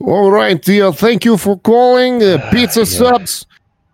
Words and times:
All 0.00 0.30
right, 0.30 0.60
dear. 0.60 0.92
Thank 0.92 1.24
you 1.24 1.36
for 1.36 1.58
calling. 1.58 2.22
Uh, 2.22 2.48
pizza 2.52 2.86
subs 2.86 3.46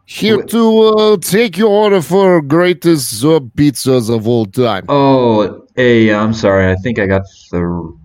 here 0.05 0.39
Wait. 0.39 0.49
to 0.51 0.83
uh, 0.83 1.17
take 1.17 1.57
your 1.57 1.71
order 1.71 2.03
for 2.03 2.43
greatest 2.43 3.21
sub 3.21 3.51
pizzas 3.55 4.15
of 4.15 4.29
all 4.29 4.45
time. 4.47 4.85
Oh, 4.89 5.67
hey, 5.77 6.13
I'm 6.13 6.35
sorry. 6.35 6.71
I 6.71 6.77
think 6.77 6.99
I 6.99 7.07
got 7.07 7.23
the. 7.51 7.97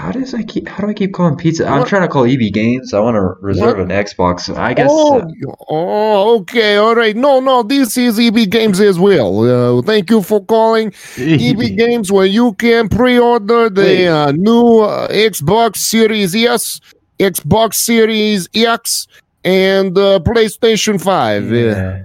How 0.00 0.12
does 0.12 0.32
I 0.32 0.42
keep? 0.42 0.66
How 0.66 0.82
do 0.82 0.88
I 0.88 0.94
keep 0.94 1.12
calling 1.12 1.36
pizza? 1.36 1.68
I'm 1.68 1.84
trying 1.84 2.00
to 2.00 2.08
call 2.08 2.24
EB 2.24 2.50
Games. 2.54 2.94
I 2.94 3.00
want 3.00 3.16
to 3.16 3.34
reserve 3.44 3.76
What? 3.76 3.80
an 3.80 3.88
Xbox. 3.88 4.48
I 4.56 4.72
guess. 4.72 4.88
Oh, 4.90 5.18
uh, 5.18 5.54
oh, 5.68 6.38
okay, 6.38 6.76
all 6.76 6.94
right. 6.94 7.14
No, 7.14 7.38
no, 7.40 7.62
this 7.62 7.98
is 7.98 8.18
EB 8.18 8.48
Games 8.48 8.80
as 8.80 8.98
well. 8.98 9.32
Uh, 9.44 9.82
thank 9.82 10.08
you 10.08 10.22
for 10.22 10.42
calling 10.42 10.94
EB 11.18 11.76
Games, 11.76 12.10
where 12.10 12.24
you 12.24 12.54
can 12.54 12.88
pre-order 12.88 13.68
the 13.68 14.06
uh, 14.06 14.32
new 14.32 14.78
uh, 14.78 15.06
Xbox 15.08 15.76
Series 15.76 16.34
S, 16.34 16.80
Xbox 17.18 17.74
Series 17.74 18.48
X, 18.54 19.06
and 19.44 19.98
uh, 19.98 20.18
PlayStation 20.20 20.98
Five. 20.98 21.52
Yeah. 21.52 22.04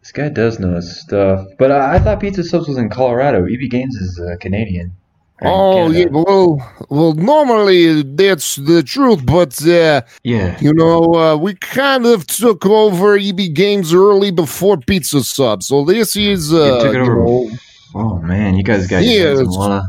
This 0.00 0.12
guy 0.12 0.28
does 0.28 0.60
know 0.60 0.76
his 0.76 1.00
stuff, 1.00 1.44
but 1.58 1.72
I, 1.72 1.96
I 1.96 1.98
thought 1.98 2.20
Pizza 2.20 2.44
Subs 2.44 2.68
was 2.68 2.78
in 2.78 2.88
Colorado. 2.88 3.46
EB 3.46 3.68
Games 3.68 3.96
is 3.96 4.20
uh, 4.20 4.36
Canadian. 4.38 4.92
Oh 5.42 5.90
yeah, 5.90 6.06
well, 6.10 6.56
well, 6.88 7.12
normally 7.12 8.02
that's 8.02 8.56
the 8.56 8.82
truth, 8.82 9.26
but 9.26 9.60
uh, 9.66 10.00
Yeah. 10.22 10.56
you 10.60 10.72
know, 10.72 11.14
uh, 11.14 11.36
we 11.36 11.54
kind 11.56 12.06
of 12.06 12.26
took 12.26 12.64
over 12.64 13.16
EB 13.18 13.52
Games 13.52 13.92
early 13.92 14.30
before 14.30 14.78
Pizza 14.78 15.22
Sub, 15.22 15.62
so 15.62 15.84
this 15.84 16.16
is 16.16 16.54
uh, 16.54 16.82
took 16.82 16.94
it 16.94 17.00
over. 17.00 17.16
know, 17.24 17.50
Oh 17.94 18.18
man, 18.20 18.56
you 18.56 18.62
guys 18.62 18.86
got 18.86 19.02
Yeah, 19.04 19.34
wanna. 19.38 19.88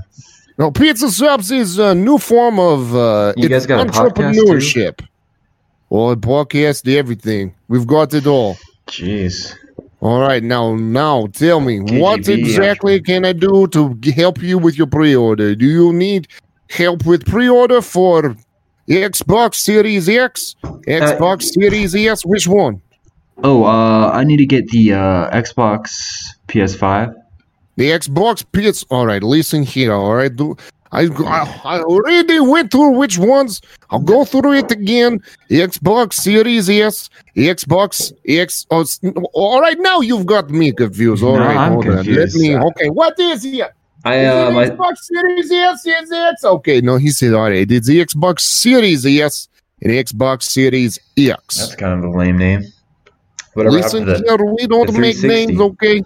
no, 0.57 0.69
Pizza 0.71 1.09
Subs 1.09 1.49
is 1.51 1.77
a 1.79 1.95
new 1.95 2.17
form 2.17 2.59
of 2.59 2.93
uh, 2.95 3.33
You 3.37 3.47
guys 3.47 3.65
got 3.65 3.87
a 3.87 3.89
podcast, 3.89 4.33
too? 4.35 4.41
entrepreneurship. 4.41 4.99
Well, 5.89 6.15
podcast, 6.17 6.93
everything. 6.93 7.53
We've 7.69 7.87
got 7.87 8.13
it 8.13 8.27
all. 8.27 8.57
Jeez. 8.87 9.55
All 9.99 10.19
right, 10.19 10.43
now, 10.43 10.75
now, 10.75 11.27
tell 11.27 11.59
me, 11.59 11.79
what 11.79 12.21
KGB, 12.21 12.37
exactly 12.37 13.01
can 13.01 13.25
I 13.25 13.33
do 13.33 13.65
to 13.67 13.95
g- 13.95 14.11
help 14.11 14.41
you 14.43 14.59
with 14.59 14.77
your 14.77 14.85
pre-order? 14.87 15.55
Do 15.55 15.65
you 15.65 15.91
need 15.91 16.27
help 16.69 17.05
with 17.05 17.25
pre-order 17.25 17.81
for 17.81 18.35
Xbox 18.87 19.55
Series 19.55 20.07
X, 20.07 20.55
Xbox 20.63 21.43
Series 21.43 21.95
S? 21.95 22.23
Which 22.25 22.47
one? 22.47 22.79
Oh, 23.43 23.63
uh, 23.63 24.11
I 24.13 24.23
need 24.23 24.37
to 24.37 24.45
get 24.45 24.67
the 24.69 24.93
uh, 24.93 25.29
Xbox 25.31 25.89
PS5. 26.47 27.13
The 27.75 27.89
Xbox 27.91 28.43
PS. 28.51 28.83
All 28.89 29.05
right, 29.05 29.21
listen 29.21 29.63
here. 29.63 29.93
All 29.93 30.15
right, 30.15 30.35
do 30.35 30.55
I, 30.91 31.01
I 31.03 31.61
I 31.65 31.81
already 31.81 32.39
went 32.39 32.71
through 32.71 32.91
which 32.91 33.17
ones. 33.17 33.61
I'll 33.89 33.99
go 33.99 34.25
through 34.25 34.53
it 34.53 34.71
again. 34.71 35.19
Xbox 35.49 36.13
Series 36.13 36.69
S, 36.69 37.09
Xbox 37.35 38.13
X. 38.27 38.65
Oh, 38.71 38.85
all 39.33 39.61
right, 39.61 39.77
now 39.79 39.99
you've 40.01 40.25
got 40.25 40.49
me 40.49 40.71
confused. 40.71 41.23
All 41.23 41.35
No, 41.37 41.45
right, 41.45 41.57
I'm 41.57 41.73
hold 41.73 41.85
confused. 41.85 42.35
on. 42.37 42.41
Let 42.41 42.61
me. 42.61 42.67
Okay, 42.69 42.89
what 42.89 43.19
is 43.19 43.43
here? 43.43 43.69
I 44.05 44.15
Is 44.19 44.27
uh, 44.33 44.47
it 44.49 44.53
my 44.53 44.65
Xbox 44.69 44.97
Series 44.99 45.51
S, 45.51 45.85
is 45.85 46.11
it? 46.11 46.35
Okay, 46.43 46.81
no, 46.81 46.95
he 46.97 47.09
said, 47.09 47.33
all 47.33 47.49
right, 47.49 47.69
it's 47.69 47.87
the 47.87 48.05
Xbox 48.05 48.41
Series 48.41 49.05
S 49.05 49.49
and 49.81 49.91
Xbox 49.91 50.43
Series 50.43 50.99
X. 51.17 51.57
that's 51.57 51.75
kind 51.75 52.03
of 52.03 52.13
a 52.13 52.17
lame 52.17 52.37
name. 52.37 52.63
Whatever 53.53 53.75
Listen 53.75 54.05
the, 54.05 54.17
here, 54.19 54.37
we 54.45 54.67
don't 54.67 54.93
make 54.97 55.21
names, 55.23 55.59
okay? 55.59 56.03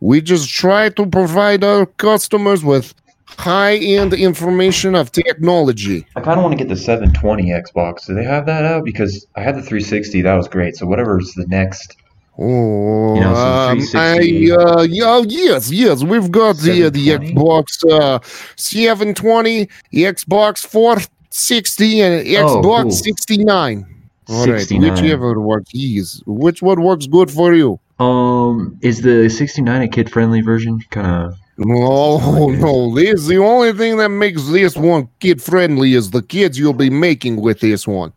We 0.00 0.20
just 0.20 0.48
try 0.50 0.88
to 0.90 1.06
provide 1.06 1.62
our 1.62 1.86
customers 1.86 2.64
with 2.64 2.92
high-end 3.38 4.12
information 4.14 4.94
of 4.94 5.12
technology. 5.12 6.06
I 6.16 6.20
kind 6.20 6.38
of 6.38 6.44
want 6.44 6.52
to 6.58 6.62
get 6.64 6.68
the 6.68 6.76
720 6.76 7.50
Xbox. 7.50 8.06
Do 8.06 8.14
they 8.14 8.24
have 8.24 8.46
that 8.46 8.64
out? 8.64 8.84
Because 8.84 9.26
I 9.36 9.40
had 9.42 9.54
the 9.56 9.62
360, 9.62 10.22
that 10.22 10.34
was 10.34 10.48
great. 10.48 10.76
So 10.76 10.86
whatever's 10.86 11.32
the 11.34 11.46
next. 11.46 11.96
Oh, 12.38 13.14
You 13.16 13.20
know, 13.20 13.34
so 13.80 13.98
um, 13.98 14.02
I, 14.02 14.50
uh, 14.78 14.82
yeah, 14.82 15.22
yes, 15.26 15.70
yes, 15.70 16.02
we've 16.02 16.30
got 16.30 16.56
the, 16.56 16.84
uh, 16.84 16.90
the 16.90 17.08
Xbox 17.08 17.84
uh, 17.90 18.18
720, 18.56 19.66
Xbox 19.92 20.64
460, 20.66 22.00
and 22.00 22.14
Oh, 22.38 22.62
Xbox 22.62 22.82
cool. 22.82 22.90
69. 22.92 23.86
All 24.28 24.46
right, 24.46 24.60
69. 24.60 24.90
whichever 24.94 25.40
works. 25.40 25.70
Yes. 25.74 26.22
Which 26.24 26.62
one 26.62 26.82
works 26.82 27.06
good 27.06 27.30
for 27.30 27.52
you? 27.52 27.78
Um, 27.98 28.78
is 28.80 29.02
the 29.02 29.28
69 29.28 29.82
a 29.82 29.88
kid-friendly 29.88 30.40
version? 30.40 30.80
Kind 30.90 31.06
of. 31.08 31.34
No, 31.60 32.48
no. 32.48 32.94
This 32.94 33.26
the 33.26 33.36
only 33.36 33.72
thing 33.74 33.98
that 33.98 34.08
makes 34.08 34.48
this 34.48 34.76
one 34.76 35.08
kid 35.20 35.42
friendly 35.42 35.92
is 35.92 36.10
the 36.10 36.22
kids 36.22 36.58
you'll 36.58 36.72
be 36.72 36.90
making 36.90 37.36
with 37.36 37.60
this 37.60 37.86
one. 37.86 38.12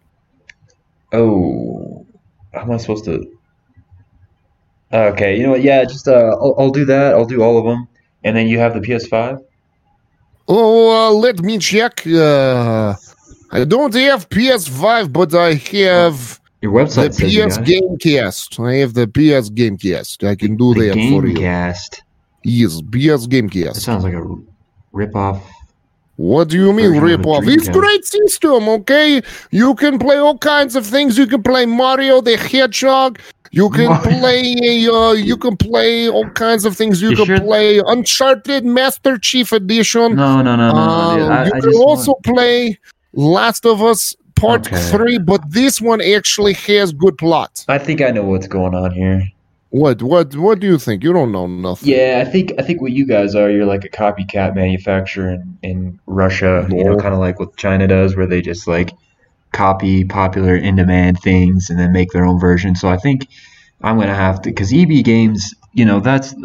Oh, 1.11 2.05
how 2.53 2.61
am 2.61 2.71
I 2.71 2.77
supposed 2.77 3.05
to? 3.05 3.29
Okay, 4.93 5.37
you 5.37 5.43
know 5.43 5.51
what? 5.51 5.61
Yeah, 5.61 5.83
just 5.83 6.07
uh, 6.07 6.37
I'll, 6.39 6.55
I'll 6.57 6.71
do 6.71 6.85
that. 6.85 7.13
I'll 7.13 7.25
do 7.25 7.43
all 7.43 7.57
of 7.57 7.65
them, 7.65 7.87
and 8.23 8.37
then 8.37 8.47
you 8.47 8.59
have 8.59 8.73
the 8.75 8.79
PS5. 8.79 9.43
Oh, 10.47 11.07
uh, 11.07 11.11
let 11.11 11.39
me 11.39 11.57
check. 11.57 12.05
Uh, 12.07 12.95
I 13.51 13.65
don't 13.65 13.93
have 13.93 14.29
PS5, 14.29 15.11
but 15.11 15.35
I 15.35 15.55
have 15.55 16.39
Your 16.61 16.71
the 16.71 16.79
website 16.79 17.13
says 17.13 17.57
PS. 17.57 17.57
Gamecast. 17.57 18.65
I 18.65 18.75
have 18.75 18.93
the 18.93 19.07
PS 19.07 19.49
Gamecast. 19.49 20.27
I 20.27 20.35
can 20.35 20.55
do 20.55 20.73
the 20.73 20.87
that 20.87 20.93
for 20.93 21.25
you. 21.27 21.35
Gamecast. 21.35 22.01
Yes, 22.43 22.81
PS 22.81 23.25
That 23.25 23.29
Gamecast. 23.29 23.75
sounds 23.77 24.03
like 24.03 24.13
a 24.13 24.23
rip-off. 24.91 25.41
What 26.15 26.49
do 26.49 26.57
you 26.57 26.71
mean 26.73 27.01
a? 27.01 27.47
It's 27.47 27.67
great 27.69 28.05
system, 28.05 28.69
okay? 28.69 29.21
You 29.51 29.73
can 29.75 29.97
play 29.97 30.17
all 30.17 30.37
kinds 30.37 30.75
of 30.75 30.85
things. 30.85 31.17
You 31.17 31.25
can 31.25 31.41
play 31.41 31.65
Mario 31.65 32.21
the 32.21 32.37
Hedgehog. 32.37 33.19
You 33.51 33.69
can 33.71 33.87
Mario. 33.87 34.19
play 34.19 34.87
uh, 34.87 35.11
you 35.13 35.37
can 35.37 35.57
play 35.57 36.09
all 36.09 36.29
kinds 36.31 36.65
of 36.65 36.75
things. 36.77 37.01
You, 37.01 37.11
You 37.11 37.15
can 37.15 37.25
sure? 37.25 37.39
play 37.39 37.81
Uncharted 37.87 38.63
Master 38.63 39.17
Chief 39.17 39.51
Edition. 39.51 40.15
No, 40.15 40.41
no, 40.43 40.55
no, 40.55 40.71
no, 40.71 41.15
no. 41.15 41.15
dude. 41.17 41.31
Uh, 41.31 41.33
I, 41.33 41.45
you 41.45 41.51
I 41.55 41.59
can 41.61 41.73
also 41.75 42.11
want... 42.11 42.23
play 42.23 42.79
Last 43.13 43.65
of 43.65 43.81
Us 43.81 44.15
Part 44.35 44.67
Okay. 44.67 44.81
3, 44.91 45.17
but 45.19 45.41
this 45.51 45.79
one 45.81 46.01
actually 46.01 46.53
has 46.53 46.91
good 46.93 47.17
plot. 47.17 47.63
I 47.67 47.77
think 47.79 48.01
I 48.01 48.09
know 48.09 48.23
what's 48.23 48.47
going 48.47 48.73
on 48.75 48.91
here. 48.91 49.23
What 49.73 50.03
what 50.03 50.35
what 50.35 50.59
do 50.59 50.67
you 50.67 50.77
think? 50.77 51.03
You 51.03 51.13
don't 51.13 51.31
know 51.31 51.47
nothing. 51.47 51.89
Yeah, 51.89 52.23
I 52.23 52.29
think 52.29 52.53
I 52.59 52.61
think 52.61 52.79
what 52.79 52.91
you 52.91 53.07
guys 53.07 53.33
are, 53.33 53.49
you're 53.49 53.65
like 53.65 53.83
a 53.83 53.89
copycat 53.89 54.53
manufacturer 54.53 55.31
in, 55.31 55.57
in 55.63 55.99
Russia, 56.05 56.67
you 56.69 56.83
know, 56.83 56.95
kind 56.95 57.15
of 57.15 57.19
like 57.19 57.39
what 57.39 57.57
China 57.57 57.87
does, 57.87 58.15
where 58.15 58.27
they 58.27 58.39
just 58.39 58.67
like 58.67 58.91
copy 59.51 60.03
popular 60.03 60.55
in-demand 60.55 61.19
things 61.21 61.71
and 61.71 61.79
then 61.79 61.91
make 61.91 62.11
their 62.11 62.23
own 62.23 62.39
version. 62.39 62.75
So 62.75 62.87
I 62.87 62.97
think 62.97 63.27
I'm 63.81 63.97
gonna 63.97 64.13
have 64.13 64.43
to, 64.43 64.51
because 64.51 64.71
EB 64.71 65.03
Games, 65.03 65.55
you 65.73 65.85
know, 65.85 65.99
that's 65.99 66.35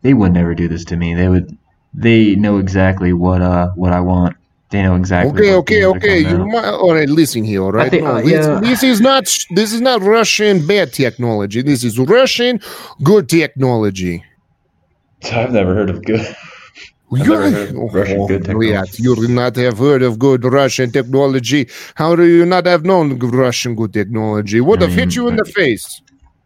they 0.00 0.14
would 0.14 0.32
never 0.32 0.54
do 0.54 0.66
this 0.66 0.86
to 0.86 0.96
me. 0.96 1.12
They 1.12 1.28
would, 1.28 1.58
they 1.92 2.36
know 2.36 2.56
exactly 2.56 3.12
what 3.12 3.42
uh 3.42 3.68
what 3.74 3.92
I 3.92 4.00
want. 4.00 4.38
They 4.70 4.82
know 4.82 4.94
exactly. 4.94 5.50
Okay, 5.50 5.54
okay, 5.54 5.84
okay. 5.84 6.18
You 6.20 6.46
might, 6.46 6.64
all 6.64 6.94
right, 6.94 7.08
listen 7.08 7.42
here, 7.42 7.62
all 7.62 7.72
right? 7.72 7.90
think, 7.90 8.04
no, 8.04 8.16
uh, 8.16 8.20
this, 8.22 8.46
yeah. 8.46 8.60
this 8.60 8.82
is 8.84 9.00
not 9.00 9.24
this 9.50 9.72
is 9.72 9.80
not 9.80 10.00
Russian 10.00 10.64
bad 10.64 10.92
technology. 10.92 11.60
This 11.62 11.82
is 11.82 11.98
Russian 11.98 12.60
good 13.02 13.28
technology. 13.28 14.22
I've 15.32 15.52
never 15.52 15.74
heard 15.74 15.90
of 15.90 16.04
good. 16.04 16.20
I've 17.12 17.26
never 17.26 17.50
heard 17.50 17.70
of 17.70 17.94
Russian 17.94 18.26
good 18.28 18.48
Oh, 18.48 18.60
yeah, 18.60 18.84
technology. 18.84 19.02
you 19.02 19.16
do 19.16 19.28
not 19.28 19.56
have 19.56 19.78
heard 19.78 20.02
of 20.04 20.20
good 20.20 20.44
Russian 20.44 20.92
technology. 20.92 21.68
How 21.96 22.14
do 22.14 22.24
you 22.24 22.46
not 22.46 22.66
have 22.66 22.84
known 22.84 23.18
good 23.18 23.34
Russian 23.34 23.74
good 23.74 23.92
technology? 23.92 24.60
Would 24.60 24.84
I 24.84 24.86
have 24.86 24.94
hit 24.94 25.16
you 25.16 25.26
in 25.26 25.34
the 25.34 25.44
face. 25.44 26.00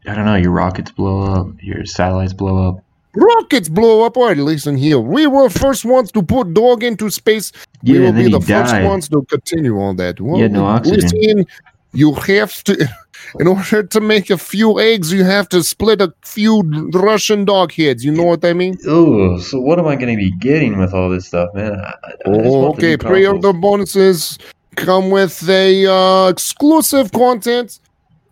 I 0.07 0.15
don't 0.15 0.25
know. 0.25 0.37
Your 0.37 0.53
rockets 0.53 0.91
blow 0.91 1.21
up. 1.23 1.49
Your 1.63 1.85
satellites 1.85 2.33
blow 2.33 2.69
up. 2.71 2.85
Rockets 3.15 3.69
blow 3.69 4.05
up. 4.05 4.17
All 4.17 4.29
right, 4.29 4.37
listen 4.37 4.77
here. 4.77 4.99
We 4.99 5.27
were 5.27 5.49
first 5.49 5.85
ones 5.85 6.11
to 6.13 6.23
put 6.23 6.53
dog 6.55 6.83
into 6.83 7.11
space. 7.11 7.53
we 7.83 7.99
will 8.01 8.13
be 8.13 8.25
he 8.25 8.31
the 8.31 8.41
first 8.41 8.73
died. 8.73 8.85
ones 8.85 9.09
to 9.11 9.23
continue 9.29 9.81
on 9.81 9.97
that. 9.97 10.21
Well, 10.21 10.41
had 10.41 10.53
no 10.53 10.65
oxygen. 10.67 11.01
Listen, 11.01 11.47
you 11.93 12.13
have 12.15 12.65
to, 12.65 12.89
in 13.39 13.47
order 13.47 13.85
to 13.85 14.01
make 14.01 14.31
a 14.31 14.39
few 14.39 14.81
eggs, 14.81 15.13
you 15.13 15.23
have 15.23 15.49
to 15.51 15.63
split 15.63 16.01
a 16.01 16.13
few 16.23 16.63
Russian 16.93 17.45
dog 17.45 17.73
heads. 17.73 18.05
You 18.05 18.11
know 18.13 18.25
what 18.25 18.45
I 18.45 18.53
mean? 18.53 18.77
Oh, 18.87 19.39
so 19.39 19.61
what 19.61 19.79
am 19.79 19.87
I 19.87 19.95
going 19.97 20.17
to 20.17 20.21
be 20.21 20.33
getting 20.39 20.77
with 20.79 20.93
all 20.93 21.09
this 21.09 21.27
stuff, 21.27 21.55
man? 21.55 21.73
I, 21.75 21.87
I- 21.87 22.15
Oh, 22.27 22.71
okay. 22.73 22.97
Pre-order 22.97 23.53
bonuses 23.53 24.39
come 24.77 25.11
with 25.11 25.49
a 25.49 25.87
uh, 25.87 26.29
exclusive 26.29 27.13
content. 27.13 27.79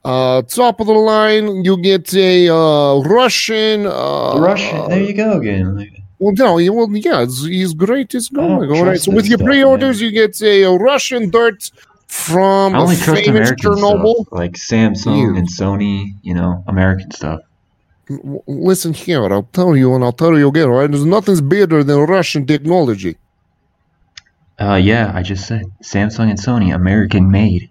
Uh, 0.05 0.43
top 0.43 0.81
of 0.81 0.87
the 0.89 0.93
line, 0.93 1.65
you 1.65 1.77
get 1.77 2.13
a 2.15 2.49
uh, 2.53 2.99
Russian. 3.03 3.87
Uh, 3.87 4.39
Russian. 4.39 4.89
There 4.89 5.01
you 5.03 5.15
go 5.15 5.39
again. 5.39 5.91
Well, 6.19 6.35
no, 6.37 6.57
he- 6.57 6.71
well, 6.71 6.89
yeah, 6.93 7.23
it's, 7.23 7.45
he's 7.45 7.73
great. 7.75 8.15
It's 8.15 8.29
going. 8.29 8.71
All 8.71 8.85
right. 8.85 9.01
So 9.01 9.13
with 9.13 9.27
your 9.27 9.39
pre-orders, 9.39 10.01
man. 10.01 10.13
you 10.13 10.27
get 10.27 10.41
a, 10.43 10.65
uh, 10.65 10.75
Russian 10.75 11.31
dirt 11.31 11.71
from 12.09 12.75
I 12.75 12.79
only 12.79 12.97
trust 12.97 13.25
famous 13.25 13.51
American 13.51 13.73
Chernobyl. 13.73 14.15
stuff, 14.15 14.29
like 14.33 14.53
Samsung 14.53 15.33
Yeah. 15.35 15.39
and 15.39 15.49
Sony. 15.49 16.15
You 16.23 16.35
know, 16.35 16.65
American 16.67 17.11
stuff. 17.13 17.41
Listen 18.47 18.93
here, 18.93 19.25
I'll 19.33 19.49
tell 19.53 19.77
you, 19.77 19.95
and 19.95 20.03
I'll 20.05 20.13
tell 20.13 20.37
you 20.37 20.49
again. 20.49 20.65
All 20.69 20.75
right, 20.81 20.91
there's 20.91 21.05
nothing's 21.05 21.41
better 21.41 21.83
than 21.85 21.99
Russian 22.01 22.45
technology. 22.47 23.17
Uh, 24.61 24.75
yeah, 24.75 25.11
I 25.15 25.23
just 25.23 25.47
said 25.47 25.65
Samsung 25.83 26.29
and 26.29 26.39
Sony, 26.39 26.75
American 26.75 27.31
made. 27.31 27.71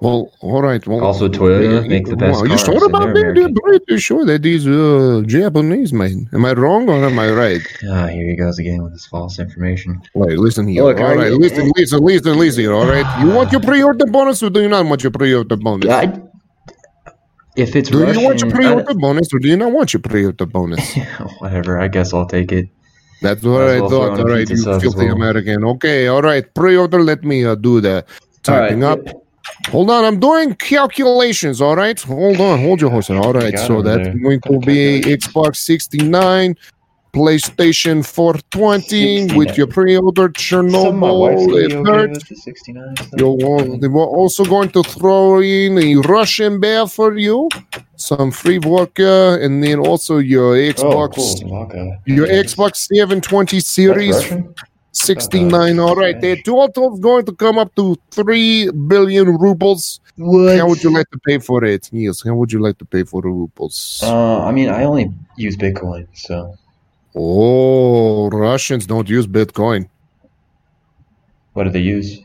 Well, 0.00 0.30
all 0.40 0.60
right. 0.62 0.86
Well, 0.86 1.02
Also, 1.02 1.26
Toyota 1.28 1.88
make 1.88 2.04
the 2.06 2.16
best 2.16 2.32
Well, 2.36 2.42
you 2.44 2.48
cars, 2.50 2.64
sure 2.64 2.74
and 2.74 2.82
about 2.94 3.14
they're 3.14 3.32
that? 3.32 3.40
They're 3.54 3.78
pretty 3.78 3.96
sure 3.98 4.26
that 4.26 4.42
these 4.42 4.66
uh, 4.68 5.22
Japanese 5.26 5.92
made. 5.92 6.28
Am 6.34 6.44
I 6.44 6.52
wrong 6.52 6.88
or 6.90 7.02
am 7.02 7.18
I 7.18 7.30
right? 7.30 7.62
Ah, 7.90 8.06
here 8.08 8.26
he 8.28 8.36
goes 8.36 8.58
again 8.58 8.82
with 8.82 8.92
his 8.92 9.06
false 9.06 9.38
information. 9.38 10.02
Wait, 10.14 10.38
listen 10.38 10.68
here. 10.68 10.82
Look, 10.84 10.98
all 10.98 11.06
are 11.12 11.16
right, 11.16 11.32
you- 11.32 11.38
listen, 11.38 11.72
listen, 11.76 12.00
listen, 12.04 12.38
listen. 12.38 12.66
All 12.68 12.86
right, 12.86 13.08
you 13.24 13.30
want 13.30 13.52
your 13.52 13.62
pre-order 13.62 14.04
bonus 14.06 14.42
or 14.42 14.50
do 14.50 14.60
you 14.60 14.68
not 14.68 14.84
want 14.84 15.02
your 15.02 15.12
pre-order 15.12 15.56
bonus? 15.56 15.90
I, 15.90 16.20
if 17.56 17.74
it's 17.74 17.88
do 17.88 18.02
Russian, 18.04 18.20
you 18.20 18.26
want 18.26 18.40
your 18.42 18.50
pre-order 18.50 18.94
bonus 18.94 19.32
or 19.32 19.38
do 19.38 19.48
you 19.48 19.56
not 19.56 19.72
want 19.72 19.94
your 19.94 20.02
pre-order 20.02 20.44
bonus? 20.44 20.94
whatever. 21.38 21.80
I 21.80 21.88
guess 21.88 22.12
I'll 22.12 22.26
take 22.26 22.52
it. 22.52 22.68
That's 23.22 23.42
what 23.42 23.60
Might 23.60 23.62
as 23.64 23.76
I 23.76 23.80
well 23.80 23.88
thought. 23.90 24.20
All 24.20 24.26
right, 24.26 24.48
you 24.48 24.56
sub 24.58 24.74
as 24.74 24.82
filthy 24.82 25.06
well. 25.06 25.14
American. 25.16 25.64
Okay, 25.64 26.06
all 26.08 26.20
right, 26.20 26.44
pre-order. 26.52 27.00
Let 27.02 27.24
me 27.24 27.46
uh, 27.46 27.54
do 27.54 27.80
the 27.80 28.04
typing 28.42 28.84
All 28.84 28.92
up. 28.92 29.06
right. 29.06 29.14
Hold 29.68 29.90
on, 29.90 30.04
I'm 30.04 30.18
doing 30.20 30.54
calculations. 30.54 31.60
All 31.60 31.76
right, 31.76 31.98
hold 32.00 32.40
on, 32.40 32.58
hold 32.60 32.80
your 32.80 32.90
horse. 32.90 33.10
All 33.10 33.32
right, 33.32 33.58
so 33.58 33.82
that's 33.82 34.04
there. 34.04 34.14
going 34.18 34.40
to 34.42 34.58
be 34.60 35.00
Xbox 35.02 35.56
69, 35.56 36.56
PlayStation 37.12 38.04
420 38.06 39.34
with 39.36 39.56
your 39.56 39.66
pre-order 39.66 40.28
Chernobyl. 40.28 41.56
It 41.64 41.72
hurts. 41.86 42.28
the 42.28 42.34
69 42.36 42.94
You'll 43.16 43.38
want- 43.38 43.80
they 43.80 43.88
were 43.88 44.04
also 44.04 44.44
going 44.44 44.68
to 44.70 44.82
throw 44.82 45.40
in 45.40 45.78
a 45.78 45.96
Russian 45.96 46.60
bear 46.60 46.86
for 46.86 47.16
you, 47.16 47.48
some 47.96 48.30
free 48.30 48.58
vodka, 48.58 49.38
and 49.40 49.64
then 49.64 49.78
also 49.78 50.18
your 50.18 50.54
Oh, 50.56 50.72
Xbox, 50.72 51.14
cool. 51.14 51.48
Vodka. 51.48 51.98
your 52.04 52.26
Xbox 52.26 52.76
720 52.92 53.60
series? 53.60 54.16
69. 54.96 55.78
All 55.78 55.94
right, 55.94 56.18
the 56.20 56.42
total's 56.42 56.98
going 57.00 57.24
to 57.26 57.32
come 57.32 57.58
up 57.58 57.74
to 57.76 57.96
3 58.12 58.70
billion 58.88 59.36
rubles. 59.36 60.00
What? 60.16 60.56
How 60.58 60.66
would 60.68 60.82
you 60.82 60.92
like 60.92 61.10
to 61.10 61.18
pay 61.18 61.38
for 61.38 61.62
it? 61.64 61.88
Yes, 61.92 62.22
how 62.24 62.34
would 62.34 62.50
you 62.52 62.60
like 62.60 62.78
to 62.78 62.84
pay 62.86 63.04
for 63.04 63.20
the 63.22 63.28
rubles? 63.28 64.00
Uh, 64.02 64.44
I 64.44 64.50
mean, 64.52 64.70
I 64.70 64.84
only 64.84 65.12
use 65.36 65.56
Bitcoin, 65.56 66.06
so 66.14 66.56
oh, 67.14 68.28
Russians 68.30 68.86
don't 68.86 69.08
use 69.08 69.26
Bitcoin. 69.26 69.88
what 71.52 71.64
do 71.64 71.70
they 71.70 71.80
use? 71.80 72.20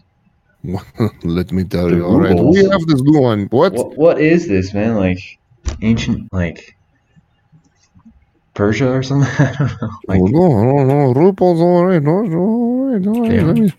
Let 1.24 1.51
me 1.51 1.63
tell 1.65 1.89
The 1.89 1.97
you. 1.97 2.06
All 2.06 2.19
right, 2.21 2.29
rubles. 2.38 2.56
we 2.56 2.63
have 2.69 2.81
this 2.88 3.01
going. 3.01 3.47
What? 3.47 3.74
What 3.74 3.97
what 3.97 4.21
is 4.21 4.47
this, 4.47 4.74
man? 4.74 4.95
Like 4.95 5.19
ancient, 5.81 6.31
like 6.31 6.77
Persia 8.62 8.92
or 8.92 9.02
something? 9.02 9.28
I 9.40 9.56
don't 9.58 9.81
know. 9.81 9.90
Oh, 9.92 10.00
like, 10.08 10.22
oh, 10.22 10.28
no, 10.28 10.84
no, 10.84 10.84
no, 10.84 11.13
rubles. 11.13 11.60
All 11.60 11.84
right, 11.84 12.04
right, 12.04 12.31
all 12.31 12.92
right. 12.92 13.08
All 13.08 13.22
right. 13.24 13.31
Yeah. 13.34 13.44
Let 13.46 13.58
me, 13.58 13.74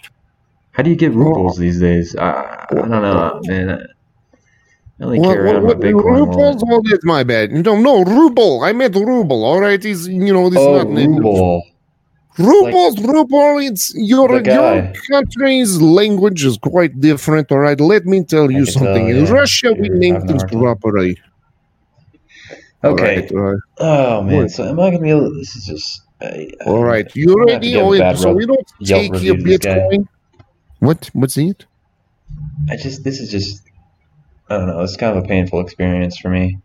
how 0.72 0.82
do 0.82 0.90
you 0.90 0.96
get 0.96 1.12
oh. 1.12 1.22
rubles 1.22 1.56
these 1.56 1.78
days? 1.78 2.16
I, 2.16 2.66
I 2.68 2.74
don't 2.74 2.90
know, 2.90 3.30
oh. 3.32 3.40
man. 3.44 3.70
I 3.70 5.04
only 5.04 5.20
what, 5.20 5.38
around 5.38 5.62
what, 5.62 5.78
my 5.78 5.84
Bitcoin 5.84 6.16
rubles? 6.16 6.36
wallet. 6.36 6.62
Oh, 6.66 6.82
that's 6.90 7.04
my 7.04 7.22
bad. 7.22 7.52
No, 7.52 7.80
no, 7.80 8.02
ruble. 8.02 8.64
I 8.64 8.72
meant 8.72 8.96
ruble. 8.96 9.44
All 9.44 9.60
right, 9.60 9.84
is 9.84 10.08
you 10.08 10.32
know 10.32 10.50
this 10.50 10.58
Oh, 10.58 10.82
not 10.82 10.88
ruble. 10.88 11.62
Rubles, 12.38 12.98
ruble. 13.04 13.58
It's 13.58 13.94
your 13.94 14.42
your 14.42 14.92
country's 15.12 15.80
language 15.80 16.44
is 16.44 16.58
quite 16.58 16.98
different. 16.98 17.52
All 17.52 17.58
right, 17.58 17.78
let 17.78 18.04
me 18.04 18.24
tell 18.24 18.50
you 18.50 18.66
something. 18.66 19.06
tell, 19.10 19.26
In. 19.26 19.32
Russia, 19.32 19.74
we 19.78 19.90
name 19.90 20.20
things 20.26 20.42
hard 20.50 21.22
time. 22.82 22.96
properly. 22.96 23.16
All 23.16 23.16
Okay. 23.16 23.20
right, 23.20 23.32
all 23.32 23.38
right. 23.52 23.60
Oh 23.78 24.22
man. 24.22 24.48
So 24.48 24.68
am 24.68 24.80
I 24.80 24.90
gonna 24.90 25.02
be 25.02 25.10
able? 25.10 25.30
To, 25.30 25.34
this 25.36 25.56
is 25.56 25.64
just. 25.64 26.02
I, 26.20 26.48
All 26.66 26.84
right, 26.84 27.06
you 27.16 27.32
I'm 27.32 27.38
gonna 27.40 27.52
have 27.52 27.62
to 27.62 27.66
ready? 27.66 28.02
Oh, 28.10 28.14
so 28.14 28.32
we 28.32 28.46
don't 28.46 28.66
take 28.84 29.10
your 29.22 29.34
review 29.34 29.36
to 29.36 29.42
this 29.42 29.58
guy. 29.58 29.78
Bitcoin. 29.78 30.06
What? 30.78 31.10
What's 31.12 31.36
it? 31.36 31.66
I 32.70 32.76
just. 32.76 33.04
This 33.04 33.20
is 33.20 33.30
just. 33.30 33.62
I 34.48 34.58
don't 34.58 34.66
know. 34.68 34.80
It's 34.80 34.96
kind 34.96 35.16
of 35.16 35.24
a 35.24 35.26
painful 35.26 35.60
experience 35.60 36.18
for 36.18 36.28
me. 36.28 36.58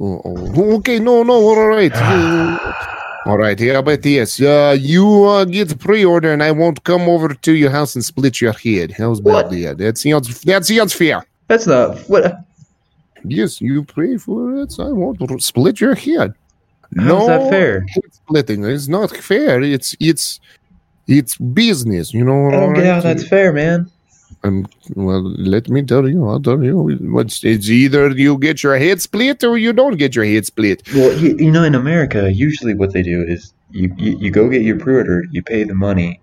Oh, 0.00 0.20
oh, 0.24 0.76
okay, 0.76 0.98
no, 0.98 1.22
no, 1.22 1.34
all 1.34 1.66
right. 1.68 1.92
All 3.24 3.38
right, 3.38 3.58
yeah, 3.60 3.80
but 3.82 4.04
yes, 4.04 4.40
uh, 4.40 4.76
you 4.76 5.24
uh, 5.24 5.44
get 5.44 5.78
pre-order, 5.78 6.32
and 6.32 6.42
I 6.42 6.50
won't 6.50 6.82
come 6.82 7.02
over 7.02 7.28
to 7.32 7.52
your 7.52 7.70
house 7.70 7.94
and 7.94 8.04
split 8.04 8.40
your 8.40 8.52
head. 8.52 8.90
How's 8.98 9.22
What? 9.22 9.48
that? 9.50 9.78
That 9.78 9.96
sounds 9.96 10.40
that 10.40 10.64
sounds 10.64 10.92
fair. 10.92 11.24
That's 11.46 11.68
not 11.68 11.98
what. 12.08 12.34
Yes, 13.24 13.60
you 13.60 13.84
pray 13.84 14.16
for 14.16 14.56
it. 14.56 14.74
I 14.78 14.90
won't 14.92 15.42
split 15.42 15.80
your 15.80 15.94
head. 15.94 16.34
How's 16.98 17.26
that 17.26 17.48
fair? 17.50 17.86
splitting. 18.12 18.64
It's 18.64 18.88
not 18.88 19.10
fair. 19.16 19.62
It's 19.62 19.96
it's 20.00 20.40
it's 21.06 21.36
business. 21.36 22.12
You 22.12 22.24
know. 22.24 22.48
I 22.48 22.52
don't 22.52 22.74
get 22.74 22.86
how 22.86 23.00
that's 23.00 23.26
fair, 23.26 23.52
man. 23.52 23.90
Um, 24.44 24.66
well, 24.96 25.22
let 25.22 25.68
me 25.68 25.82
tell 25.82 26.08
you. 26.08 26.26
I'll 26.28 26.40
tell 26.40 26.62
you. 26.62 26.98
What's 27.12 27.44
it's 27.44 27.68
either 27.68 28.10
you 28.10 28.38
get 28.38 28.62
your 28.62 28.76
head 28.76 29.00
split 29.00 29.44
or 29.44 29.56
you 29.56 29.72
don't 29.72 29.96
get 29.96 30.14
your 30.16 30.24
head 30.24 30.44
split. 30.46 30.82
Well, 30.94 31.16
you, 31.16 31.36
you 31.38 31.50
know, 31.50 31.62
in 31.64 31.74
America, 31.74 32.32
usually 32.32 32.74
what 32.74 32.92
they 32.92 33.02
do 33.02 33.22
is 33.22 33.54
you, 33.70 33.94
you, 33.96 34.18
you 34.18 34.30
go 34.30 34.48
get 34.48 34.62
your 34.62 34.78
pre-order, 34.78 35.24
you 35.30 35.42
pay 35.42 35.64
the 35.64 35.74
money, 35.74 36.20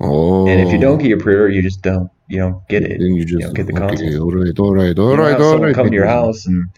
Oh. 0.00 0.46
and 0.46 0.60
if 0.60 0.72
you 0.72 0.78
don't 0.78 0.98
get 0.98 1.08
your 1.08 1.18
pre-order, 1.20 1.48
you 1.48 1.62
just 1.62 1.80
don't 1.82 2.10
you 2.28 2.38
don't 2.38 2.66
get 2.68 2.82
it. 2.84 2.98
then 3.00 3.14
you 3.14 3.24
just 3.24 3.40
don't 3.40 3.54
get 3.54 3.66
the 3.66 3.74
okay, 3.74 4.12
console. 4.12 4.22
all 4.22 4.32
right, 4.32 4.58
all 4.58 4.74
right, 4.74 4.98
all 4.98 5.16
You 5.16 5.18
right, 5.18 5.40
all 5.40 5.58
right. 5.58 5.74
come 5.74 5.88
to 5.90 5.94
your 5.94 6.06
house 6.06 6.46
and 6.46 6.64
mm. 6.66 6.70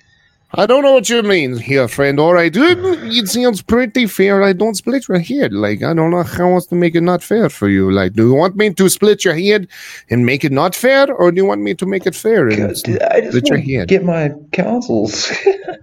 I 0.55 0.67
don't 0.67 0.83
know 0.83 0.93
what 0.95 1.11
you 1.11 1.23
mean 1.23 1.59
here, 1.59 1.89
friend. 1.89 2.19
All 2.21 2.33
right, 2.33 2.55
it, 2.57 2.79
it 2.83 3.29
sounds 3.29 3.63
pretty 3.63 4.07
fair. 4.07 4.43
I 4.43 4.53
don't 4.53 4.77
split 4.77 5.09
your 5.09 5.19
head. 5.19 5.53
Like 5.53 5.83
I 5.83 5.93
don't 5.93 6.11
know 6.13 6.23
how 6.23 6.51
else 6.55 6.67
to 6.69 6.75
make 6.77 6.95
it 6.95 7.03
not 7.03 7.23
fair 7.23 7.51
for 7.51 7.69
you. 7.69 7.91
Like, 7.91 8.15
do 8.15 8.29
you 8.29 8.35
want 8.35 8.57
me 8.57 8.73
to 8.73 8.89
split 8.89 9.25
your 9.25 9.35
head 9.35 9.69
and 10.09 10.25
make 10.25 10.45
it 10.45 10.53
not 10.53 10.75
fair, 10.75 11.13
or 11.13 11.31
do 11.33 11.37
you 11.39 11.45
want 11.47 11.63
me 11.63 11.75
to 11.75 11.87
make 11.87 12.07
it 12.07 12.15
fair? 12.15 12.49
And 12.49 12.57
God, 12.57 12.77
dude, 12.85 13.03
I 13.03 13.21
just 13.21 13.39
split 13.39 13.49
your 13.51 13.59
want 13.59 13.65
to 13.67 13.75
head. 13.75 13.89
get 13.89 14.05
my 14.05 14.31
consoles. 14.53 15.31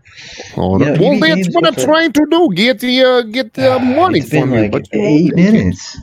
All 0.56 0.80
you 0.80 0.86
know, 0.86 0.98
well, 1.00 1.20
that's 1.20 1.50
what 1.54 1.66
I'm 1.68 1.76
trying 1.76 2.14
to 2.14 2.26
do. 2.30 2.50
Get 2.54 2.80
the 2.80 3.04
uh, 3.04 3.22
get 3.24 3.54
the 3.54 3.74
uh, 3.74 3.80
ah, 3.80 3.80
money 3.80 4.22
it's 4.22 4.30
been 4.30 4.50
from 4.50 4.54
you. 4.54 4.70
like 4.70 4.72
But 4.72 4.88
eight 4.94 5.34
won't 5.34 5.36
take 5.38 5.56
it. 5.56 5.68
minutes, 5.68 5.98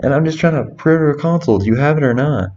and 0.00 0.14
I'm 0.14 0.24
just 0.24 0.38
trying 0.38 0.54
to 0.54 0.70
pre-order 0.74 1.10
a 1.10 1.18
console. 1.18 1.58
Do 1.58 1.66
you 1.66 1.76
have 1.76 1.96
it 1.98 2.04
or 2.04 2.14
not? 2.14 2.50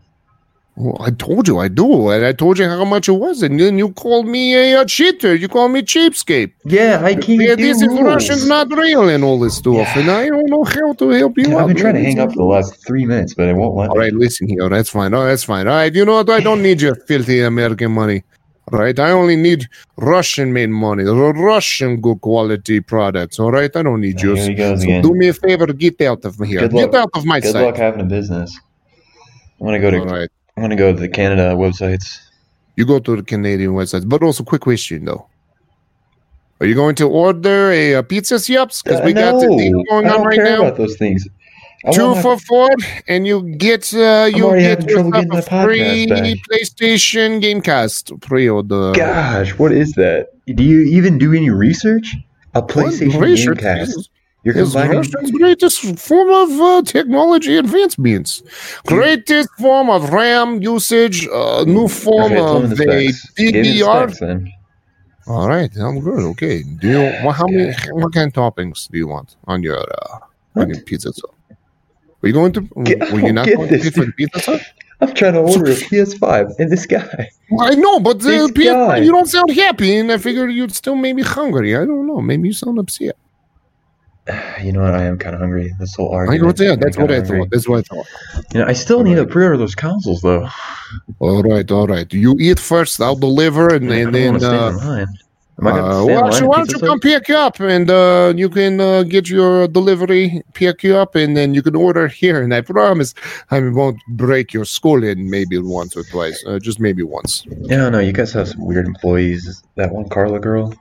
Well, 0.77 0.97
I 1.01 1.11
told 1.11 1.47
you 1.47 1.57
I 1.59 1.69
do, 1.69 2.09
and 2.09 2.25
I 2.25 2.33
told 2.33 2.59
you 2.59 2.67
how 2.67 2.83
much 2.83 3.07
it 3.07 3.13
was, 3.13 3.41
and 3.41 3.57
then 3.59 3.77
you 3.77 3.91
called 3.93 4.27
me 4.27 4.55
a, 4.55 4.81
uh 4.81 4.85
cheater. 4.85 5.33
You 5.33 5.47
called 5.47 5.71
me 5.71 5.81
cheapskate. 5.83 6.51
Yeah, 6.65 6.99
I 7.01 7.15
can't 7.15 7.41
Yeah, 7.41 7.55
this 7.55 7.81
is. 7.81 7.87
Russians 8.01 8.45
not 8.45 8.69
real 8.71 9.07
and 9.07 9.23
all 9.23 9.39
this 9.39 9.55
stuff, 9.55 9.95
and 9.95 10.09
I 10.11 10.27
don't 10.27 10.49
know 10.49 10.65
how 10.65 10.91
to 10.93 11.09
help 11.11 11.37
you 11.37 11.47
Yeah, 11.47 11.55
out. 11.55 11.61
I've 11.61 11.67
been 11.67 11.77
trying 11.77 11.93
to 11.93 12.01
hang 12.03 12.19
up 12.19 12.31
for 12.31 12.35
the 12.37 12.43
last 12.43 12.85
three 12.85 13.05
minutes, 13.05 13.33
but 13.33 13.47
it 13.47 13.55
won't 13.55 13.75
let 13.77 13.89
All 13.89 13.95
me. 13.95 14.01
right, 14.01 14.13
listen 14.13 14.49
here. 14.49 14.67
That's 14.67 14.89
fine. 14.89 15.13
Oh, 15.13 15.25
that's 15.25 15.45
fine. 15.45 15.65
All 15.67 15.75
right, 15.75 15.93
you 15.95 16.03
know 16.03 16.15
what? 16.15 16.29
I 16.29 16.41
don't 16.41 16.61
need 16.61 16.81
your 16.81 16.95
filthy 16.95 17.41
American 17.41 17.93
money. 17.93 18.23
All 18.73 18.79
right, 18.79 18.97
I 18.99 19.11
only 19.11 19.35
need 19.37 19.67
Russian-made 19.97 20.71
money, 20.71 21.03
Russian 21.03 22.01
good 22.01 22.19
quality 22.19 22.81
products. 22.81 23.39
All 23.39 23.51
right, 23.51 23.73
I 23.75 23.83
don't 23.83 24.01
need 24.01 24.19
Here 24.19 24.35
yours. 24.35 24.47
he 24.47 24.55
goes 24.55 24.81
So 24.81 24.83
again. 24.83 25.03
do 25.03 25.13
me 25.13 25.27
a 25.29 25.33
favor, 25.33 25.67
get 25.67 26.01
out 26.01 26.25
of 26.25 26.35
here. 26.39 26.61
Good 26.61 26.71
Get 26.71 26.91
luck. 26.91 26.95
out 26.95 27.09
of 27.13 27.25
my 27.25 27.39
Good 27.39 27.51
sight. 27.51 27.63
luck 27.63 27.77
having 27.77 28.01
a 28.01 28.05
business. 28.05 28.59
I'm 29.59 29.67
gonna 29.67 29.79
go 29.79 29.91
to 29.91 29.99
All 29.99 30.05
right, 30.05 30.29
I'm 30.57 30.63
gonna 30.63 30.75
go 30.75 30.93
to 30.93 30.99
the 30.99 31.09
Canada 31.09 31.53
websites. 31.55 32.19
you 32.77 32.85
go 32.85 32.99
to 32.99 33.15
the 33.17 33.23
Canadian 33.23 33.71
websites, 33.71 34.07
but 34.07 34.23
also 34.23 34.43
quick 34.43 34.61
question 34.61 35.05
though. 35.05 35.27
Are 36.61 36.65
you 36.65 36.75
going 36.75 36.95
to 36.95 37.09
order 37.09 37.71
a, 37.71 37.95
uh 37.95 38.01
pizza 38.01 38.39
sips? 38.39 38.81
Because 38.81 39.01
we 39.03 39.11
Uh, 39.11 39.31
got 39.31 39.39
the 39.41 39.47
no, 39.47 39.57
deal 39.57 39.83
going 39.89 40.05
I 40.07 40.09
on 40.11 40.17
don't 40.17 40.27
right 40.27 40.35
care 40.35 40.45
now. 40.57 40.61
about 40.65 40.77
those 40.77 40.95
things. 40.95 41.27
I 41.85 41.91
two 41.91 42.03
want 42.05 42.15
my- 42.15 42.21
for 42.21 42.37
four, 42.39 42.69
and 43.07 43.27
you 43.27 43.43
get 43.57 43.93
uh, 43.93 44.29
you 44.33 44.43
get 44.55 44.61
having 44.61 44.87
trouble 44.87 45.09
yourself 45.09 45.13
getting 45.13 45.29
my 45.29 45.39
a 45.39 45.65
free. 45.65 46.41
PlayStation 46.49 47.41
Gamecast 47.43 48.21
pre-order. 48.21 48.93
Gosh, 48.93 49.51
what 49.59 49.71
is 49.73 49.91
that? 49.93 50.29
Do 50.47 50.63
you 50.63 50.81
even 50.83 51.17
do 51.17 51.33
any 51.33 51.49
research? 51.49 52.15
A 52.55 52.61
PlayStation 52.61 53.19
Research 53.19 53.57
Gamecast. 53.59 53.81
is- 53.89 54.09
You're 54.45 54.57
is 54.59 54.71
combining. 54.73 54.97
Russia's 54.97 55.31
greatest 55.31 55.99
form 55.99 56.29
of 56.29 56.61
uh, 56.61 56.81
technology 56.83 57.57
advancements. 57.57 58.43
Greatest 58.85 59.49
form 59.57 59.89
of 59.89 60.09
RAM 60.13 60.61
usage, 60.61 61.27
uh, 61.27 61.63
new 61.65 61.87
form 61.87 62.31
Okay, 62.33 62.39
of 62.39 62.69
the 62.77 62.89
a 62.97 63.11
specs. 63.11 63.31
Give 63.31 63.53
me 63.55 63.61
the 63.61 63.79
DDR. 63.81 64.13
specs. 64.13 64.49
All 65.27 65.47
right, 65.49 65.75
I'm 65.77 65.99
good. 65.99 66.19
Okay, 66.33 66.61
do 66.61 66.87
you? 66.87 66.99
Well, 67.23 67.31
how 67.31 67.47
many? 67.47 67.73
What 67.91 68.13
kind 68.13 68.27
of 68.27 68.33
toppings 68.33 68.87
do 68.91 68.97
you 68.99 69.07
want 69.07 69.35
on 69.47 69.63
your 69.63 69.79
uh, 69.79 70.19
on 70.55 70.69
your 70.69 70.79
pizza? 70.83 71.11
So, 71.11 71.33
are 71.49 72.27
you 72.27 72.33
going 72.33 72.53
to? 72.53 72.61
Get- 72.83 73.11
were 73.11 73.19
you 73.21 73.33
not 73.39 73.45
get 73.47 73.57
going 73.57 73.69
to 73.69 73.79
pay 73.79 73.89
for 73.89 74.05
the 74.05 74.11
pizza? 74.11 74.39
Sir? 74.39 74.59
I'm 75.01 75.13
trying 75.13 75.33
to 75.33 75.39
order 75.39 75.71
a 75.71 75.75
PS5, 75.89 76.57
and 76.59 76.71
this 76.71 76.85
guy. 76.85 77.29
I 77.59 77.75
know, 77.75 77.99
but 77.99 78.23
uh, 78.25 78.47
PS, 78.49 78.63
guy. 78.63 78.97
you 78.99 79.11
don't 79.11 79.27
sound 79.27 79.51
happy, 79.51 79.97
and 79.97 80.09
I 80.11 80.17
figured 80.19 80.51
you'd 80.53 80.73
still 80.75 80.95
maybe 80.95 81.23
hungry. 81.23 81.75
I 81.75 81.83
don't 81.85 82.05
know. 82.07 82.21
Maybe 82.21 82.47
you 82.49 82.53
sound 82.53 82.77
upset. 82.79 83.17
You 84.63 84.71
know 84.71 84.81
what? 84.81 84.95
I 84.95 85.03
am 85.03 85.17
kind 85.19 85.35
of 85.35 85.41
hungry. 85.41 85.71
This 85.79 85.95
whole 85.95 86.11
I 86.13 86.17
argument. 86.17 86.59
made 86.59 86.69
me 86.69 86.75
That's 86.77 86.97
what 86.97 87.11
I 87.11 87.15
hungry. 87.17 87.39
thought. 87.39 87.49
That's 87.51 87.67
what 87.67 87.77
I 87.79 87.81
thought. 87.83 88.07
You 88.53 88.59
know, 88.61 88.65
I 88.67 88.73
still 88.73 89.03
need 89.03 89.15
to 89.15 89.19
Alright. 89.19 89.31
pre-order 89.33 89.57
those 89.57 89.75
consoles 89.75 90.21
though. 90.21 90.47
All 91.19 91.43
right, 91.43 91.69
all 91.71 91.85
right. 91.87 92.11
You 92.11 92.35
eat 92.39 92.59
first. 92.59 92.99
I'll 93.01 93.15
deliver, 93.15 93.73
and, 93.75 93.91
I 93.91 93.97
and 93.97 94.15
then 94.15 94.39
to 94.39 94.47
uh, 94.47 94.71
stand 94.71 94.81
in 94.81 94.87
line. 94.87 95.07
Am 95.59 95.67
I 95.67 95.71
Uh, 95.71 96.03
why 96.05 96.13
line 96.15 96.31
don't 96.31 96.41
you, 96.41 96.47
why 96.47 96.57
don't 96.57 96.71
you 96.71 96.79
come 96.79 96.99
pick 96.99 97.29
you 97.29 97.35
up 97.35 97.59
and 97.61 97.89
uh, 97.89 98.33
you 98.35 98.49
can 98.49 98.81
uh, 98.81 99.03
get 99.03 99.29
your 99.29 99.67
delivery, 99.67 100.41
pick 100.53 100.83
you 100.83 100.95
up, 100.97 101.15
and 101.15 101.37
then 101.37 101.53
you 101.53 101.61
can 101.61 101.75
order 101.75 102.07
here. 102.07 102.41
And 102.41 102.53
I 102.53 102.61
promise 102.61 103.13
I 103.51 103.59
won't 103.59 103.99
break 104.09 104.51
your 104.53 104.65
skull 104.65 105.03
in 105.03 105.29
maybe 105.29 105.57
once 105.59 105.95
or 105.95 106.03
twice, 106.03 106.43
uh, 106.47 106.59
just 106.59 106.79
maybe 106.79 107.03
once. 107.03 107.45
Yeah, 107.61 107.87
no, 107.89 107.99
you 107.99 108.11
guys 108.11 108.33
have 108.33 108.47
some 108.49 108.65
weird 108.65 108.85
employees. 108.87 109.63
That 109.75 109.91
one 109.93 110.09
Carla 110.09 110.39
girl. 110.39 110.73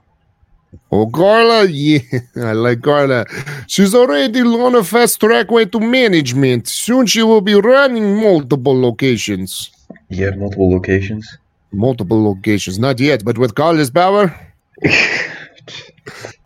Oh, 0.91 1.07
Carla, 1.07 1.65
yeah, 1.65 1.99
I 2.37 2.53
like 2.53 2.81
Carla. 2.81 3.25
She's 3.67 3.93
already 3.93 4.41
on 4.41 4.75
a 4.75 4.83
fast 4.83 5.19
track 5.19 5.51
way 5.51 5.65
to 5.65 5.79
management. 5.79 6.67
Soon 6.67 7.05
she 7.05 7.23
will 7.23 7.41
be 7.41 7.55
running 7.55 8.21
multiple 8.21 8.79
locations. 8.79 9.71
You 10.09 10.25
have 10.25 10.37
multiple 10.37 10.71
locations. 10.71 11.37
Multiple 11.71 12.23
locations, 12.23 12.79
not 12.79 12.99
yet, 12.99 13.25
but 13.25 13.37
with 13.37 13.55
Carla's 13.55 13.91
power, 13.91 14.33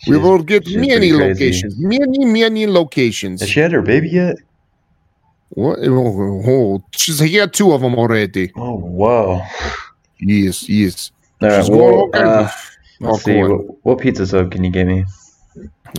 we 0.08 0.18
will 0.18 0.42
get 0.42 0.68
many 0.68 1.12
locations. 1.14 1.78
Many, 1.78 2.26
many 2.26 2.68
locations. 2.68 3.42
Has 3.42 3.50
she 3.50 3.60
had 3.60 3.72
her 3.72 3.82
baby 3.82 4.10
yet? 4.10 4.38
What? 5.50 5.80
Oh, 5.82 6.42
oh, 6.48 6.84
she's 6.92 7.20
had 7.20 7.54
two 7.54 7.72
of 7.72 7.82
them 7.82 7.96
already. 7.96 8.52
Oh, 8.56 8.76
wow. 8.76 9.46
Yes, 10.20 10.68
yes. 10.70 11.12
All 11.42 11.50
right, 11.50 11.60
She's 11.60 11.70
going 11.70 12.12
well, 12.12 12.44
uh, 12.44 12.52
let's 13.00 13.24
see. 13.24 13.42
What, 13.42 13.86
what 13.86 14.00
pizza 14.00 14.26
sub 14.28 14.52
can 14.52 14.64
you 14.64 14.72
give 14.72 14.88
me? 14.88 15.06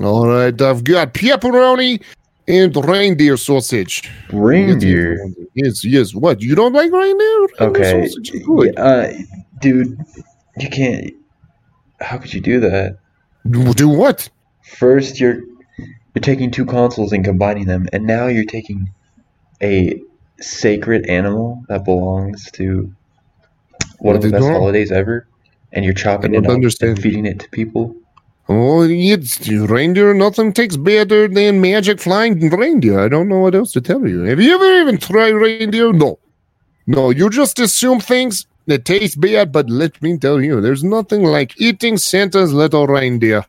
All 0.02 0.26
right, 0.26 0.60
I've 0.60 0.84
got 0.84 1.14
pepperoni 1.14 2.02
and 2.46 2.74
reindeer 2.76 3.36
sausage. 3.36 4.08
Reindeer. 4.32 5.18
Yes, 5.54 5.84
yes. 5.84 6.14
What? 6.14 6.42
You 6.42 6.54
don't 6.54 6.72
like 6.72 6.92
reindeer? 6.92 7.46
Reindeer 7.60 8.08
Okay. 8.08 8.08
good. 8.44 8.78
Uh, 8.78 9.12
dude, 9.60 9.98
you 10.58 10.68
can't. 10.68 11.14
How 12.00 12.18
could 12.18 12.32
you 12.32 12.40
do 12.40 12.60
that? 12.60 12.98
Do 13.50 13.88
what? 13.88 14.28
First, 14.62 15.20
you're 15.20 15.40
you're 16.14 16.22
taking 16.22 16.50
two 16.50 16.64
consoles 16.64 17.12
and 17.12 17.24
combining 17.24 17.66
them, 17.66 17.88
and 17.92 18.06
now 18.06 18.26
you're 18.26 18.44
taking 18.44 18.92
a 19.62 20.00
sacred 20.40 21.06
animal 21.06 21.64
that 21.68 21.84
belongs 21.84 22.50
to 22.52 22.92
one 23.98 24.16
of 24.16 24.22
the 24.22 24.30
best 24.30 24.44
holidays 24.44 24.90
ever, 24.90 25.26
and 25.72 25.84
you're 25.84 25.94
chopping 25.94 26.34
it 26.34 26.44
up 26.46 26.50
understand. 26.52 26.92
and 26.92 27.02
feeding 27.02 27.26
it 27.26 27.40
to 27.40 27.48
people. 27.50 27.94
Oh, 28.48 28.82
it's 28.82 29.48
reindeer. 29.48 30.12
Nothing 30.12 30.52
tastes 30.52 30.76
better 30.76 31.28
than 31.28 31.60
magic 31.60 32.00
flying 32.00 32.50
reindeer. 32.50 32.98
I 32.98 33.08
don't 33.08 33.28
know 33.28 33.38
what 33.38 33.54
else 33.54 33.72
to 33.72 33.80
tell 33.80 34.06
you. 34.08 34.22
Have 34.22 34.40
you 34.40 34.54
ever 34.54 34.80
even 34.80 34.98
tried 34.98 35.30
reindeer? 35.30 35.92
No. 35.92 36.18
No, 36.86 37.10
you 37.10 37.30
just 37.30 37.60
assume 37.60 38.00
things 38.00 38.46
that 38.66 38.84
taste 38.84 39.20
bad, 39.20 39.52
but 39.52 39.70
let 39.70 40.02
me 40.02 40.18
tell 40.18 40.40
you, 40.40 40.60
there's 40.60 40.82
nothing 40.82 41.22
like 41.22 41.60
eating 41.60 41.96
Santa's 41.96 42.52
little 42.52 42.88
reindeer. 42.88 43.44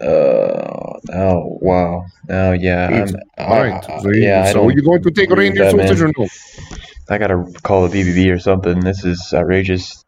Uh, 0.00 0.94
oh 1.12 1.58
wow. 1.60 2.06
Oh 2.30 2.52
yeah. 2.52 2.88
It's- 3.02 3.12
I'm, 3.36 3.52
All 3.52 3.60
right. 3.62 3.84
uh, 3.90 4.00
so 4.00 4.10
yeah. 4.10 4.52
So 4.52 4.68
are 4.68 4.72
you 4.72 4.82
going 4.82 5.02
to 5.02 5.10
take 5.10 5.30
reindeer 5.30 5.70
sausage 5.70 6.00
or 6.00 6.12
no? 6.16 6.28
I 7.10 7.18
gotta 7.18 7.44
call 7.62 7.88
the 7.88 8.00
BBB 8.02 8.32
or 8.32 8.38
something. 8.38 8.80
This 8.80 9.04
is 9.04 9.32
outrageous. 9.34 10.04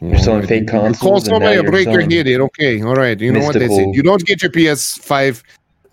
You're 0.00 0.16
selling 0.18 0.30
Alright, 0.42 0.48
fake 0.48 0.60
you- 0.60 0.66
you 0.78 0.80
consoles 0.84 0.98
Call 0.98 1.20
somebody, 1.20 1.54
you're 1.54 1.70
break 1.70 1.86
your 1.86 2.00
head 2.02 2.26
in. 2.26 2.40
Okay, 2.42 2.82
all 2.82 2.94
right. 2.94 3.18
You 3.20 3.32
know 3.32 3.40
what? 3.40 3.54
they 3.54 3.64
it. 3.64 3.68
mystical- 3.68 3.94
You 3.94 4.02
don't 4.02 4.24
get 4.24 4.42
your 4.42 4.50
PS5. 4.52 5.42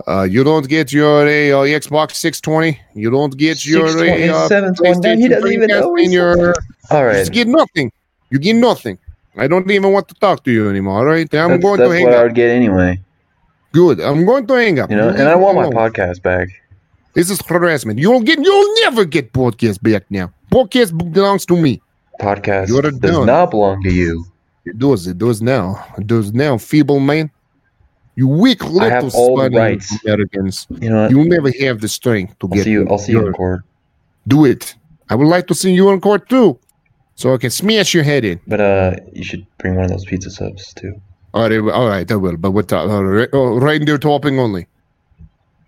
Uh, 0.07 0.23
you 0.29 0.43
don't 0.43 0.67
get 0.67 0.91
your 0.91 1.21
uh, 1.23 1.65
Xbox 1.65 2.11
620. 2.15 2.79
You 2.93 3.09
don't 3.09 3.35
get 3.37 3.65
your 3.65 3.85
uh, 3.87 4.47
720. 4.47 5.21
He 5.21 5.27
doesn't 5.29 5.51
even 5.51 5.69
Dreamcast 5.69 5.81
know. 5.81 5.95
and 5.95 6.11
your 6.13 6.53
All 6.91 7.05
You 7.07 7.13
just 7.13 7.31
get 7.31 7.47
nothing. 7.47 7.91
You 8.29 8.39
get 8.39 8.55
nothing. 8.55 8.97
I 9.37 9.47
don't 9.47 9.69
even 9.71 9.91
want 9.91 10.07
to 10.09 10.15
talk 10.15 10.43
to 10.43 10.51
you 10.51 10.69
anymore. 10.69 10.99
All 10.99 11.05
right, 11.05 11.33
I'm 11.33 11.49
That's, 11.51 11.61
going 11.63 11.79
that's 11.79 11.89
to 11.89 11.95
hang 11.95 12.05
what 12.05 12.13
I 12.13 12.23
would 12.23 12.35
get 12.35 12.49
anyway. 12.49 12.99
Good. 13.71 13.99
I'm 13.99 14.25
going 14.25 14.47
to 14.47 14.53
hang 14.53 14.79
up. 14.79 14.89
You 14.89 14.97
know, 14.97 15.09
and 15.09 15.23
I 15.27 15.35
want 15.35 15.57
my 15.57 15.65
podcast 15.67 16.21
back. 16.21 16.47
This 17.13 17.29
is 17.29 17.41
harassment. 17.45 17.99
You'll 17.99 18.21
get. 18.21 18.39
You'll 18.39 18.75
never 18.81 19.05
get 19.05 19.33
podcast 19.33 19.81
back 19.81 20.03
now. 20.09 20.31
Podcast 20.51 20.95
belongs 21.13 21.45
to 21.47 21.55
me. 21.57 21.81
Podcast 22.19 22.67
You're 22.69 22.81
does 22.83 22.99
done. 22.99 23.25
not 23.25 23.51
belong 23.51 23.81
to 23.83 23.91
you. 23.91 24.25
It 24.65 24.79
does. 24.79 25.05
It 25.07 25.17
does 25.17 25.41
now. 25.41 25.85
It 25.97 26.07
does 26.07 26.33
now. 26.33 26.57
Feeble 26.57 26.99
man. 26.99 27.29
You 28.15 28.27
weak 28.27 28.63
little 28.63 28.81
I 28.81 28.89
have 28.89 29.13
all 29.13 29.37
rights. 29.49 29.95
Americans. 30.05 30.67
You 30.79 30.89
know? 30.89 31.09
You'll 31.09 31.25
never 31.25 31.51
have 31.59 31.81
the 31.81 31.87
strength 31.87 32.39
to 32.39 32.47
I'll 32.47 32.55
get. 32.55 32.63
see 32.63 32.71
you. 32.71 32.87
I'll 32.89 32.97
see 32.97 33.11
you 33.11 33.27
in 33.27 33.33
court. 33.33 33.61
Do 34.27 34.45
it. 34.45 34.75
I 35.09 35.15
would 35.15 35.27
like 35.27 35.47
to 35.47 35.53
see 35.55 35.73
you 35.73 35.89
in 35.91 36.01
court 36.01 36.27
too, 36.29 36.57
so 37.15 37.33
I 37.33 37.37
can 37.37 37.51
smash 37.51 37.93
your 37.93 38.03
head 38.03 38.25
in. 38.25 38.39
But 38.47 38.59
uh, 38.61 38.95
you 39.13 39.23
should 39.23 39.45
bring 39.59 39.75
one 39.75 39.85
of 39.85 39.91
those 39.91 40.05
pizza 40.05 40.31
subs 40.31 40.73
too. 40.73 40.99
All 41.33 41.49
right, 41.49 41.59
all 41.59 41.87
right, 41.87 42.09
I 42.09 42.15
will. 42.15 42.37
But 42.37 42.51
what? 42.51 42.71
Uh, 42.73 43.27
oh, 43.33 43.59
reindeer 43.59 43.97
topping 43.97 44.39
only. 44.39 44.67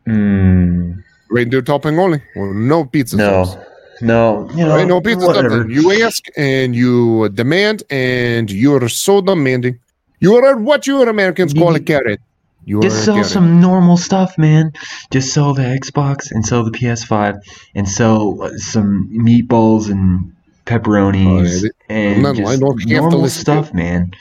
Mm, 0.07 1.03
Reindeer 1.29 1.61
topping 1.61 1.99
only, 1.99 2.21
or 2.35 2.53
no 2.53 2.85
pizza 2.85 3.17
no, 3.17 3.43
sauce. 3.43 3.57
No. 4.01 4.49
You 4.51 4.65
know, 4.65 4.75
right, 4.75 4.87
no 4.87 5.01
pizza 5.01 5.25
whatever. 5.25 5.69
You 5.69 6.03
ask 6.03 6.23
and 6.35 6.75
you 6.75 7.29
demand, 7.29 7.83
and 7.89 8.49
you 8.51 8.75
are 8.75 8.89
so 8.89 9.21
demanding. 9.21 9.79
You 10.19 10.35
are 10.35 10.57
what 10.57 10.87
you 10.87 11.01
Americans 11.01 11.53
call 11.53 11.75
a 11.75 11.79
carrot. 11.79 12.19
You 12.65 12.81
Just 12.81 13.05
sell 13.05 13.15
carrot. 13.15 13.29
some 13.29 13.61
normal 13.61 13.95
stuff, 13.95 14.37
man. 14.37 14.73
Just 15.11 15.33
sell 15.33 15.53
the 15.53 15.61
Xbox 15.61 16.31
and 16.31 16.45
sell 16.45 16.65
the 16.65 16.71
PS5 16.71 17.39
and 17.75 17.87
sell 17.87 18.41
uh, 18.41 18.57
some 18.57 19.09
meatballs 19.13 19.89
and 19.89 20.33
pepperonis 20.65 21.63
Oh, 21.63 21.69
yeah, 21.89 21.95
and 21.95 22.23
no, 22.23 22.33
just 22.33 22.59
don't 22.59 22.79
have 22.81 22.89
to 22.89 22.95
normal 22.95 23.29
stuff, 23.29 23.73
man. 23.73 24.11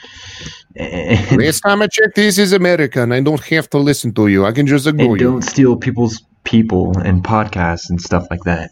Last 0.79 1.61
time 1.61 1.81
I 1.81 1.87
checked, 1.87 2.15
this 2.15 2.37
is 2.37 2.53
America, 2.53 3.01
and 3.01 3.13
I 3.13 3.19
don't 3.19 3.43
have 3.45 3.69
to 3.71 3.79
listen 3.79 4.13
to 4.13 4.27
you. 4.27 4.45
I 4.45 4.51
can 4.51 4.65
just 4.67 4.87
ignore 4.87 5.11
and 5.13 5.19
you. 5.19 5.27
don't 5.31 5.41
steal 5.41 5.75
people's 5.75 6.21
people 6.43 6.97
and 6.99 7.23
podcasts 7.23 7.89
and 7.89 7.99
stuff 7.99 8.27
like 8.31 8.43
that. 8.43 8.71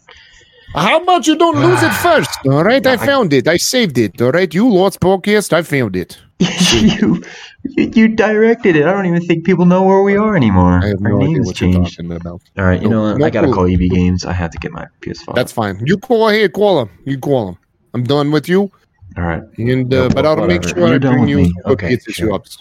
How 0.74 1.00
about 1.02 1.26
you 1.26 1.36
don't 1.36 1.56
lose 1.56 1.82
it 1.82 1.92
first? 2.02 2.30
All 2.46 2.62
right, 2.64 2.84
I 2.86 2.92
I- 2.94 2.96
found 2.96 3.32
it. 3.32 3.48
I 3.48 3.56
saved 3.56 3.98
it. 3.98 4.20
All 4.20 4.30
right, 4.32 4.52
you 4.52 4.68
lost 4.68 5.00
podcast. 5.00 5.52
I 5.52 5.62
found 5.62 5.96
it. 5.96 6.18
you, 6.38 7.22
you 7.62 7.90
you 7.94 8.08
directed 8.08 8.76
it. 8.76 8.84
I 8.84 8.92
don't 8.92 9.06
even 9.06 9.22
think 9.22 9.44
people 9.46 9.64
know 9.64 9.82
where 9.82 10.02
we 10.02 10.16
are 10.16 10.36
anymore. 10.36 10.80
I 10.82 10.88
have 10.88 11.02
Our 11.02 11.10
no 11.12 11.16
idea 11.22 11.28
name's 11.34 11.46
what 11.46 11.60
you're 11.60 11.72
changed. 11.72 11.96
talking 11.96 12.12
about. 12.12 12.42
All 12.58 12.64
right, 12.64 12.82
you 12.82 12.88
No- 12.90 12.96
know 12.96 13.02
what? 13.12 13.18
no 13.18 13.26
I 13.26 13.30
gotta 13.30 13.46
clue. 13.46 13.54
call 13.56 13.66
EB 13.72 13.88
Games. 13.90 14.24
I 14.26 14.32
have 14.32 14.50
to 14.50 14.58
get 14.58 14.70
my 14.72 14.86
PS5. 15.00 15.34
That's 15.34 15.52
fine. 15.52 15.80
You 15.86 15.96
call 15.96 16.28
here. 16.28 16.48
call 16.50 16.82
him. 16.82 16.90
You 17.04 17.18
call 17.18 17.48
him. 17.50 17.56
I'm 17.94 18.04
done 18.04 18.30
with 18.32 18.46
you. 18.48 18.70
all 19.16 19.24
right. 19.24 19.42
And 19.56 19.88
No, 19.88 20.04
uh, 20.06 20.08
but 20.10 20.26
I'll 20.26 20.46
make 20.46 20.62
sure 20.64 20.84
I 20.84 20.90
You're 20.90 20.98
done 20.98 21.12
bring 21.12 21.20
with 21.22 21.30
you 21.30 21.36
me. 21.38 21.52
good 21.64 21.72
Okay, 21.72 21.88
pizza 21.90 22.12
sure. 22.12 22.28
shops. 22.28 22.58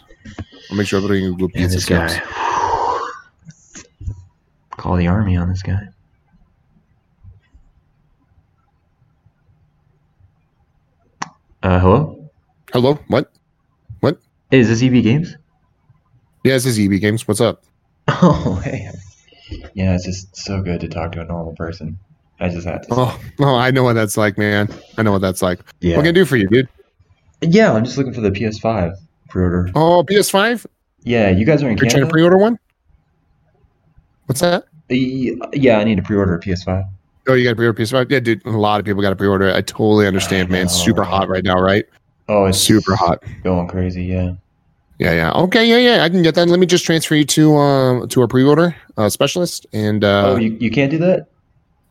I'll 0.72 0.78
make 0.78 0.88
sure 0.88 1.02
I 1.04 1.08
bring 1.08 1.24
you 1.26 1.36
good 1.36 1.52
And 1.56 1.70
pizza 1.70 1.76
this 1.76 1.86
guy. 1.86 2.08
shops. 2.08 3.04
Call 4.78 4.96
the 4.96 5.08
army 5.08 5.36
on 5.36 5.50
this 5.50 5.62
guy. 5.62 5.82
Uh, 11.66 11.80
hello? 11.80 12.30
Hello? 12.74 13.00
What? 13.08 13.32
Hey, 14.52 14.60
is 14.60 14.70
this 14.70 14.84
EB 14.84 15.02
Games? 15.02 15.36
Yeah, 16.44 16.54
this 16.54 16.68
is 16.68 16.78
EB 16.80 17.02
Games. 17.02 17.28
What's 17.28 17.42
up? 17.42 17.64
Oh, 18.08 18.62
hey. 18.64 18.88
Yeah, 19.74 19.96
it's 19.96 20.06
just 20.06 20.38
so 20.38 20.62
good 20.62 20.80
to 20.82 20.88
talk 20.88 21.14
to 21.14 21.22
a 21.22 21.26
normal 21.26 21.56
person. 21.56 21.98
I 22.40 22.50
just 22.50 22.68
had 22.68 22.84
to. 22.84 22.90
Oh, 22.92 23.20
oh, 23.40 23.56
I 23.56 23.72
know 23.72 23.82
what 23.84 23.94
that's 23.94 24.16
like, 24.16 24.38
man. 24.38 24.70
I 25.00 25.02
know 25.02 25.12
what 25.12 25.22
that's 25.22 25.42
like. 25.42 25.60
yeah. 25.82 25.96
What 25.96 26.04
can 26.04 26.10
I 26.10 26.12
do 26.12 26.24
for 26.24 26.38
you, 26.38 26.48
dude? 26.48 26.70
yeah, 27.42 27.74
I'm 27.74 27.84
just 27.84 27.98
looking 27.98 28.14
for 28.14 28.22
the 28.22 28.30
PS5 28.30 28.96
pre-order. 29.30 29.72
Oh, 29.74 30.04
PS5? 30.04 30.68
Yeah, 31.02 31.32
you 31.32 31.48
guys 31.48 31.64
are 31.64 31.68
in 31.68 31.78
You're 31.78 31.90
trying 31.90 31.90
to 31.90 31.96
Canada? 31.96 32.12
pre-order 32.12 32.38
one? 32.38 32.60
What's 34.28 34.42
that? 34.42 34.66
Yeah, 34.90 35.80
I 35.80 35.84
need 35.84 35.96
to 35.96 36.04
pre-order 36.04 36.36
a 36.36 36.40
PS5. 36.40 36.88
Oh, 37.28 37.34
you 37.34 37.44
got 37.44 37.52
to 37.52 37.56
pre-order 37.56 37.82
PS5? 37.82 38.12
Yeah, 38.12 38.20
dude. 38.20 38.46
A 38.46 38.52
lot 38.52 38.80
of 38.80 38.86
people 38.86 39.02
got 39.02 39.10
to 39.10 39.16
pre-order 39.16 39.48
it. 39.48 39.56
I 39.56 39.62
totally 39.62 40.08
understand, 40.08 40.50
I 40.50 40.52
man. 40.52 40.66
Know, 40.66 40.72
super 40.72 41.02
right? 41.02 41.10
hot 41.10 41.30
right 41.30 41.44
now, 41.44 41.60
right? 41.60 41.86
Oh, 42.28 42.46
it's 42.46 42.58
Super 42.58 42.96
hot. 42.96 43.24
going 43.44 43.68
crazy. 43.68 44.04
Yeah. 44.04 44.34
Yeah, 44.98 45.14
yeah. 45.14 45.32
Okay, 45.34 45.68
yeah, 45.68 45.78
yeah. 45.78 46.04
I 46.04 46.10
can 46.10 46.24
get 46.24 46.36
that. 46.36 46.48
Let 46.48 46.60
me 46.60 46.66
just 46.66 46.86
transfer 46.86 47.16
you 47.16 47.26
to 47.26 47.56
um 47.58 48.08
to 48.10 48.24
a 48.24 48.28
pre-order 48.28 48.76
uh, 48.98 49.10
specialist. 49.10 49.66
And 49.74 50.04
uh, 50.04 50.30
oh, 50.30 50.36
you, 50.38 50.58
you 50.60 50.72
can't 50.72 50.90
do 50.90 50.98
that? 51.00 51.28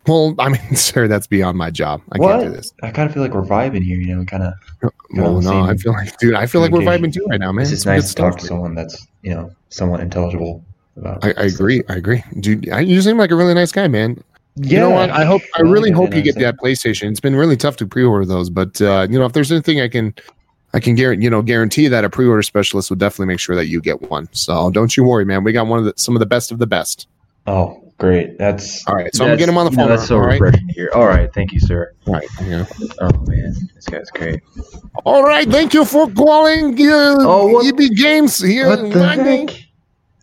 well, 0.06 0.34
I 0.38 0.48
mean, 0.48 0.76
sir, 0.76 1.08
that's 1.08 1.26
beyond 1.26 1.58
my 1.58 1.70
job. 1.70 2.02
I 2.12 2.18
what? 2.18 2.32
can't 2.32 2.44
do 2.44 2.50
this. 2.50 2.72
I 2.82 2.90
kind 2.90 3.08
of 3.08 3.14
feel 3.14 3.22
like 3.22 3.32
we're 3.32 3.42
vibing 3.42 3.82
here. 3.82 3.98
You 3.98 4.14
know, 4.14 4.20
we 4.20 4.26
kind 4.26 4.42
of. 4.42 4.54
Well, 5.12 5.40
no, 5.40 5.62
I 5.62 5.76
feel 5.76 5.92
like, 5.92 6.16
dude, 6.18 6.34
I 6.34 6.46
feel 6.46 6.60
like 6.60 6.72
we're 6.72 6.80
vibing 6.80 7.12
too 7.12 7.24
right 7.28 7.38
now, 7.38 7.52
man. 7.52 7.66
It's 7.66 7.84
good 7.84 7.90
nice 7.90 8.08
to 8.08 8.14
talk 8.14 8.38
to 8.38 8.46
someone 8.46 8.74
that's 8.74 9.06
you 9.22 9.34
know 9.34 9.54
somewhat 9.68 10.00
intelligible 10.00 10.64
about. 10.96 11.24
I, 11.24 11.28
I 11.36 11.44
agree. 11.44 11.82
I 11.88 11.96
agree, 11.96 12.24
dude. 12.40 12.70
I, 12.70 12.80
you 12.80 13.00
seem 13.00 13.18
like 13.18 13.30
a 13.30 13.36
really 13.36 13.54
nice 13.54 13.70
guy, 13.70 13.86
man. 13.86 14.22
Yeah. 14.56 14.70
You 14.74 14.78
know 14.80 14.90
what? 14.90 15.10
I 15.10 15.24
hope. 15.24 15.42
I 15.56 15.62
really 15.62 15.90
hope 15.90 16.14
you 16.14 16.22
get 16.22 16.38
that 16.38 16.56
PlayStation. 16.58 17.10
It's 17.10 17.20
been 17.20 17.34
really 17.36 17.56
tough 17.56 17.76
to 17.78 17.86
pre-order 17.86 18.24
those, 18.24 18.50
but 18.50 18.80
uh, 18.80 19.06
you 19.10 19.18
know, 19.18 19.24
if 19.26 19.32
there's 19.32 19.50
anything 19.50 19.80
I 19.80 19.88
can, 19.88 20.14
I 20.72 20.80
can 20.80 20.94
guarantee, 20.94 21.24
you 21.24 21.30
know, 21.30 21.42
guarantee 21.42 21.88
that 21.88 22.04
a 22.04 22.10
pre-order 22.10 22.42
specialist 22.42 22.88
will 22.90 22.96
definitely 22.96 23.26
make 23.26 23.40
sure 23.40 23.56
that 23.56 23.66
you 23.66 23.80
get 23.80 24.02
one. 24.10 24.28
So 24.32 24.70
don't 24.70 24.96
you 24.96 25.02
worry, 25.04 25.24
man. 25.24 25.42
We 25.44 25.52
got 25.52 25.66
one 25.66 25.80
of 25.80 25.84
the 25.86 25.94
some 25.96 26.14
of 26.14 26.20
the 26.20 26.26
best 26.26 26.52
of 26.52 26.58
the 26.58 26.66
best. 26.68 27.08
Oh, 27.48 27.92
great. 27.98 28.38
That's 28.38 28.86
All 28.86 28.94
right, 28.94 29.12
so 29.14 29.24
I'm 29.26 29.36
getting 29.36 29.52
him 29.52 29.58
on 29.58 29.66
the 29.66 29.72
phone. 29.72 29.88
that's 29.88 30.06
so 30.06 30.16
all 30.16 30.22
right, 30.22 30.40
refreshing 30.40 30.68
to 30.68 30.72
hear. 30.74 30.90
All 30.94 31.06
right, 31.06 31.32
thank 31.34 31.52
you, 31.52 31.58
sir. 31.60 31.92
all 32.06 32.14
right, 32.14 32.28
yeah. 32.44 32.64
Oh 33.00 33.10
man, 33.26 33.54
this 33.74 33.84
guy's 33.86 34.08
great. 34.10 34.40
all 35.04 35.24
right. 35.24 35.48
Thank 35.48 35.74
you 35.74 35.84
for 35.84 36.08
calling. 36.10 36.74
Uh, 36.80 37.16
Oh, 37.18 37.48
what- 37.48 37.66
EB 37.66 37.94
Games 37.96 38.40
here. 38.40 38.68
What 38.68 38.92
the 38.92 39.04
heck? 39.48 39.63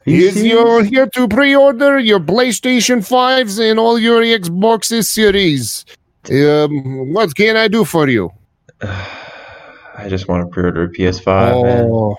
Are 0.07 0.11
you 0.11 0.27
Is 0.29 0.33
serious? 0.33 0.51
you're 0.51 0.83
here 0.83 1.07
to 1.07 1.27
pre-order 1.27 1.99
your 1.99 2.19
PlayStation 2.19 3.05
fives 3.05 3.59
and 3.59 3.79
all 3.79 3.99
your 3.99 4.21
Xboxes 4.23 5.05
series. 5.05 5.85
Um, 6.31 7.13
what 7.13 7.35
can 7.35 7.55
I 7.57 7.67
do 7.67 7.85
for 7.85 8.07
you? 8.09 8.31
I 8.81 10.07
just 10.09 10.27
want 10.27 10.43
to 10.47 10.49
pre-order 10.51 10.83
a 10.85 10.89
PS5. 10.89 11.63
man. 11.63 11.89
oh, 11.91 12.15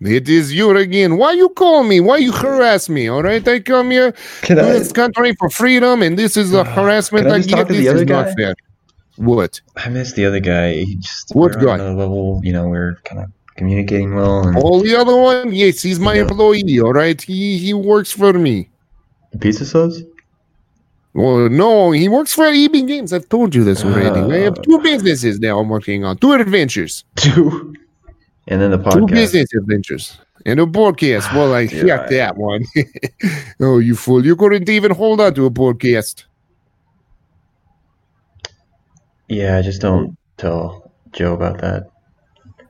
it 0.00 0.28
is 0.28 0.52
you 0.52 0.76
again. 0.76 1.16
Why 1.16 1.32
you 1.32 1.48
call 1.50 1.84
me? 1.84 2.00
Why 2.00 2.16
you 2.18 2.32
harass 2.32 2.88
me? 2.88 3.08
All 3.08 3.22
right, 3.22 3.46
I 3.46 3.60
come 3.60 3.90
here 3.92 4.12
Can 4.42 4.56
to 4.56 4.62
I? 4.64 4.72
this 4.72 4.92
country 4.92 5.34
for 5.38 5.48
freedom, 5.50 6.02
and 6.02 6.18
this 6.18 6.36
is 6.36 6.52
a 6.52 6.64
harassment. 6.76 7.30
I 7.30 7.36
I 7.36 7.40
get 7.40 7.48
talk 7.50 7.68
to 7.68 7.74
the 7.74 7.84
this 7.84 7.88
other 7.88 8.02
is 8.02 8.08
not 8.08 8.34
fair. 8.36 8.54
What? 9.16 9.60
I 9.76 9.88
missed 9.88 10.16
the 10.16 10.26
other 10.26 10.40
guy. 10.40 10.74
He 10.84 10.96
just 10.96 11.34
What 11.34 11.54
we're 11.54 11.60
on 11.60 11.64
guy? 11.66 11.74
another 11.76 11.94
level. 11.94 12.40
You 12.44 12.52
know, 12.52 12.68
we're 12.68 12.96
kind 13.04 13.22
of 13.22 13.30
communicating 13.56 14.14
well. 14.14 14.46
And 14.46 14.56
Oh, 14.62 14.82
the 14.82 14.96
other 14.96 15.16
one? 15.16 15.52
Yes, 15.52 15.82
he's 15.82 15.98
my 16.00 16.14
Yeah. 16.14 16.22
employee. 16.22 16.80
All 16.80 16.92
right, 16.92 17.20
he 17.20 17.58
he 17.58 17.72
works 17.74 18.12
for 18.12 18.32
me. 18.32 18.68
pizza 19.40 19.64
subs. 19.66 20.02
Well, 21.12 21.48
no, 21.48 21.92
he 21.92 22.08
works 22.08 22.32
for 22.34 22.46
EB 22.46 22.82
Games. 22.86 23.12
I've 23.12 23.28
told 23.28 23.54
you 23.54 23.64
this 23.64 23.84
already. 23.84 24.20
I 24.34 24.38
have 24.44 24.58
Uh. 24.58 24.62
two 24.62 24.78
businesses 24.80 25.40
now 25.40 25.58
I'm 25.60 25.68
working 25.68 26.04
on, 26.04 26.16
two 26.18 26.32
adventures, 26.32 27.04
Two. 27.16 27.74
And 28.48 28.60
then 28.60 28.70
the 28.70 28.78
podcast. 28.78 29.08
two 29.08 29.14
business 29.14 29.48
adventures, 29.54 30.18
and 30.46 30.60
a 30.60 30.66
podcast. 30.66 31.26
Well, 31.34 31.52
I 31.54 31.64
right. 31.90 32.08
that 32.10 32.36
one. 32.36 32.64
oh, 33.60 33.78
you 33.78 33.94
fool! 33.96 34.24
You 34.24 34.36
couldn't 34.36 34.68
even 34.68 34.92
hold 34.92 35.20
on 35.20 35.34
to 35.34 35.46
a 35.46 35.50
podcast. 35.50 36.24
Yeah, 39.28 39.58
I 39.58 39.62
just 39.62 39.80
don't 39.80 40.16
tell 40.36 40.92
Joe 41.12 41.34
about 41.34 41.60
that. 41.60 41.88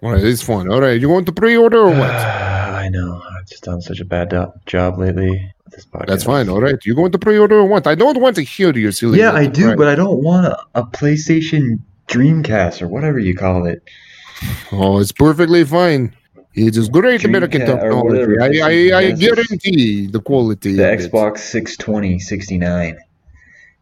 All 0.02 0.12
right, 0.12 0.22
it's 0.22 0.42
fun. 0.42 0.70
All 0.70 0.80
right, 0.80 1.00
you 1.00 1.08
want 1.08 1.26
to 1.26 1.32
pre-order 1.32 1.78
or 1.78 1.90
what? 1.90 2.10
I 2.10 2.88
know. 2.88 3.20
I've 3.36 3.46
just 3.46 3.64
done 3.64 3.80
such 3.80 4.00
a 4.00 4.04
bad 4.04 4.28
do- 4.28 4.52
job 4.66 4.98
lately 4.98 5.52
with 5.64 5.74
this 5.74 5.84
podcast. 5.86 6.06
That's 6.06 6.24
fine. 6.24 6.48
All 6.48 6.60
right, 6.60 6.76
you 6.84 6.94
going 6.94 7.12
to 7.12 7.18
pre-order 7.18 7.56
or 7.58 7.64
what? 7.66 7.86
I 7.86 7.94
don't 7.94 8.20
want 8.20 8.36
to 8.36 8.42
hear 8.42 8.72
your 8.76 8.92
silly. 8.92 9.18
Yeah, 9.18 9.32
I 9.32 9.46
do, 9.46 9.64
crap. 9.66 9.78
but 9.78 9.88
I 9.88 9.94
don't 9.94 10.22
want 10.22 10.46
a, 10.46 10.58
a 10.74 10.84
PlayStation 10.84 11.80
Dreamcast 12.08 12.82
or 12.82 12.88
whatever 12.88 13.18
you 13.18 13.34
call 13.34 13.66
it. 13.66 13.82
Oh, 14.72 14.98
it's 15.00 15.12
perfectly 15.12 15.64
fine. 15.64 16.14
It 16.54 16.68
is 16.68 16.74
just 16.76 16.92
great 16.92 17.20
Dreamcast 17.20 17.24
American 17.24 17.60
technology. 17.66 18.60
I, 18.62 18.92
I, 18.94 18.98
I 18.98 19.10
guarantee 19.12 20.06
the 20.06 20.20
quality. 20.20 20.74
The 20.74 20.92
of 20.94 21.00
it. 21.00 21.10
Xbox 21.12 21.38
620 21.38 22.18
69. 22.18 22.98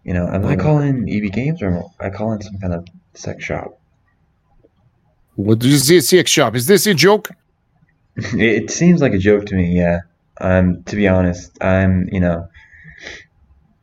You 0.04 0.12
know, 0.14 0.26
am 0.28 0.44
I 0.46 0.54
Oh. 0.54 0.58
calling 0.58 1.06
EB 1.08 1.32
Games 1.32 1.60
or 1.62 1.68
am 1.76 1.82
I 2.00 2.10
calling 2.10 2.40
some 2.42 2.58
kind 2.58 2.74
of 2.74 2.86
sex 3.14 3.42
shop? 3.44 3.78
What 5.36 5.64
is 5.64 5.88
this 5.88 6.08
sex 6.08 6.30
shop? 6.30 6.54
Is 6.54 6.66
this 6.66 6.86
a 6.86 6.94
joke? 6.94 7.30
It 8.34 8.70
seems 8.70 9.00
like 9.00 9.12
a 9.12 9.18
joke 9.18 9.46
to 9.46 9.56
me, 9.56 9.76
yeah. 9.76 10.00
Um, 10.40 10.82
to 10.84 10.94
be 10.96 11.08
honest, 11.08 11.50
I'm, 11.62 12.08
you 12.12 12.20
know, 12.20 12.48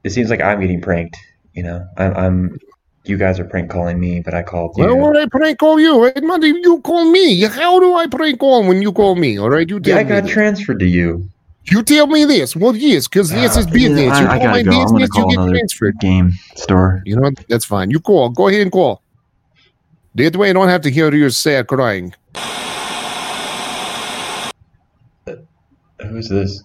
it 0.04 0.12
seems 0.12 0.30
like 0.30 0.42
I'm 0.42 0.60
getting 0.62 0.82
pranked. 0.82 1.18
You 1.54 1.64
know, 1.64 1.86
I'm, 1.98 2.14
I'm 2.16 2.60
you 3.04 3.18
guys 3.18 3.40
are 3.40 3.44
prank 3.46 3.70
calling 3.70 4.00
me, 4.00 4.22
but 4.22 4.34
I 4.34 4.42
called 4.44 4.78
you. 4.78 4.86
Why 4.86 4.94
would 4.94 5.18
I 5.18 5.26
prank 5.26 5.60
call 5.60 5.80
you? 5.82 6.06
Hey, 6.06 6.22
Monday, 6.22 6.48
you 6.64 6.80
call 6.82 7.12
me. 7.12 7.42
How 7.42 7.80
do 7.80 7.96
I 7.96 8.08
prank 8.08 8.40
call 8.40 8.66
when 8.66 8.82
you 8.82 8.94
call 8.94 9.16
me? 9.16 9.38
All 9.38 9.50
right, 9.50 9.68
you 9.70 9.80
tell 9.82 9.96
yeah, 9.96 10.00
I 10.00 10.04
got 10.04 10.28
transferred 10.30 10.80
to 10.80 10.88
you. 10.88 11.28
you 11.70 11.84
tell 11.84 12.08
me 12.08 12.24
this. 12.26 12.56
Well, 12.56 12.76
yes, 12.76 13.08
because 13.10 13.30
this 13.32 13.58
is 13.58 13.68
Uh, 13.68 13.70
business. 13.72 14.02
yeah, 14.06 14.22
you 14.22 14.28
I, 14.28 14.36
I 14.36 14.40
call 14.40 14.48
my 14.48 14.64
go. 14.64 14.72
Business, 14.72 15.10
you 15.16 15.28
get 15.36 15.50
transferred. 15.50 16.00
game 16.00 16.32
store. 16.56 17.02
You 17.06 17.18
know? 17.18 17.32
That's 17.50 17.66
fine. 17.66 17.92
You 17.92 18.00
call. 18.00 18.30
Go 18.30 18.48
ahead 18.48 18.62
and 18.62 18.72
call. 18.72 19.01
That 20.16 20.36
way, 20.36 20.50
I 20.50 20.54
don't 20.54 20.68
have 20.68 20.82
to 20.82 20.92
hear 20.92 21.14
you 21.14 21.30
say 21.30 21.64
crying. 21.64 22.14
Who's 25.26 26.28
this? 26.30 26.64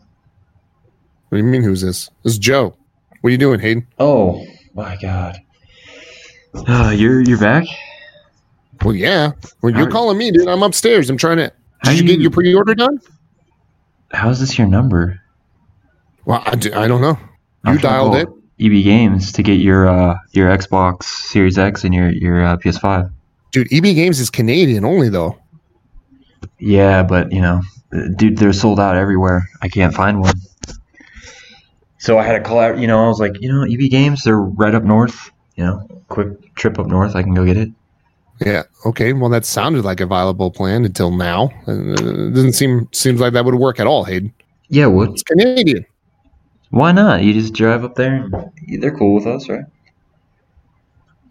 What 1.28 1.38
do 1.38 1.44
you 1.44 1.44
mean? 1.44 1.62
Who's 1.62 1.82
this? 1.82 2.10
This 2.24 2.34
is 2.34 2.38
Joe. 2.38 2.76
What 3.20 3.28
are 3.28 3.30
you 3.30 3.38
doing, 3.38 3.60
Hayden? 3.60 3.86
Oh 3.98 4.44
my 4.74 4.96
god. 5.00 5.38
Uh, 6.54 6.92
you're 6.96 7.20
you're 7.20 7.38
back. 7.38 7.66
Well, 8.84 8.94
yeah. 8.94 9.32
Well, 9.62 9.72
you're 9.72 9.86
How- 9.86 9.90
calling 9.92 10.18
me, 10.18 10.30
dude. 10.30 10.48
I'm 10.48 10.62
upstairs. 10.62 11.08
I'm 11.10 11.16
trying 11.16 11.36
to. 11.38 11.52
How 11.78 11.90
Did 11.90 12.00
you 12.00 12.06
do 12.06 12.12
get 12.14 12.20
your 12.20 12.30
pre-order 12.30 12.74
done? 12.74 12.98
How 14.12 14.30
is 14.30 14.40
this 14.40 14.56
your 14.58 14.66
number? 14.66 15.20
Well, 16.24 16.42
I 16.46 16.56
do. 16.56 16.72
I 16.74 16.88
don't 16.88 17.00
know. 17.00 17.18
I'm 17.64 17.74
You 17.74 17.80
dialed 17.80 18.14
it, 18.16 18.28
EB 18.60 18.82
Games 18.84 19.32
to 19.32 19.42
get 19.42 19.54
your 19.60 19.88
uh 19.88 20.16
your 20.32 20.48
Xbox 20.56 21.04
Series 21.04 21.58
X 21.58 21.84
and 21.84 21.94
your 21.94 22.10
your 22.10 22.42
uh, 22.44 22.56
PS5. 22.56 23.10
Dude. 23.56 23.72
EB 23.72 23.94
Games 23.94 24.20
is 24.20 24.28
Canadian 24.28 24.84
only, 24.84 25.08
though. 25.08 25.38
Yeah, 26.58 27.02
but 27.02 27.32
you 27.32 27.40
know, 27.40 27.62
dude, 28.16 28.36
they're 28.36 28.52
sold 28.52 28.78
out 28.78 28.96
everywhere. 28.96 29.48
I 29.62 29.68
can't 29.68 29.94
find 29.94 30.20
one. 30.20 30.34
So 31.98 32.18
I 32.18 32.24
had 32.24 32.32
to 32.34 32.40
call 32.40 32.58
out. 32.58 32.78
You 32.78 32.86
know, 32.86 33.04
I 33.04 33.08
was 33.08 33.18
like, 33.18 33.40
you 33.40 33.50
know, 33.50 33.62
EB 33.62 33.90
Games, 33.90 34.24
they're 34.24 34.38
right 34.38 34.74
up 34.74 34.84
north. 34.84 35.30
You 35.56 35.64
know, 35.64 36.02
quick 36.08 36.54
trip 36.54 36.78
up 36.78 36.86
north, 36.86 37.16
I 37.16 37.22
can 37.22 37.34
go 37.34 37.44
get 37.46 37.56
it. 37.56 37.70
Yeah. 38.44 38.64
Okay. 38.84 39.14
Well, 39.14 39.30
that 39.30 39.46
sounded 39.46 39.84
like 39.84 40.00
a 40.00 40.06
viable 40.06 40.50
plan 40.50 40.84
until 40.84 41.10
now. 41.10 41.50
Uh, 41.66 41.94
it 41.94 42.34
doesn't 42.34 42.52
seem 42.52 42.88
seems 42.92 43.20
like 43.20 43.32
that 43.32 43.46
would 43.46 43.54
work 43.54 43.80
at 43.80 43.86
all, 43.86 44.04
Hayden. 44.04 44.34
Yeah, 44.68 44.86
what? 44.86 45.10
It's 45.10 45.22
Canadian. 45.22 45.86
Why 46.70 46.92
not? 46.92 47.22
You 47.22 47.32
just 47.32 47.54
drive 47.54 47.84
up 47.84 47.94
there. 47.94 48.14
And 48.14 48.82
they're 48.82 48.96
cool 48.96 49.14
with 49.14 49.26
us, 49.26 49.48
right? 49.48 49.64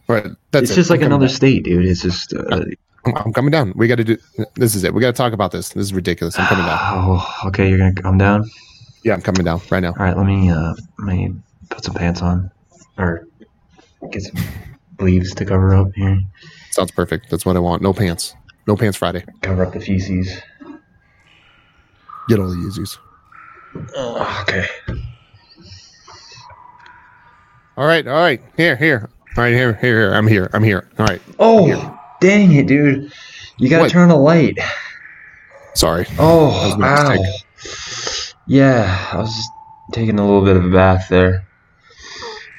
Right. 0.08 0.28
That's 0.52 0.64
it's 0.64 0.72
it. 0.72 0.76
just 0.76 0.90
like 0.90 1.02
I'm 1.02 1.08
another 1.08 1.28
state, 1.28 1.64
dude. 1.64 1.86
It's 1.86 2.02
just. 2.02 2.34
Uh, 2.34 2.66
I'm, 3.06 3.16
I'm 3.18 3.34
coming 3.34 3.52
down. 3.52 3.74
We 3.76 3.88
got 3.88 3.96
to 3.96 4.04
do. 4.04 4.18
This 4.56 4.76
is 4.76 4.84
it. 4.84 4.94
We 4.94 5.02
got 5.02 5.08
to 5.08 5.18
talk 5.18 5.34
about 5.34 5.52
this. 5.52 5.70
This 5.70 5.84
is 5.84 5.94
ridiculous. 5.94 6.38
I'm 6.40 6.48
coming 6.48 6.66
down. 6.66 6.80
Oh, 6.82 7.36
okay. 7.48 7.70
You're 7.70 7.78
gonna 7.78 7.94
come 7.94 8.18
down. 8.18 8.50
Yeah, 9.04 9.14
I'm 9.14 9.22
coming 9.22 9.46
down 9.46 9.62
right 9.70 9.80
now. 9.80 9.90
All 9.90 10.06
right. 10.06 10.18
Let 10.18 10.26
me 10.26 10.50
uh, 10.50 10.74
let 11.00 11.08
me 11.08 11.34
put 11.70 11.84
some 11.84 11.94
pants 11.96 12.22
on, 12.22 12.52
or 12.98 13.28
get 14.12 14.24
some 14.24 14.44
leaves 15.00 15.34
to 15.36 15.46
cover 15.46 15.76
up 15.76 15.94
here. 15.94 16.20
Sounds 16.72 16.92
perfect. 16.92 17.30
That's 17.30 17.46
what 17.46 17.56
I 17.56 17.60
want. 17.60 17.82
No 17.82 17.94
pants. 17.94 18.36
No 18.68 18.76
pants 18.76 18.98
Friday. 18.98 19.24
Cover 19.42 19.66
up 19.66 19.74
the 19.74 19.80
feces. 19.80 20.42
Get 22.28 22.40
all 22.40 22.50
the 22.50 22.56
Yeezys. 22.56 22.98
Oh, 23.96 24.44
okay. 24.44 24.68
All 27.78 27.86
right. 27.86 28.08
All 28.08 28.16
right. 28.16 28.42
Here. 28.58 28.76
Here. 28.76 29.10
All 29.38 29.44
right. 29.44 29.54
Here. 29.54 29.74
Here. 29.74 30.00
Here. 30.00 30.14
I'm 30.14 30.28
here. 30.28 30.50
I'm 30.54 30.64
here. 30.64 30.88
All 30.98 31.06
right. 31.06 31.22
Oh, 31.40 32.00
dang 32.22 32.54
it, 32.54 32.68
dude! 32.68 33.12
You 33.58 33.70
gotta 33.70 33.84
What? 33.84 33.92
turn 33.92 34.10
the 34.10 34.16
light. 34.16 34.58
Sorry. 35.74 36.06
Oh, 36.18 36.52
That 36.62 36.68
was 36.68 36.78
my 36.78 37.18
ow. 37.18 38.36
Yeah, 38.48 39.10
I 39.12 39.18
was 39.18 39.36
just 39.36 39.50
taking 39.92 40.20
a 40.20 40.26
little 40.26 40.44
bit 40.46 40.56
of 40.56 40.66
a 40.66 40.70
bath 40.70 41.08
there. 41.10 41.46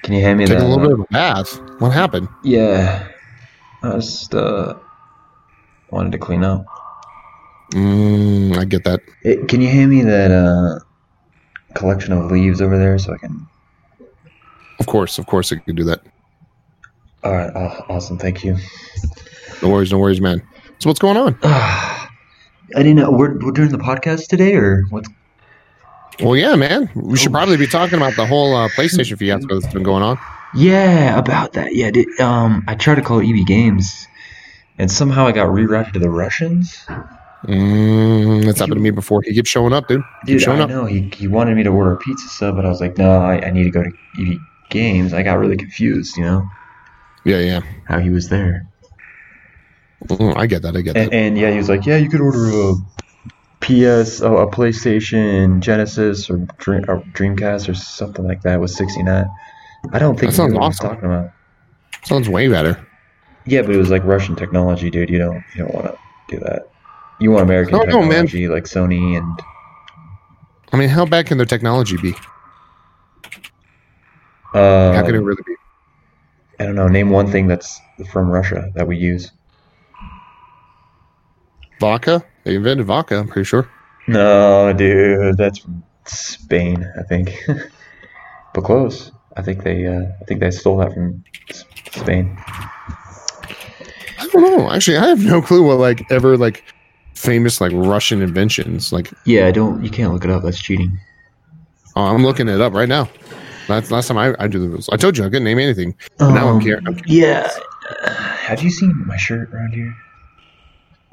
Can 0.02 0.14
you 0.14 0.20
hand 0.20 0.38
me 0.38 0.46
Taking 0.46 0.60
that? 0.60 0.66
a 0.66 0.68
little 0.68 0.84
bit 0.84 0.92
of 0.92 1.00
a 1.00 1.12
bath. 1.12 1.58
What 1.80 1.92
happened? 1.92 2.28
Yeah, 2.44 3.08
I 3.82 3.92
just 3.92 4.34
uh 4.34 4.74
wanted 5.90 6.12
to 6.12 6.18
clean 6.18 6.44
up. 6.44 6.64
Mm, 7.72 8.56
I 8.58 8.64
get 8.64 8.84
that. 8.84 9.00
Eh, 9.24 9.36
can 9.48 9.60
you 9.60 9.68
hand 9.68 9.90
me 9.90 10.02
that 10.02 10.30
uh 10.30 10.80
collection 11.74 12.12
of 12.12 12.30
leaves 12.30 12.60
over 12.60 12.76
there 12.78 12.98
so 12.98 13.14
I 13.14 13.18
can? 13.18 13.46
Of 14.78 14.86
course. 14.86 15.18
Of 15.18 15.26
course, 15.26 15.52
I 15.52 15.56
can 15.56 15.74
do 15.74 15.84
that. 15.84 16.02
All 17.26 17.32
right, 17.32 17.50
aw- 17.56 17.84
awesome, 17.88 18.18
thank 18.18 18.44
you. 18.44 18.56
No 19.62 19.68
worries. 19.70 19.90
No 19.90 19.98
worries, 19.98 20.20
man. 20.20 20.42
So 20.78 20.88
what's 20.88 21.00
going 21.00 21.16
on? 21.16 21.36
I 21.42 22.08
didn't 22.76 22.94
know 22.96 23.10
we're, 23.10 23.36
we're 23.44 23.50
doing 23.50 23.70
the 23.70 23.78
podcast 23.78 24.28
today, 24.28 24.54
or 24.54 24.84
what's? 24.90 25.08
Well, 26.20 26.36
yeah, 26.36 26.54
man. 26.54 26.88
We 26.94 27.16
should 27.18 27.30
Oh. 27.30 27.32
probably 27.32 27.56
be 27.56 27.66
talking 27.66 27.96
about 27.96 28.14
the 28.14 28.26
whole 28.26 28.54
uh, 28.54 28.68
PlayStation 28.68 29.18
fiasco 29.18 29.58
that's 29.58 29.72
been 29.74 29.82
going 29.82 30.04
on. 30.04 30.18
Yeah, 30.54 31.18
about 31.18 31.54
that. 31.54 31.74
Yeah, 31.74 31.90
did, 31.90 32.06
um, 32.20 32.62
I 32.68 32.76
tried 32.76 32.94
to 32.94 33.02
call 33.02 33.20
EB 33.20 33.44
Games, 33.44 34.06
and 34.78 34.88
somehow 34.88 35.26
I 35.26 35.32
got 35.32 35.48
rerouted 35.48 35.94
to 35.94 35.98
the 35.98 36.10
Russians. 36.10 36.86
Mm, 37.44 38.44
that's 38.44 38.60
happened 38.60 38.76
to 38.76 38.80
me 38.82 38.90
before. 38.90 39.22
He 39.22 39.34
keeps 39.34 39.50
showing 39.50 39.72
up, 39.72 39.88
dude. 39.88 40.02
Keep 40.20 40.26
Dude, 40.38 40.42
showing 40.42 40.60
I 40.60 40.64
up. 40.64 40.70
know 40.70 40.84
he, 40.86 41.10
he 41.14 41.26
wanted 41.26 41.56
me 41.56 41.64
to 41.64 41.70
order 41.70 41.92
a 41.92 41.96
pizza 41.96 42.28
sub, 42.28 42.54
but 42.54 42.64
I 42.64 42.68
was 42.68 42.80
like, 42.80 42.96
no, 42.98 43.10
I, 43.20 43.46
I 43.46 43.50
need 43.50 43.64
to 43.64 43.70
go 43.70 43.82
to 43.82 43.90
EB 44.20 44.38
Games. 44.70 45.12
I 45.12 45.22
got 45.24 45.38
really 45.38 45.56
confused, 45.56 46.16
you 46.16 46.22
know, 46.24 46.48
Yeah, 47.26 47.38
yeah. 47.40 47.60
how 47.86 47.98
he 47.98 48.10
was 48.10 48.28
there. 48.28 48.66
Mm, 50.04 50.36
I 50.36 50.46
get 50.46 50.62
that. 50.62 50.76
I 50.76 50.80
get 50.82 50.96
And, 50.96 51.10
that. 51.10 51.16
and 51.16 51.36
yeah, 51.38 51.50
he 51.50 51.56
was 51.56 51.68
like, 51.68 51.84
yeah, 51.84 51.96
you 51.96 52.08
could 52.08 52.20
order 52.20 52.46
a 52.48 52.74
PS, 53.60 54.22
oh, 54.22 54.36
a 54.38 54.46
PlayStation, 54.50 55.58
Genesis, 55.60 56.30
or, 56.30 56.36
Dream, 56.58 56.84
or 56.88 57.00
Dreamcast, 57.12 57.68
or 57.68 57.74
something 57.74 58.24
like 58.24 58.42
that 58.42 58.60
with 58.60 58.70
69. 58.70 59.28
I 59.92 59.98
don't 59.98 60.18
think 60.18 60.30
That 60.30 60.36
sounds 60.36 60.52
knew 60.52 60.58
what 60.60 60.64
he 60.66 60.68
was 60.68 60.78
talking 60.78 61.04
about. 61.04 61.30
Sounds 62.04 62.28
way 62.28 62.46
better. 62.48 62.78
Yeah, 63.44 63.62
but 63.62 63.74
it 63.74 63.78
was 63.78 63.90
like 63.90 64.04
Russian 64.04 64.36
technology, 64.36 64.90
dude. 64.90 65.10
You 65.10 65.18
don't 65.18 65.42
you 65.54 65.62
don't 65.64 65.74
want 65.74 65.86
to 65.86 65.98
do 66.28 66.38
that. 66.44 66.68
You 67.20 67.30
want 67.32 67.42
American 67.44 67.72
No, 67.78 67.84
no, 67.84 68.00
man. 68.00 68.26
technology 68.26 68.48
like 68.48 68.64
Sony 68.64 69.16
and 69.16 69.40
I 70.72 70.76
mean, 70.76 70.88
how 70.88 71.04
bad 71.06 71.26
can 71.26 71.36
their 71.38 71.46
technology 71.46 71.96
be? 71.96 72.14
Uh, 74.54 74.92
How 74.92 75.02
can 75.04 75.14
it 75.14 75.18
really 75.18 75.42
be? 75.46 75.55
I 76.58 76.64
don't 76.64 76.74
know. 76.74 76.88
Name 76.88 77.10
one 77.10 77.30
thing 77.30 77.46
that's 77.46 77.80
from 78.10 78.30
Russia 78.30 78.70
that 78.74 78.86
we 78.86 78.96
use. 78.96 79.30
Vodka? 81.80 82.24
They 82.44 82.54
invented 82.54 82.86
vodka, 82.86 83.18
I'm 83.18 83.28
pretty 83.28 83.44
sure. 83.44 83.68
No, 84.08 84.72
dude, 84.72 85.36
that's 85.36 85.58
from 85.58 85.82
Spain, 86.04 86.90
I 86.98 87.02
think. 87.02 87.36
but 88.54 88.64
close. 88.64 89.10
I 89.36 89.42
think 89.42 89.64
they, 89.64 89.86
uh, 89.86 90.04
I 90.20 90.24
think 90.24 90.40
they 90.40 90.50
stole 90.50 90.78
that 90.78 90.94
from 90.94 91.22
Spain. 91.90 92.38
I 94.18 94.26
don't 94.32 94.42
know. 94.42 94.70
Actually, 94.70 94.96
I 94.96 95.06
have 95.06 95.22
no 95.24 95.42
clue 95.42 95.66
what 95.66 95.78
like 95.78 96.10
ever 96.10 96.38
like 96.38 96.64
famous 97.14 97.60
like 97.60 97.72
Russian 97.74 98.22
inventions. 98.22 98.92
Like 98.92 99.12
Yeah, 99.24 99.46
I 99.46 99.50
don't. 99.50 99.84
You 99.84 99.90
can't 99.90 100.12
look 100.12 100.24
it 100.24 100.30
up. 100.30 100.42
That's 100.42 100.60
cheating. 100.60 100.98
oh, 101.96 102.04
I'm 102.04 102.24
looking 102.24 102.48
it 102.48 102.60
up 102.60 102.72
right 102.72 102.88
now. 102.88 103.10
Last, 103.68 103.90
last 103.90 104.09
time 104.09 104.18
I, 104.18 104.35
I 104.38 104.46
do 104.46 104.61
rules, 104.68 104.88
I 104.90 104.96
told 104.96 105.18
you 105.18 105.24
I 105.24 105.29
couldn't 105.29 105.44
name 105.44 105.59
anything. 105.59 105.94
But 106.18 106.31
now 106.33 106.48
I'm 106.48 106.57
Um, 106.57 106.61
care. 106.62 106.81
I'm, 106.87 106.98
Yeah. 107.07 107.50
Have 108.07 108.62
you 108.62 108.70
seen 108.70 108.94
my 109.07 109.16
shirt 109.16 109.52
around 109.52 109.72
here? 109.72 109.94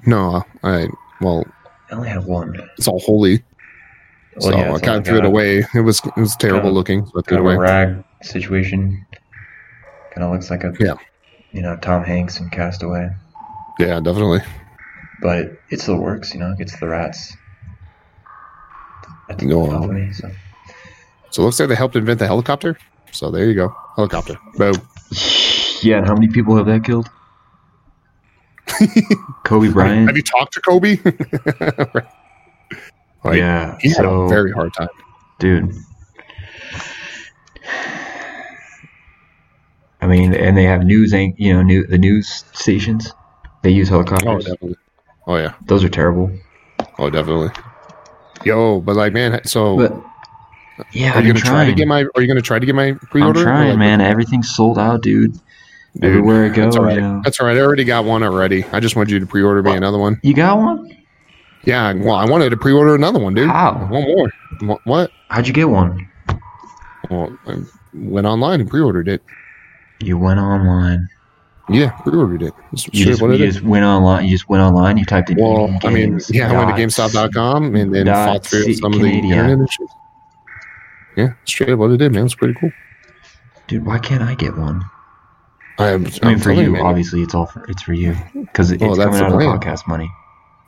no, 0.06 0.44
I 0.64 0.88
well, 1.22 1.46
I 1.90 1.96
only 1.96 2.10
have 2.10 2.26
one. 2.26 2.60
it's 2.78 2.88
all 2.88 3.00
holy. 3.00 3.44
Well, 4.36 4.52
so 4.52 4.58
yeah, 4.58 4.74
I 4.74 4.80
kind 4.80 4.98
of 5.00 5.06
threw 5.06 5.18
it 5.18 5.22
got- 5.22 5.28
away. 5.28 5.64
It 5.74 5.82
was 5.82 6.00
it 6.06 6.16
was 6.18 6.36
terrible 6.36 6.60
Kind 6.62 6.68
of- 6.70 6.74
looking. 6.76 7.06
So 7.06 7.12
I 7.20 7.22
threw 7.22 7.38
Kind 7.38 7.38
it 7.38 7.40
of 7.40 7.46
a 7.46 7.50
away. 7.50 7.56
rag 7.58 8.04
situation. 8.22 9.06
Kind 10.14 10.24
of 10.26 10.32
looks 10.32 10.50
like 10.52 10.64
a 10.64 10.74
Yeah. 10.80 10.96
you 11.52 11.62
know 11.62 11.76
Tom 11.78 12.04
Hanks 12.04 12.40
in 12.40 12.50
Castaway, 12.50 13.10
Yeah, 13.80 14.00
definitely. 14.00 14.42
but 15.22 15.54
it 15.70 15.80
still 15.82 15.98
works. 15.98 16.34
You 16.34 16.40
know, 16.40 16.52
it 16.52 16.58
gets 16.60 16.80
the 16.80 16.88
rats. 16.88 17.36
At 19.30 19.38
the 19.40 19.46
No, 19.46 19.66
top 19.68 19.84
of 19.86 19.90
um, 19.90 19.96
me, 19.96 20.12
so. 20.14 20.30
So 21.34 21.42
it 21.42 21.46
looks 21.46 21.60
like 21.60 21.68
they 21.70 21.76
helped 21.76 21.96
invent 21.96 22.20
the 22.20 22.28
helicopter. 22.28 22.78
So 23.12 23.32
there 23.32 23.46
you 23.46 23.56
go, 23.56 23.76
helicopter. 23.96 24.38
Boom. 24.56 24.76
Yeah, 25.82 25.98
and 25.98 26.08
how 26.08 26.14
many 26.14 26.30
people 26.30 26.56
have 26.56 26.66
that 26.68 26.86
killed? 26.86 27.10
Kobe 29.44 29.68
Bryant. 29.70 30.08
Have 30.08 30.16
you 30.16 30.24
talked 30.24 30.54
to 30.54 30.62
Kobe? 30.62 30.98
Like, 33.26 33.38
yeah. 33.38 33.78
he 33.82 33.88
had 33.90 33.98
so, 33.98 34.22
a 34.24 34.30
very 34.30 34.52
hard 34.52 34.74
time. 34.74 34.90
dude. 35.40 35.74
I 40.02 40.08
mean, 40.08 40.34
and 40.34 40.58
they 40.58 40.64
have 40.64 40.84
news, 40.84 41.14
you 41.14 41.54
know, 41.54 41.62
new 41.62 41.86
the 41.88 41.98
news 41.98 42.44
stations. 42.54 43.14
They 43.62 43.70
use 43.72 43.90
Oh, 43.90 44.04
helicopters. 44.04 44.46
definitely. 44.46 44.76
Oh 45.28 45.38
yeah. 45.38 45.54
Those 45.66 45.84
are 45.86 45.90
terrible. 45.90 46.32
Oh, 47.00 47.10
definitely. 47.10 47.50
Yo, 48.44 48.82
but 48.82 48.96
like, 48.98 49.14
man, 49.14 49.40
so 49.46 49.78
But 49.78 49.94
yeah, 50.92 51.12
are 51.14 51.22
you 51.22 51.34
been 51.34 51.42
gonna 51.42 51.46
try 51.46 51.66
to 51.66 51.74
get 51.74 51.88
my? 51.88 52.06
Are 52.16 52.22
you 52.22 52.28
gonna 52.28 52.42
try 52.42 52.60
to 52.60 52.66
get 52.66 52.76
my 52.76 52.94
pre-order? 53.12 53.40
I'm 53.40 53.46
trying, 53.46 53.70
like, 53.72 53.80
man. 53.80 54.02
Everything's 54.02 54.50
sold 54.56 54.78
out, 54.80 55.02
dude. 55.02 55.34
dude, 55.96 56.04
Everywhere 56.04 56.46
I 56.46 56.50
go, 56.50 56.64
That's 56.64 56.76
all 56.78 56.84
right. 56.84 56.96
you 56.96 57.02
know. 57.02 57.22
That's 57.24 57.40
all 57.40 57.48
right. 57.48 57.58
I 57.58 57.62
already 57.62 57.84
got 57.84 58.06
one 58.06 58.24
already. 58.24 58.64
I 58.72 58.80
just 58.80 58.96
wanted 58.96 59.12
you 59.12 59.20
to 59.20 59.26
pre-order 59.26 59.62
me 59.64 59.74
another 59.74 59.98
one. 59.98 60.20
You 60.24 60.34
got 60.34 60.58
one? 60.58 60.98
Yeah. 61.64 61.94
Well, 61.94 62.16
I 62.16 62.26
wanted 62.26 62.50
to 62.50 62.58
pre-order 62.58 62.96
another 62.96 63.20
one, 63.20 63.34
dude. 63.34 63.50
How? 63.50 63.74
One 63.90 64.04
more. 64.04 64.80
What? 64.86 65.12
How'd 65.30 65.48
you 65.48 65.54
get 65.54 65.70
one? 65.70 66.10
Well, 67.10 67.38
I 67.48 67.58
went 67.94 68.26
online 68.28 68.62
and 68.62 68.70
pre-ordered 68.70 69.08
it. 69.08 69.22
You 70.00 70.18
went 70.18 70.40
online. 70.40 71.08
Yeah, 71.70 71.92
pre-ordered 71.92 72.44
it. 72.44 72.54
That's 72.72 72.88
You 72.94 73.06
just, 73.06 73.22
what 73.22 73.30
you 73.30 73.36
it 73.36 73.42
is. 73.42 73.56
just 73.56 73.66
went 73.66 73.86
online. 73.86 74.26
You 74.26 74.32
just 74.32 74.50
went 74.50 74.62
online. 74.62 74.98
You 74.98 75.06
typed 75.06 75.30
in. 75.30 75.38
Well, 75.38 75.70
I 75.84 75.90
mean, 75.92 76.20
yeah, 76.30 76.52
I 76.52 76.66
went 76.66 76.76
to 76.76 76.84
GameStop.com 76.84 77.76
and 77.76 77.96
then 77.96 78.08
fought 78.08 78.46
through 78.46 78.74
some 78.74 78.94
of 78.94 79.00
the 79.00 79.06
Canadian. 79.06 79.32
internet 79.32 79.60
and 79.60 79.72
shit. 79.72 79.88
Yeah, 81.16 81.34
straight 81.46 81.70
up 81.70 81.80
what 81.80 81.92
it 81.92 81.98
did, 81.98 82.12
man. 82.12 82.26
It's 82.26 82.36
pretty 82.36 82.56
cool. 82.60 82.72
Dude, 83.68 83.86
why 83.86 84.00
can't 84.00 84.22
I 84.22 84.36
get 84.36 84.58
one? 84.58 84.84
I, 85.80 85.94
I 85.94 85.98
mean, 85.98 86.40
for 86.40 86.52
you, 86.52 86.72
man. 86.72 86.82
obviously, 86.82 87.22
it's 87.22 87.34
all 87.34 87.46
for 87.46 87.66
it's 87.66 87.82
for 87.82 87.94
you 87.94 88.16
because 88.36 88.72
it's 88.72 88.82
Well, 88.82 88.96
that's 88.96 89.18
coming 89.18 89.24
out 89.24 89.56
of 89.56 89.62
podcast 89.62 89.88
money. 89.88 90.12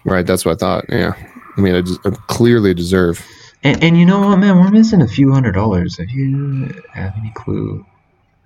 Right, 0.03 0.25
that's 0.25 0.45
what 0.45 0.53
I 0.53 0.55
thought. 0.55 0.85
Yeah, 0.89 1.13
I 1.57 1.61
mean, 1.61 1.75
I, 1.75 1.81
just, 1.81 1.99
I 2.05 2.11
clearly 2.27 2.73
deserve. 2.73 3.25
And, 3.63 3.83
and 3.83 3.97
you 3.97 4.05
know 4.05 4.21
what, 4.21 4.37
man? 4.37 4.57
We're 4.57 4.71
missing 4.71 5.01
a 5.01 5.07
few 5.07 5.31
hundred 5.31 5.53
dollars. 5.53 5.97
Have 5.97 6.09
you 6.09 6.83
have 6.93 7.13
any 7.17 7.31
clue? 7.35 7.85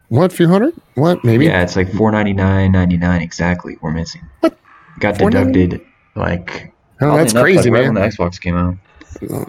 What, 0.09 0.33
few 0.33 0.47
hundred? 0.47 0.73
What, 0.95 1.23
maybe? 1.23 1.45
Yeah, 1.45 1.61
it's 1.61 1.75
like 1.75 1.91
four 1.93 2.11
ninety 2.11 2.33
nine 2.33 2.71
ninety 2.71 2.97
nine 2.97 3.21
exactly. 3.21 3.77
We're 3.81 3.91
missing. 3.91 4.21
What? 4.39 4.57
Got 4.99 5.17
deducted 5.17 5.81
like. 6.15 6.73
Oh, 7.01 7.15
that's 7.15 7.31
enough, 7.31 7.43
crazy, 7.43 7.69
like, 7.69 7.71
right 7.71 7.85
man. 7.85 7.93
when 7.93 8.03
the 8.03 8.09
Xbox 8.09 8.41
came 8.41 8.55
out. 8.55 8.75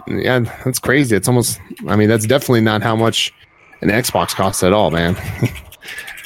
Yeah, 0.07 0.39
that's 0.65 0.79
crazy. 0.79 1.15
It's 1.15 1.27
almost. 1.27 1.59
I 1.87 1.95
mean, 1.95 2.09
that's 2.09 2.25
definitely 2.25 2.61
not 2.61 2.81
how 2.81 2.95
much 2.95 3.33
an 3.81 3.89
Xbox 3.89 4.35
costs 4.35 4.63
at 4.63 4.73
all, 4.73 4.91
man. 4.91 5.15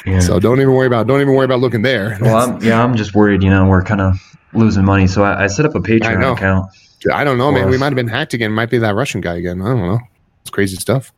Yeah. 0.08 0.20
So 0.20 0.40
don't 0.40 0.62
even 0.62 0.72
worry 0.72 0.86
about. 0.86 1.08
Don't 1.08 1.20
even 1.20 1.34
worry 1.34 1.46
about 1.46 1.62
looking 1.62 1.82
there. 1.82 2.16
well, 2.22 2.38
I'm, 2.38 2.62
yeah, 2.64 2.84
I'm 2.84 2.96
just 2.96 3.16
worried. 3.16 3.42
You 3.42 3.50
know, 3.50 3.66
we're 3.66 3.82
kind 3.82 4.02
of 4.02 4.16
losing 4.54 4.86
money. 4.86 5.08
So 5.08 5.24
I, 5.24 5.46
I 5.46 5.48
set 5.48 5.66
up 5.66 5.74
a 5.74 5.80
Patreon 5.80 6.20
know. 6.20 6.34
account. 6.34 6.70
I 7.12 7.24
don't 7.24 7.40
know, 7.40 7.52
man. 7.52 7.64
Or- 7.64 7.72
We 7.72 7.80
might 7.80 7.88
have 7.88 7.96
been 7.96 8.08
hacked 8.08 8.36
again. 8.36 8.52
Might 8.52 8.70
be 8.70 8.78
that 8.78 8.94
Russian 8.94 9.20
guy 9.20 9.34
again. 9.38 9.64
I 9.64 9.66
don't 9.66 9.80
know. 9.82 10.00
It's 10.42 10.52
crazy 10.52 10.76
stuff. 10.76 11.12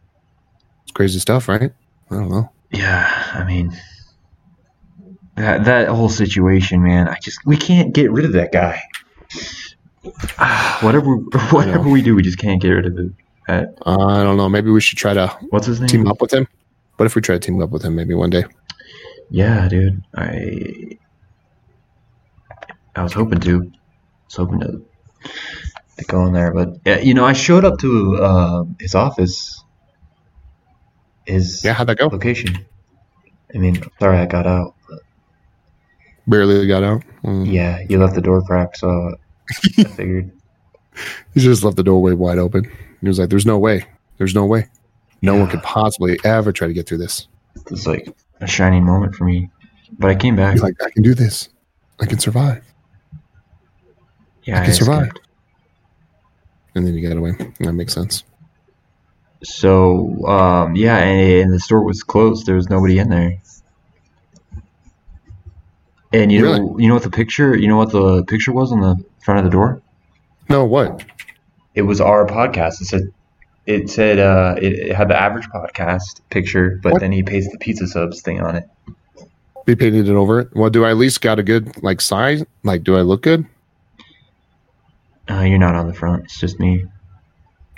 It's 0.84 0.94
crazy 0.94 1.20
stuff, 1.20 1.50
right? 1.50 1.74
I 2.10 2.16
don't 2.16 2.30
know. 2.30 2.50
Yeah, 2.72 3.12
I 3.34 3.44
mean, 3.44 3.78
that 5.36 5.66
that 5.66 5.90
whole 5.90 6.08
situation, 6.08 6.82
man. 6.82 7.10
I 7.10 7.18
just 7.22 7.40
we 7.46 7.58
can't 7.58 7.94
get 7.94 8.10
rid 8.12 8.24
of 8.24 8.32
that 8.34 8.54
guy. 8.54 8.82
Whatever 10.82 11.16
whatever 11.52 11.90
we 11.90 12.02
do, 12.02 12.16
we 12.16 12.22
just 12.22 12.38
can't 12.38 12.62
get 12.62 12.70
rid 12.70 12.86
of 12.86 12.98
it. 12.98 13.12
Uh, 13.50 13.66
I 13.86 14.24
don't 14.24 14.38
know. 14.38 14.50
Maybe 14.50 14.70
we 14.72 14.82
should 14.82 14.98
try 14.98 15.14
to 15.14 15.28
what's 15.50 15.68
his 15.68 15.80
name? 15.80 15.88
team 15.88 16.08
up 16.08 16.22
with 16.22 16.34
him. 16.34 16.48
What 16.98 17.06
if 17.06 17.16
we 17.16 17.22
try 17.22 17.36
to 17.36 17.40
team 17.40 17.62
up 17.62 17.70
with 17.70 17.84
him 17.84 17.96
maybe 17.96 18.14
one 18.14 18.30
day? 18.30 18.44
Yeah, 19.30 19.68
dude. 19.68 20.04
I 20.16 20.98
I 22.96 23.04
was 23.04 23.14
hoping 23.14 23.40
to. 23.42 23.62
I 23.64 24.26
was 24.28 24.36
hoping 24.36 24.60
to 24.62 24.82
to 25.98 26.06
go 26.06 26.26
in 26.26 26.34
there, 26.34 26.54
but 26.54 26.78
yeah, 26.86 27.00
you 27.00 27.14
know, 27.14 27.26
I 27.26 27.34
showed 27.34 27.66
up 27.66 27.80
to 27.80 28.18
uh, 28.22 28.64
his 28.80 28.96
office. 28.96 29.64
His 31.26 31.64
Yeah, 31.64 31.74
how'd 31.74 31.88
that 31.88 31.98
go? 31.98 32.08
location. 32.08 32.66
I 33.54 33.58
mean, 33.58 33.82
sorry 34.00 34.18
I 34.18 34.26
got 34.26 34.46
out. 34.48 34.76
Barely 36.28 36.68
got 36.68 36.84
out. 36.84 37.04
Mm. 37.24 37.52
Yeah, 37.52 37.80
you 37.90 37.98
left 38.00 38.16
the 38.16 38.22
door 38.22 38.42
cracked, 38.42 38.78
so 38.78 39.16
I 39.78 39.84
figured. 39.84 40.32
He 41.34 41.42
just 41.42 41.64
left 41.64 41.78
the 41.78 41.84
doorway 41.84 42.14
wide 42.14 42.38
open. 42.40 42.72
He 43.02 43.08
was 43.08 43.20
like, 43.20 43.30
"There's 43.30 43.46
no 43.46 43.60
way. 43.60 43.86
There's 44.18 44.34
no 44.34 44.46
way. 44.46 44.68
No 45.22 45.36
one 45.36 45.48
could 45.50 45.64
possibly 45.64 46.20
ever 46.24 46.52
try 46.52 46.68
to 46.68 46.74
get 46.74 46.88
through 46.88 46.98
this." 47.00 47.28
It's 47.70 47.86
like 47.86 48.16
a 48.42 48.48
shining 48.48 48.84
moment 48.84 49.16
for 49.16 49.26
me. 49.26 49.50
But 50.00 50.10
I 50.10 50.16
came 50.16 50.36
back. 50.36 50.54
He's 50.54 50.64
like, 50.64 50.82
"I 50.84 50.90
can 50.90 51.04
do 51.04 51.14
this. 51.14 51.50
I 52.00 52.06
can 52.06 52.20
survive. 52.20 52.64
yeah, 54.44 54.62
I 54.62 54.66
can 54.66 54.74
survive." 54.74 55.12
And 56.76 56.86
then 56.86 56.94
you 56.94 57.08
got 57.08 57.18
away. 57.18 57.34
That 57.60 57.74
makes 57.74 57.94
sense. 57.94 58.24
So, 59.44 60.26
um, 60.28 60.76
yeah, 60.76 60.98
and, 60.98 61.44
and 61.44 61.54
the 61.54 61.60
store 61.60 61.84
was 61.84 62.04
closed. 62.04 62.46
There 62.46 62.56
was 62.56 62.70
nobody 62.70 63.00
in 63.00 63.10
there. 63.10 63.40
And 66.14 66.32
you 66.32 66.42
know, 66.42 66.78
you 66.80 66.88
know 66.88 66.94
what 66.94 67.04
the 67.04 67.10
picture, 67.10 67.56
you 67.56 67.68
know 67.68 67.78
what 67.78 67.92
the 67.92 68.24
picture 68.24 68.54
was 68.54 68.72
on 68.72 68.80
the 68.80 69.04
front 69.28 69.40
of 69.40 69.44
the 69.44 69.52
door? 69.52 69.82
No, 70.50 70.64
what? 70.64 71.04
It 71.76 71.82
was 71.82 72.00
our 72.00 72.26
podcast. 72.26 72.80
It 72.82 72.86
said, 72.86 73.12
it 73.66 73.90
said, 73.90 74.20
uh, 74.20 74.56
it, 74.58 74.72
it 74.72 74.96
had 74.96 75.10
the 75.10 75.20
average 75.22 75.46
podcast 75.50 76.22
picture, 76.30 76.80
but 76.82 76.94
What? 76.94 77.02
then 77.02 77.12
he 77.12 77.24
pasted 77.24 77.52
the 77.54 77.58
pizza 77.58 77.88
subs 77.88 78.22
thing 78.22 78.40
on 78.40 78.56
it. 78.56 78.70
They 79.66 79.76
painted 79.76 80.08
it 80.08 80.14
over 80.16 80.40
it. 80.40 80.48
Well, 80.56 80.70
do 80.70 80.86
I 80.86 80.92
at 80.92 80.96
least 80.98 81.20
got 81.20 81.40
a 81.40 81.44
good 81.44 81.84
like 81.84 82.00
size? 82.00 82.42
Like, 82.64 82.86
do 82.86 82.96
I 82.96 83.02
look 83.02 83.22
good? 83.24 83.46
Uh, 85.30 85.42
you're 85.42 85.60
not 85.60 85.76
on 85.76 85.88
the 85.88 85.94
front. 85.94 86.24
It's 86.24 86.40
just 86.40 86.58
me. 86.58 86.86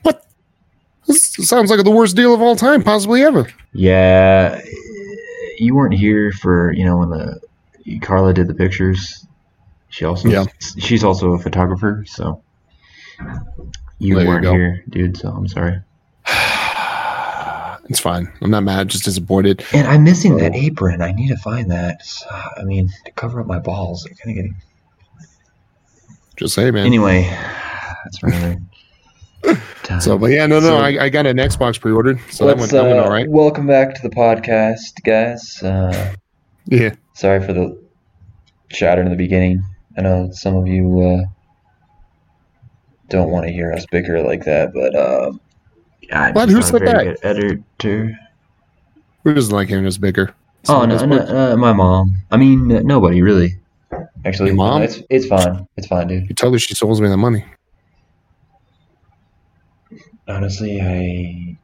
What? 0.04 0.24
This 1.08 1.24
sounds 1.50 1.72
like 1.72 1.84
the 1.84 1.90
worst 1.90 2.16
deal 2.16 2.32
of 2.36 2.44
all 2.44 2.56
time, 2.56 2.84
possibly 2.84 3.24
ever. 3.24 3.48
Yeah, 3.74 4.62
you 5.58 5.74
weren't 5.74 5.96
here 5.96 6.32
for 6.32 6.72
you 6.74 6.86
know 6.86 6.98
when 6.98 7.10
the 7.10 7.42
Carla 8.04 8.36
did 8.36 8.48
the 8.48 8.54
pictures. 8.54 9.26
She 9.90 10.06
also 10.06 10.30
Yeah. 10.30 10.46
she's 10.78 11.04
also 11.04 11.34
a 11.34 11.40
photographer, 11.40 12.04
so 12.08 12.42
you 14.00 14.16
There 14.16 14.28
weren't 14.28 14.44
go. 14.44 14.54
here, 14.54 14.84
dude. 14.90 15.18
So 15.18 15.30
I'm 15.30 15.48
sorry. 15.48 15.80
It's 17.90 18.00
fine. 18.00 18.32
I'm 18.44 18.52
not 18.52 18.62
mad. 18.64 18.88
Just 18.90 19.04
disappointed. 19.04 19.66
And 19.74 19.88
I'm 19.88 20.04
missing 20.04 20.38
that 20.38 20.54
apron. 20.54 21.02
I 21.02 21.12
need 21.12 21.30
to 21.30 21.38
find 21.38 21.72
that. 21.72 22.02
I 22.56 22.64
mean, 22.64 22.92
to 23.06 23.12
cover 23.14 23.42
up 23.42 23.48
my 23.48 23.58
balls. 23.58 24.04
They're 24.04 24.14
kind 24.14 24.30
of 24.30 24.36
getting. 24.36 24.56
Just 26.36 26.54
say, 26.54 26.70
man. 26.70 26.86
Anyway, 26.86 27.24
that's 28.04 28.20
for 28.20 28.28
another 28.28 28.62
time. 29.84 30.02
So, 30.02 30.20
but 30.20 30.28
yeah, 30.28 30.46
no, 30.46 30.60
no, 30.60 30.68
So- 30.68 30.78
I, 30.78 31.06
I 31.06 31.10
got 31.10 31.26
an 31.26 31.38
Xbox 31.38 31.82
pre-ordered, 31.82 32.20
so 32.30 32.46
that 32.46 32.58
went, 32.58 32.60
Let's, 32.60 32.74
that 32.74 32.84
went 32.84 33.00
uh, 33.00 33.04
all 33.06 33.10
right. 33.10 33.28
Welcome 33.28 33.66
back 33.66 33.96
to 33.96 34.02
the 34.04 34.14
podcast, 34.16 35.04
guys. 35.04 35.64
Uh, 35.64 36.14
Yeah, 36.68 36.94
sorry 37.16 37.44
for 37.44 37.54
the 37.54 37.76
chatter 38.70 39.02
in 39.02 39.10
the 39.10 39.16
beginning. 39.18 39.64
I 39.98 40.02
know 40.02 40.30
some 40.32 40.56
of 40.56 40.68
you 40.68 41.02
uh, 41.02 41.24
don't 43.10 43.30
want 43.32 43.46
to 43.48 43.52
hear 43.52 43.72
us 43.74 43.86
bicker 43.92 44.22
like 44.22 44.46
that, 44.46 44.74
but 44.74 44.96
uh, 44.96 45.32
I'm 46.14 46.34
What? 46.34 46.50
just 46.50 46.72
Who 46.72 46.80
not 46.80 46.88
a 46.88 46.88
said 46.88 47.18
that? 47.22 47.26
editor. 47.26 48.20
Who 49.24 49.34
doesn't 49.34 49.54
like 49.54 49.68
hearing 49.68 49.86
us 49.86 49.98
bicker? 49.98 50.34
Oh 50.68 50.86
no, 50.86 51.04
no 51.06 51.18
uh, 51.20 51.56
my 51.58 51.74
mom. 51.74 52.16
I 52.32 52.38
mean, 52.38 52.68
nobody 52.86 53.22
really. 53.22 53.56
Actually, 54.26 54.48
Your 54.48 54.56
mom? 54.58 54.80
no, 54.80 54.86
it's 54.86 55.02
it's 55.10 55.26
fine. 55.26 55.66
It's 55.78 55.88
fine, 55.88 56.08
dude. 56.08 56.28
You 56.30 56.36
tell 56.36 56.52
her 56.52 56.60
she 56.60 56.76
owes 56.86 57.00
me 57.02 57.08
the 57.08 57.18
money. 57.18 57.46
Honestly, 60.28 60.82
I. 60.82 61.58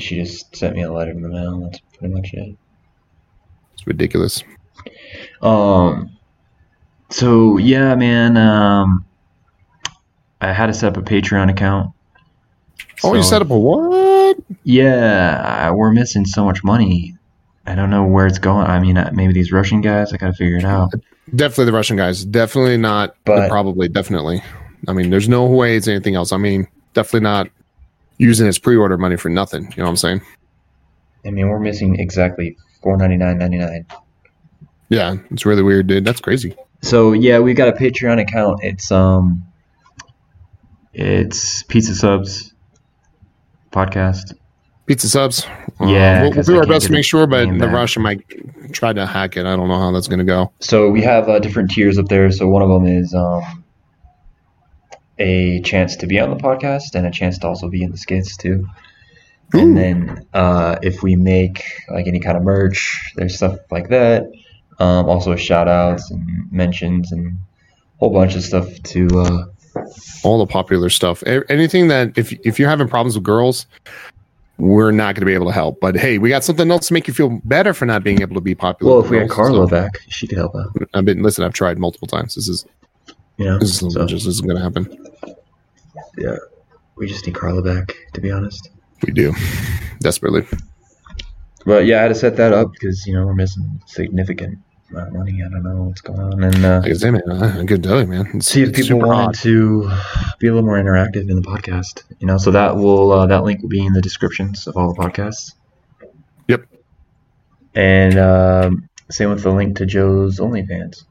She 0.00 0.16
just 0.16 0.54
sent 0.56 0.74
me 0.74 0.82
a 0.82 0.92
letter 0.92 1.12
in 1.12 1.22
the 1.22 1.28
mail. 1.28 1.60
That's 1.60 1.78
pretty 1.96 2.12
much 2.12 2.34
it. 2.34 2.56
It's 3.74 3.86
ridiculous. 3.86 4.42
Um. 5.40 6.10
So 7.14 7.58
yeah, 7.58 7.94
man. 7.94 8.36
Um. 8.36 9.04
I 10.40 10.52
had 10.52 10.66
to 10.66 10.74
set 10.74 10.88
up 10.94 10.96
a 10.96 11.02
Patreon 11.02 11.48
account. 11.48 11.92
Oh, 13.02 13.14
you 13.14 13.22
set 13.22 13.40
up 13.40 13.50
a 13.50 13.58
what? 13.58 14.36
Yeah, 14.64 15.70
we're 15.70 15.92
missing 15.92 16.26
so 16.26 16.44
much 16.44 16.62
money. 16.64 17.16
I 17.66 17.74
don't 17.76 17.88
know 17.88 18.04
where 18.04 18.26
it's 18.26 18.38
going. 18.38 18.66
I 18.66 18.78
mean, 18.80 18.98
uh, 18.98 19.10
maybe 19.14 19.32
these 19.32 19.52
Russian 19.52 19.80
guys. 19.80 20.12
I 20.12 20.16
gotta 20.16 20.34
figure 20.34 20.58
it 20.58 20.64
out. 20.64 20.92
Definitely 21.34 21.66
the 21.66 21.72
Russian 21.72 21.96
guys. 21.96 22.24
Definitely 22.24 22.76
not. 22.76 23.14
But- 23.24 23.48
probably, 23.48 23.88
definitely. 23.88 24.42
I 24.88 24.92
mean, 24.92 25.08
there's 25.08 25.28
no 25.28 25.46
way 25.46 25.76
it's 25.76 25.88
anything 25.88 26.14
else. 26.14 26.30
I 26.32 26.36
mean, 26.36 26.66
definitely 26.92 27.20
not 27.20 27.48
using 28.18 28.46
his 28.46 28.58
pre-order 28.58 28.98
money 28.98 29.16
for 29.16 29.30
nothing. 29.30 29.62
You 29.62 29.76
know 29.78 29.84
what 29.84 29.90
I'm 29.90 29.96
saying? 29.96 30.20
I 31.24 31.30
mean, 31.30 31.48
we're 31.48 31.60
missing 31.60 31.98
exactly 31.98 32.58
four 32.82 32.98
ninety 32.98 33.16
nine 33.16 33.38
ninety 33.38 33.58
nine. 33.58 33.86
Yeah, 34.90 35.16
it's 35.30 35.46
really 35.46 35.62
weird, 35.62 35.86
dude. 35.86 36.04
That's 36.04 36.20
crazy. 36.20 36.54
So 36.82 37.12
yeah, 37.12 37.38
we've 37.38 37.56
got 37.56 37.68
a 37.68 37.72
Patreon 37.72 38.20
account. 38.20 38.60
It's 38.62 38.90
um, 38.92 39.44
it's 40.92 41.62
Pizza 41.64 41.94
Subs 41.94 42.52
podcast. 43.72 44.34
Pizza 44.86 45.08
subs. 45.08 45.46
Yeah, 45.80 46.20
we'll, 46.20 46.22
we'll 46.28 46.32
'cause 46.34 46.46
do 46.46 46.58
our 46.58 46.66
best 46.66 46.86
to 46.86 46.92
make 46.92 47.06
sure, 47.06 47.26
but 47.26 47.46
the. 47.58 47.68
Russian 47.68 48.02
might 48.02 48.22
try 48.72 48.92
to 48.92 49.06
hack 49.06 49.36
it. 49.38 49.46
I 49.46 49.56
don't 49.56 49.68
know 49.68 49.78
how 49.78 49.90
that's 49.92 50.08
going 50.08 50.18
to 50.18 50.26
go. 50.26 50.52
So 50.60 50.90
we 50.90 51.00
have 51.00 51.26
uh, 51.28 51.38
different 51.38 51.70
tiers 51.70 51.98
up 51.98 52.06
there. 52.08 52.30
So 52.30 52.48
one 52.48 52.60
of 52.62 52.68
them 52.68 52.86
is 52.86 53.14
um, 53.14 53.64
a 55.18 55.62
chance 55.62 55.96
to 55.96 56.06
be 56.06 56.20
on 56.20 56.28
the 56.28 56.36
podcast 56.36 56.94
and 56.94 57.06
a 57.06 57.10
chance 57.10 57.38
to 57.38 57.46
also 57.46 57.70
be 57.70 57.82
in 57.82 57.92
the 57.92 57.96
skits 57.96 58.36
too. 58.36 58.68
Ooh. 59.54 59.58
And 59.58 59.76
then 59.76 60.26
uh, 60.34 60.76
if 60.82 61.02
we 61.02 61.16
make 61.16 61.64
like 61.88 62.06
any 62.06 62.20
kind 62.20 62.36
of 62.36 62.42
merch, 62.42 63.12
there's 63.16 63.36
stuff 63.36 63.56
like 63.70 63.88
that. 63.88 64.24
Um, 64.78 65.08
also 65.08 65.36
shout 65.36 65.68
outs 65.68 66.10
and 66.10 66.50
mentions 66.52 67.12
and 67.12 67.28
a 67.28 67.36
whole 68.00 68.10
bunch 68.12 68.34
of 68.34 68.42
stuff 68.42 68.68
to 68.84 69.06
uh, 69.20 69.44
all 70.24 70.38
the 70.38 70.46
popular 70.46 70.88
stuff. 70.90 71.22
Anything 71.48 71.88
that 71.88 72.16
if 72.18 72.32
if 72.44 72.58
you're 72.58 72.68
having 72.68 72.88
problems 72.88 73.14
with 73.14 73.24
girls, 73.24 73.66
we're 74.58 74.90
not 74.92 75.14
going 75.14 75.20
to 75.22 75.26
be 75.26 75.34
able 75.34 75.46
to 75.46 75.52
help. 75.52 75.80
But 75.80 75.96
hey, 75.96 76.18
we 76.18 76.28
got 76.28 76.44
something 76.44 76.70
else 76.70 76.88
to 76.88 76.94
make 76.94 77.06
you 77.08 77.14
feel 77.14 77.40
better 77.44 77.72
for 77.74 77.86
not 77.86 78.02
being 78.04 78.20
able 78.22 78.34
to 78.34 78.40
be 78.40 78.54
popular. 78.54 78.92
well, 78.94 79.04
if 79.04 79.10
we 79.10 79.18
had. 79.18 79.28
Carlo 79.30 79.66
So, 79.66 79.70
back, 79.70 80.00
she 80.08 80.26
could 80.26 80.38
help 80.38 80.54
out. 80.56 80.68
I've 80.94 81.04
been 81.04 81.22
listen. 81.22 81.44
I've 81.44 81.52
tried 81.54 81.78
multiple 81.78 82.08
times. 82.08 82.34
This 82.34 82.48
is 82.48 82.66
You 83.36 83.44
know, 83.46 83.58
this 83.58 83.82
is 83.82 83.94
so, 83.94 84.06
just 84.06 84.24
this 84.26 84.34
is 84.34 84.40
going 84.40 84.56
to 84.56 84.62
happen. 84.62 85.06
yeah, 86.18 86.36
we 86.96 87.06
just 87.06 87.26
need 87.26 87.34
Carlo 87.34 87.62
back, 87.62 87.94
to 88.14 88.20
be 88.20 88.30
honest. 88.30 88.70
We 89.06 89.12
do 89.12 89.32
desperately. 90.00 90.46
But 91.66 91.86
yeah, 91.86 91.98
I 91.98 92.02
had 92.02 92.08
to 92.08 92.14
set 92.14 92.36
that 92.36 92.52
up 92.52 92.72
because 92.72 93.06
you 93.06 93.14
know 93.14 93.24
we're 93.26 93.34
missing 93.34 93.80
significant 93.86 94.58
amount 94.90 95.08
of 95.08 95.14
money. 95.14 95.42
I 95.44 95.48
don't 95.48 95.62
know 95.62 95.84
what's 95.84 96.00
going 96.02 96.20
on, 96.20 96.44
and 96.44 96.64
uh, 96.64 96.82
Like 96.84 97.00
man, 97.12 97.22
I 97.42 97.60
I 97.60 97.64
could 97.66 97.84
man. 97.86 98.28
It's, 98.34 98.46
see 98.48 98.62
if 98.62 98.74
people 98.74 98.98
wanted 98.98 99.28
odd. 99.28 99.34
to 99.36 99.90
be 100.38 100.48
a 100.48 100.52
little 100.54 100.66
more 100.66 100.78
interactive 100.78 101.28
in 101.30 101.36
the 101.36 101.42
podcast. 101.42 102.02
You 102.20 102.26
know, 102.26 102.36
so 102.38 102.50
that 102.50 102.76
will 102.76 103.12
uh, 103.12 103.26
that 103.26 103.44
link 103.44 103.62
will 103.62 103.68
be 103.70 103.84
in 103.84 103.92
the 103.94 104.02
descriptions 104.02 104.66
of 104.66 104.76
all 104.76 104.92
the 104.92 105.00
podcasts. 105.00 105.54
Yep. 106.48 106.66
And 107.74 108.18
um, 108.18 108.88
same 109.10 109.30
with 109.30 109.42
the 109.42 109.50
link 109.50 109.76
to 109.78 109.86
Joe's 109.86 110.38
OnlyFans. 110.38 111.04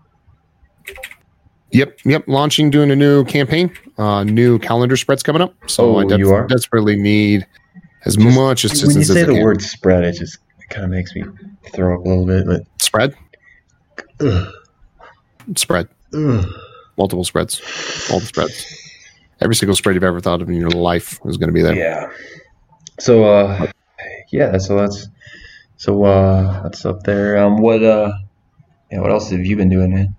Yep, 1.71 1.99
yep. 2.05 2.23
Launching, 2.27 2.69
doing 2.69 2.91
a 2.91 2.95
new 2.95 3.25
campaign. 3.25 3.75
Uh, 3.97 4.23
new 4.23 4.59
calendar 4.59 4.95
spreads 4.95 5.23
coming 5.23 5.41
up. 5.41 5.55
So 5.67 5.95
Oh, 5.95 5.99
I 6.07 6.15
you 6.17 6.31
are? 6.31 6.45
desperately 6.45 6.95
need 6.95 7.47
as 8.05 8.15
Just- 8.15 8.35
much 8.37 8.63
assistance 8.63 8.93
When 8.93 8.99
you 8.99 9.05
say 9.05 9.21
as 9.21 9.27
the 9.27 9.41
word 9.43 9.61
spread, 9.61 10.03
it 10.03 10.13
just 10.13 10.37
kind 10.69 10.85
of 10.85 10.91
makes 10.91 11.15
me 11.15 11.23
throw 11.73 11.99
up 11.99 12.05
a 12.05 12.09
little 12.09 12.25
bit. 12.25 12.45
But 12.45 12.63
spread, 12.81 13.15
ugh, 14.19 14.53
spread, 15.55 15.87
ugh. 16.13 16.45
multiple 16.97 17.23
spreads, 17.23 17.61
all 18.11 18.19
the 18.19 18.25
spreads. 18.25 18.79
Every 19.41 19.55
single 19.55 19.75
spread 19.75 19.95
you've 19.95 20.03
ever 20.03 20.21
thought 20.21 20.41
of 20.41 20.49
in 20.49 20.55
your 20.55 20.69
life 20.69 21.19
is 21.25 21.37
going 21.37 21.49
to 21.49 21.53
be 21.53 21.61
there. 21.61 21.75
Yeah. 21.75 22.09
So 22.99 23.23
uh 23.25 23.67
yeah, 24.31 24.57
so 24.57 24.77
that's 24.77 25.07
so 25.77 26.03
uh 26.03 26.63
that's 26.63 26.85
up 26.85 27.03
there. 27.03 27.37
Um 27.37 27.57
what 27.57 27.83
uh 27.83 28.11
yeah, 28.91 28.99
what 28.99 29.11
else 29.11 29.31
have 29.31 29.45
you 29.45 29.55
been 29.55 29.69
doing, 29.69 29.93
man? 29.93 30.15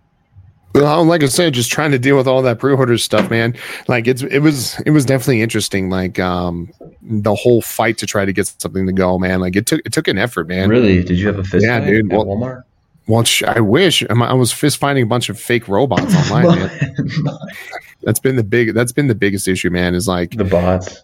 Well, 0.75 1.05
like 1.05 1.23
I 1.23 1.27
said, 1.27 1.55
just 1.55 1.71
trying 1.71 1.93
to 1.93 2.01
deal 2.01 2.17
with 2.17 2.27
all 2.27 2.43
that 2.43 2.59
pre-order 2.59 2.99
stuff, 2.99 3.31
man. 3.31 3.57
Like 3.87 4.09
it's 4.09 4.23
it 4.23 4.41
was 4.41 4.81
it 4.81 4.91
was 4.91 5.05
definitely 5.05 5.41
interesting. 5.41 5.89
Like 5.89 6.19
um 6.19 6.73
the 7.07 7.35
whole 7.35 7.61
fight 7.63 7.99
to 7.99 8.07
try 8.07 8.25
to 8.25 8.33
get 8.33 8.47
something 8.59 8.87
to 8.87 8.93
go, 8.93 9.19
man. 9.19 9.41
Like 9.41 9.57
it 9.57 9.67
took 9.67 9.81
it 9.85 9.93
took 9.93 10.09
an 10.09 10.19
effort, 10.19 10.49
man. 10.49 10.69
really? 10.71 11.03
Did 11.03 11.19
you 11.19 11.27
have 11.27 11.39
a 11.39 11.45
fist 11.45 11.65
Yeah, 11.67 11.81
dude. 11.81 12.13
at 12.13 12.17
Well- 12.17 12.27
Walmart? 12.27 12.63
Well, 13.07 13.23
sh- 13.25 13.43
I 13.43 13.61
wish 13.61 14.03
I 14.09 14.15
I 14.15 14.33
was 14.33 14.51
fist 14.53 14.79
finding 14.79 15.05
a 15.05 15.07
bunch 15.07 15.29
of 15.29 15.39
fake 15.39 15.69
robots 15.69 16.15
online, 16.33 16.59
man. 16.59 16.95
That's 18.03 18.19
been 18.19 18.37
the 18.37 18.43
big 18.45 18.75
that's 18.75 18.93
been 18.93 19.07
the 19.09 19.15
biggest 19.15 19.47
issue, 19.49 19.71
man. 19.71 19.95
Is 19.95 20.07
like, 20.09 20.31
the 20.37 20.45
bots. 20.45 21.03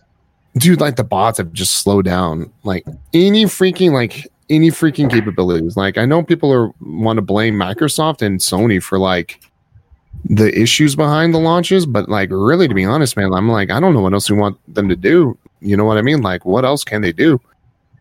dude, 0.56 0.80
like 0.80 0.96
the 0.96 1.04
bots 1.04 1.38
have 1.38 1.52
just 1.52 1.74
slowed 1.76 2.04
down. 2.06 2.50
Like 2.64 2.86
any 3.14 3.44
freaking 3.44 3.92
like 3.92 4.26
any 4.50 4.68
freaking 4.70 5.10
capabilities. 5.10 5.76
Like 5.76 5.96
I 5.98 6.04
know 6.06 6.22
people 6.22 6.52
are 6.52 6.70
want 6.80 7.16
to 7.18 7.22
blame 7.22 7.54
Microsoft 7.54 8.22
and 8.22 8.40
Sony 8.40 8.82
for 8.82 8.98
like 8.98 9.40
the 10.24 10.58
issues 10.58 10.94
behind 10.96 11.32
the 11.34 11.38
launches, 11.38 11.86
but 11.86 12.08
like 12.08 12.30
really 12.30 12.68
to 12.68 12.74
be 12.74 12.84
honest, 12.84 13.16
man, 13.16 13.32
I'm 13.32 13.48
like, 13.50 13.70
I 13.70 13.78
don't 13.80 13.94
know 13.94 14.00
what 14.02 14.12
else 14.12 14.30
we 14.30 14.36
want 14.36 14.58
them 14.74 14.88
to 14.88 14.96
do. 14.96 15.38
You 15.60 15.76
know 15.76 15.84
what 15.84 15.98
I 15.98 16.02
mean? 16.02 16.22
Like 16.22 16.44
what 16.44 16.64
else 16.64 16.84
can 16.84 17.02
they 17.02 17.12
do? 17.12 17.40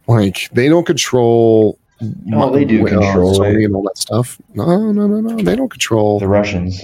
Like 0.07 0.49
they 0.53 0.67
don't 0.69 0.85
control 0.85 1.77
Oh, 2.33 2.49
they 2.55 2.63
do 2.63 2.85
uh, 2.87 2.89
control 2.89 3.37
Sony 3.39 3.61
it. 3.61 3.65
and 3.65 3.75
all 3.75 3.83
that 3.83 3.97
stuff. 3.97 4.39
No, 4.53 4.91
no, 4.93 5.05
no, 5.07 5.19
no. 5.19 5.35
They 5.43 5.55
don't 5.55 5.67
control 5.69 6.19
The 6.19 6.29
Russians. 6.29 6.81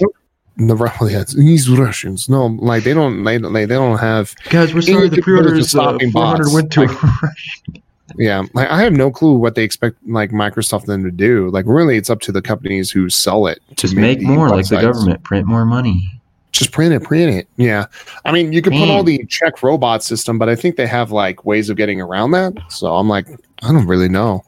the 0.58 0.74
Ru- 0.76 1.08
yeah, 1.10 1.24
these 1.34 1.70
Russians. 1.70 2.28
No, 2.28 2.46
like 2.46 2.84
they 2.84 2.92
don't 2.92 3.24
they, 3.24 3.38
they, 3.38 3.64
they 3.64 3.74
don't 3.74 3.98
have 3.98 4.34
Guys, 4.50 4.74
we're 4.74 4.82
sorry, 4.82 5.08
the 5.08 5.22
pre-order 5.22 5.54
is, 5.54 5.74
uh, 5.74 5.98
400 6.12 6.52
went 6.52 6.70
to 6.72 6.86
Russian. 6.86 7.82
Yeah, 8.18 8.44
like 8.54 8.68
I 8.68 8.80
have 8.82 8.92
no 8.92 9.10
clue 9.10 9.36
what 9.36 9.54
they 9.56 9.64
expect 9.64 9.96
like 10.06 10.30
Microsoft 10.30 10.84
them 10.86 11.02
to 11.04 11.10
do. 11.10 11.48
Like 11.50 11.64
really, 11.66 11.96
it's 11.96 12.08
up 12.08 12.20
to 12.22 12.32
the 12.32 12.40
companies 12.40 12.90
who 12.90 13.10
sell 13.10 13.46
it. 13.46 13.60
to 13.70 13.74
Just 13.74 13.96
make 13.96 14.20
the 14.20 14.26
more 14.26 14.48
like 14.48 14.68
the 14.68 14.80
government, 14.80 15.22
print 15.24 15.46
more 15.46 15.64
money. 15.66 16.15
Just 16.56 16.72
print 16.72 16.94
it, 16.94 17.02
print 17.02 17.34
it. 17.34 17.48
Yeah, 17.56 17.86
I 18.24 18.32
mean 18.32 18.52
you 18.52 18.62
could 18.62 18.72
put 18.72 18.88
all 18.88 19.02
Mm. 19.02 19.06
the 19.06 19.26
check 19.26 19.62
robot 19.62 20.02
system, 20.02 20.38
but 20.38 20.48
I 20.48 20.56
think 20.56 20.76
they 20.76 20.86
have 20.86 21.12
like 21.12 21.44
ways 21.44 21.68
of 21.68 21.76
getting 21.76 22.00
around 22.00 22.30
that. 22.30 22.54
So 22.70 22.94
I'm 22.96 23.08
like, 23.08 23.26
I 23.62 23.72
don't 23.72 23.86
really 23.86 24.08
know. 24.08 24.42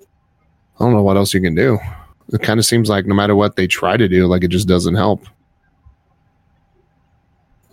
I 0.80 0.84
don't 0.84 0.92
know 0.94 1.02
what 1.02 1.16
else 1.16 1.34
you 1.34 1.40
can 1.40 1.54
do. 1.54 1.78
It 2.32 2.42
kind 2.42 2.58
of 2.60 2.64
seems 2.66 2.88
like 2.88 3.04
no 3.06 3.14
matter 3.14 3.34
what 3.36 3.56
they 3.56 3.66
try 3.66 3.96
to 3.96 4.08
do, 4.08 4.26
like 4.26 4.42
it 4.44 4.48
just 4.48 4.68
doesn't 4.68 4.94
help. 4.94 5.24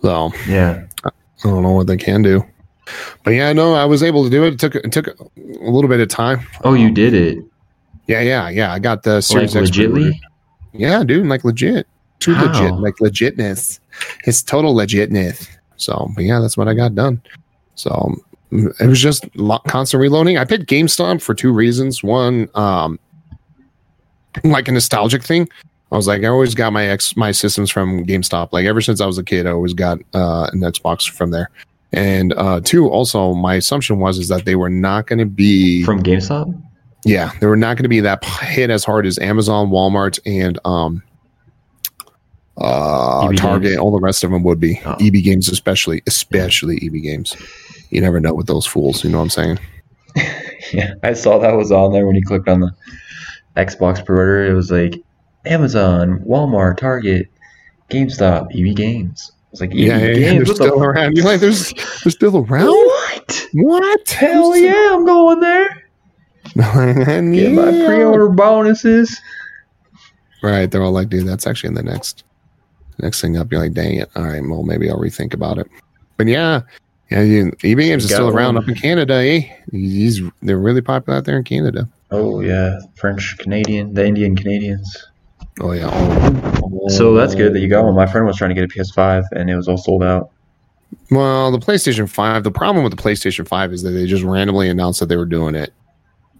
So 0.02 0.32
Yeah. 0.46 0.84
I 1.04 1.10
don't 1.42 1.62
know 1.62 1.72
what 1.72 1.86
they 1.86 1.96
can 1.96 2.22
do. 2.22 2.44
But 3.24 3.32
yeah, 3.32 3.52
no, 3.52 3.74
I 3.74 3.84
was 3.84 4.02
able 4.02 4.24
to 4.24 4.30
do 4.30 4.44
it. 4.44 4.54
It 4.54 4.60
took 4.60 4.74
it 4.76 4.92
took 4.92 5.08
a 5.08 5.14
little 5.36 5.88
bit 5.88 6.00
of 6.00 6.08
time. 6.08 6.46
Oh, 6.62 6.74
you 6.74 6.90
did 6.90 7.14
it. 7.14 7.38
Yeah, 8.06 8.20
yeah, 8.20 8.48
yeah. 8.48 8.72
I 8.72 8.78
got 8.78 9.02
the 9.02 9.20
Series 9.20 9.52
pre-ordered. 9.52 9.72
legitly? 9.72 10.20
Yeah, 10.72 11.02
dude, 11.02 11.26
like 11.26 11.42
legit. 11.44 11.86
Too 12.20 12.34
How? 12.34 12.46
legit, 12.46 12.74
like 12.74 12.94
legitness. 12.96 13.80
It's 14.24 14.42
total 14.42 14.74
legitness. 14.74 15.48
So, 15.76 16.10
but 16.14 16.24
yeah, 16.24 16.40
that's 16.40 16.56
what 16.56 16.68
I 16.68 16.74
got 16.74 16.94
done. 16.94 17.20
So 17.74 18.14
it 18.50 18.86
was 18.86 19.00
just 19.00 19.26
constant 19.68 20.00
reloading. 20.00 20.38
I 20.38 20.44
picked 20.44 20.66
GameStop 20.66 21.20
for 21.20 21.34
two 21.34 21.52
reasons. 21.52 22.02
One, 22.02 22.48
um, 22.54 22.98
like 24.44 24.68
a 24.68 24.72
nostalgic 24.72 25.22
thing. 25.22 25.48
I 25.92 25.96
was 25.96 26.06
like, 26.06 26.24
I 26.24 26.28
always 26.28 26.54
got 26.54 26.72
my 26.72 26.86
ex 26.86 27.16
my 27.16 27.32
systems 27.32 27.70
from 27.70 28.04
GameStop. 28.04 28.52
Like 28.52 28.66
ever 28.66 28.80
since 28.80 29.00
I 29.00 29.06
was 29.06 29.18
a 29.18 29.24
kid, 29.24 29.46
I 29.46 29.50
always 29.50 29.74
got 29.74 29.98
uh, 30.14 30.48
an 30.52 30.60
Xbox 30.60 31.08
from 31.08 31.30
there. 31.30 31.50
And 31.92 32.32
uh, 32.34 32.60
two, 32.62 32.88
also 32.88 33.34
my 33.34 33.54
assumption 33.54 33.98
was 33.98 34.18
is 34.18 34.28
that 34.28 34.44
they 34.44 34.56
were 34.56 34.70
not 34.70 35.06
going 35.06 35.20
to 35.20 35.26
be 35.26 35.84
From 35.84 36.02
GameStop? 36.02 36.60
yeah, 37.04 37.30
they 37.40 37.46
were 37.46 37.56
not 37.56 37.76
going 37.76 37.84
to 37.84 37.88
be 37.88 38.00
that 38.00 38.24
hit 38.24 38.68
as 38.68 38.84
hard 38.84 39.06
as 39.06 39.18
Amazon, 39.18 39.68
Walmart, 39.68 40.18
and 40.26 40.58
um, 40.64 41.02
uh, 42.58 43.30
Target. 43.32 43.62
Games. 43.70 43.78
All 43.78 43.90
the 43.92 44.00
rest 44.00 44.24
of 44.24 44.30
them 44.30 44.42
would 44.44 44.60
be 44.60 44.80
Oh. 44.84 44.96
EB 45.00 45.22
Games, 45.22 45.48
especially, 45.48 46.02
especially 46.06 46.76
EB 46.82 47.02
Games. 47.02 47.36
You 47.90 48.00
never 48.00 48.18
know 48.20 48.34
with 48.34 48.46
those 48.46 48.66
fools. 48.66 49.04
You 49.04 49.10
know 49.10 49.18
what 49.18 49.24
I'm 49.24 49.30
saying? 49.30 49.58
Yeah, 50.72 50.94
I 51.04 51.12
saw 51.12 51.38
that 51.38 51.54
was 51.54 51.70
on 51.70 51.92
there 51.92 52.06
when 52.08 52.16
you 52.16 52.24
clicked 52.24 52.48
on 52.48 52.58
the 52.58 52.72
Xbox 53.56 54.04
pre-order. 54.04 54.46
It 54.46 54.52
was 54.54 54.68
like 54.72 55.00
Amazon, 55.44 56.18
Walmart, 56.26 56.78
Target, 56.78 57.28
GameStop, 57.88 58.48
EB 58.52 58.74
Games. 58.74 59.30
It's 59.52 59.60
like 59.60 59.70
EB 59.70 59.76
Yeah, 59.76 59.98
yeah, 59.98 60.06
yeah, 60.06 60.06
they're 60.06 60.32
Games. 60.32 60.48
what 60.48 60.58
the 60.58 60.64
still 60.64 60.82
around. 60.82 61.16
You're 61.16 61.24
like, 61.24 61.40
there's, 61.40 61.72
they're 62.02 62.10
still 62.10 62.38
around. 62.38 62.66
What? 62.66 63.46
What? 63.52 64.10
Hell 64.10 64.56
yeah, 64.56 64.90
I'm 64.94 65.04
going 65.06 65.38
there. 65.38 65.84
Get 66.56 67.52
my 67.52 67.70
Yeah. 67.70 67.86
pre-order 67.86 68.28
bonuses. 68.30 69.20
Right. 70.42 70.68
They're 70.68 70.82
all 70.82 70.90
like, 70.92 71.10
dude, 71.10 71.28
that's 71.28 71.46
actually 71.46 71.68
in 71.68 71.74
the 71.74 71.82
next 71.84 72.24
next 72.98 73.20
thing 73.20 73.36
up. 73.36 73.50
You're 73.50 73.60
like, 73.60 73.72
dang 73.72 73.96
it. 73.96 74.10
All 74.16 74.24
right, 74.24 74.42
well, 74.42 74.62
maybe 74.62 74.90
I'll 74.90 74.98
rethink 74.98 75.34
about 75.34 75.58
it. 75.58 75.68
But 76.16 76.26
yeah, 76.26 76.62
yeah, 77.10 77.22
you, 77.22 77.48
EB 77.62 77.78
Games 77.78 78.04
is 78.04 78.10
Got 78.10 78.16
still 78.16 78.28
around 78.28 78.54
one. 78.54 78.64
up 78.64 78.68
in 78.68 78.74
Canada, 78.74 79.14
eh? 79.14 79.42
He's 79.70 80.20
they're 80.42 80.58
really 80.58 80.80
popular 80.80 81.18
out 81.18 81.24
there 81.24 81.36
in 81.36 81.44
Canada. 81.44 81.88
Oh 82.10 82.40
yeah, 82.40 82.78
French 82.94 83.36
Canadian, 83.38 83.94
the 83.94 84.06
Indian 84.06 84.34
Canadians. 84.36 85.06
Oh 85.60 85.72
yeah. 85.72 85.90
Oh, 85.92 86.88
So 86.88 87.14
that's 87.14 87.34
good 87.34 87.54
that 87.54 87.60
you 87.60 87.68
got 87.68 87.84
one. 87.84 87.94
My 87.94 88.06
friend 88.06 88.26
was 88.26 88.36
trying 88.36 88.50
to 88.50 88.54
get 88.54 88.64
a 88.64 88.68
PS5 88.68 89.24
and 89.32 89.48
it 89.48 89.56
was 89.56 89.68
all 89.68 89.78
sold 89.78 90.02
out. 90.02 90.30
Well, 91.10 91.50
the 91.50 91.58
PlayStation 91.58 92.08
5, 92.08 92.44
the 92.44 92.50
problem 92.50 92.84
with 92.84 92.94
the 92.96 93.02
PlayStation 93.02 93.46
5 93.46 93.72
is 93.72 93.82
that 93.82 93.90
they 93.90 94.06
just 94.06 94.22
randomly 94.22 94.68
announced 94.68 95.00
that 95.00 95.06
they 95.06 95.16
were 95.16 95.24
doing 95.24 95.54
it. 95.54 95.72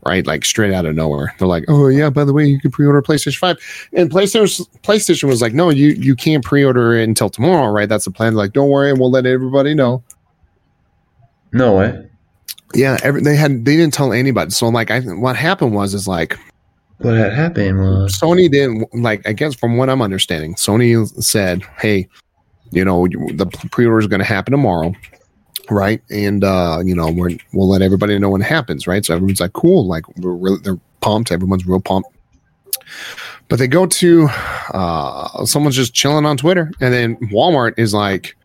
Right? 0.07 0.27
Like 0.27 0.45
straight 0.45 0.73
out 0.73 0.87
of 0.87 0.95
nowhere. 0.95 1.35
They're 1.39 1.49
like, 1.49 1.65
"Oh 1.69 1.89
yeah, 1.89 2.11
by 2.11 2.25
the 2.25 2.33
way, 2.33 2.47
you 2.47 2.61
can 2.61 2.71
pre-order 2.71 3.03
PlayStation 3.03 3.39
5." 3.39 3.89
And 3.93 4.11
PlayStation 4.11 4.69
PlayStation 4.83 5.25
was 5.25 5.43
like, 5.43 5.53
"No, 5.53 5.71
you 5.71 5.89
you 5.89 6.15
can't 6.15 6.45
pre-order 6.45 6.95
it 6.95 7.05
until 7.05 7.29
tomorrow, 7.29 7.71
right? 7.73 7.89
That's 7.89 8.05
the 8.05 8.11
plan." 8.11 8.35
Like, 8.35 8.53
"Don't 8.53 8.71
worry, 8.71 8.91
and 8.91 9.01
we'll 9.01 9.11
let 9.11 9.27
everybody 9.27 9.75
know." 9.75 10.03
No 11.53 11.77
way. 11.77 12.07
Yeah, 12.75 12.99
every, 13.03 13.23
they 13.23 13.37
had 13.37 13.65
they 13.65 13.77
didn't 13.77 13.95
tell 13.95 14.13
anybody. 14.13 14.51
So 14.51 14.69
like 14.69 14.91
I 14.91 15.01
what 15.01 15.37
happened 15.37 15.75
was 15.75 15.95
is 15.95 16.07
like 16.07 16.39
What 16.99 17.15
had 17.15 17.33
happened 17.33 17.79
was 17.79 18.19
Sony 18.19 18.51
didn't 18.51 18.87
like 18.95 19.27
I 19.27 19.33
guess 19.33 19.55
from 19.55 19.77
what 19.77 19.89
I'm 19.89 20.03
understanding, 20.03 20.55
Sony 20.55 21.07
said, 21.23 21.63
"Hey, 21.79 22.09
you 22.71 22.85
know, 22.85 23.07
the 23.09 23.47
pre-order 23.71 24.01
is 24.01 24.07
going 24.07 24.21
to 24.21 24.27
happen 24.27 24.53
tomorrow." 24.53 24.95
Right, 25.69 26.01
and 26.11 26.45
uh, 26.45 26.81
you 26.85 26.95
know 26.95 27.11
we're, 27.11 27.37
we'll 27.53 27.69
let 27.69 27.83
everybody 27.83 28.19
know 28.19 28.31
when 28.31 28.41
it 28.41 28.47
happens, 28.47 28.87
right? 28.87 29.05
So 29.05 29.15
everyone's 29.15 29.41
like, 29.41 29.53
"Cool!" 29.53 29.87
Like 29.87 30.07
we're 30.17 30.33
really 30.33 30.59
they're 30.63 30.79
pumped. 31.01 31.33
Everyone's 31.33 31.67
real 31.67 31.81
pumped. 31.81 32.09
But 33.49 33.59
they 33.59 33.69
go 33.69 33.87
to 33.87 34.29
uh, 34.75 35.45
someone's 35.45 35.77
just 35.77 35.95
chilling 35.95 36.25
on 36.25 36.37
Twitter, 36.37 36.71
and 36.81 36.93
then 36.93 37.17
Walmart 37.33 37.75
is 37.79 37.95
like, 37.95 38.37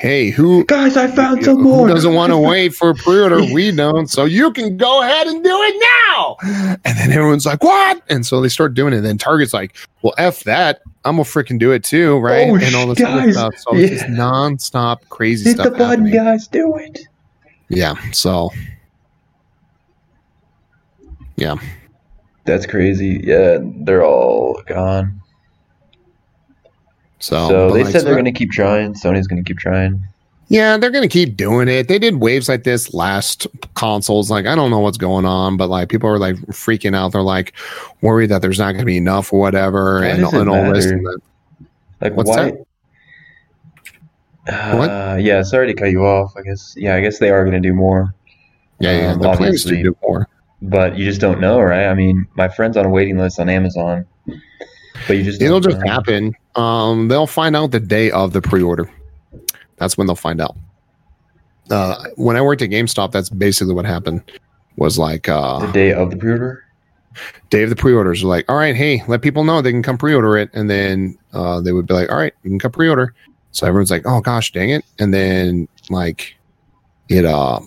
"Hey, 0.00 0.30
who 0.30 0.64
Guys, 0.64 0.96
I 0.96 1.08
found 1.08 1.44
some 1.44 1.62
more. 1.62 1.86
doesn't 1.86 2.14
want 2.14 2.32
to 2.32 2.38
wait 2.38 2.74
for 2.74 2.88
a 2.88 2.94
pre-order? 2.94 3.40
We 3.52 3.70
don't. 3.70 4.06
So 4.08 4.24
you 4.24 4.50
can 4.50 4.78
go 4.78 5.02
ahead 5.02 5.26
and 5.26 5.44
do 5.44 5.50
it 5.62 5.84
now. 6.14 6.36
And 6.86 6.96
then 6.98 7.12
everyone's 7.12 7.44
like, 7.44 7.62
"What?" 7.62 8.00
And 8.08 8.24
so 8.24 8.40
they 8.40 8.48
start 8.48 8.72
doing 8.72 8.94
it. 8.94 8.96
And 8.98 9.04
then 9.06 9.18
Target's 9.18 9.52
like, 9.52 9.76
"Well, 10.00 10.14
f 10.16 10.42
that. 10.44 10.80
I'm 11.04 11.16
gonna 11.16 11.24
freaking 11.24 11.58
do 11.58 11.72
it 11.72 11.84
too, 11.84 12.16
right?" 12.18 12.48
Oh, 12.48 12.54
and 12.56 12.74
all 12.74 12.86
this 12.86 13.02
other 13.04 13.26
guys. 13.26 13.34
stuff. 13.34 13.54
So 13.58 13.74
it's 13.76 13.90
Yeah. 13.92 13.98
just 13.98 14.10
nonstop 14.18 15.00
crazy 15.10 15.50
stuff. 15.50 15.64
Hit 15.64 15.72
the 15.74 15.78
button, 15.78 16.06
happening. 16.06 16.24
guys. 16.24 16.46
Do 16.48 16.76
it. 16.78 17.00
Yeah. 17.68 17.94
So 18.12 18.50
Yeah. 21.36 21.56
That's 22.46 22.64
crazy. 22.66 23.20
Yeah, 23.22 23.58
they're 23.62 24.04
all 24.04 24.62
gone. 24.66 25.20
So, 27.20 27.48
so 27.48 27.70
they 27.70 27.84
like, 27.84 27.92
said 27.92 28.02
they're 28.04 28.14
that- 28.14 28.22
going 28.22 28.24
to 28.24 28.32
keep 28.32 28.50
trying. 28.50 28.94
Sony's 28.94 29.26
going 29.28 29.42
to 29.42 29.48
keep 29.48 29.58
trying. 29.58 30.02
Yeah, 30.52 30.76
they're 30.78 30.90
gonna 30.90 31.06
keep 31.06 31.36
doing 31.36 31.68
it. 31.68 31.86
They 31.86 32.00
did 32.00 32.16
waves 32.16 32.48
like 32.48 32.64
this 32.64 32.92
last 32.92 33.46
consoles. 33.74 34.32
Like 34.32 34.46
I 34.46 34.56
don't 34.56 34.72
know 34.72 34.80
what's 34.80 34.98
going 34.98 35.24
on, 35.24 35.56
but 35.56 35.68
like 35.68 35.88
people 35.88 36.10
are 36.10 36.18
like 36.18 36.34
freaking 36.48 36.92
out. 36.92 37.12
They're 37.12 37.22
like 37.22 37.52
worried 38.02 38.30
that 38.30 38.42
there's 38.42 38.58
not 38.58 38.72
gonna 38.72 38.84
be 38.84 38.96
enough 38.96 39.32
or 39.32 39.38
whatever, 39.38 40.02
and, 40.02 40.24
and 40.24 40.50
all 40.50 40.72
this. 40.72 40.86
And 40.86 41.06
that. 41.06 41.18
Like 42.00 42.14
What's 42.16 42.30
why? 42.30 42.50
What? 44.46 44.90
Uh, 44.90 45.18
yeah, 45.20 45.42
sorry 45.42 45.68
to 45.68 45.74
cut 45.74 45.92
you 45.92 46.04
off. 46.04 46.32
I 46.36 46.42
guess. 46.42 46.74
Yeah, 46.76 46.96
I 46.96 47.00
guess 47.00 47.20
they 47.20 47.30
are 47.30 47.44
going 47.44 47.62
to 47.62 47.68
do 47.68 47.72
more, 47.74 48.12
Yeah, 48.80 48.98
yeah. 49.02 49.12
Um, 49.12 49.20
to 49.20 49.28
obviously. 49.28 49.82
do 49.84 49.96
more. 50.02 50.26
but 50.62 50.96
you 50.98 51.04
just 51.04 51.20
don't 51.20 51.40
know, 51.40 51.60
right? 51.60 51.86
I 51.86 51.94
mean, 51.94 52.26
my 52.34 52.48
friend's 52.48 52.76
on 52.76 52.86
a 52.86 52.90
waiting 52.90 53.18
list 53.18 53.38
on 53.38 53.48
Amazon, 53.48 54.04
but 55.06 55.16
you 55.16 55.24
just 55.24 55.40
It'll 55.42 55.60
just 55.60 55.78
know. 55.78 55.90
happen. 55.90 56.34
Um, 56.56 57.08
they'll 57.08 57.26
find 57.26 57.56
out 57.56 57.70
the 57.70 57.80
day 57.80 58.10
of 58.10 58.32
the 58.32 58.42
pre-order. 58.42 58.90
That's 59.76 59.96
when 59.96 60.06
they'll 60.06 60.16
find 60.16 60.40
out. 60.40 60.56
Uh, 61.70 62.04
when 62.16 62.36
I 62.36 62.42
worked 62.42 62.62
at 62.62 62.70
GameStop, 62.70 63.12
that's 63.12 63.30
basically 63.30 63.74
what 63.74 63.84
happened. 63.84 64.22
Was 64.76 64.98
like 64.98 65.28
uh, 65.28 65.66
the 65.66 65.72
day 65.72 65.92
of 65.92 66.10
the 66.10 66.16
pre-order. 66.16 66.64
day 67.50 67.62
of 67.62 67.70
the 67.70 67.76
pre-orders. 67.76 68.24
Are 68.24 68.26
like, 68.26 68.44
all 68.48 68.56
right, 68.56 68.74
hey, 68.74 69.02
let 69.08 69.22
people 69.22 69.44
know 69.44 69.60
they 69.62 69.72
can 69.72 69.82
come 69.82 69.98
pre-order 69.98 70.36
it, 70.36 70.50
and 70.52 70.70
then 70.70 71.16
uh, 71.32 71.60
they 71.60 71.72
would 71.72 71.86
be 71.86 71.94
like, 71.94 72.10
all 72.10 72.16
right, 72.16 72.34
you 72.42 72.50
can 72.50 72.58
come 72.58 72.72
pre-order. 72.72 73.14
So 73.52 73.66
everyone's 73.66 73.90
like, 73.90 74.02
oh 74.06 74.20
gosh, 74.20 74.52
dang 74.52 74.70
it, 74.70 74.84
and 74.98 75.12
then 75.12 75.68
like 75.90 76.36
it 77.08 77.24
uh 77.24 77.58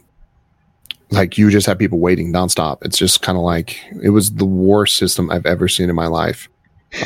like 1.12 1.38
you 1.38 1.52
just 1.52 1.68
have 1.68 1.78
people 1.78 2.00
waiting 2.00 2.32
nonstop. 2.34 2.84
It's 2.84 2.98
just 2.98 3.22
kind 3.22 3.38
of 3.38 3.44
like 3.44 3.80
it 4.02 4.10
was 4.10 4.34
the 4.34 4.46
worst 4.46 4.96
system 4.96 5.30
I've 5.30 5.46
ever 5.46 5.68
seen 5.68 5.90
in 5.90 5.96
my 5.96 6.08
life. 6.08 6.50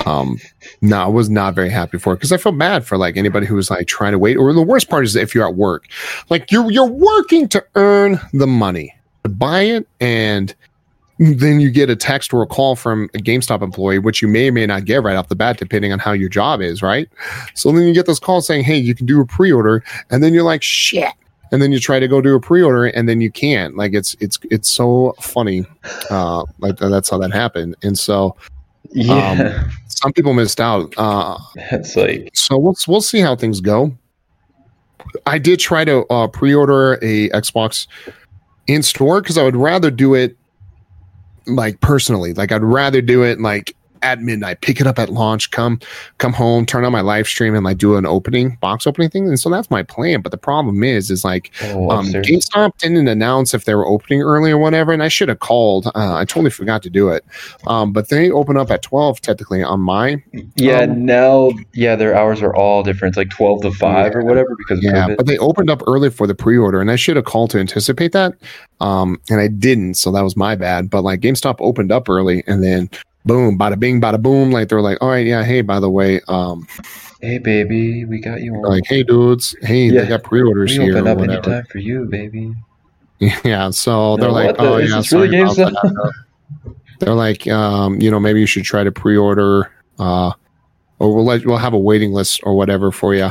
Um, 0.06 0.38
no, 0.82 0.98
I 0.98 1.08
was 1.08 1.30
not 1.30 1.56
very 1.56 1.70
happy 1.70 1.98
for 1.98 2.14
it 2.14 2.18
because 2.18 2.32
I 2.32 2.38
felt 2.38 2.58
bad 2.58 2.86
for 2.86 2.98
like 2.98 3.18
anybody 3.18 3.46
who 3.46 3.56
was 3.56 3.70
like 3.70 3.88
trying 3.88 4.12
to 4.12 4.20
wait. 4.20 4.38
Or 4.38 4.54
the 4.54 4.62
worst 4.62 4.90
part 4.90 5.06
is 5.06 5.16
if 5.16 5.34
you're 5.34 5.48
at 5.48 5.56
work, 5.56 5.86
like 6.30 6.52
you're 6.52 6.72
you're 6.72 6.86
working 6.86 7.48
to 7.50 7.64
earn 7.76 8.20
the 8.34 8.48
money 8.48 8.94
to 9.24 9.30
buy 9.30 9.62
it, 9.62 9.88
and 10.00 10.54
then 11.20 11.60
you 11.60 11.72
get 11.72 11.90
a 11.90 11.96
text 11.96 12.34
or 12.34 12.42
a 12.44 12.48
call 12.48 12.76
from 12.76 13.10
a 13.16 13.18
GameStop 13.18 13.62
employee, 13.62 14.00
which 14.00 14.22
you 14.22 14.28
may 14.28 14.50
or 14.50 14.52
may 14.52 14.66
not 14.66 14.86
get 14.86 15.04
right 15.04 15.16
off 15.16 15.30
the 15.30 15.36
bat, 15.36 15.58
depending 15.58 15.92
on 15.92 16.00
how 16.00 16.12
your 16.12 16.30
job 16.30 16.62
is, 16.62 16.82
right? 16.82 17.10
So 17.56 17.72
then 17.72 17.88
you 17.88 17.94
get 17.94 18.06
this 18.06 18.20
call 18.20 18.42
saying, 18.42 18.64
"Hey, 18.64 18.78
you 18.78 18.94
can 18.94 19.06
do 19.06 19.22
a 19.22 19.26
pre-order," 19.26 19.84
and 20.10 20.24
then 20.24 20.34
you're 20.34 20.44
like, 20.44 20.64
"Shit." 20.64 21.12
And 21.50 21.62
then 21.62 21.72
you 21.72 21.80
try 21.80 22.02
to 22.02 22.10
go 22.10 22.20
do 22.20 22.36
a 22.36 22.42
pre-order, 22.42 22.88
and 22.88 23.08
then 23.08 23.22
you 23.22 23.32
can't. 23.32 23.78
Like 23.78 23.94
it's 23.94 24.16
it's 24.20 24.38
it's 24.52 24.70
so 24.70 25.16
funny. 25.22 25.66
Uh, 26.10 26.44
like 26.60 26.78
that's 26.78 27.10
how 27.10 27.18
that 27.20 27.32
happened. 27.32 27.78
And 27.84 27.98
so 27.98 28.36
Yeah, 28.92 29.70
some 29.88 30.14
people 30.14 30.34
missed 30.34 30.60
out. 30.60 30.94
Uh, 30.98 31.38
that's 31.72 31.96
like 31.96 32.30
so 32.34 32.58
we'll 32.58 32.76
we'll 32.88 33.02
see 33.02 33.20
how 33.20 33.36
things 33.36 33.62
go. 33.62 33.96
I 35.26 35.38
did 35.38 35.60
try 35.60 35.86
to 35.86 36.06
uh, 36.12 36.28
pre-order 36.28 36.94
a 36.96 37.30
Xbox 37.30 37.88
in 38.68 38.84
store 38.84 39.22
because 39.22 39.38
I 39.38 39.44
would 39.44 39.56
rather 39.56 39.90
do 39.90 40.14
it 40.14 40.36
like 41.46 41.80
personally. 41.82 42.34
Like 42.34 42.52
I'd 42.52 42.64
rather 42.64 43.02
do 43.02 43.24
it 43.24 43.40
like 43.40 43.76
at 44.02 44.22
midnight, 44.22 44.62
pick 44.62 44.80
it 44.80 44.88
up 44.88 45.00
at 45.00 45.10
launch, 45.10 45.52
come 45.52 45.80
come 46.18 46.34
home, 46.34 46.66
turn 46.66 46.86
on 46.86 46.92
my 46.92 47.02
live 47.02 47.28
stream, 47.28 47.56
and 47.56 47.64
like 47.64 47.78
do 47.78 47.96
an 47.96 48.06
opening 48.06 48.58
box 48.62 48.88
opening 48.88 49.10
thing. 49.10 49.28
And 49.28 49.40
so 49.40 49.50
that's 49.50 49.70
my 49.70 49.84
plan. 49.84 50.22
But 50.22 50.32
the 50.32 50.38
problem 50.38 50.84
is, 50.84 51.10
is 51.12 51.24
like 51.24 51.52
oh, 51.64 51.90
um. 51.92 52.08
GameStop 52.08 52.78
didn't 52.80 53.08
announce 53.08 53.54
if 53.54 53.66
they 53.66 53.76
were 53.76 53.88
opening 53.88 54.22
early 54.22 54.52
or 54.52 54.58
whatever, 54.58 54.92
and 54.92 55.04
I 55.04 55.08
should 55.08 55.30
have 55.30 55.40
called. 55.40 55.88
Uh, 55.88 56.16
I 56.16 56.26
totally 56.26 56.52
forgot 56.52 56.84
to 56.84 56.90
do 56.90 57.10
it. 57.10 57.24
Um, 57.68 57.94
but 57.94 58.10
they 58.10 58.32
open 58.32 58.58
up 58.58 58.72
at 58.72 58.82
twelve 58.82 59.22
technically 59.22 59.64
on 59.64 59.80
my 59.80 60.24
yeah, 60.56 60.82
um, 60.82 61.06
now 61.06 61.52
yeah, 61.74 61.96
their 61.96 62.16
hours 62.16 62.42
are 62.42 62.56
all 62.56 62.84
different. 62.84 63.12
It's 63.12 63.18
like 63.18 63.30
twelve 63.30 63.62
to 63.62 63.72
five 63.72 64.16
or 64.16 64.24
whatever 64.24 64.56
because 64.58 64.84
Yeah, 64.84 65.16
but 65.16 65.26
they 65.26 65.38
opened 65.38 65.70
up 65.70 65.82
early 65.88 66.10
for 66.10 66.28
the 66.28 66.36
pre-order, 66.36 66.82
and 66.82 66.92
I 66.92 66.96
should 66.96 67.16
have 67.16 67.26
called 67.26 67.52
to 67.52 67.60
anticipate 67.60 68.12
that, 68.14 68.34
um, 68.80 69.20
and 69.30 69.40
I 69.40 69.48
didn't, 69.48 69.96
so 69.96 70.12
that 70.12 70.24
was 70.24 70.36
my 70.36 70.56
bad. 70.56 70.90
But 70.90 71.04
like 71.04 71.22
GameStop 71.22 71.58
opened 71.60 71.92
up 71.92 72.10
early, 72.10 72.44
and 72.48 72.64
then 72.64 72.90
boom, 73.28 73.58
bada 73.60 73.78
bing, 73.80 74.00
bada 74.02 74.22
boom, 74.22 74.52
like 74.52 74.70
they're 74.70 74.82
like, 74.82 74.98
all 75.02 75.10
right, 75.10 75.26
yeah, 75.28 75.44
hey, 75.44 75.62
by 75.62 75.80
the 75.80 75.90
way, 75.90 76.22
um, 76.28 76.66
Hey, 77.22 77.38
baby, 77.40 78.06
we 78.06 78.20
got 78.20 78.42
you 78.42 78.54
on. 78.56 78.62
like, 78.62 78.84
hey, 78.88 79.04
dudes, 79.04 79.56
hey, 79.62 79.86
Yeah, 79.90 80.02
they 80.02 80.08
got 80.08 80.24
pre-orders 80.24 80.78
we 80.78 80.86
here, 80.86 80.98
open 80.98 81.08
up 81.08 81.18
anytime 81.20 81.64
for 81.66 81.80
you, 81.80 82.06
baby. 82.06 82.54
Yeah, 83.44 83.72
so 83.72 84.16
they're 84.18 84.30
like, 84.32 84.58
the- 84.58 84.62
oh 84.64 84.78
yeah, 84.78 85.02
sorry 85.02 85.28
really 85.30 85.42
about 85.44 85.56
that. 85.56 86.14
They're 87.00 87.14
like, 87.16 87.48
um, 87.48 88.00
you 88.02 88.10
know, 88.12 88.20
maybe 88.20 88.40
you 88.40 88.46
should 88.48 88.64
try 88.64 88.84
to 88.84 88.92
pre-order, 88.92 89.72
uh, 90.00 90.32
or 91.00 91.14
we'll 91.16 91.26
let 91.26 91.46
we'll 91.46 91.58
have 91.58 91.74
a 91.74 91.80
waiting 91.80 92.12
list 92.12 92.40
or 92.44 92.56
whatever 92.56 92.92
for 92.92 93.14
you, 93.16 93.30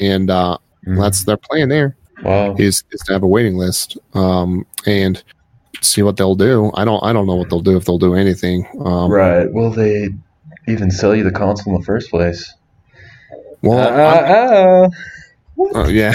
and 0.00 0.30
uh, 0.30 0.58
Mhm. 0.86 1.00
that's 1.00 1.24
their 1.24 1.36
plan 1.38 1.68
there. 1.68 1.96
wow. 2.24 2.54
is 2.58 2.82
is 2.92 3.00
to 3.02 3.12
have 3.12 3.22
a 3.22 3.26
waiting 3.26 3.56
list 3.56 3.98
um, 4.14 4.64
and 4.86 5.22
see 5.80 6.02
what 6.02 6.16
they'll 6.16 6.34
do. 6.34 6.70
I 6.74 6.84
don't 6.84 7.02
I 7.04 7.12
don't 7.12 7.26
know 7.26 7.36
what 7.36 7.50
they'll 7.50 7.60
do 7.60 7.76
if 7.76 7.84
they'll 7.84 7.98
do 7.98 8.14
anything. 8.14 8.66
Um, 8.84 9.10
right. 9.10 9.50
Will 9.52 9.70
they 9.70 10.08
even 10.68 10.90
sell 10.90 11.14
you 11.14 11.24
the 11.24 11.32
console 11.32 11.74
in 11.74 11.80
the 11.80 11.84
first 11.84 12.10
place? 12.10 12.54
Well, 13.62 13.78
uh, 13.78 14.84
uh, 14.84 14.88
what? 15.54 15.76
uh, 15.76 15.88
yeah, 15.88 16.14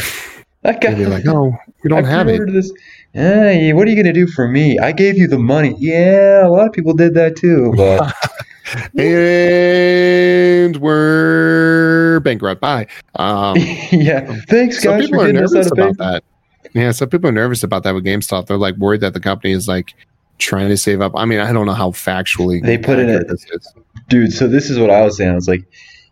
I 0.63 0.73
got 0.73 0.81
they'd 0.81 0.95
be 0.95 1.05
like, 1.05 1.25
oh, 1.27 1.53
we 1.83 1.89
don't 1.89 2.05
I 2.05 2.09
have 2.09 2.27
it. 2.27 2.37
pre-ordered 2.37 2.53
This. 2.53 2.71
Hey, 3.13 3.73
what 3.73 3.87
are 3.87 3.91
you 3.91 3.95
gonna 3.95 4.13
do 4.13 4.27
for 4.27 4.47
me? 4.47 4.77
I 4.79 4.91
gave 4.91 5.17
you 5.17 5.27
the 5.27 5.39
money. 5.39 5.75
Yeah, 5.77 6.47
a 6.47 6.49
lot 6.49 6.67
of 6.67 6.73
people 6.73 6.93
did 6.93 7.13
that 7.15 7.35
too, 7.35 7.73
but 7.75 8.13
And 8.97 10.77
we're 10.77 12.19
bankrupt. 12.21 12.61
Bye. 12.61 12.87
Um, 13.15 13.57
yeah. 13.91 14.37
Thanks, 14.47 14.81
some 14.81 14.93
guys, 14.93 15.05
people 15.05 15.19
for 15.19 15.25
are 15.25 15.31
getting 15.31 15.43
us 15.43 15.51
out 15.51 15.55
nervous 15.55 15.71
about 15.71 15.97
that. 15.97 16.23
Yeah, 16.73 16.91
some 16.91 17.09
people 17.09 17.29
are 17.29 17.33
nervous 17.33 17.63
about 17.63 17.83
that 17.83 17.93
with 17.93 18.05
GameStop. 18.05 18.47
They're 18.47 18.57
like 18.57 18.75
worried 18.75 19.01
that 19.01 19.13
the 19.13 19.19
company 19.19 19.53
is 19.53 19.67
like 19.67 19.93
trying 20.37 20.69
to 20.69 20.77
save 20.77 21.01
up. 21.01 21.11
I 21.15 21.25
mean, 21.25 21.39
I 21.39 21.51
don't 21.51 21.65
know 21.65 21.73
how 21.73 21.91
factually 21.91 22.63
They 22.63 22.77
put 22.77 22.97
it 22.99 23.09
accurate 23.09 23.23
in- 23.23 23.27
this 23.27 23.45
is. 23.51 23.73
Dude, 24.07 24.33
so 24.33 24.47
this 24.47 24.69
is 24.69 24.79
what 24.79 24.89
I 24.89 25.01
was 25.03 25.17
saying. 25.17 25.31
I 25.31 25.35
was 25.35 25.47
like, 25.47 25.65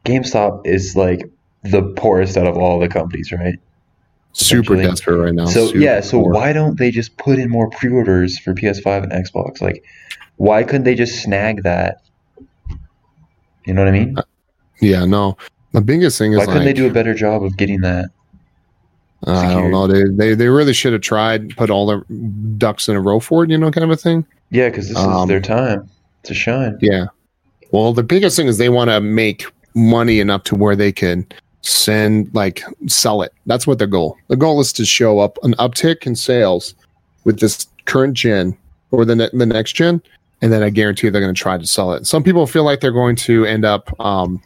GameStop 0.06 0.66
is 0.66 0.96
like 0.96 1.30
the 1.64 1.82
poorest 1.98 2.38
out 2.38 2.48
of 2.48 2.58
all 2.58 2.80
the 2.80 2.88
companies, 2.88 3.32
right? 3.32 3.60
super 4.34 4.76
desperate 4.76 5.18
right 5.18 5.34
now. 5.34 5.46
So 5.46 5.68
super 5.68 5.80
yeah, 5.80 6.02
so 6.02 6.22
poor. 6.22 6.34
why 6.34 6.54
don't 6.54 6.78
they 6.78 6.92
just 6.92 7.18
put 7.18 7.40
in 7.40 7.50
more 7.50 7.70
pre-orders 7.70 8.38
for 8.38 8.54
PS5 8.54 9.04
and 9.04 9.12
Xbox? 9.12 9.62
Like, 9.62 9.84
Why 10.38 10.64
couldn't 10.64 10.84
they 10.84 10.96
just 10.96 11.22
snag 11.22 11.64
that? 11.64 12.02
You 13.66 13.74
know 13.74 13.82
what 13.84 13.90
I 13.90 13.92
mean? 13.92 14.18
Uh, 14.18 14.24
yeah, 14.82 15.06
no. 15.06 15.38
The 15.74 15.82
biggest 15.82 16.18
thing 16.18 16.34
is 16.34 16.40
Why 16.40 16.46
couldn't 16.46 16.66
like, 16.66 16.76
they 16.76 16.82
do 16.82 16.88
a 16.88 16.94
better 16.94 17.14
job 17.14 17.44
of 17.44 17.58
getting 17.58 17.82
that? 17.82 18.10
I 19.28 19.54
don't 19.54 19.72
know. 19.72 19.86
They, 19.88 20.04
they 20.06 20.34
they 20.34 20.48
really 20.48 20.74
should 20.74 20.94
have 20.94 21.02
tried 21.02 21.56
put 21.58 21.70
all 21.70 21.86
their 21.86 22.04
ducks 22.58 22.88
in 22.88 22.96
a 22.96 23.02
row 23.02 23.20
for 23.20 23.44
it, 23.44 23.50
you 23.50 23.58
know, 23.58 23.70
kind 23.70 23.84
of 23.84 23.92
a 23.92 23.98
thing. 23.98 24.26
Yeah, 24.50 24.70
because 24.70 24.88
this 24.88 24.98
is 24.98 25.04
Um, 25.04 25.28
their 25.28 25.42
time 25.42 25.90
to 26.24 26.34
shine. 26.34 26.78
Yeah. 26.82 27.08
Well, 27.72 27.94
the 27.94 28.04
biggest 28.04 28.36
thing 28.36 28.48
is 28.48 28.58
they 28.58 28.70
want 28.70 28.90
to 28.90 29.02
make 29.02 29.46
money 29.76 30.20
enough 30.20 30.44
to 30.46 30.56
where 30.56 30.76
they 30.76 30.92
can 30.92 31.28
send 31.62 32.34
like 32.34 32.64
sell 32.88 33.22
it. 33.22 33.34
That's 33.46 33.68
what 33.68 33.78
their 33.78 33.88
goal. 33.88 34.18
The 34.30 34.38
goal 34.38 34.60
is 34.62 34.74
to 34.74 34.86
show 34.86 35.20
up 35.20 35.38
an 35.44 35.54
uptick 35.56 36.08
in 36.08 36.16
sales 36.16 36.74
with 37.26 37.40
this 37.40 37.68
current 37.86 38.14
gen 38.14 38.58
or 38.92 39.06
the 39.06 39.16
ne- 39.16 39.30
the 39.34 39.46
next 39.46 39.74
gen, 39.74 40.02
and 40.42 40.52
then 40.52 40.64
I 40.64 40.70
guarantee 40.70 41.10
they're 41.10 41.22
going 41.22 41.36
to 41.36 41.40
try 41.40 41.58
to 41.58 41.68
sell 41.68 41.92
it. 41.94 42.08
Some 42.08 42.24
people 42.24 42.48
feel 42.48 42.64
like 42.64 42.80
they're 42.80 42.92
going 42.92 43.18
to 43.18 43.46
end 43.46 43.66
up 43.66 43.94
um, 44.00 44.42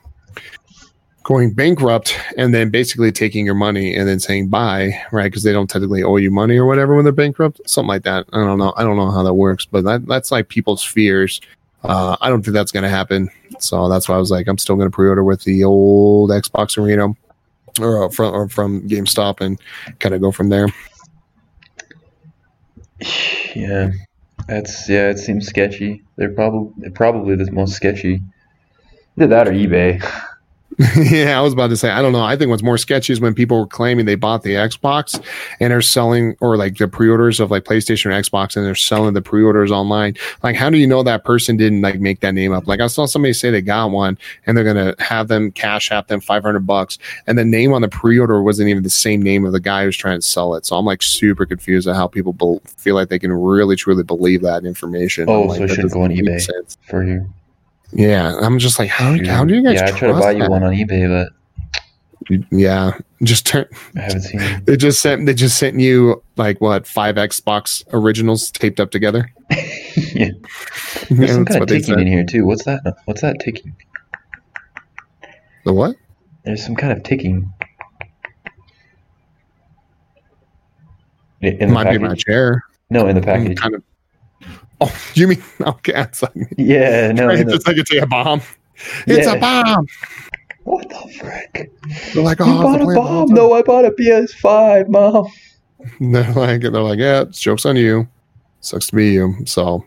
going 1.23 1.53
bankrupt 1.53 2.17
and 2.37 2.53
then 2.53 2.69
basically 2.69 3.11
taking 3.11 3.45
your 3.45 3.55
money 3.55 3.95
and 3.95 4.07
then 4.07 4.19
saying 4.19 4.49
bye, 4.49 4.91
right? 5.11 5.25
Because 5.25 5.43
they 5.43 5.53
don't 5.53 5.69
technically 5.69 6.03
owe 6.03 6.17
you 6.17 6.29
money 6.29 6.57
or 6.57 6.65
whatever 6.65 6.95
when 6.95 7.05
they're 7.05 7.13
bankrupt, 7.13 7.61
something 7.65 7.87
like 7.87 8.03
that. 8.03 8.25
I 8.33 8.37
don't 8.43 8.57
know. 8.57 8.73
I 8.75 8.83
don't 8.83 8.97
know 8.97 9.09
how 9.09 9.23
that 9.23 9.33
works, 9.33 9.65
but 9.65 9.83
that 9.85 10.05
that's 10.05 10.31
like 10.31 10.49
people's 10.49 10.83
fears. 10.83 11.41
Uh, 11.83 12.15
I 12.21 12.29
don't 12.29 12.43
think 12.43 12.53
that's 12.53 12.71
going 12.71 12.83
to 12.83 12.89
happen. 12.89 13.29
So 13.59 13.89
that's 13.89 14.07
why 14.07 14.15
I 14.15 14.19
was 14.19 14.31
like, 14.31 14.47
I'm 14.47 14.57
still 14.57 14.75
going 14.75 14.89
to 14.89 14.95
pre-order 14.95 15.23
with 15.23 15.43
the 15.43 15.63
old 15.63 16.29
Xbox 16.29 16.77
Arena 16.77 17.09
or 17.79 18.05
uh, 18.05 18.09
from 18.09 18.33
or 18.33 18.49
from 18.49 18.87
GameStop 18.87 19.41
and 19.41 19.59
kind 19.99 20.13
of 20.15 20.21
go 20.21 20.31
from 20.31 20.49
there. 20.49 20.67
Yeah, 23.55 23.91
that's 24.47 24.87
yeah. 24.87 25.09
It 25.09 25.19
seems 25.19 25.47
sketchy. 25.47 26.01
They're 26.15 26.33
probably 26.33 26.89
probably 26.91 27.35
the 27.35 27.51
most 27.51 27.75
sketchy. 27.75 28.21
Either 29.17 29.27
that 29.27 29.47
or 29.47 29.51
eBay. 29.51 30.01
yeah, 30.97 31.37
I 31.37 31.41
was 31.41 31.53
about 31.53 31.67
to 31.67 31.77
say, 31.77 31.89
I 31.89 32.01
don't 32.01 32.13
know. 32.13 32.23
I 32.23 32.35
think 32.35 32.49
what's 32.49 32.63
more 32.63 32.77
sketchy 32.77 33.13
is 33.13 33.19
when 33.19 33.33
people 33.33 33.59
were 33.59 33.67
claiming 33.67 34.05
they 34.05 34.15
bought 34.15 34.43
the 34.43 34.51
Xbox 34.51 35.23
and 35.59 35.73
are 35.73 35.81
selling, 35.81 36.35
or 36.39 36.57
like 36.57 36.77
the 36.77 36.87
pre-orders 36.87 37.39
of 37.39 37.51
like 37.51 37.63
PlayStation 37.63 38.07
or 38.07 38.09
Xbox, 38.09 38.55
and 38.55 38.65
they're 38.65 38.75
selling 38.75 39.13
the 39.13 39.21
pre-orders 39.21 39.71
online. 39.71 40.15
Like, 40.41 40.55
how 40.55 40.69
do 40.69 40.77
you 40.77 40.87
know 40.87 41.03
that 41.03 41.23
person 41.23 41.57
didn't 41.57 41.81
like 41.81 41.99
make 41.99 42.21
that 42.21 42.33
name 42.33 42.53
up? 42.53 42.67
Like, 42.67 42.79
I 42.79 42.87
saw 42.87 43.05
somebody 43.05 43.33
say 43.33 43.51
they 43.51 43.61
got 43.61 43.91
one, 43.91 44.17
and 44.45 44.55
they're 44.57 44.63
gonna 44.63 44.95
have 44.99 45.27
them 45.27 45.51
cash 45.51 45.91
app 45.91 46.07
them 46.07 46.21
five 46.21 46.43
hundred 46.43 46.65
bucks, 46.65 46.97
and 47.27 47.37
the 47.37 47.45
name 47.45 47.73
on 47.73 47.81
the 47.81 47.89
pre-order 47.89 48.41
wasn't 48.41 48.69
even 48.69 48.83
the 48.83 48.89
same 48.89 49.21
name 49.21 49.45
of 49.45 49.51
the 49.51 49.59
guy 49.59 49.83
who's 49.83 49.97
trying 49.97 50.19
to 50.19 50.25
sell 50.25 50.55
it. 50.55 50.65
So 50.65 50.75
I'm 50.75 50.85
like 50.85 51.01
super 51.01 51.45
confused 51.45 51.87
at 51.87 51.95
how 51.95 52.07
people 52.07 52.33
be- 52.33 52.59
feel 52.77 52.95
like 52.95 53.09
they 53.09 53.19
can 53.19 53.31
really 53.33 53.75
truly 53.75 54.03
believe 54.03 54.41
that 54.41 54.65
information. 54.65 55.29
Oh, 55.29 55.43
like, 55.43 55.57
so 55.57 55.63
it 55.65 55.69
shouldn't 55.69 55.93
go 55.93 56.03
on 56.03 56.09
eBay. 56.11 56.41
sense. 56.41 56.77
for 56.87 57.03
you. 57.03 57.29
Yeah, 57.95 58.35
I'm 58.41 58.59
just 58.59 58.79
like, 58.79 58.89
how, 58.89 59.15
how 59.25 59.45
do 59.45 59.53
you 59.55 59.63
guys? 59.63 59.75
Yeah, 59.75 59.85
I 59.87 59.91
tried 59.91 60.07
to 60.13 60.19
buy 60.19 60.31
you 60.31 60.39
that? 60.39 60.49
one 60.49 60.63
on 60.63 60.73
eBay, 60.73 61.07
but 62.29 62.39
Yeah, 62.51 62.97
just 63.21 63.45
turn. 63.45 63.65
I 63.95 64.01
haven't 64.01 64.21
seen 64.21 64.41
it. 64.41 64.65
They 64.65 64.77
just 64.77 65.01
sent. 65.01 65.25
They 65.25 65.33
just 65.33 65.57
sent 65.57 65.79
you 65.79 66.23
like 66.37 66.59
what 66.61 66.87
five 66.87 67.15
Xbox 67.15 67.83
originals 67.93 68.49
taped 68.51 68.79
up 68.79 68.91
together. 68.91 69.31
yeah. 69.51 70.29
Yeah, 71.09 71.17
There's 71.17 71.31
some 71.33 71.45
kind 71.45 71.61
of 71.61 71.67
ticking 71.67 71.99
in 71.99 72.07
here 72.07 72.23
too. 72.23 72.45
What's 72.45 72.63
that? 72.63 72.81
What's 73.05 73.21
that 73.21 73.37
ticking? 73.41 73.75
The 75.65 75.73
what? 75.73 75.95
There's 76.43 76.63
some 76.63 76.75
kind 76.75 76.93
of 76.93 77.03
ticking. 77.03 77.51
In 81.41 81.53
It 81.53 81.59
the 81.59 81.67
might 81.67 81.91
be 81.91 81.97
my 81.97 82.09
package? 82.09 82.25
chair. 82.25 82.63
No, 82.89 83.07
in 83.07 83.15
the 83.15 83.21
package. 83.21 83.57
Kind 83.57 83.75
of. 83.75 83.83
Oh, 84.83 84.95
you 85.13 85.27
mean 85.27 85.43
okay? 85.61 85.93
It's 86.01 86.21
like, 86.21 86.33
Yeah, 86.57 87.11
no. 87.11 87.29
It's 87.29 87.51
just 87.51 87.67
like 87.67 87.77
it's 87.77 87.93
a 87.93 88.05
bomb. 88.05 88.41
It's 89.07 89.27
Yeah. 89.27 89.33
a 89.33 89.39
bomb. 89.39 89.87
what 90.63 90.89
the 90.89 91.13
frick? 91.19 91.71
They're 92.13 92.23
like, 92.23 92.39
oh, 92.41 92.45
You 92.45 92.53
bought 92.61 92.81
a 92.81 92.83
playing 92.83 92.95
the 92.95 93.01
whole 93.01 93.25
bomb? 93.27 93.33
No, 93.35 93.53
I 93.53 93.61
bought 93.61 93.85
a 93.85 93.91
PS5, 93.91 94.89
mom. 94.89 95.27
They're 95.99 96.31
like, 96.33 96.61
they're 96.61 96.71
like, 96.71 96.99
yeah, 96.99 97.21
it's 97.23 97.41
jokes 97.41 97.65
on 97.65 97.75
you. 97.75 98.07
Sucks 98.61 98.87
to 98.87 98.95
be 98.95 99.11
you. 99.11 99.35
So 99.45 99.85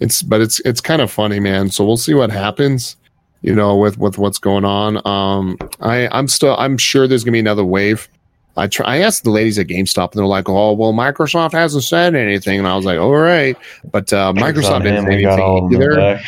it's, 0.00 0.22
but 0.22 0.40
it's 0.40 0.58
it's 0.60 0.80
kind 0.80 1.02
of 1.02 1.10
funny, 1.10 1.38
man. 1.38 1.70
So 1.70 1.84
we'll 1.84 1.98
see 1.98 2.14
what 2.14 2.30
happens. 2.30 2.96
You 3.42 3.54
know, 3.54 3.76
with 3.76 3.98
with 3.98 4.16
what's 4.16 4.38
going 4.38 4.64
on. 4.64 5.06
Um, 5.06 5.58
I 5.80 6.08
I'm 6.12 6.28
still 6.28 6.56
I'm 6.58 6.78
sure 6.78 7.06
there's 7.06 7.24
gonna 7.24 7.32
be 7.32 7.40
another 7.40 7.64
wave. 7.64 8.08
I 8.56 8.66
try. 8.68 8.86
I 8.86 8.96
asked 8.98 9.24
the 9.24 9.30
ladies 9.30 9.58
at 9.58 9.66
GameStop, 9.66 10.12
and 10.12 10.18
they're 10.18 10.26
like, 10.26 10.48
"Oh, 10.48 10.72
well, 10.72 10.92
Microsoft 10.92 11.52
hasn't 11.52 11.84
said 11.84 12.14
anything," 12.14 12.58
and 12.58 12.68
I 12.68 12.76
was 12.76 12.84
like, 12.84 12.98
"All 12.98 13.14
right," 13.16 13.56
but 13.90 14.12
uh, 14.12 14.32
Microsoft 14.32 14.82
didn't 14.84 15.06
say 15.06 15.12
anything 15.24 15.72
either. 15.74 16.20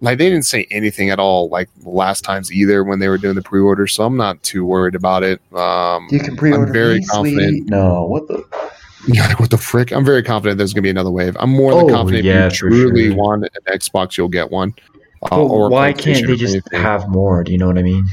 Like 0.00 0.18
they 0.18 0.28
didn't 0.28 0.44
say 0.44 0.66
anything 0.70 1.08
at 1.08 1.18
all, 1.18 1.48
like 1.48 1.70
last 1.84 2.22
times 2.24 2.52
either 2.52 2.84
when 2.84 2.98
they 2.98 3.08
were 3.08 3.16
doing 3.16 3.36
the 3.36 3.42
pre-order. 3.42 3.86
So 3.86 4.04
I'm 4.04 4.16
not 4.18 4.42
too 4.42 4.66
worried 4.66 4.94
about 4.94 5.22
it. 5.22 5.40
Um, 5.54 6.08
You 6.10 6.18
can 6.20 6.36
pre-order. 6.36 6.66
I'm 6.66 6.72
very 6.72 6.98
me, 6.98 7.06
confident. 7.06 7.40
sweetie. 7.50 7.60
No, 7.70 8.04
what 8.04 8.28
the? 8.28 8.44
Yeah, 9.06 9.26
like, 9.28 9.40
what 9.40 9.50
the 9.50 9.58
frick? 9.58 9.92
I'm 9.92 10.04
very 10.04 10.22
confident 10.22 10.56
there's 10.56 10.72
going 10.72 10.82
to 10.82 10.86
be 10.86 10.90
another 10.90 11.10
wave. 11.10 11.36
I'm 11.38 11.50
more 11.50 11.74
than 11.74 11.90
Oh, 11.90 11.94
confident 11.94 12.24
yeah, 12.24 12.46
if 12.46 12.54
you 12.54 12.58
for 12.58 12.70
truly 12.70 13.08
sure. 13.08 13.16
want 13.16 13.44
an 13.44 13.50
Xbox, 13.78 14.16
you'll 14.16 14.28
get 14.28 14.50
one. 14.50 14.74
Uh, 15.22 15.28
Well, 15.32 15.52
or 15.52 15.68
why 15.68 15.92
can't 15.92 16.24
PlayStation 16.24 16.26
they 16.26 16.36
just 16.36 16.72
have 16.72 17.06
more? 17.10 17.44
Do 17.44 17.52
you 17.52 17.58
know 17.58 17.66
what 17.66 17.76
I 17.76 17.82
mean? 17.82 18.06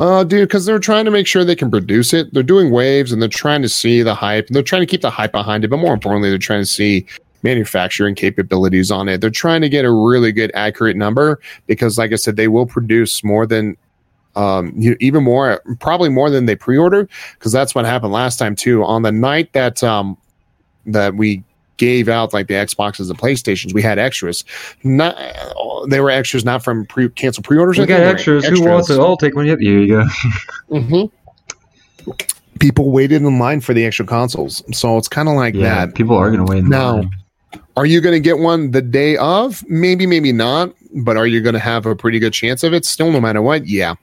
Uh, 0.00 0.24
dude, 0.24 0.48
because 0.48 0.66
they're 0.66 0.78
trying 0.78 1.04
to 1.04 1.10
make 1.10 1.26
sure 1.26 1.44
they 1.44 1.56
can 1.56 1.70
produce 1.70 2.12
it. 2.12 2.32
They're 2.32 2.42
doing 2.42 2.70
waves 2.70 3.12
and 3.12 3.20
they're 3.20 3.28
trying 3.28 3.62
to 3.62 3.68
see 3.68 4.02
the 4.02 4.14
hype. 4.14 4.48
They're 4.48 4.62
trying 4.62 4.82
to 4.82 4.86
keep 4.86 5.02
the 5.02 5.10
hype 5.10 5.32
behind 5.32 5.64
it, 5.64 5.68
but 5.68 5.78
more 5.78 5.94
importantly, 5.94 6.30
they're 6.30 6.38
trying 6.38 6.62
to 6.62 6.66
see 6.66 7.06
manufacturing 7.42 8.14
capabilities 8.14 8.90
on 8.90 9.08
it. 9.08 9.20
They're 9.20 9.30
trying 9.30 9.60
to 9.60 9.68
get 9.68 9.84
a 9.84 9.90
really 9.92 10.32
good, 10.32 10.50
accurate 10.54 10.96
number 10.96 11.40
because, 11.66 11.98
like 11.98 12.12
I 12.12 12.16
said, 12.16 12.36
they 12.36 12.48
will 12.48 12.66
produce 12.66 13.22
more 13.22 13.46
than. 13.46 13.76
Um, 14.36 14.72
you, 14.76 14.96
even 15.00 15.24
more, 15.24 15.60
probably 15.80 16.10
more 16.10 16.30
than 16.30 16.46
they 16.46 16.54
pre-ordered, 16.54 17.10
because 17.32 17.50
that's 17.50 17.74
what 17.74 17.84
happened 17.84 18.12
last 18.12 18.36
time 18.36 18.54
too. 18.54 18.84
On 18.84 19.02
the 19.02 19.10
night 19.10 19.52
that 19.52 19.82
um, 19.82 20.16
that 20.86 21.16
we 21.16 21.42
gave 21.78 22.08
out 22.08 22.34
like 22.34 22.48
the 22.48 22.54
Xboxes 22.54 23.08
and 23.10 23.18
PlayStations, 23.18 23.72
we 23.72 23.80
had 23.82 23.98
extras. 23.98 24.44
Not 24.84 25.16
they 25.88 26.00
were 26.00 26.10
extras, 26.10 26.44
not 26.44 26.62
from 26.62 26.84
pre 26.86 27.08
canceled 27.08 27.44
pre-orders. 27.44 27.76
Think. 27.76 27.88
They 27.88 27.94
were 27.98 28.06
extras. 28.06 28.44
I'll 28.90 29.16
take 29.16 29.34
one. 29.34 29.46
Yep, 29.46 29.60
here 29.60 29.78
you 29.78 29.86
go. 29.88 30.04
Mm-hmm. 30.70 32.12
People 32.60 32.90
waited 32.90 33.22
in 33.22 33.38
line 33.38 33.60
for 33.60 33.72
the 33.72 33.84
extra 33.86 34.04
consoles, 34.04 34.62
so 34.76 34.98
it's 34.98 35.08
kind 35.08 35.28
of 35.28 35.34
like 35.36 35.54
yeah, 35.54 35.86
that. 35.86 35.94
people 35.94 36.16
are 36.16 36.30
gonna 36.30 36.44
wait. 36.44 36.58
in 36.58 36.68
No. 36.68 36.96
line. 36.96 37.10
Are 37.76 37.86
you 37.86 38.00
going 38.00 38.12
to 38.14 38.20
get 38.20 38.38
one 38.40 38.72
the 38.72 38.82
day 38.82 39.16
of? 39.18 39.62
Maybe, 39.68 40.04
maybe 40.06 40.32
not. 40.32 40.74
But 40.96 41.16
are 41.16 41.26
you 41.28 41.40
going 41.40 41.52
to 41.52 41.60
have 41.60 41.86
a 41.86 41.94
pretty 41.94 42.18
good 42.18 42.32
chance 42.32 42.64
of 42.64 42.74
it? 42.74 42.84
Still, 42.84 43.12
no 43.12 43.20
matter 43.20 43.40
what, 43.40 43.66
yeah, 43.68 43.94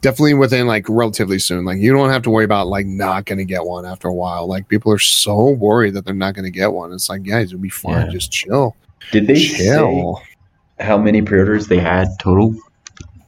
definitely 0.00 0.34
within 0.34 0.66
like 0.66 0.86
relatively 0.88 1.38
soon. 1.38 1.64
Like 1.64 1.78
you 1.78 1.92
don't 1.92 2.10
have 2.10 2.22
to 2.22 2.30
worry 2.30 2.44
about 2.44 2.66
like 2.68 2.86
not 2.86 3.24
going 3.26 3.38
to 3.38 3.44
get 3.44 3.64
one 3.64 3.84
after 3.86 4.08
a 4.08 4.14
while. 4.14 4.46
Like 4.46 4.68
people 4.68 4.92
are 4.92 4.98
so 4.98 5.50
worried 5.50 5.94
that 5.94 6.04
they're 6.04 6.14
not 6.14 6.34
going 6.34 6.44
to 6.44 6.50
get 6.50 6.72
one. 6.72 6.92
It's 6.92 7.08
like 7.08 7.22
guys, 7.22 7.48
it'll 7.52 7.60
be 7.60 7.68
fine. 7.68 8.06
Yeah. 8.06 8.12
Just 8.12 8.30
chill, 8.32 8.76
Did 9.12 9.26
they 9.26 9.36
say 9.36 10.14
how 10.80 10.96
many 10.98 11.22
pre-orders 11.22 11.66
they 11.68 11.78
had 11.78 12.08
total? 12.20 12.54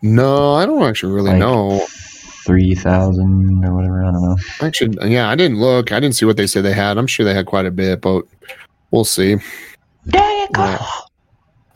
No, 0.03 0.55
I 0.55 0.67
don't 0.67 0.83
actually 0.83 1.13
really 1.13 1.31
Like- 1.31 1.39
know. 1.39 1.87
Three 2.45 2.75
thousand 2.75 3.65
or 3.65 3.73
whatever. 3.73 4.03
I 4.03 4.11
don't 4.11 4.21
know. 4.21 4.37
Actually, 4.61 5.13
yeah, 5.13 5.29
I 5.29 5.37
didn't 5.37 5.59
look. 5.61 5.93
I 5.93 6.01
didn't 6.01 6.17
see 6.17 6.25
what 6.27 6.37
they 6.37 6.49
said 6.49 6.65
they 6.65 6.73
had. 6.73 6.99
I'm 6.99 7.07
sure 7.07 7.25
they 7.25 7.35
had 7.35 7.47
quite 7.47 7.67
a 7.67 7.71
bit, 7.71 8.01
but 8.01 8.25
we'll 8.91 9.05
see. 9.05 9.37
Yeah. 10.07 10.85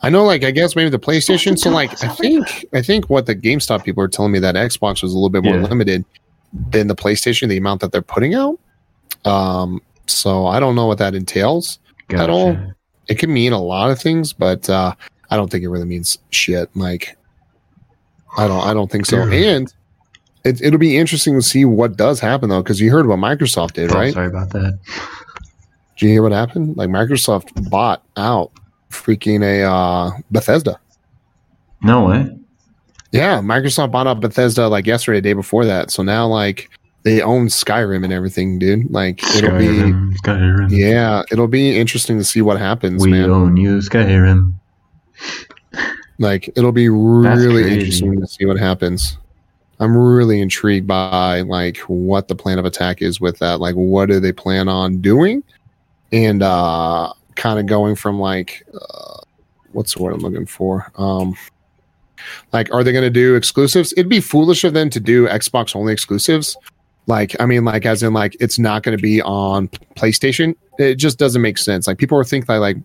I 0.06 0.10
know, 0.10 0.24
like, 0.24 0.44
I 0.44 0.52
guess 0.52 0.76
maybe 0.76 0.88
the 0.88 0.98
PlayStation. 1.00 1.58
So, 1.58 1.70
like, 1.70 1.90
I 2.04 2.08
think, 2.08 2.64
I 2.72 2.80
think 2.80 3.10
what 3.10 3.26
the 3.26 3.34
GameStop 3.34 3.82
people 3.84 4.04
are 4.04 4.08
telling 4.08 4.30
me 4.30 4.38
that 4.38 4.54
Xbox 4.54 5.02
was 5.02 5.12
a 5.12 5.16
little 5.16 5.30
bit 5.30 5.42
more 5.42 5.56
Yeah. 5.56 5.62
limited 5.62 6.04
than 6.70 6.86
the 6.86 6.94
PlayStation, 6.94 7.48
the 7.48 7.56
amount 7.56 7.80
that 7.80 7.90
they're 7.90 8.02
putting 8.02 8.34
out. 8.34 8.58
Um, 9.24 9.80
so 10.06 10.46
I 10.46 10.60
don't 10.60 10.76
know 10.76 10.86
what 10.86 10.98
that 10.98 11.14
entails. 11.16 11.80
At 12.10 12.30
all? 12.30 12.56
It 13.08 13.18
can 13.18 13.32
mean 13.32 13.52
a 13.52 13.60
lot 13.60 13.90
of 13.90 13.98
things, 14.00 14.32
but 14.32 14.70
uh, 14.70 14.94
I 15.30 15.36
don't 15.36 15.50
think 15.50 15.64
it 15.64 15.68
really 15.70 15.86
means 15.86 16.18
shit. 16.30 16.70
Like, 16.76 17.16
I 18.38 18.46
don't, 18.46 18.64
I 18.64 18.72
don't 18.74 18.88
think 18.90 19.06
so. 19.06 19.24
Dude. 19.24 19.32
And 19.44 19.74
it, 20.44 20.62
it'll 20.62 20.78
be 20.78 20.96
interesting 20.96 21.34
to 21.34 21.42
see 21.42 21.64
what 21.64 21.96
does 21.96 22.20
happen 22.20 22.48
though, 22.48 22.62
because 22.62 22.80
you 22.80 22.92
heard 22.92 23.08
what 23.08 23.18
Microsoft 23.18 23.72
did, 23.72 23.90
Oh, 23.90 23.94
right? 23.96 24.14
sorry 24.14 24.28
about 24.28 24.50
that. 24.50 24.78
Do 25.96 26.06
you 26.06 26.12
hear 26.12 26.22
what 26.22 26.30
happened? 26.30 26.76
Like 26.76 26.90
Microsoft 26.90 27.68
bought 27.70 28.04
out 28.16 28.52
freaking 28.96 29.42
a 29.42 29.62
uh, 29.62 30.10
Bethesda. 30.30 30.78
No 31.82 32.06
way. 32.06 32.36
Yeah, 33.12 33.40
Microsoft 33.40 33.92
bought 33.92 34.06
out 34.06 34.20
Bethesda 34.20 34.68
like 34.68 34.86
yesterday, 34.86 35.20
day 35.20 35.32
before 35.32 35.64
that. 35.64 35.90
So 35.90 36.02
now 36.02 36.26
like 36.26 36.68
they 37.04 37.22
own 37.22 37.46
Skyrim 37.46 38.02
and 38.02 38.12
everything, 38.12 38.58
dude. 38.58 38.90
Like 38.90 39.22
it'll 39.36 39.50
Skyrim, 39.50 40.14
Skyrim. 40.24 40.70
be 40.70 40.76
yeah, 40.76 41.22
it'll 41.30 41.46
be 41.48 41.78
interesting 41.78 42.18
to 42.18 42.24
see 42.24 42.42
what 42.42 42.58
happens, 42.58 43.02
we 43.02 43.12
man. 43.12 43.30
own 43.30 43.56
you, 43.56 43.78
Skyrim. 43.78 44.54
Like 46.18 46.50
it'll 46.56 46.72
be 46.72 46.88
really 46.88 47.72
interesting 47.72 48.20
to 48.20 48.26
see 48.26 48.44
what 48.44 48.58
happens. 48.58 49.18
I'm 49.78 49.96
really 49.96 50.40
intrigued 50.40 50.86
by 50.86 51.42
like 51.42 51.78
what 51.78 52.28
the 52.28 52.34
plan 52.34 52.58
of 52.58 52.64
attack 52.64 53.02
is 53.02 53.20
with 53.20 53.38
that. 53.38 53.60
Like 53.60 53.74
what 53.74 54.08
do 54.08 54.18
they 54.18 54.32
plan 54.32 54.68
on 54.68 55.00
doing? 55.00 55.44
And 56.12 56.42
uh 56.42 57.12
kind 57.36 57.58
of 57.58 57.66
going 57.66 57.94
from 57.94 58.18
like 58.18 58.66
uh, 58.74 59.20
what's 59.72 59.94
the 59.94 60.02
word 60.02 60.14
I'm 60.14 60.20
looking 60.20 60.46
for? 60.46 60.90
Um, 60.96 61.36
like, 62.52 62.72
are 62.72 62.82
they 62.82 62.92
going 62.92 63.04
to 63.04 63.10
do 63.10 63.36
exclusives? 63.36 63.92
It'd 63.92 64.08
be 64.08 64.20
foolish 64.20 64.64
of 64.64 64.72
them 64.72 64.90
to 64.90 65.00
do 65.00 65.28
Xbox 65.28 65.76
only 65.76 65.92
exclusives. 65.92 66.56
Like, 67.06 67.36
I 67.40 67.46
mean, 67.46 67.64
like, 67.64 67.86
as 67.86 68.02
in, 68.02 68.12
like, 68.12 68.36
it's 68.40 68.58
not 68.58 68.82
going 68.82 68.96
to 68.96 69.02
be 69.02 69.22
on 69.22 69.68
PlayStation. 69.96 70.56
It 70.78 70.96
just 70.96 71.18
doesn't 71.18 71.40
make 71.42 71.56
sense. 71.58 71.86
Like, 71.86 71.98
people 71.98 72.18
are 72.18 72.24
think 72.24 72.46
that 72.46 72.56
like 72.56 72.76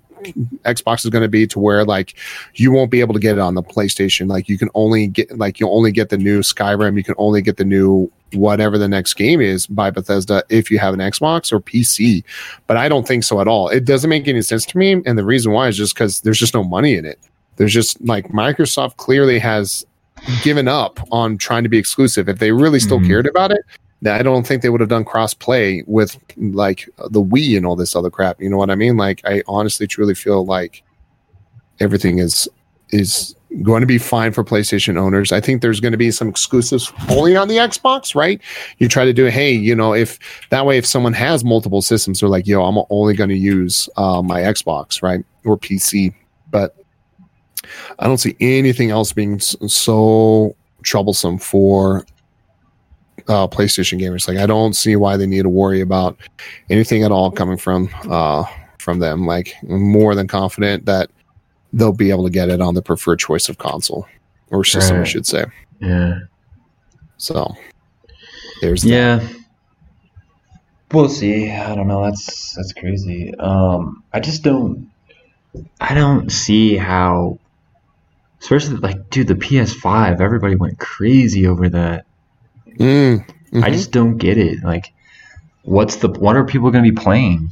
Xbox 0.64 1.04
is 1.04 1.10
going 1.10 1.24
to 1.24 1.28
be 1.28 1.48
to 1.48 1.60
where 1.60 1.84
like 1.84 2.14
you 2.54 2.72
won't 2.72 2.92
be 2.92 3.00
able 3.00 3.14
to 3.16 3.20
get 3.20 3.34
it 3.38 3.40
on 3.40 3.56
the 3.56 3.64
PlayStation. 3.64 4.30
Like, 4.30 4.48
you 4.48 4.58
can 4.58 4.70
only 4.76 5.08
get 5.08 5.38
like 5.38 5.60
you'll 5.60 5.76
only 5.76 5.92
get 5.92 6.10
the 6.10 6.18
new 6.18 6.42
Skyrim. 6.42 6.96
You 6.96 7.04
can 7.04 7.16
only 7.18 7.42
get 7.42 7.58
the 7.58 7.66
new 7.66 8.12
whatever 8.34 8.78
the 8.78 8.88
next 8.88 9.16
game 9.16 9.42
is 9.42 9.68
by 9.68 9.90
Bethesda 9.90 10.44
if 10.50 10.72
you 10.72 10.80
have 10.80 10.94
an 10.94 11.00
Xbox 11.02 11.52
or 11.52 11.60
PC. 11.60 12.24
But 12.68 12.78
I 12.78 12.88
don't 12.88 13.06
think 13.06 13.24
so 13.26 13.42
at 13.42 13.48
all. 13.48 13.68
It 13.70 13.84
doesn't 13.84 14.10
make 14.10 14.28
any 14.28 14.42
sense 14.42 14.66
to 14.68 14.78
me. 14.78 15.02
And 15.06 15.18
the 15.18 15.26
reason 15.26 15.52
why 15.52 15.68
is 15.68 15.76
just 15.76 15.96
because 15.96 16.22
there's 16.22 16.40
just 16.40 16.54
no 16.54 16.64
money 16.64 16.96
in 16.96 17.06
it. 17.06 17.20
There's 17.58 17.74
just 17.74 18.00
like 18.06 18.30
Microsoft 18.30 18.96
clearly 18.98 19.38
has 19.40 19.86
given 20.44 20.68
up 20.68 21.00
on 21.12 21.38
trying 21.38 21.64
to 21.64 21.70
be 21.70 21.78
exclusive. 21.78 22.30
If 22.30 22.40
they 22.40 22.52
really 22.52 22.80
still 22.80 23.00
Mhm. 23.00 23.08
cared 23.08 23.28
about 23.28 23.52
it, 23.52 23.62
I 24.06 24.24
don't 24.24 24.48
think 24.48 24.62
they 24.62 24.70
would 24.70 24.82
have 24.82 24.90
done 24.90 25.06
cross 25.06 25.34
play 25.34 25.84
with 25.86 26.18
like 26.38 26.90
the 27.10 27.22
Wii 27.22 27.56
and 27.56 27.66
all 27.66 27.76
this 27.76 27.96
other 27.96 28.10
crap. 28.10 28.42
You 28.42 28.50
know 28.50 28.58
what 28.58 28.72
I 28.72 28.76
mean? 28.76 28.98
Like 28.98 29.22
I 29.26 29.44
honestly 29.48 29.86
truly 29.88 30.16
feel 30.16 30.46
like 30.46 30.84
everything 31.80 32.20
is 32.20 32.50
is 32.90 33.36
going 33.64 33.82
to 33.82 33.88
be 33.88 33.98
fine 33.98 34.32
for 34.32 34.44
PlayStation 34.44 34.98
owners. 34.98 35.32
I 35.32 35.42
think 35.42 35.62
there's 35.62 35.80
going 35.80 35.92
to 35.92 35.98
be 35.98 36.12
some 36.12 36.30
exclusives 36.30 36.92
only 37.10 37.36
on 37.36 37.48
the 37.48 37.58
Xbox, 37.58 38.16
right? 38.16 38.42
You 38.78 38.88
try 38.88 39.06
to 39.06 39.14
do, 39.14 39.26
hey, 39.26 39.52
you 39.52 39.76
know, 39.76 39.94
if 39.94 40.20
that 40.50 40.66
way, 40.66 40.78
if 40.78 40.86
someone 40.86 41.14
has 41.14 41.44
multiple 41.44 41.82
systems, 41.82 42.20
they're 42.20 42.30
like, 42.30 42.48
yo, 42.48 42.64
I'm 42.64 42.84
only 42.90 43.14
going 43.14 43.30
to 43.30 43.38
use 43.38 43.90
uh, 43.98 44.22
my 44.22 44.42
Xbox, 44.42 45.02
right, 45.02 45.24
or 45.44 45.58
PC. 45.58 46.14
But 46.50 46.76
I 48.00 48.08
don't 48.08 48.18
see 48.18 48.36
anything 48.40 48.90
else 48.90 49.12
being 49.12 49.40
so 49.40 50.56
troublesome 50.84 51.38
for 51.38 52.06
uh, 53.28 53.48
PlayStation 53.48 54.00
gamers. 54.00 54.28
Like, 54.28 54.38
I 54.38 54.46
don't 54.46 54.74
see 54.74 54.96
why 54.96 55.18
they 55.18 55.28
need 55.28 55.44
to 55.44 55.50
worry 55.50 55.82
about 55.82 56.18
anything 56.70 57.04
at 57.04 57.12
all 57.12 57.32
coming 57.32 57.58
from 57.58 57.90
uh, 58.10 58.44
from 58.80 59.00
them. 59.00 59.26
Like, 59.26 59.54
I'm 59.64 59.82
more 59.82 60.16
than 60.16 60.28
confident 60.28 60.86
that 60.86 61.10
they'll 61.74 61.94
be 61.94 62.10
able 62.10 62.24
to 62.24 62.30
get 62.30 62.50
it 62.50 62.62
on 62.62 62.76
the 62.76 62.82
preferred 62.82 63.20
choice 63.20 63.50
of 63.50 63.58
console 63.58 64.08
or 64.50 64.64
system, 64.64 65.02
I 65.02 65.04
should 65.04 65.26
say. 65.26 65.46
Yeah. 65.80 66.20
So 67.18 67.56
there's 68.62 68.84
that. 68.84 68.90
Yeah. 68.90 69.28
We'll 70.92 71.10
see. 71.10 71.50
I 71.50 71.74
don't 71.74 71.88
know. 71.88 72.04
That's 72.04 72.54
that's 72.56 72.74
crazy. 72.74 73.34
Um, 73.36 74.04
I 74.12 74.20
just 74.20 74.44
don't. 74.44 74.92
I 75.80 75.94
don't 75.94 76.30
see 76.32 76.76
how. 76.76 77.40
Especially 78.42 78.78
like, 78.78 79.10
dude, 79.10 79.28
the 79.28 79.36
PS5. 79.36 80.20
Everybody 80.20 80.56
went 80.56 80.80
crazy 80.80 81.46
over 81.46 81.70
that. 81.70 82.06
Mm, 82.78 83.26
I 83.54 83.56
mhm. 83.56 83.74
just 83.74 83.92
don't 83.92 84.18
get 84.18 84.38
it. 84.38 84.64
Like, 84.64 84.94
what's 85.64 85.98
the? 85.98 86.10
What 86.10 86.36
are 86.36 86.46
people 86.46 86.72
going 86.72 86.84
to 86.84 86.92
be 86.92 86.96
playing? 86.96 87.50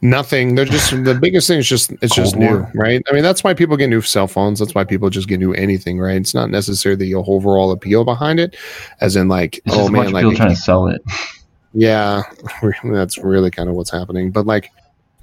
Nothing. 0.00 0.54
They're 0.54 0.64
just 0.64 0.90
the 1.04 1.18
biggest 1.20 1.48
thing 1.48 1.58
is 1.58 1.68
just 1.68 1.90
it's 2.02 2.14
just 2.14 2.34
Cold 2.34 2.44
new, 2.44 2.66
right? 2.74 3.02
I 3.10 3.12
mean, 3.12 3.24
that's 3.24 3.42
why 3.42 3.52
people 3.52 3.76
get 3.76 3.88
new 3.88 4.00
cell 4.00 4.28
phones. 4.28 4.60
That's 4.60 4.74
why 4.74 4.84
people 4.84 5.10
just 5.10 5.26
get 5.26 5.40
new 5.40 5.52
anything, 5.54 5.98
right? 5.98 6.16
It's 6.16 6.34
not 6.34 6.50
necessarily 6.50 7.04
the 7.04 7.16
overall 7.16 7.72
appeal 7.72 8.04
behind 8.04 8.38
it, 8.38 8.56
as 9.00 9.16
in 9.16 9.28
like, 9.28 9.58
It's 9.58 9.74
oh 9.74 9.78
just 9.78 9.88
a 9.88 9.92
bunch 9.92 10.04
man, 10.04 10.12
like 10.12 10.22
people 10.22 10.36
trying 10.36 10.50
to 10.50 10.56
sell 10.56 10.86
it. 10.86 11.02
yeah, 11.74 12.22
that's 12.84 13.18
really 13.18 13.50
kind 13.50 13.68
of 13.68 13.74
what's 13.74 13.90
happening. 13.90 14.30
But 14.30 14.46
like, 14.46 14.70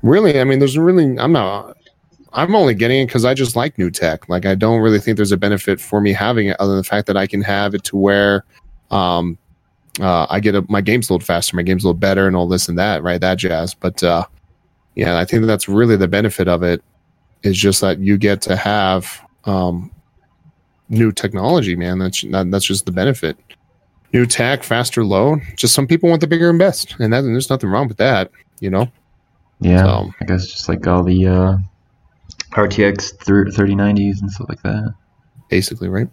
really, 0.04 0.42
I 0.42 0.44
mean, 0.44 0.60
there's 0.60 0.78
really, 0.78 1.18
I'm 1.18 1.32
not. 1.32 1.78
I'm 2.34 2.54
only 2.54 2.74
getting 2.74 3.04
it 3.04 3.06
because 3.06 3.24
I 3.24 3.34
just 3.34 3.56
like 3.56 3.78
new 3.78 3.90
tech. 3.90 4.28
Like, 4.28 4.46
I 4.46 4.56
don't 4.56 4.82
really 4.82 5.00
think 5.00 5.16
there's 5.16 5.32
a 5.32 5.38
benefit 5.38 5.80
for 5.80 6.02
me 6.02 6.12
having 6.12 6.48
it, 6.48 6.58
other 6.60 6.72
than 6.72 6.80
the 6.80 6.84
fact 6.84 7.08
that 7.08 7.16
I 7.16 7.28
can 7.28 7.42
have 7.42 7.74
it 7.74 7.86
to 7.86 7.96
where, 7.96 8.44
um, 8.92 9.38
uh, 10.00 10.28
I 10.30 10.40
get 10.40 10.56
a, 10.56 10.66
my 10.70 10.82
games 10.82 11.10
load 11.10 11.24
faster, 11.24 11.56
my 11.56 11.64
games 11.64 11.86
load 11.86 12.00
better, 12.00 12.28
and 12.28 12.36
all 12.36 12.48
this 12.48 12.68
and 12.68 12.78
that, 12.78 13.02
right? 13.04 13.20
That 13.22 13.36
jazz. 13.38 13.74
But 13.74 14.04
uh, 14.04 14.26
yeah, 14.96 15.18
I 15.18 15.26
think 15.26 15.46
that's 15.46 15.68
really 15.70 15.96
the 15.96 16.08
benefit 16.08 16.48
of 16.48 16.64
it 16.64 16.84
is 17.44 17.58
just 17.58 17.82
that 17.82 18.00
you 18.00 18.18
get 18.18 18.42
to 18.44 18.56
have 18.56 19.22
um, 19.46 19.92
new 20.90 21.12
technology, 21.12 21.76
man. 21.76 22.00
That's 22.00 22.22
that, 22.24 22.52
that's 22.52 22.66
just 22.66 22.86
the 22.86 22.92
benefit. 22.92 23.38
New 24.14 24.26
tech, 24.26 24.64
faster 24.64 25.04
load. 25.04 25.42
Just 25.56 25.74
some 25.74 25.88
people 25.88 26.10
want 26.10 26.22
the 26.22 26.28
bigger 26.28 26.50
and 26.50 26.60
best, 26.60 26.96
and 27.00 27.12
that, 27.14 27.24
and 27.24 27.34
there's 27.34 27.50
nothing 27.50 27.70
wrong 27.70 27.88
with 27.88 27.98
that, 27.98 28.32
you 28.60 28.70
know. 28.70 28.90
Yeah, 29.62 29.84
So- 29.84 30.12
I 30.22 30.26
guess 30.26 30.48
just 30.48 30.68
like 30.70 30.86
all 30.88 31.04
the 31.04 31.26
uh, 31.28 31.58
RTX 32.52 33.16
3090s 33.26 34.22
and 34.22 34.32
stuff 34.32 34.50
like 34.50 34.62
that. 34.64 34.94
Basically, 35.50 35.88
right? 35.90 36.08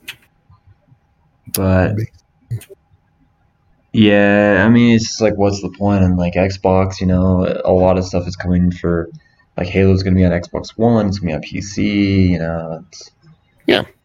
But 1.55 1.97
yeah, 3.93 4.65
I 4.67 4.71
mean, 4.71 4.97
it's 4.97 5.21
like, 5.21 5.37
what's 5.37 5.61
the 5.61 5.71
point? 5.71 6.03
And 6.03 6.17
like 6.17 6.35
Xbox, 6.35 7.01
you 7.01 7.07
know, 7.07 7.61
a 7.65 7.73
lot 7.73 7.99
of 7.99 8.05
stuff 8.05 8.27
is 8.27 8.37
coming 8.37 8.71
for 8.71 9.11
like 9.57 9.69
Halo's 9.69 10.03
gonna 10.03 10.17
be 10.17 10.25
on 10.25 10.33
Xbox 10.33 10.71
One, 10.77 11.09
it's 11.09 11.19
gonna 11.19 11.33
be 11.33 11.35
on 11.35 11.43
PC. 11.43 12.31
You 12.31 12.39
know, 12.39 12.85
it's, 12.89 13.11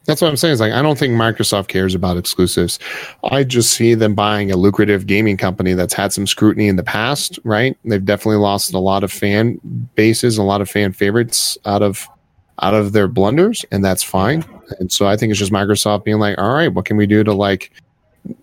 That's 0.08 0.22
what 0.22 0.30
I'm 0.30 0.38
saying. 0.38 0.54
Is 0.54 0.60
like 0.60 0.74
I 0.74 0.82
don't 0.82 0.98
think 0.98 1.14
Microsoft 1.14 1.68
cares 1.68 1.94
about 1.94 2.18
exclusives. 2.18 2.80
I 3.26 3.44
just 3.44 3.72
see 3.72 3.94
them 3.94 4.16
buying 4.16 4.52
a 4.52 4.58
lucrative 4.58 5.06
gaming 5.06 5.38
company 5.38 5.74
that's 5.74 5.94
had 5.94 6.14
some 6.14 6.28
scrutiny 6.28 6.68
in 6.68 6.78
the 6.78 6.84
past. 6.84 7.40
Right? 7.44 7.78
They've 7.86 8.04
definitely 8.04 8.38
lost 8.38 8.74
a 8.74 8.80
lot 8.80 9.04
of 9.04 9.12
fan 9.12 9.60
bases, 9.96 10.38
a 10.38 10.44
lot 10.44 10.62
of 10.62 10.70
fan 10.70 10.94
favorites 10.94 11.58
out 11.66 11.82
of 11.82 12.08
out 12.62 12.74
of 12.74 12.94
their 12.94 13.08
blunders, 13.08 13.66
and 13.72 13.84
that's 13.86 14.02
fine. 14.02 14.44
And 14.80 14.92
so 14.92 15.08
I 15.08 15.16
think 15.16 15.32
it's 15.32 15.40
just 15.40 15.52
Microsoft 15.52 16.06
being 16.06 16.20
like, 16.20 16.38
all 16.38 16.54
right, 16.54 16.74
what 16.74 16.86
can 16.86 16.98
we 16.98 17.06
do 17.06 17.24
to 17.24 17.34
like 17.34 17.72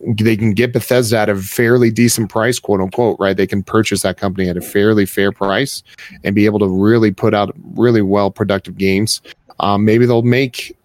they 0.00 0.36
can 0.36 0.52
get 0.52 0.72
Bethesda 0.72 1.18
at 1.18 1.28
a 1.28 1.36
fairly 1.36 1.90
decent 1.90 2.30
price, 2.30 2.58
quote 2.58 2.80
unquote, 2.80 3.18
right? 3.18 3.36
They 3.36 3.46
can 3.46 3.62
purchase 3.62 4.02
that 4.02 4.16
company 4.16 4.48
at 4.48 4.56
a 4.56 4.60
fairly 4.60 5.06
fair 5.06 5.32
price 5.32 5.82
and 6.22 6.34
be 6.34 6.46
able 6.46 6.58
to 6.60 6.68
really 6.68 7.10
put 7.10 7.34
out 7.34 7.54
really 7.74 8.02
well 8.02 8.30
productive 8.30 8.76
games. 8.76 9.20
Um, 9.60 9.84
maybe 9.84 10.06
they'll 10.06 10.22
make 10.22 10.76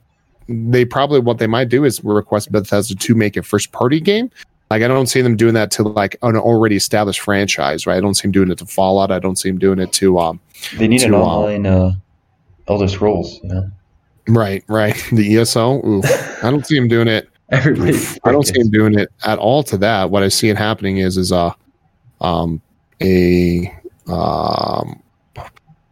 they 0.48 0.84
probably 0.84 1.20
what 1.20 1.38
they 1.38 1.48
might 1.48 1.70
do 1.70 1.86
is 1.86 2.04
request 2.04 2.52
Bethesda 2.52 2.96
to 2.96 3.16
make 3.16 3.38
a 3.38 3.44
first 3.44 3.72
party 3.72 4.00
game. 4.00 4.32
Like 4.72 4.84
I 4.84 4.88
don't 4.88 5.08
see 5.08 5.22
them 5.22 5.36
doing 5.36 5.54
that 5.56 5.72
to 5.72 5.84
like 5.84 6.16
an 6.22 6.36
already 6.36 6.76
established 6.76 7.22
franchise, 7.22 7.88
right? 7.88 7.98
I 7.98 8.02
don't 8.02 8.16
see 8.16 8.24
them 8.24 8.32
doing 8.32 8.52
it 8.52 8.58
to 8.60 8.66
Fallout. 8.66 9.12
I 9.12 9.20
don't 9.20 9.38
see 9.38 9.50
them 9.50 9.60
doing 9.60 9.80
it 9.80 9.92
to 9.94 10.20
um 10.20 10.40
they 10.78 10.88
need 10.88 11.04
an 11.04 11.12
To, 11.12 11.18
uh, 11.18 11.22
online 11.22 11.66
uh, 11.66 11.92
Elder 12.68 12.88
Scrolls. 12.88 13.40
You 13.44 13.50
know, 13.50 13.72
right, 14.28 14.64
right. 14.68 14.96
The 15.12 15.38
ESO. 15.38 15.86
Oof. 15.86 16.44
I 16.44 16.52
don't 16.52 16.66
see 16.66 16.76
them 16.76 16.88
doing 16.88 17.08
it. 17.08 17.30
Everybody. 17.52 17.98
I 18.24 18.32
don't 18.32 18.46
see 18.46 18.60
him 18.60 18.70
doing 18.70 18.98
it 18.98 19.12
at 19.26 19.40
all 19.40 19.64
to 19.64 19.78
that. 19.78 20.10
What 20.10 20.24
I 20.24 20.28
see 20.28 20.50
it 20.50 20.58
happening 20.58 20.98
is 20.98 21.18
is 21.18 21.32
a 21.32 21.56
um 22.22 22.62
a 23.02 23.74
um 24.08 25.02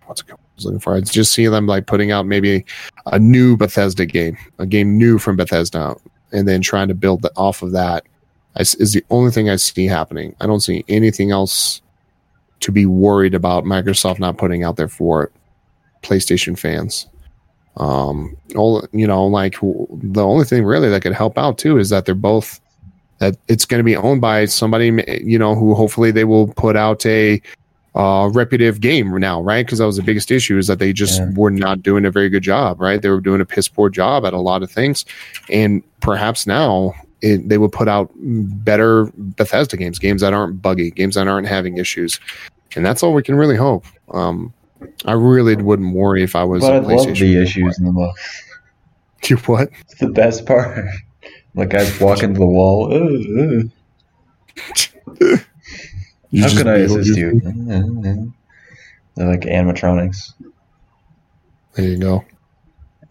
what's 0.06 0.22
it 0.22 0.28
called? 0.28 0.40
I 0.40 0.56
was 0.56 0.66
looking 0.66 0.80
for. 0.80 0.96
I 0.96 1.02
just 1.02 1.34
see 1.34 1.48
them 1.48 1.68
like 1.68 1.86
putting 1.86 2.12
out 2.12 2.26
maybe 2.26 2.66
a 3.06 3.20
new 3.20 3.56
Bethesda 3.56 4.06
game, 4.06 4.38
a 4.58 4.66
game 4.66 4.98
new 4.98 5.20
from 5.20 5.36
Bethesda, 5.36 5.96
and 6.32 6.48
then 6.48 6.62
trying 6.62 6.88
to 6.88 6.96
build 6.96 7.22
the, 7.22 7.32
off 7.36 7.62
of 7.62 7.72
that. 7.74 8.04
I 8.56 8.62
is 8.62 8.94
the 8.94 9.06
only 9.12 9.32
thing 9.32 9.50
I 9.50 9.56
see 9.58 9.86
happening. 9.86 10.36
I 10.42 10.48
don't 10.48 10.62
see 10.62 10.84
anything 10.88 11.32
else 11.32 11.82
to 12.62 12.72
be 12.72 12.86
worried 12.88 13.36
about 13.36 13.66
Microsoft 13.66 14.20
not 14.20 14.38
putting 14.38 14.64
out 14.64 14.78
there 14.78 14.88
for 14.88 15.32
PlayStation 16.02 16.58
fans. 16.58 17.08
Um, 17.78 18.36
all 18.56 18.88
you 18.92 19.06
know, 19.08 19.26
like 19.26 19.56
the 19.62 20.24
only 20.24 20.46
thing 20.46 20.64
really 20.66 20.90
that 20.90 21.02
could 21.02 21.14
help 21.14 21.38
out 21.38 21.58
too 21.58 21.78
is 21.78 21.90
that 21.90 22.06
they're 22.06 22.16
both 22.16 22.60
that 23.20 23.36
it's 23.48 23.66
going 23.66 23.80
to 23.80 23.84
be 23.84 23.96
owned 23.96 24.22
by 24.22 24.46
somebody, 24.46 24.92
you 25.24 25.40
know, 25.40 25.56
who 25.56 25.74
hopefully 25.74 26.12
they 26.12 26.24
will 26.24 26.48
put 26.54 26.76
out 26.76 27.06
a 27.06 27.42
uh, 27.96 28.30
reputative 28.32 28.80
game 28.80 29.12
now, 29.20 29.42
right? 29.42 29.66
Because 29.66 29.80
that 29.80 29.86
was 29.88 29.98
the 29.98 30.04
biggest 30.04 30.30
issue 30.30 30.58
is 30.58 30.68
that 30.68 30.78
they 30.78 30.94
just 30.94 31.20
Yeah. 31.20 31.32
were 31.36 31.50
not 31.50 31.82
doing 31.82 32.06
a 32.06 32.12
very 32.12 32.30
good 32.30 32.44
job, 32.44 32.80
right? 32.80 33.02
They 33.02 33.10
were 33.10 33.22
doing 33.22 33.42
a 33.42 33.46
piss 33.46 33.68
poor 33.68 33.90
job 33.90 34.24
at 34.24 34.34
a 34.34 34.40
lot 34.40 34.62
of 34.62 34.70
things, 34.70 35.04
and 35.50 35.82
perhaps 36.00 36.46
now 36.46 36.94
it, 37.24 37.50
they 37.50 37.58
will 37.58 37.70
put 37.70 37.88
out 37.88 38.12
better 38.16 39.12
Bethesda 39.18 39.78
games, 39.78 39.98
games 39.98 40.22
that 40.22 40.34
aren't 40.34 40.62
buggy, 40.62 40.92
games 40.92 41.16
that 41.16 41.28
aren't 41.28 41.48
having 41.48 41.78
issues, 41.78 42.20
and 42.76 42.86
that's 42.86 43.02
all 43.02 43.14
we 43.14 43.24
can 43.24 43.36
really 43.36 43.56
hope. 43.56 43.86
Um, 44.14 44.54
I 45.06 45.14
really 45.14 45.56
wouldn't 45.56 45.94
worry 45.94 46.24
if 46.24 46.36
I 46.36 46.44
was 46.44 46.62
But 46.62 46.74
a 46.74 46.76
I 46.76 46.96
love 46.96 47.18
the 47.18 47.42
issues 47.42 47.80
in 47.80 47.86
the 47.86 47.92
book. 47.92 48.16
You 49.28 49.36
what? 49.38 49.70
It's 49.82 49.96
the 49.96 50.08
best 50.10 50.46
part. 50.46 50.86
like 51.56 51.70
guys 51.70 52.00
walk 52.00 52.24
into 52.24 52.40
the 52.40 52.46
wall. 52.46 52.90
How 56.40 56.50
can 56.50 56.68
I 56.68 56.76
assist 56.78 57.18
you? 57.18 57.34
me? 57.34 58.32
They're 59.16 59.28
like 59.28 59.42
animatronics. 59.42 60.34
There 61.74 61.86
you 61.86 61.98
go. 61.98 62.24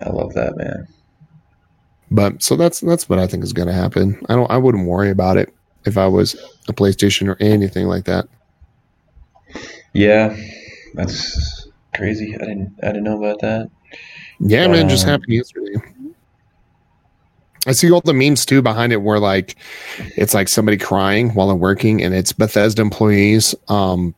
I 0.01 0.11
love 0.11 0.33
that 0.35 0.57
man. 0.57 0.89
But 2.11 2.43
so 2.43 2.57
that's 2.57 2.81
that's 2.81 3.09
what 3.09 3.19
I 3.19 3.27
think 3.27 3.43
is 3.43 3.53
going 3.53 3.69
to 3.69 3.75
happen. 3.75 4.21
I 4.29 4.37
don't. 4.37 4.51
I 4.51 4.57
wouldn't 4.59 4.87
worry 4.87 5.11
about 5.11 5.37
it 5.37 5.53
if 5.85 5.99
I 5.99 6.07
was 6.07 6.35
a 6.69 6.73
PlayStation 6.73 7.29
or 7.29 7.37
anything 7.41 7.87
like 7.89 8.05
that. 8.05 8.29
Yeah, 9.93 10.37
that's 10.97 11.69
crazy. 11.95 12.35
I 12.35 12.39
didn't 12.39 12.77
I 12.83 12.87
didn't 12.89 13.05
know 13.05 13.19
about 13.23 13.41
that. 13.41 13.71
Yeah, 14.41 14.67
man, 14.69 14.89
just 14.89 15.05
Um, 15.05 15.11
happened 15.11 15.33
yesterday. 15.33 15.75
I 17.67 17.73
see 17.73 17.91
all 17.91 18.01
the 18.01 18.15
memes 18.15 18.47
too 18.47 18.63
behind 18.63 18.93
it 18.93 18.99
where 19.03 19.19
like 19.19 19.57
it's 20.17 20.35
like 20.35 20.49
somebody 20.49 20.77
crying 20.77 21.31
while 21.35 21.49
they're 21.49 21.57
working 21.57 22.03
and 22.03 22.15
it's 22.15 22.33
Bethesda 22.33 22.81
employees. 22.81 23.55
Um, 23.69 24.15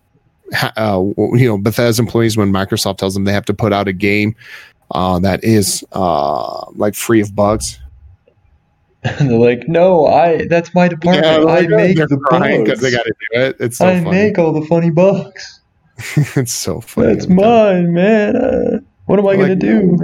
ha- 0.53 0.73
uh, 0.77 1.03
you 1.37 1.47
know, 1.49 1.57
Bethesda 1.57 2.03
employees 2.03 2.37
when 2.37 2.53
Microsoft 2.53 2.99
tells 2.99 3.15
them 3.15 3.25
they 3.25 3.33
have 3.33 3.47
to 3.47 3.55
put 3.55 3.73
out 3.73 3.89
a 3.89 3.93
game 3.95 4.35
uh, 4.91 5.19
that 5.21 5.43
is 5.45 5.83
uh, 5.93 6.67
like 6.73 6.95
free 6.95 7.21
of 7.23 7.35
bugs. 7.35 7.81
And 9.05 9.31
they're 9.31 9.39
like, 9.39 9.67
no, 9.69 10.07
I 10.07 10.47
that's 10.49 10.75
my 10.75 10.89
department. 10.89 11.25
I 11.49 11.67
make 11.69 11.97
they're 11.97 12.07
the 12.07 12.19
bugs. 12.31 12.81
they 12.81 12.91
got 12.91 13.05
to 13.05 13.15
do 13.33 13.41
it. 13.41 13.57
It's 13.61 13.79
so 13.79 13.87
I 13.87 14.03
funny. 14.03 14.11
make 14.11 14.39
all 14.39 14.53
the 14.53 14.67
funny 14.67 14.91
bugs. 14.91 15.58
it's 16.37 16.53
so 16.53 16.81
funny. 16.81 17.15
That's 17.15 17.27
mine, 17.29 17.93
man. 17.93 18.37
Uh, 18.37 18.81
what 19.07 19.19
am 19.19 19.27
I 19.27 19.37
gonna 19.37 19.57
do? 19.57 19.83
no, 19.83 19.97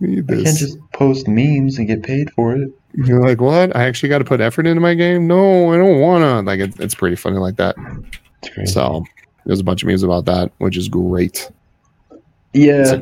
man, 0.00 0.26
I 0.28 0.42
can't 0.42 0.56
just 0.58 0.78
post 0.92 1.26
memes 1.28 1.78
and 1.78 1.86
get 1.86 2.02
paid 2.02 2.30
for 2.32 2.54
it. 2.56 2.70
You're 2.94 3.20
like, 3.22 3.40
what? 3.40 3.76
I 3.76 3.84
actually 3.84 4.08
got 4.08 4.18
to 4.18 4.24
put 4.24 4.40
effort 4.40 4.66
into 4.66 4.80
my 4.80 4.94
game? 4.94 5.26
No, 5.26 5.72
I 5.72 5.76
don't 5.76 6.00
want 6.00 6.22
to. 6.22 6.40
Like, 6.40 6.60
it, 6.60 6.80
it's 6.80 6.94
pretty 6.94 7.16
funny 7.16 7.36
like 7.38 7.56
that. 7.56 7.76
It's. 8.56 8.72
So 8.72 9.04
there's 9.44 9.60
a 9.60 9.64
bunch 9.64 9.82
of 9.82 9.88
memes 9.88 10.02
about 10.02 10.24
that, 10.24 10.50
which 10.58 10.76
is 10.76 10.88
great. 10.88 11.50
Yeah. 12.54 12.82
like 12.98 13.00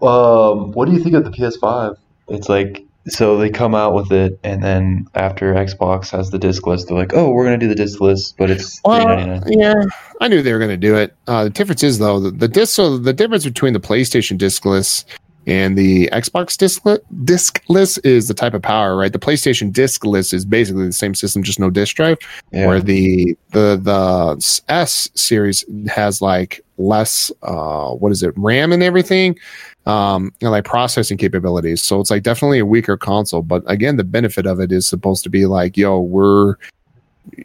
my- 0.00 0.06
Um, 0.08 0.72
what 0.72 0.86
do 0.86 0.92
you 0.92 1.02
think 1.02 1.14
of 1.16 1.24
the 1.24 1.30
PS5? 1.30 1.96
It's 2.28 2.48
like 2.48 2.84
so 3.08 3.36
they 3.36 3.50
come 3.50 3.74
out 3.74 3.94
with 3.94 4.12
it, 4.12 4.38
and 4.44 4.62
then 4.62 5.06
after 5.14 5.54
Xbox 5.54 6.10
has 6.10 6.30
the 6.30 6.38
disc 6.38 6.66
list, 6.66 6.88
they're 6.88 6.96
like, 6.96 7.14
"Oh, 7.14 7.30
we're 7.30 7.44
gonna 7.44 7.58
do 7.58 7.68
the 7.68 7.74
disc 7.74 8.00
list, 8.00 8.36
but 8.38 8.50
it's 8.50 8.80
nine. 8.86 9.42
yeah, 9.46 9.74
I 10.20 10.28
knew 10.28 10.42
they 10.42 10.52
were 10.52 10.58
going 10.58 10.70
to 10.70 10.76
do 10.76 10.96
it. 10.96 11.14
Uh, 11.26 11.44
the 11.44 11.50
difference 11.50 11.82
is 11.82 11.98
though 11.98 12.20
the, 12.20 12.30
the 12.30 12.48
disc. 12.48 12.74
So 12.74 12.96
the 12.98 13.12
difference 13.12 13.44
between 13.44 13.72
the 13.72 13.80
PlayStation 13.80 14.38
disc 14.38 14.64
list 14.64 15.06
and 15.46 15.76
the 15.76 16.08
Xbox 16.12 16.56
disc, 16.56 16.84
li- 16.86 16.98
disc 17.24 17.62
list 17.68 18.00
is 18.04 18.28
the 18.28 18.34
type 18.34 18.54
of 18.54 18.62
power, 18.62 18.96
right? 18.96 19.12
The 19.12 19.18
PlayStation 19.18 19.72
disc 19.72 20.04
list 20.04 20.32
is 20.32 20.44
basically 20.44 20.86
the 20.86 20.92
same 20.92 21.14
system, 21.14 21.42
just 21.42 21.60
no 21.60 21.70
disc 21.70 21.96
drive. 21.96 22.18
Yeah, 22.52 22.66
Where 22.66 22.80
the 22.80 23.36
the 23.50 23.78
the 23.82 24.62
S 24.68 25.10
series 25.14 25.64
has 25.88 26.22
like 26.22 26.64
less, 26.78 27.30
uh, 27.42 27.90
what 27.90 28.12
is 28.12 28.22
it, 28.22 28.32
RAM 28.36 28.72
and 28.72 28.82
everything, 28.82 29.38
um, 29.86 30.32
and 30.40 30.50
like 30.50 30.64
processing 30.64 31.18
capabilities. 31.18 31.82
So 31.82 32.00
it's 32.00 32.10
like 32.10 32.22
definitely 32.22 32.58
a 32.58 32.66
weaker 32.66 32.96
console. 32.96 33.42
But 33.42 33.62
again, 33.66 33.96
the 33.96 34.04
benefit 34.04 34.46
of 34.46 34.60
it 34.60 34.72
is 34.72 34.86
supposed 34.86 35.24
to 35.24 35.30
be 35.30 35.46
like, 35.46 35.76
yo, 35.76 36.00
we're 36.00 36.56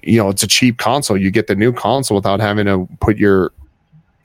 you 0.03 0.17
know, 0.17 0.29
it's 0.29 0.43
a 0.43 0.47
cheap 0.47 0.77
console. 0.77 1.17
You 1.17 1.31
get 1.31 1.47
the 1.47 1.55
new 1.55 1.71
console 1.71 2.15
without 2.15 2.39
having 2.39 2.65
to 2.65 2.87
put 2.99 3.17
your, 3.17 3.51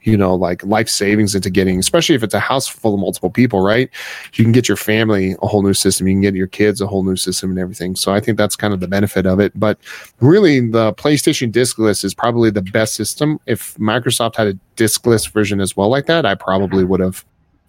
you 0.02 0.16
know, 0.16 0.34
like 0.34 0.62
life 0.64 0.88
savings 0.88 1.34
into 1.34 1.48
getting, 1.48 1.78
especially 1.78 2.14
if 2.14 2.22
it's 2.22 2.34
a 2.34 2.40
house 2.40 2.66
full 2.68 2.94
of 2.94 3.00
multiple 3.00 3.30
people, 3.30 3.60
right? 3.60 3.88
You 4.34 4.44
can 4.44 4.52
get 4.52 4.68
your 4.68 4.76
family 4.76 5.36
a 5.40 5.46
whole 5.46 5.62
new 5.62 5.72
system. 5.72 6.06
You 6.06 6.14
can 6.14 6.20
get 6.20 6.34
your 6.34 6.46
kids 6.46 6.80
a 6.80 6.86
whole 6.86 7.02
new 7.02 7.16
system 7.16 7.50
and 7.50 7.58
everything. 7.58 7.96
So 7.96 8.12
I 8.12 8.20
think 8.20 8.36
that's 8.36 8.56
kind 8.56 8.74
of 8.74 8.80
the 8.80 8.88
benefit 8.88 9.26
of 9.26 9.40
it. 9.40 9.58
But 9.58 9.78
really, 10.20 10.60
the 10.60 10.92
PlayStation 10.94 11.50
discless 11.50 12.04
is 12.04 12.14
probably 12.14 12.50
the 12.50 12.62
best 12.62 12.94
system. 12.94 13.40
If 13.46 13.74
Microsoft 13.76 14.36
had 14.36 14.48
a 14.48 14.58
discless 14.76 15.30
version 15.30 15.60
as 15.60 15.76
well, 15.76 15.88
like 15.88 16.06
that, 16.06 16.26
I 16.26 16.34
probably 16.34 16.84
would 16.84 17.00
have 17.00 17.24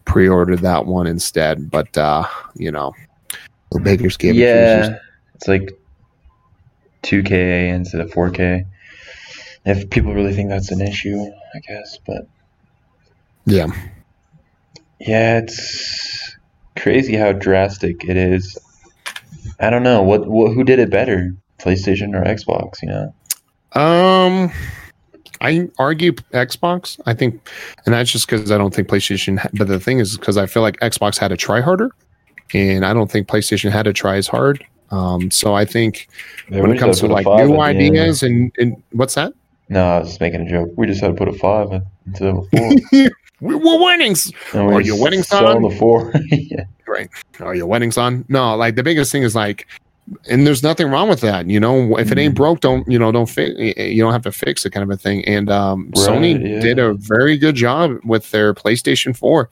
pre-ordered 0.05 0.59
that 0.59 0.85
one 0.85 1.07
instead. 1.07 1.69
But 1.69 1.97
uh, 1.97 2.27
you 2.55 2.71
know, 2.71 2.93
the 3.71 3.79
beggars 3.79 4.17
can't 4.17 4.33
be 4.33 4.39
yeah. 4.39 4.97
It's 5.35 5.47
like 5.47 5.77
two 7.01 7.23
K 7.23 7.69
instead 7.69 8.01
of 8.01 8.11
four 8.11 8.29
K. 8.29 8.65
If 9.65 9.89
people 9.89 10.13
really 10.13 10.33
think 10.33 10.49
that's 10.49 10.71
an 10.71 10.81
issue, 10.81 11.19
I 11.19 11.59
guess, 11.67 11.97
but 12.05 12.27
Yeah. 13.45 13.67
yeah, 14.99 15.39
it's 15.39 16.35
crazy 16.77 17.15
how 17.15 17.31
drastic 17.31 18.03
it 18.03 18.15
is. 18.15 18.57
I 19.59 19.69
don't 19.69 19.83
know 19.83 20.03
what, 20.03 20.27
what 20.27 20.53
who 20.53 20.63
did 20.63 20.79
it 20.79 20.89
better, 20.89 21.33
PlayStation 21.59 22.13
or 22.13 22.23
Xbox? 22.23 22.81
You 22.83 22.89
know. 22.89 23.13
Um, 23.73 24.51
I 25.41 25.69
argue 25.79 26.13
Xbox. 26.33 26.99
I 27.05 27.13
think, 27.13 27.47
and 27.85 27.93
that's 27.93 28.11
just 28.11 28.27
because 28.29 28.51
I 28.51 28.57
don't 28.57 28.73
think 28.73 28.87
PlayStation. 28.87 29.37
ha- 29.37 29.49
But 29.53 29.67
the 29.67 29.79
thing 29.79 29.99
is, 29.99 30.17
because 30.17 30.37
I 30.37 30.45
feel 30.45 30.61
like 30.63 30.79
Xbox 30.79 31.17
had 31.17 31.29
to 31.29 31.37
try 31.37 31.61
harder, 31.61 31.89
and 32.53 32.85
I 32.85 32.93
don't 32.93 33.11
think 33.11 33.27
PlayStation 33.27 33.71
had 33.71 33.83
to 33.83 33.93
try 33.93 34.15
as 34.17 34.27
hard. 34.27 34.63
Um, 34.91 35.31
so 35.31 35.53
I 35.55 35.65
think 35.65 36.07
Yeah, 36.49 36.61
when 36.61 36.71
it 36.71 36.77
comes 36.77 36.99
to 36.99 37.07
like 37.07 37.25
new 37.25 37.47
the 37.55 37.59
ideas 37.59 38.21
and 38.23 38.51
and 38.57 38.75
what's 38.91 39.15
that? 39.15 39.33
No, 39.67 39.83
I 39.83 39.99
was 39.99 40.09
just 40.09 40.21
making 40.21 40.41
a 40.41 40.49
joke. 40.49 40.69
We 40.77 40.85
just 40.85 41.01
had 41.01 41.07
to 41.07 41.13
put 41.15 41.27
a 41.27 41.33
five 41.33 41.71
in- 41.71 41.85
instead 42.07 42.29
of 42.29 42.37
a 42.53 42.57
four. 42.57 43.09
We- 43.41 43.55
We're 43.55 43.83
winning. 43.83 44.11
s- 44.11 44.31
we're 44.53 44.73
Are 44.75 44.81
you 44.81 44.95
winning, 44.95 45.23
son? 45.23 45.61
the 45.63 45.69
four. 45.71 46.13
yeah. 46.31 46.63
Are 47.41 47.53
you 47.55 47.67
winning, 47.67 47.91
on? 47.97 48.23
No, 48.29 48.55
like 48.55 48.75
the 48.75 48.83
biggest 48.83 49.11
thing 49.11 49.23
is 49.23 49.35
like, 49.35 49.67
and 50.29 50.45
there's 50.45 50.61
nothing 50.63 50.87
wrong 50.89 51.09
with 51.09 51.21
that. 51.21 51.49
You 51.49 51.59
know, 51.59 51.97
if 51.97 52.11
it 52.11 52.17
ain't 52.17 52.33
Mhm. 52.33 52.37
broke, 52.37 52.59
don't 52.59 52.89
you 52.89 52.99
know? 52.99 53.11
Don't 53.11 53.29
fix. 53.29 53.57
You 53.79 54.01
don't 54.03 54.13
have 54.13 54.23
to 54.23 54.31
fix 54.31 54.65
it, 54.65 54.71
kind 54.71 54.83
of 54.83 54.89
a 54.89 54.97
thing. 54.97 55.25
And 55.25 55.49
um, 55.49 55.91
Right, 55.95 56.07
Sony 56.09 56.39
yeah. 56.53 56.59
did 56.59 56.79
a 56.79 56.93
very 56.93 57.37
good 57.37 57.55
job 57.55 57.97
with 58.05 58.29
their 58.31 58.53
PlayStation 58.53 59.15
Four. 59.17 59.49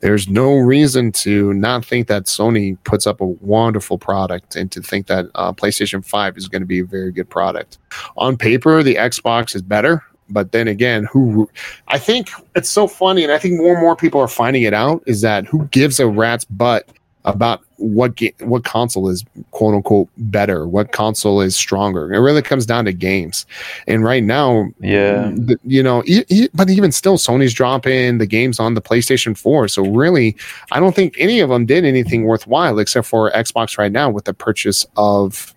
There's 0.00 0.28
no 0.28 0.56
reason 0.56 1.12
to 1.12 1.54
not 1.54 1.82
think 1.82 2.08
that 2.08 2.24
Sony 2.24 2.76
puts 2.84 3.06
up 3.06 3.22
a 3.22 3.26
wonderful 3.26 3.96
product 3.96 4.54
and 4.54 4.70
to 4.72 4.82
think 4.82 5.06
that 5.06 5.26
uh, 5.34 5.50
PlayStation 5.54 6.04
5 6.04 6.36
is 6.36 6.46
going 6.46 6.60
to 6.60 6.66
be 6.66 6.80
a 6.80 6.84
very 6.84 7.10
good 7.10 7.30
product. 7.30 7.78
On 8.18 8.36
paper, 8.36 8.82
the 8.82 8.96
Xbox 8.96 9.54
is 9.56 9.62
better, 9.62 10.02
but 10.28 10.52
then 10.52 10.68
again, 10.68 11.08
who 11.10 11.48
I 11.88 11.98
think 11.98 12.28
it's 12.54 12.68
so 12.68 12.86
funny, 12.86 13.22
and 13.22 13.32
I 13.32 13.38
think 13.38 13.56
more 13.58 13.72
and 13.72 13.80
more 13.80 13.96
people 13.96 14.20
are 14.20 14.28
finding 14.28 14.64
it 14.64 14.74
out 14.74 15.02
is 15.06 15.22
that 15.22 15.46
who 15.46 15.64
gives 15.68 15.98
a 15.98 16.06
rat's 16.06 16.44
butt 16.44 16.86
about 17.26 17.62
what 17.76 18.16
ga- 18.16 18.34
what 18.40 18.64
console 18.64 19.08
is 19.08 19.24
quote 19.50 19.74
unquote 19.74 20.08
better, 20.18 20.66
what 20.68 20.92
console 20.92 21.40
is 21.40 21.56
stronger. 21.56 22.12
It 22.12 22.18
really 22.18 22.42
comes 22.42 22.66
down 22.66 22.84
to 22.84 22.92
games, 22.92 23.46
and 23.86 24.04
right 24.04 24.22
now, 24.22 24.68
Yeah. 24.80 25.30
the- 25.34 25.58
you 25.64 25.82
know, 25.82 26.02
e- 26.06 26.24
e- 26.28 26.48
but 26.54 26.68
even 26.68 26.92
still, 26.92 27.16
Sony's 27.16 27.54
dropping 27.54 28.18
the 28.18 28.26
games 28.26 28.60
on 28.60 28.74
the 28.74 28.82
PlayStation 28.82 29.36
4. 29.36 29.68
So 29.68 29.82
really, 29.82 30.36
I 30.70 30.80
don't 30.80 30.94
think 30.94 31.14
any 31.18 31.40
of 31.40 31.48
them 31.48 31.64
did 31.66 31.84
anything 31.84 32.24
worthwhile 32.24 32.78
except 32.78 33.06
for 33.06 33.30
Xbox 33.32 33.78
right 33.78 33.92
now 33.92 34.10
with 34.10 34.24
the 34.26 34.34
purchase 34.34 34.86
of, 34.96 35.54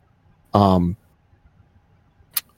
um, 0.53 0.95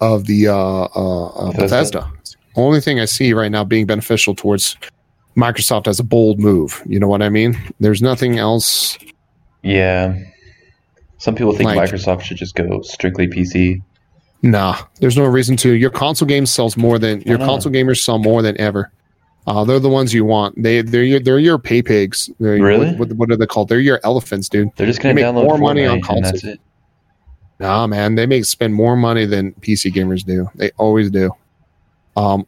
of 0.01 0.25
the 0.27 0.47
uh, 0.47 0.55
uh, 0.55 1.25
uh, 1.27 1.51
Bethesda. 1.51 1.61
Bethesda. 1.61 2.11
Only 2.55 2.79
thing 2.81 2.99
I 2.99 3.05
see 3.05 3.33
right 3.33 3.51
now 3.51 3.63
being 3.63 3.85
beneficial 3.85 4.35
towards 4.35 4.75
Microsoft 5.39 5.87
as 5.87 5.99
a 5.99 6.03
bold 6.03 6.39
move. 6.39 6.81
You 6.85 6.99
know 6.99 7.07
what 7.07 7.21
I 7.21 7.29
mean? 7.29 7.57
There's 7.79 8.01
nothing 8.01 8.37
else. 8.37 8.97
Yeah. 9.63 10.17
Some 11.17 11.35
people 11.35 11.53
think 11.53 11.65
Like- 11.75 11.89
Microsoft 11.89 12.21
should 12.21 12.37
just 12.37 12.55
go 12.55 12.81
strictly 12.81 13.27
PC. 13.27 13.81
Nah, 14.41 14.77
there's 15.01 15.17
no 15.17 15.25
reason 15.25 15.57
to. 15.57 15.73
Your 15.73 15.89
console 15.89 16.27
game 16.27 16.45
sells 16.45 16.77
more 16.77 16.97
than 16.97 17.21
your 17.21 17.37
console 17.37 17.71
gamers 17.73 17.97
sell 17.97 18.19
more 18.19 18.41
than 18.41 18.59
ever. 18.59 18.89
Uh, 19.47 19.65
they're 19.65 19.79
the 19.81 19.89
ones 19.89 20.13
you 20.13 20.23
want. 20.23 20.61
They 20.61 20.81
they're 20.81 21.03
your 21.03 21.19
they're 21.19 21.39
your 21.39 21.57
pay 21.59 21.81
pigs. 21.81 22.29
They're, 22.39 22.61
Really? 22.61 22.95
What, 22.95 23.11
what 23.13 23.31
are 23.31 23.35
they 23.35 23.45
called? 23.47 23.67
They're 23.67 23.81
your 23.81 23.99
elephants, 24.05 24.47
dude. 24.47 24.69
They're 24.77 24.87
just 24.87 25.01
gonna 25.01 25.13
They 25.13 25.23
make 25.23 25.25
download 25.33 25.43
more 25.45 25.57
money 25.57 25.85
on 25.85 25.99
Fortnite 26.01 26.15
and 26.15 26.25
that's 26.25 26.31
consoles. 26.41 26.53
it. 26.53 26.61
Nah, 27.59 27.87
man, 27.87 28.15
they 28.15 28.25
make 28.25 28.45
spend 28.45 28.73
more 28.73 28.95
money 28.95 29.25
than 29.25 29.51
PC 29.55 29.91
gamers 29.91 30.23
do. 30.25 30.47
They 30.55 30.71
always 30.77 31.11
do. 31.11 31.31
Um, 32.15 32.45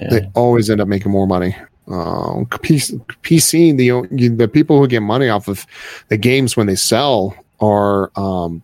Yeah. 0.00 0.08
they 0.08 0.30
always 0.34 0.70
end 0.70 0.80
up 0.80 0.88
making 0.88 1.12
more 1.12 1.26
money. 1.26 1.54
Um, 1.92 2.46
PC, 2.46 2.98
PC 3.22 3.76
the 3.76 4.34
the 4.34 4.48
people 4.48 4.78
who 4.78 4.88
get 4.88 5.00
money 5.00 5.28
off 5.28 5.46
of 5.46 5.66
the 6.08 6.16
games 6.16 6.56
when 6.56 6.66
they 6.66 6.74
sell 6.74 7.36
are 7.60 8.10
um, 8.16 8.62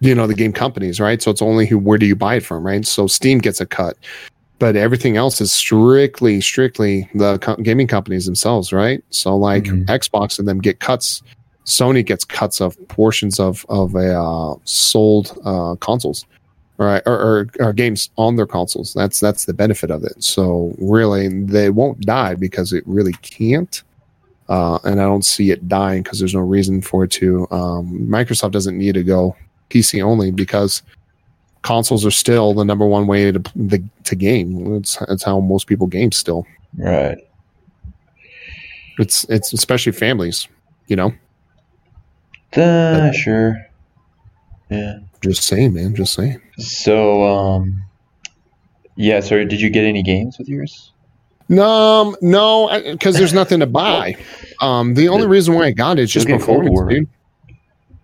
you 0.00 0.14
know 0.14 0.26
the 0.28 0.34
game 0.34 0.52
companies, 0.52 1.00
right? 1.00 1.20
So 1.20 1.30
it's 1.32 1.42
only 1.42 1.66
who 1.66 1.78
where 1.78 1.98
do 1.98 2.06
you 2.06 2.14
buy 2.14 2.36
it 2.36 2.44
from, 2.44 2.64
right? 2.64 2.86
So 2.86 3.08
Steam 3.08 3.38
gets 3.38 3.60
a 3.60 3.66
cut, 3.66 3.96
but 4.60 4.76
everything 4.76 5.16
else 5.16 5.40
is 5.40 5.52
strictly 5.52 6.40
strictly 6.40 7.10
the 7.14 7.38
co- 7.38 7.56
gaming 7.56 7.88
companies 7.88 8.24
themselves, 8.26 8.72
right? 8.72 9.02
So 9.10 9.36
like 9.36 9.64
Mhm. 9.64 9.86
Xbox 9.86 10.38
and 10.38 10.46
them 10.46 10.60
get 10.60 10.78
cuts. 10.78 11.22
Sony 11.66 12.04
gets 12.04 12.24
cuts 12.24 12.60
of 12.60 12.76
portions 12.88 13.40
of 13.40 13.66
of 13.68 13.96
a 13.96 14.16
uh, 14.16 14.54
sold 14.64 15.36
uh, 15.44 15.74
consoles 15.76 16.24
right 16.82 17.02
or, 17.06 17.14
or, 17.14 17.46
or 17.60 17.72
games 17.72 18.10
on 18.16 18.36
their 18.36 18.46
consoles. 18.46 18.92
That's 18.94 19.20
that's 19.20 19.44
the 19.44 19.54
benefit 19.54 19.90
of 19.90 20.04
it. 20.04 20.22
So 20.22 20.74
really 20.78 21.28
they 21.28 21.70
won't 21.70 22.00
die 22.00 22.34
because 22.34 22.72
it 22.72 22.84
really 22.86 23.14
can't. 23.22 23.82
Uh, 24.48 24.78
and 24.84 25.00
i 25.00 25.04
don't 25.04 25.24
see 25.24 25.50
it 25.50 25.66
dying 25.68 26.02
because 26.02 26.18
there's 26.18 26.34
no 26.34 26.40
reason 26.40 26.82
for 26.82 27.04
it 27.04 27.10
to. 27.12 27.46
Um, 27.50 28.06
microsoft 28.08 28.50
doesn't 28.50 28.76
need 28.76 28.94
to 28.94 29.04
go 29.04 29.36
pc 29.70 30.02
only 30.02 30.30
because 30.30 30.82
consoles 31.62 32.04
are 32.04 32.10
still 32.10 32.52
the 32.52 32.64
number 32.64 32.84
one 32.84 33.06
way 33.06 33.30
to 33.30 33.38
the, 33.54 33.82
to 34.04 34.16
game. 34.16 34.74
It's, 34.74 35.00
it's 35.08 35.22
how 35.22 35.38
most 35.40 35.68
people 35.68 35.86
game 35.86 36.12
still. 36.12 36.46
Right. 36.76 37.18
it's 38.98 39.24
it's 39.24 39.52
especially 39.52 39.92
families 39.92 40.48
you 40.92 40.96
know? 40.96 41.12
Uh, 42.54 43.12
sure. 43.12 43.56
Yeah. 44.70 44.98
Just 45.22 45.44
saying 45.44 45.74
man 45.74 45.94
just 45.94 46.14
saying 46.14 46.40
So, 46.58 47.22
um, 47.22 47.82
yeah. 48.96 49.20
So, 49.20 49.44
did 49.44 49.60
you 49.60 49.70
get 49.70 49.84
any 49.84 50.02
games 50.02 50.36
with 50.38 50.48
yours? 50.48 50.92
No, 51.48 52.16
no, 52.22 52.70
because 52.92 53.16
there's 53.16 53.34
nothing 53.34 53.60
to 53.60 53.66
buy. 53.66 54.16
Um, 54.60 54.94
the 54.94 55.08
only 55.08 55.26
reason 55.26 55.54
why 55.54 55.64
I 55.66 55.70
got 55.70 55.98
it 55.98 56.02
is 56.02 56.10
just 56.12 56.28
Look 56.28 56.40
at 56.40 56.46
Cold 56.46 56.60
performance, 56.64 56.80
War. 56.80 56.88
dude. 56.88 57.08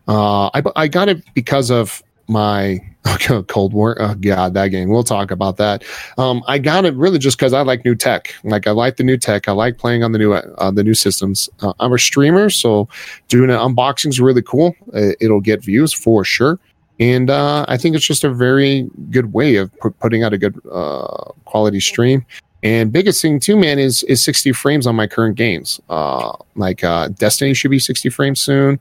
Uh, 0.06 0.48
I 0.54 0.62
I 0.76 0.88
got 0.88 1.08
it 1.08 1.22
because 1.34 1.70
of 1.70 2.02
my 2.28 2.80
Cold 3.48 3.72
War. 3.72 3.96
Oh 4.00 4.14
God, 4.14 4.54
that 4.54 4.68
game. 4.68 4.88
We'll 4.90 5.04
talk 5.04 5.30
about 5.30 5.56
that. 5.58 5.84
Um, 6.18 6.42
I 6.46 6.58
got 6.58 6.84
it 6.84 6.94
really 6.94 7.18
just 7.18 7.38
because 7.38 7.52
I 7.52 7.62
like 7.62 7.84
new 7.84 7.94
tech. 7.94 8.34
Like 8.44 8.66
I 8.66 8.72
like 8.72 8.96
the 8.96 9.04
new 9.04 9.16
tech. 9.16 9.48
I 9.48 9.52
like 9.52 9.78
playing 9.78 10.02
on 10.02 10.12
the 10.12 10.18
new 10.18 10.32
uh, 10.32 10.70
the 10.70 10.84
new 10.84 10.94
systems. 10.94 11.48
Uh, 11.60 11.72
I'm 11.80 11.92
a 11.92 11.98
streamer, 11.98 12.50
so 12.50 12.88
doing 13.28 13.50
an 13.50 13.56
unboxing 13.58 14.08
is 14.08 14.20
really 14.20 14.42
cool. 14.42 14.74
Uh, 14.94 15.10
it'll 15.20 15.40
get 15.40 15.62
views 15.62 15.92
for 15.92 16.24
sure. 16.24 16.58
And 17.00 17.30
uh, 17.30 17.64
I 17.68 17.76
think 17.76 17.94
it's 17.94 18.04
just 18.06 18.24
a 18.24 18.30
very 18.30 18.88
good 19.10 19.32
way 19.32 19.56
of 19.56 19.72
pu- 19.78 19.90
putting 19.92 20.24
out 20.24 20.32
a 20.32 20.38
good 20.38 20.60
uh, 20.70 21.30
quality 21.44 21.80
stream. 21.80 22.24
And 22.64 22.92
biggest 22.92 23.22
thing 23.22 23.38
too, 23.38 23.56
man, 23.56 23.78
is 23.78 24.02
is 24.04 24.20
60 24.22 24.52
frames 24.52 24.86
on 24.86 24.96
my 24.96 25.06
current 25.06 25.36
games. 25.36 25.80
Uh, 25.88 26.32
like 26.56 26.82
uh, 26.82 27.08
Destiny 27.08 27.54
should 27.54 27.70
be 27.70 27.78
60 27.78 28.08
frames 28.10 28.40
soon. 28.40 28.80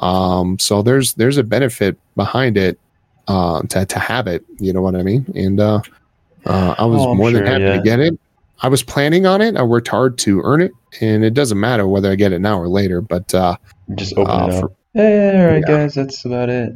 Um, 0.00 0.58
so 0.58 0.82
there's 0.82 1.14
there's 1.14 1.36
a 1.36 1.44
benefit 1.44 1.96
behind 2.16 2.56
it 2.56 2.80
uh, 3.28 3.62
to 3.62 3.86
to 3.86 3.98
have 4.00 4.26
it. 4.26 4.44
You 4.58 4.72
know 4.72 4.82
what 4.82 4.96
I 4.96 5.02
mean? 5.04 5.24
And 5.36 5.60
uh, 5.60 5.80
uh, 6.46 6.74
I 6.78 6.84
was 6.84 7.00
Oh, 7.00 7.14
more 7.14 7.30
than 7.30 7.46
happy 7.46 7.62
yeah. 7.62 7.76
to 7.76 7.82
get 7.82 8.00
it. 8.00 8.18
I 8.62 8.68
was 8.68 8.82
planning 8.82 9.24
on 9.26 9.40
it. 9.40 9.56
I 9.56 9.62
worked 9.62 9.86
hard 9.88 10.18
to 10.18 10.40
earn 10.42 10.60
it, 10.62 10.72
and 11.00 11.24
it 11.24 11.34
doesn't 11.34 11.58
matter 11.60 11.86
whether 11.86 12.10
I 12.10 12.16
get 12.16 12.32
it 12.32 12.40
now 12.40 12.58
or 12.58 12.68
later. 12.68 13.00
But 13.00 13.32
uh, 13.34 13.56
Just 13.94 14.16
open 14.16 14.50
it 14.50 14.60
for- 14.60 14.72
Hey, 14.94 15.40
all 15.40 15.46
right, 15.46 15.62
Yeah. 15.66 15.78
guys, 15.84 15.94
that's 15.94 16.24
about 16.24 16.48
it. 16.48 16.72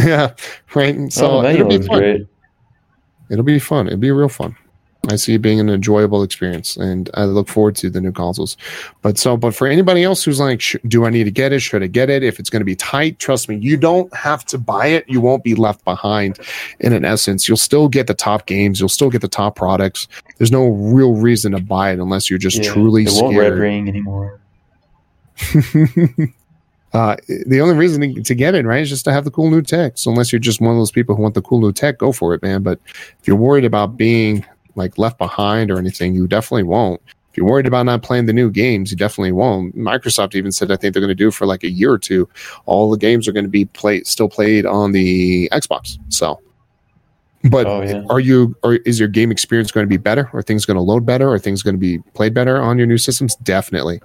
yeah, 0.06 0.34
right. 0.74 1.12
So 1.12 1.20
So 1.20 1.30
oh, 1.38 1.44
it'll 1.44 1.68
be 1.68 1.78
fun. 1.86 1.98
great. 1.98 2.26
It'll 3.30 3.44
be 3.44 3.58
fun. 3.58 3.86
It'll 3.86 3.98
be 3.98 4.10
real 4.10 4.28
fun. 4.28 4.56
I 5.08 5.16
see 5.16 5.34
it 5.34 5.38
being 5.38 5.60
an 5.60 5.70
enjoyable 5.70 6.22
experience, 6.22 6.76
and 6.76 7.08
I 7.14 7.24
look 7.24 7.48
forward 7.48 7.74
to 7.76 7.88
the 7.88 8.02
new 8.02 8.12
consoles. 8.12 8.58
But 9.00 9.16
so, 9.16 9.34
but 9.34 9.54
for 9.54 9.66
anybody 9.66 10.02
else 10.02 10.22
who's 10.22 10.38
like, 10.38 10.60
sh- 10.60 10.76
do 10.88 11.06
I 11.06 11.10
need 11.10 11.24
to 11.24 11.30
get 11.30 11.52
it? 11.52 11.60
Should 11.60 11.82
I 11.82 11.86
get 11.86 12.10
it? 12.10 12.22
If 12.22 12.38
it's 12.38 12.50
going 12.50 12.60
to 12.60 12.66
be 12.66 12.76
tight, 12.76 13.18
trust 13.18 13.48
me, 13.48 13.56
you 13.56 13.78
don't 13.78 14.14
have 14.14 14.44
to 14.46 14.58
buy 14.58 14.88
it. 14.88 15.06
You 15.08 15.22
won't 15.22 15.42
be 15.42 15.54
left 15.54 15.84
behind. 15.84 16.38
In 16.80 16.92
an 16.92 17.06
essence, 17.06 17.48
you'll 17.48 17.56
still 17.56 17.88
get 17.88 18.08
the 18.08 18.14
top 18.14 18.44
games. 18.44 18.78
You'll 18.78 18.90
still 18.90 19.08
get 19.08 19.22
the 19.22 19.28
top 19.28 19.56
products. 19.56 20.06
There's 20.36 20.52
no 20.52 20.68
real 20.68 21.14
reason 21.14 21.52
to 21.52 21.60
buy 21.60 21.92
it 21.92 21.98
unless 21.98 22.28
you're 22.28 22.38
just 22.38 22.62
Yeah, 22.62 22.70
truly 22.70 23.04
it 23.04 23.12
won't 23.12 23.38
red 23.38 23.54
ring 23.54 23.88
anymore. 23.88 24.38
uh, 26.92 27.16
the 27.46 27.60
only 27.60 27.74
reason 27.74 28.22
to, 28.22 28.34
get 28.34 28.54
it 28.54 28.66
right 28.66 28.82
is 28.82 28.88
just 28.88 29.04
to 29.04 29.12
have 29.12 29.24
the 29.24 29.30
cool 29.30 29.50
new 29.50 29.62
tech. 29.62 29.92
So 29.96 30.10
unless 30.10 30.32
you're 30.32 30.40
just 30.40 30.60
one 30.60 30.72
of 30.72 30.76
those 30.76 30.90
people 30.90 31.14
who 31.14 31.22
want 31.22 31.34
the 31.34 31.42
cool 31.42 31.60
new 31.60 31.72
tech, 31.72 31.98
go 31.98 32.10
for 32.12 32.34
it, 32.34 32.42
man. 32.42 32.62
But 32.62 32.80
if 32.86 33.28
you're 33.28 33.36
worried 33.36 33.64
about 33.64 33.96
being 33.96 34.44
like 34.74 34.98
left 34.98 35.18
behind 35.18 35.70
or 35.70 35.78
anything, 35.78 36.14
you 36.14 36.26
definitely 36.26 36.64
won't. 36.64 37.00
If 37.30 37.36
you're 37.36 37.46
worried 37.46 37.68
about 37.68 37.86
not 37.86 38.02
playing 38.02 38.26
the 38.26 38.32
new 38.32 38.50
games, 38.50 38.90
you 38.90 38.96
definitely 38.96 39.30
won't. 39.30 39.76
Microsoft 39.76 40.34
even 40.34 40.50
said 40.50 40.72
I 40.72 40.76
think 40.76 40.92
they're 40.94 41.00
going 41.00 41.08
to 41.08 41.14
do 41.14 41.30
for 41.30 41.46
like 41.46 41.62
a 41.62 41.70
year 41.70 41.92
or 41.92 41.98
two. 41.98 42.28
All 42.66 42.90
the 42.90 42.98
games 42.98 43.28
are 43.28 43.32
going 43.32 43.44
to 43.44 43.50
be 43.50 43.66
played 43.66 44.06
still 44.08 44.28
played 44.28 44.66
on 44.66 44.90
the 44.90 45.48
Xbox. 45.52 45.96
So, 46.08 46.40
but 47.44 47.66
Oh, 47.68 47.82
yeah. 47.82 48.02
are 48.10 48.18
you 48.18 48.56
or 48.64 48.74
is 48.84 48.98
your 48.98 49.08
game 49.08 49.30
experience 49.30 49.70
going 49.70 49.86
to 49.86 49.88
be 49.88 49.96
better? 49.96 50.28
Are 50.32 50.42
things 50.42 50.66
going 50.66 50.74
to 50.76 50.80
load 50.82 51.06
better? 51.06 51.32
Are 51.32 51.38
things 51.38 51.62
going 51.62 51.76
to 51.76 51.80
be 51.80 51.98
played 52.14 52.34
better 52.34 52.60
on 52.60 52.78
your 52.78 52.88
new 52.88 52.98
systems? 52.98 53.36
Definitely. 53.36 54.00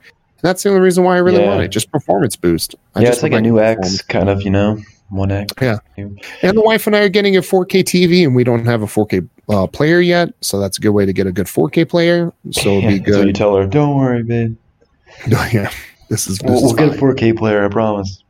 And 0.45 0.49
that's 0.51 0.61
the 0.61 0.69
only 0.69 0.81
reason 0.81 1.03
why 1.03 1.15
I 1.15 1.19
really 1.21 1.41
Yeah. 1.41 1.49
want 1.49 1.63
it. 1.63 1.69
Just 1.69 1.91
performance 1.91 2.35
boost. 2.35 2.75
I 2.93 2.99
yeah, 2.99 3.07
just 3.07 3.17
it's 3.17 3.23
like 3.23 3.31
a 3.31 3.41
new 3.41 3.55
performance. 3.57 3.95
X, 3.95 4.01
kind 4.03 4.29
of, 4.29 4.43
you 4.43 4.51
know, 4.51 4.77
one 5.09 5.31
X. 5.31 5.51
Yeah. 5.59 5.79
And 5.97 6.19
the 6.55 6.61
wife 6.61 6.85
and 6.85 6.95
I 6.95 6.99
are 6.99 7.09
getting 7.09 7.35
a 7.35 7.41
4K 7.41 7.83
TV, 7.83 8.23
and 8.23 8.35
we 8.35 8.43
don't 8.43 8.63
have 8.65 8.83
a 8.83 8.85
4K 8.85 9.27
uh, 9.49 9.65
player 9.65 9.99
yet, 10.01 10.33
so 10.41 10.59
that's 10.59 10.77
a 10.77 10.81
good 10.81 10.91
way 10.91 11.03
to 11.03 11.13
get 11.13 11.25
a 11.25 11.31
good 11.31 11.47
4K 11.47 11.89
player. 11.89 12.31
So 12.51 12.77
it'll 12.77 12.81
be 12.89 12.97
Yeah, 12.97 13.05
So 13.07 13.19
you 13.21 13.25
good. 13.25 13.35
tell 13.35 13.55
her, 13.55 13.65
don't 13.65 13.97
worry, 13.97 14.21
babe. 14.21 14.55
yeah, 15.27 15.71
this 16.09 16.27
is, 16.27 16.37
this 16.37 16.41
We'll, 16.43 16.57
is 16.57 16.61
we'll 16.63 16.73
get 16.75 16.89
a 16.89 16.91
fine. 16.91 17.15
4K 17.15 17.37
player, 17.39 17.65
I 17.65 17.69
promise. 17.69 18.23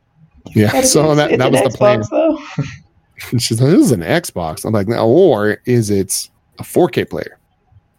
yeah. 0.54 0.80
So 0.80 1.14
that, 1.16 1.36
that 1.38 1.48
an 1.48 1.52
was 1.52 1.70
the 1.70 1.76
plan. 1.76 2.00
Xbox, 2.02 2.08
though. 2.10 3.38
She's 3.38 3.60
like, 3.60 3.70
"This 3.72 3.80
is 3.86 3.92
an 3.92 4.00
Xbox." 4.00 4.64
I'm 4.64 4.72
like, 4.72 4.88
"No, 4.88 5.06
or 5.06 5.58
is 5.66 5.90
it 5.90 6.30
a 6.58 6.62
4K 6.62 7.08
player?" 7.10 7.38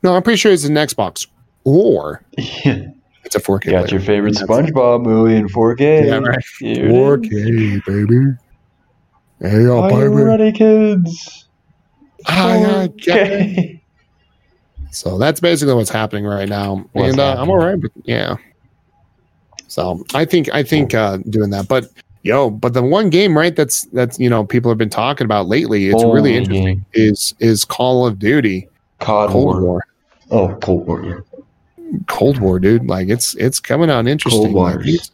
No, 0.02 0.16
I'm 0.16 0.24
pretty 0.24 0.38
sure 0.38 0.52
it's 0.52 0.64
an 0.64 0.74
Xbox, 0.76 1.28
or 1.66 2.24
Yeah. 2.64 2.88
It's 3.28 3.36
a 3.36 3.40
4K. 3.40 3.66
You 3.66 3.72
got 3.72 3.86
player. 3.88 4.00
your 4.00 4.06
favorite 4.06 4.34
SpongeBob 4.36 5.04
movie 5.04 5.36
in 5.36 5.48
4K. 5.48 6.08
Yeah, 6.08 6.18
right. 6.18 6.44
Here 6.60 6.86
it 6.86 7.26
is. 7.26 7.82
4K, 7.82 7.86
baby. 7.86 8.38
Hey, 9.40 9.64
y'all, 9.64 9.84
Are 9.84 9.92
you 9.92 10.10
baby. 10.10 10.24
ready, 10.24 10.52
kids? 10.52 11.48
Yeah, 12.28 12.60
yeah. 12.60 12.78
Okay. 12.84 13.82
So 14.92 15.18
that's 15.20 15.40
basically 15.40 15.76
what's 15.76 15.90
happening 15.92 16.26
right 16.26 16.50
now, 16.50 16.86
What's 16.94 17.12
and 17.12 17.20
uh, 17.20 17.36
I'm 17.38 17.50
all 17.50 17.58
right. 17.58 17.80
But 17.80 17.92
yeah, 18.06 18.38
so 19.68 20.04
I 20.16 20.26
think 20.26 20.50
I 20.54 20.64
think 20.64 20.96
uh, 20.96 21.18
doing 21.30 21.52
that, 21.52 21.68
but 21.68 21.86
yo, 22.24 22.50
but 22.50 22.74
the 22.74 22.82
one 22.82 23.12
game 23.12 23.38
right 23.38 23.56
that's 23.56 23.84
that's 23.94 24.18
you 24.18 24.30
know 24.30 24.44
people 24.44 24.72
have 24.72 24.78
been 24.80 24.90
talking 24.90 25.26
about 25.26 25.48
lately. 25.48 25.88
It's 25.90 26.04
really 26.04 26.36
interesting. 26.36 26.66
game. 26.66 26.86
Is 26.94 27.36
is 27.40 27.64
Call 27.64 28.08
of 28.08 28.18
Duty 28.18 28.68
COD 29.00 29.30
Cold 29.30 29.46
War. 29.46 29.62
War? 29.62 29.88
Oh, 30.32 30.56
Cold 30.62 30.88
War, 30.88 31.04
yeah. 31.04 31.20
Cold 32.08 32.40
War, 32.40 32.60
dude. 32.60 32.88
Like 32.88 33.08
it's 33.10 33.36
it's 33.36 33.60
coming 33.60 33.90
out 33.90 34.08
interesting. 34.08 34.54
Cold 34.54 34.76
Like, 34.76 34.84
things, 34.86 35.12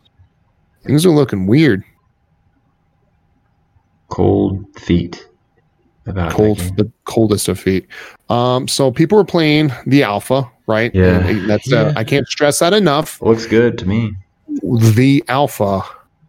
things 0.85 1.05
are 1.05 1.11
looking 1.11 1.47
weird. 1.47 1.83
Cold 4.09 4.65
feet. 4.79 5.27
About 6.05 6.31
Cold, 6.33 6.57
the 6.75 6.91
coldest 7.05 7.47
of 7.47 7.57
feet. 7.57 7.87
Um, 8.29 8.67
so 8.67 8.91
people 8.91 9.17
are 9.19 9.23
playing 9.23 9.71
the 9.87 10.03
alpha, 10.03 10.49
right? 10.67 10.93
Yeah. 10.93 11.25
And 11.25 11.49
that's 11.49 11.71
uh, 11.71 11.91
Yeah. 11.93 11.93
I 11.99 12.03
can't 12.03 12.27
stress 12.27 12.59
that 12.59 12.73
enough. 12.73 13.21
Looks 13.21 13.45
good 13.45 13.77
to 13.77 13.87
me. 13.87 14.13
the 14.95 15.23
alpha 15.29 15.81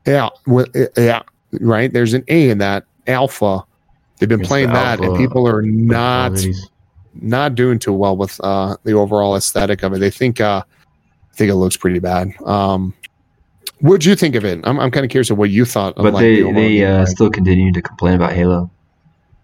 yeah 0.06 0.28
wi- 0.46 0.66
yeah 0.96 1.22
right 1.60 1.92
there's 1.92 2.14
an 2.14 2.24
a 2.28 2.48
in 2.50 2.58
that 2.58 2.84
alpha 3.06 3.62
they've 4.18 4.28
been 4.28 4.40
It's 4.40 4.48
playing 4.48 4.68
the 4.68 4.74
that 4.74 5.00
and 5.00 5.16
people 5.16 5.46
are 5.48 5.60
not 5.62 6.30
Qualities. 6.32 6.68
Not 7.20 7.54
doing 7.54 7.78
too 7.78 7.92
well 7.92 8.16
with 8.16 8.40
uh 8.42 8.76
the 8.84 8.92
overall 8.92 9.36
aesthetic 9.36 9.82
of 9.82 9.92
it 9.92 9.98
they 9.98 10.10
think 10.10 10.40
uh 10.40 10.62
think 11.34 11.50
it 11.50 11.54
looks 11.56 11.76
pretty 11.76 11.98
bad 11.98 12.32
um 12.44 12.92
what'd 13.80 14.04
you 14.04 14.14
think 14.16 14.34
of 14.34 14.44
it 14.44 14.60
i'm, 14.64 14.78
I'm 14.80 14.90
kind 14.90 15.04
of 15.04 15.10
curious 15.10 15.30
of 15.30 15.38
what 15.38 15.50
you 15.50 15.64
thought 15.64 15.96
of 15.96 16.02
But 16.04 16.14
like, 16.14 16.22
they, 16.22 16.42
the 16.42 16.52
they 16.52 16.84
uh, 16.84 17.06
still 17.06 17.30
continue 17.30 17.72
to 17.72 17.82
complain 17.82 18.14
about 18.14 18.32
Halo. 18.32 18.70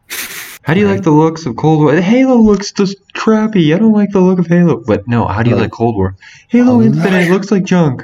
How 0.62 0.74
do 0.74 0.80
you 0.80 0.86
Right. 0.86 0.94
like 0.96 1.04
the 1.04 1.10
looks 1.10 1.46
of 1.46 1.56
Cold 1.56 1.80
War? 1.80 1.94
Halo 1.96 2.36
looks 2.36 2.70
just 2.70 2.96
crappy. 3.14 3.72
I 3.74 3.78
don't 3.78 3.92
like 3.94 4.10
the 4.10 4.20
look 4.20 4.38
of 4.38 4.46
Halo. 4.46 4.82
But 4.86 5.08
no, 5.08 5.26
how 5.26 5.42
do 5.42 5.48
you 5.50 5.56
Right. 5.56 5.62
like 5.62 5.70
Cold 5.72 5.96
War? 5.96 6.14
Halo 6.48 6.74
Oh, 6.76 6.82
Infinite 6.82 7.26
no. 7.28 7.32
looks 7.32 7.50
like 7.50 7.64
junk. 7.64 8.02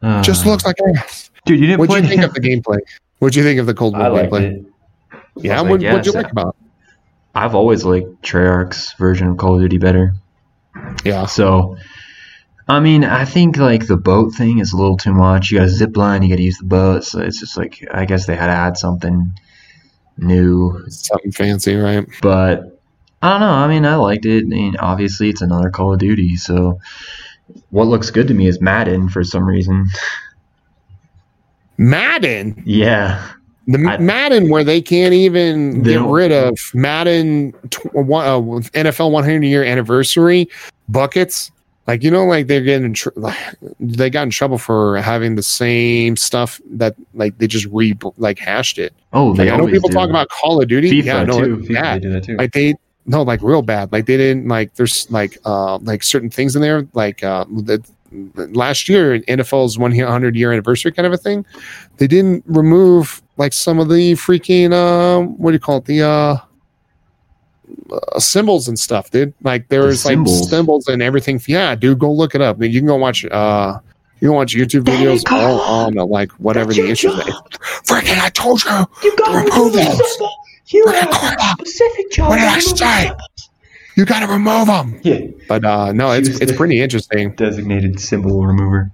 Uh, 0.00 0.22
just 0.22 0.46
looks 0.46 0.64
like 0.64 0.76
ass 0.96 1.30
dude. 1.44 1.58
You 1.58 1.66
didn't 1.66 1.80
what'd 1.80 1.90
play. 1.90 2.00
you 2.02 2.08
think 2.08 2.22
of 2.22 2.32
the 2.34 2.40
gameplay 2.40 2.78
what'd 3.18 3.34
you 3.34 3.42
think 3.42 3.58
of 3.58 3.66
the 3.66 3.74
cold 3.74 3.94
war 3.94 4.04
I 4.04 4.08
liked 4.08 4.32
gameplay 4.32 4.60
it. 4.60 4.66
yeah 5.38 5.58
I 5.58 5.62
what, 5.62 5.80
like, 5.80 5.90
what'd 5.90 6.06
you 6.06 6.12
yes, 6.12 6.22
like 6.22 6.30
about 6.32 6.54
it 6.60 6.67
I've 7.38 7.54
always 7.54 7.84
liked 7.84 8.22
Treyarch's 8.22 8.94
version 8.94 9.28
of 9.28 9.36
Call 9.36 9.54
of 9.54 9.60
Duty 9.60 9.78
better. 9.78 10.14
yeah 11.04 11.26
So, 11.26 11.76
I 12.66 12.80
mean, 12.80 13.04
I 13.04 13.24
think 13.24 13.56
like 13.56 13.86
the 13.86 13.96
boat 13.96 14.34
thing 14.34 14.58
is 14.58 14.72
a 14.72 14.76
little 14.76 14.96
too 14.96 15.14
much. 15.14 15.50
You 15.50 15.58
got 15.58 15.64
to 15.64 15.70
zip 15.70 15.96
line, 15.96 16.22
you 16.22 16.30
got 16.30 16.36
to 16.36 16.42
use 16.42 16.58
the 16.58 16.66
boat. 16.66 17.04
So 17.04 17.20
it's 17.20 17.38
just 17.38 17.56
like 17.56 17.86
I 17.92 18.06
guess 18.06 18.26
they 18.26 18.34
had 18.34 18.46
to 18.46 18.52
add 18.52 18.76
something 18.76 19.32
new. 20.16 20.84
something 20.88 21.32
fancy 21.32 21.76
right 21.76 22.06
But 22.20 22.80
I 23.22 23.30
don't 23.30 23.40
know. 23.40 23.50
I 23.50 23.68
mean, 23.68 23.86
I 23.86 23.94
liked 23.96 24.26
it. 24.26 24.44
I 24.44 24.48
mean, 24.48 24.76
obviously, 24.76 25.30
it's 25.30 25.42
another 25.42 25.70
Call 25.70 25.92
of 25.92 26.00
Duty. 26.00 26.36
So, 26.36 26.80
what 27.70 27.86
looks 27.86 28.10
good 28.10 28.28
to 28.28 28.34
me 28.34 28.48
is 28.48 28.60
Madden 28.60 29.08
for 29.08 29.22
some 29.24 29.44
reason. 29.44 29.86
madden 31.76 32.62
Yeah, 32.66 33.32
The 33.68 33.78
I- 33.86 33.98
Madden 33.98 34.48
where 34.48 34.64
they 34.64 34.80
can't 34.80 35.12
even 35.12 35.82
They 35.82 35.92
get 35.92 36.02
rid 36.02 36.32
of 36.32 36.58
Madden 36.74 37.52
tw- 37.70 37.94
one, 37.94 38.24
uh, 38.26 38.40
NFL 38.72 39.10
100 39.12 39.44
year 39.44 39.62
anniversary 39.62 40.48
buckets. 40.88 41.50
Like 41.86 42.02
you 42.02 42.10
know, 42.10 42.24
like 42.24 42.46
they're 42.48 42.62
getting 42.62 42.86
in 42.86 42.94
tr- 42.94 43.08
like, 43.16 43.36
they 43.80 44.10
got 44.10 44.22
in 44.24 44.30
trouble 44.30 44.58
for 44.58 44.96
having 44.98 45.36
the 45.36 45.42
same 45.42 46.16
stuff 46.16 46.60
that 46.70 46.94
like 47.14 47.36
they 47.38 47.46
just 47.46 47.66
re 47.66 47.96
like 48.16 48.38
hashed 48.38 48.78
it. 48.78 48.92
Oh, 49.12 49.34
they 49.34 49.44
Like 49.44 49.54
I 49.54 49.56
know 49.56 49.66
people 49.70 49.88
talk 49.90 50.10
about 50.10 50.28
Call 50.28 50.60
of 50.60 50.68
Duty. 50.68 50.90
FIFA 50.90 51.04
yeah, 51.04 51.22
no, 51.24 51.44
too. 51.44 51.56
FIFA, 51.58 51.74
bad. 51.74 51.94
they 52.02 52.06
do 52.06 52.12
that 52.12 52.24
too. 52.24 52.36
Like 52.36 52.52
they 52.52 52.74
no, 53.06 53.22
like 53.22 53.40
real 53.42 53.62
bad. 53.62 53.90
Like 53.90 54.04
they 54.06 54.16
didn't 54.18 54.48
like 54.48 54.74
there's 54.74 55.10
like 55.10 55.38
uh 55.46 55.78
like 55.78 56.02
certain 56.02 56.28
things 56.30 56.54
in 56.56 56.62
there 56.62 56.86
like 56.92 57.22
uh 57.22 57.44
that 57.64 57.86
last 58.54 58.88
year 58.88 59.20
NFL's 59.20 59.78
100 59.78 60.36
year 60.36 60.52
anniversary 60.52 60.92
kind 60.92 61.06
of 61.06 61.12
a 61.12 61.18
thing. 61.18 61.44
They 61.96 62.06
didn't 62.06 62.44
remove 62.46 63.22
like 63.38 63.52
some 63.52 63.78
of 63.78 63.88
the 63.88 64.12
freaking 64.12 64.72
uh 64.72 65.22
what 65.26 65.50
do 65.50 65.54
you 65.54 65.60
call 65.60 65.78
it 65.78 65.86
the 65.86 66.02
uh 66.02 66.36
uh, 67.90 68.18
symbols 68.18 68.66
and 68.68 68.78
stuff, 68.78 69.10
dude. 69.10 69.32
Like 69.42 69.68
there's 69.68 70.04
like 70.04 70.12
symbols? 70.12 70.50
symbols 70.50 70.88
and 70.88 71.02
everything. 71.02 71.40
Yeah, 71.46 71.74
dude, 71.74 71.98
go 71.98 72.12
look 72.12 72.34
it 72.34 72.40
up. 72.40 72.62
You 72.62 72.80
can 72.80 72.86
go 72.86 72.96
watch 72.96 73.24
uh 73.24 73.78
you 74.20 74.28
can 74.28 74.34
watch 74.34 74.54
YouTube 74.54 74.82
videos 74.84 75.22
all 75.30 75.60
on 75.60 75.96
uh, 75.96 76.04
like 76.04 76.32
whatever 76.32 76.72
the 76.72 76.90
issue 76.90 77.10
is. 77.10 77.34
Freaking, 77.86 78.18
I 78.18 78.30
told 78.30 78.62
you. 78.64 78.70
You 79.02 79.16
gotta 79.16 79.32
gotta 79.32 79.38
remove 79.44 79.74
remove 79.74 79.98
those. 79.98 80.18
You 80.66 80.84
Freaking 80.86 81.00
have 81.00 81.10
crap. 81.10 81.60
a 81.60 81.66
specific 81.66 82.10
job. 82.10 82.28
What 82.30 82.36
did 82.36 82.48
I 82.48 82.58
say? 82.58 83.12
you 83.98 84.04
got 84.04 84.20
to 84.20 84.32
remove 84.32 84.68
them. 84.68 85.00
Yeah. 85.02 85.20
But 85.48 85.64
uh, 85.64 85.92
no, 85.92 86.12
it's 86.12 86.28
it's 86.40 86.52
pretty 86.52 86.80
interesting, 86.80 87.32
Designated 87.32 87.98
symbol 87.98 88.46
remover. 88.46 88.90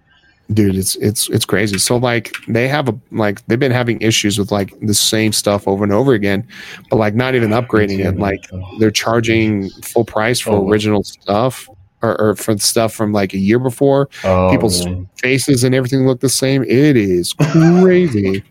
Dude. 0.52 0.76
It's 0.76 0.96
it's 0.96 1.28
it's 1.30 1.44
crazy. 1.44 1.78
So 1.78 1.96
like 1.96 2.32
they 2.48 2.68
have 2.68 2.88
a 2.88 2.98
like 3.10 3.44
they've 3.46 3.58
been 3.58 3.72
having 3.72 4.00
issues 4.00 4.38
with 4.38 4.52
like 4.52 4.72
the 4.80 4.94
same 4.94 5.32
stuff 5.32 5.66
over 5.66 5.84
and 5.84 5.92
over 5.92 6.12
again, 6.12 6.46
but 6.90 6.96
like 6.96 7.14
not 7.14 7.34
even 7.34 7.50
upgrading 7.50 8.04
it. 8.04 8.18
Like 8.18 8.44
they're 8.78 8.90
charging 8.90 9.70
full 9.82 10.04
price 10.04 10.40
for 10.40 10.50
Oh. 10.52 10.68
original 10.68 11.02
stuff 11.02 11.68
or, 12.02 12.20
or 12.20 12.34
for 12.36 12.58
stuff 12.58 12.92
from 12.92 13.12
like 13.12 13.32
a 13.32 13.38
year 13.38 13.58
before. 13.58 14.08
oh, 14.24 14.50
people's- 14.50 14.84
really? 14.86 15.08
Faces 15.16 15.64
and 15.64 15.74
everything 15.74 16.06
look 16.06 16.20
the 16.20 16.28
same. 16.28 16.62
It 16.64 16.96
is 16.96 17.32
crazy. 17.32 18.42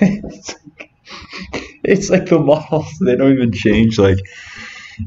it's, 0.00 0.54
like, 0.78 0.90
it's 1.84 2.10
like 2.10 2.26
the 2.26 2.38
models 2.40 2.86
they 3.04 3.14
don't 3.14 3.32
even 3.32 3.52
change. 3.52 3.98
Like 3.98 4.18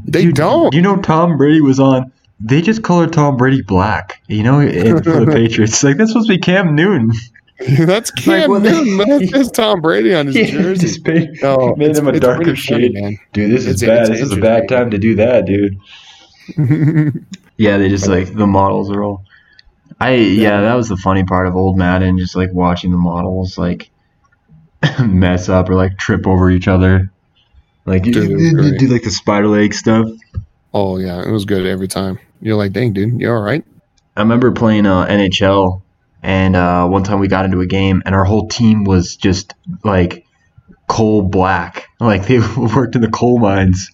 They 0.06 0.22
you, 0.22 0.32
don't. 0.32 0.74
You 0.74 0.82
know, 0.82 0.96
Tom 1.02 1.38
Brady 1.38 1.60
was 1.62 1.80
on. 1.80 2.12
They 2.40 2.62
just 2.62 2.84
colored 2.84 3.14
Tom 3.14 3.36
Brady 3.38 3.62
black. 3.64 4.22
You 4.28 4.44
know, 4.44 4.60
in- 4.60 5.04
for 5.04 5.26
the 5.26 5.32
Patriots. 5.32 5.84
Like 5.84 5.98
that's 5.98 6.12
supposed 6.12 6.28
to 6.30 6.34
be 6.36 6.40
Cam 6.40 6.76
Newton. 6.76 7.12
That's 7.80 8.12
Cam 8.12 8.52
what- 8.52 8.62
Newton. 8.62 8.98
That's 8.98 9.32
just 9.32 9.56
Tom 9.56 9.82
Brady 9.82 10.14
on 10.14 10.28
his 10.28 10.36
He 10.36 10.46
jersey. 10.52 10.80
just 10.88 11.08
made, 11.08 11.30
No, 11.42 11.74
made 11.76 11.98
oh, 11.98 12.00
him 12.02 12.08
a 12.08 12.12
it's 12.12 12.20
darker 12.20 12.44
pretty 12.44 12.62
funny, 12.62 12.84
shade. 12.84 12.94
man. 12.94 13.18
Dude, 13.34 13.52
this 13.52 13.66
is 13.66 13.82
It's- 13.82 13.98
bad. 14.08 14.12
it's 14.12 14.22
This 14.22 14.32
is 14.32 14.38
a 14.38 14.42
bad 14.42 14.70
time 14.70 14.92
to 14.92 15.00
do 15.00 15.16
that, 15.16 15.46
dude. 15.48 15.80
Yeah, 17.58 17.78
they 17.78 17.90
just 17.90 18.08
like 18.08 18.32
the 18.34 18.46
models 18.46 18.92
are 18.92 19.04
all. 19.04 19.24
I 20.00 20.12
yeah, 20.14 20.62
that 20.62 20.76
was 20.76 20.88
the 20.90 20.98
funny 20.98 21.24
part 21.24 21.48
of 21.48 21.56
old 21.56 21.78
Madden, 21.78 22.20
just 22.20 22.36
like 22.36 22.54
watching 22.54 22.92
the 22.92 22.98
models 22.98 23.58
like 23.58 23.90
mess 25.04 25.50
up 25.50 25.68
or 25.70 25.74
like 25.76 25.98
trip 25.98 26.28
over 26.28 26.52
each 26.52 26.68
other, 26.68 27.12
like 27.86 28.06
you, 28.06 28.14
Dude, 28.14 28.30
it 28.30 28.34
was 28.36 28.44
you- 28.44 28.50
you 28.50 28.56
great. 28.70 28.80
do 28.80 28.88
like 28.88 29.02
the 29.04 29.10
spider 29.10 29.48
leg 29.48 29.74
stuff. 29.74 30.08
oh 30.76 30.98
yeah, 30.98 31.24
it 31.28 31.32
was 31.32 31.46
good 31.46 31.66
every 31.66 31.88
time. 31.88 32.20
You're 32.42 32.56
like, 32.56 32.74
dang, 32.74 32.94
dude, 32.94 33.20
You're 33.20 33.36
all 33.36 33.44
right? 33.44 33.64
I 34.16 34.22
remember 34.22 34.52
playing 34.52 34.86
uh, 34.86 35.06
NHL, 35.06 35.82
and 36.24 36.56
uh, 36.56 36.88
one 36.88 37.04
time 37.04 37.20
we 37.20 37.28
got 37.28 37.46
into 37.46 37.60
a 37.62 37.68
game, 37.68 38.02
and 38.06 38.16
our 38.16 38.26
whole 38.26 38.48
team 38.48 38.84
was 38.84 39.16
just 39.16 39.54
like 39.84 40.26
coal 40.88 41.22
black, 41.22 41.88
like 42.00 42.26
they 42.26 42.40
worked 42.58 42.96
in 42.96 43.02
the 43.02 43.10
coal 43.10 43.40
mines. 43.40 43.92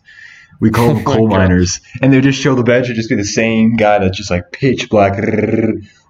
We 0.60 0.72
call 0.72 0.90
Oh 0.92 0.94
them 0.94 1.04
coal 1.04 1.28
miners, 1.28 1.82
and 2.02 2.14
they 2.14 2.22
just 2.22 2.40
show 2.40 2.56
the 2.56 2.64
bench 2.64 2.88
and 2.88 2.96
just 2.96 3.10
be 3.10 3.16
the 3.16 3.26
same 3.26 3.76
guy 3.76 4.00
that's 4.00 4.18
just 4.18 4.32
like 4.32 4.52
pitch 4.52 4.90
black. 4.90 5.14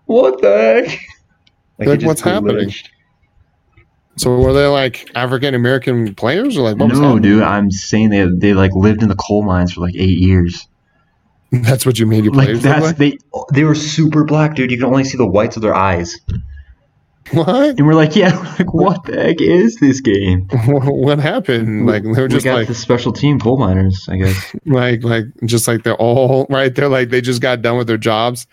What 0.06 0.42
the 0.42 0.86
heck? 0.86 1.00
Like, 1.80 2.00
just 2.00 2.06
what's 2.06 2.22
happening? 2.22 2.72
So 4.16 4.38
were 4.38 4.54
they 4.54 4.68
like 4.68 5.10
African 5.16 5.56
American 5.56 6.14
players 6.14 6.56
or 6.58 6.62
like 6.62 6.78
No, 6.78 7.18
dude, 7.18 7.42
I'm 7.42 7.72
saying 7.72 8.10
they 8.10 8.28
they 8.28 8.54
like 8.54 8.74
lived 8.76 9.02
in 9.02 9.10
the 9.10 9.16
coal 9.16 9.44
mines 9.44 9.74
for 9.74 9.82
like 9.82 9.96
eight 9.96 10.20
years. 10.20 10.68
That's 11.62 11.86
what 11.86 12.00
you 12.00 12.08
made 12.08 12.24
your 12.24 12.34
Like 12.34 12.48
players 12.48 12.64
that's 12.64 12.84
look 12.84 12.98
they 12.98 13.18
they 13.54 13.64
were 13.64 13.76
super 13.76 14.24
black, 14.24 14.56
dude. 14.56 14.72
You 14.72 14.78
can 14.78 14.88
only 14.88 15.04
see 15.04 15.18
the 15.18 15.28
whites 15.28 15.56
of 15.56 15.62
their 15.62 15.76
eyes. 15.76 16.20
What? 17.32 17.78
and 17.78 17.86
we're 17.86 17.94
like, 17.94 18.16
yeah, 18.16 18.36
like 18.60 18.74
what 18.74 19.06
the 19.06 19.22
heck 19.22 19.40
is 19.40 19.76
this 19.76 20.02
game? 20.02 20.48
what 20.66 21.20
happened? 21.20 21.86
Like 21.86 22.04
they 22.04 22.10
were 22.10 22.24
we 22.24 22.28
just 22.28 22.44
got 22.44 22.56
like 22.56 22.68
the 22.68 22.76
special 22.76 23.14
team 23.14 23.40
coal 23.40 23.58
miners, 23.58 24.08
I 24.10 24.18
guess. 24.18 24.56
like 24.66 25.04
like 25.04 25.26
just 25.46 25.68
like 25.68 25.84
they're 25.84 25.96
all 25.96 26.48
right. 26.50 26.74
They're 26.74 26.90
like 26.90 27.10
they 27.10 27.22
just 27.22 27.42
got 27.42 27.62
done 27.62 27.78
with 27.78 27.88
their 27.88 27.98
jobs 27.98 28.48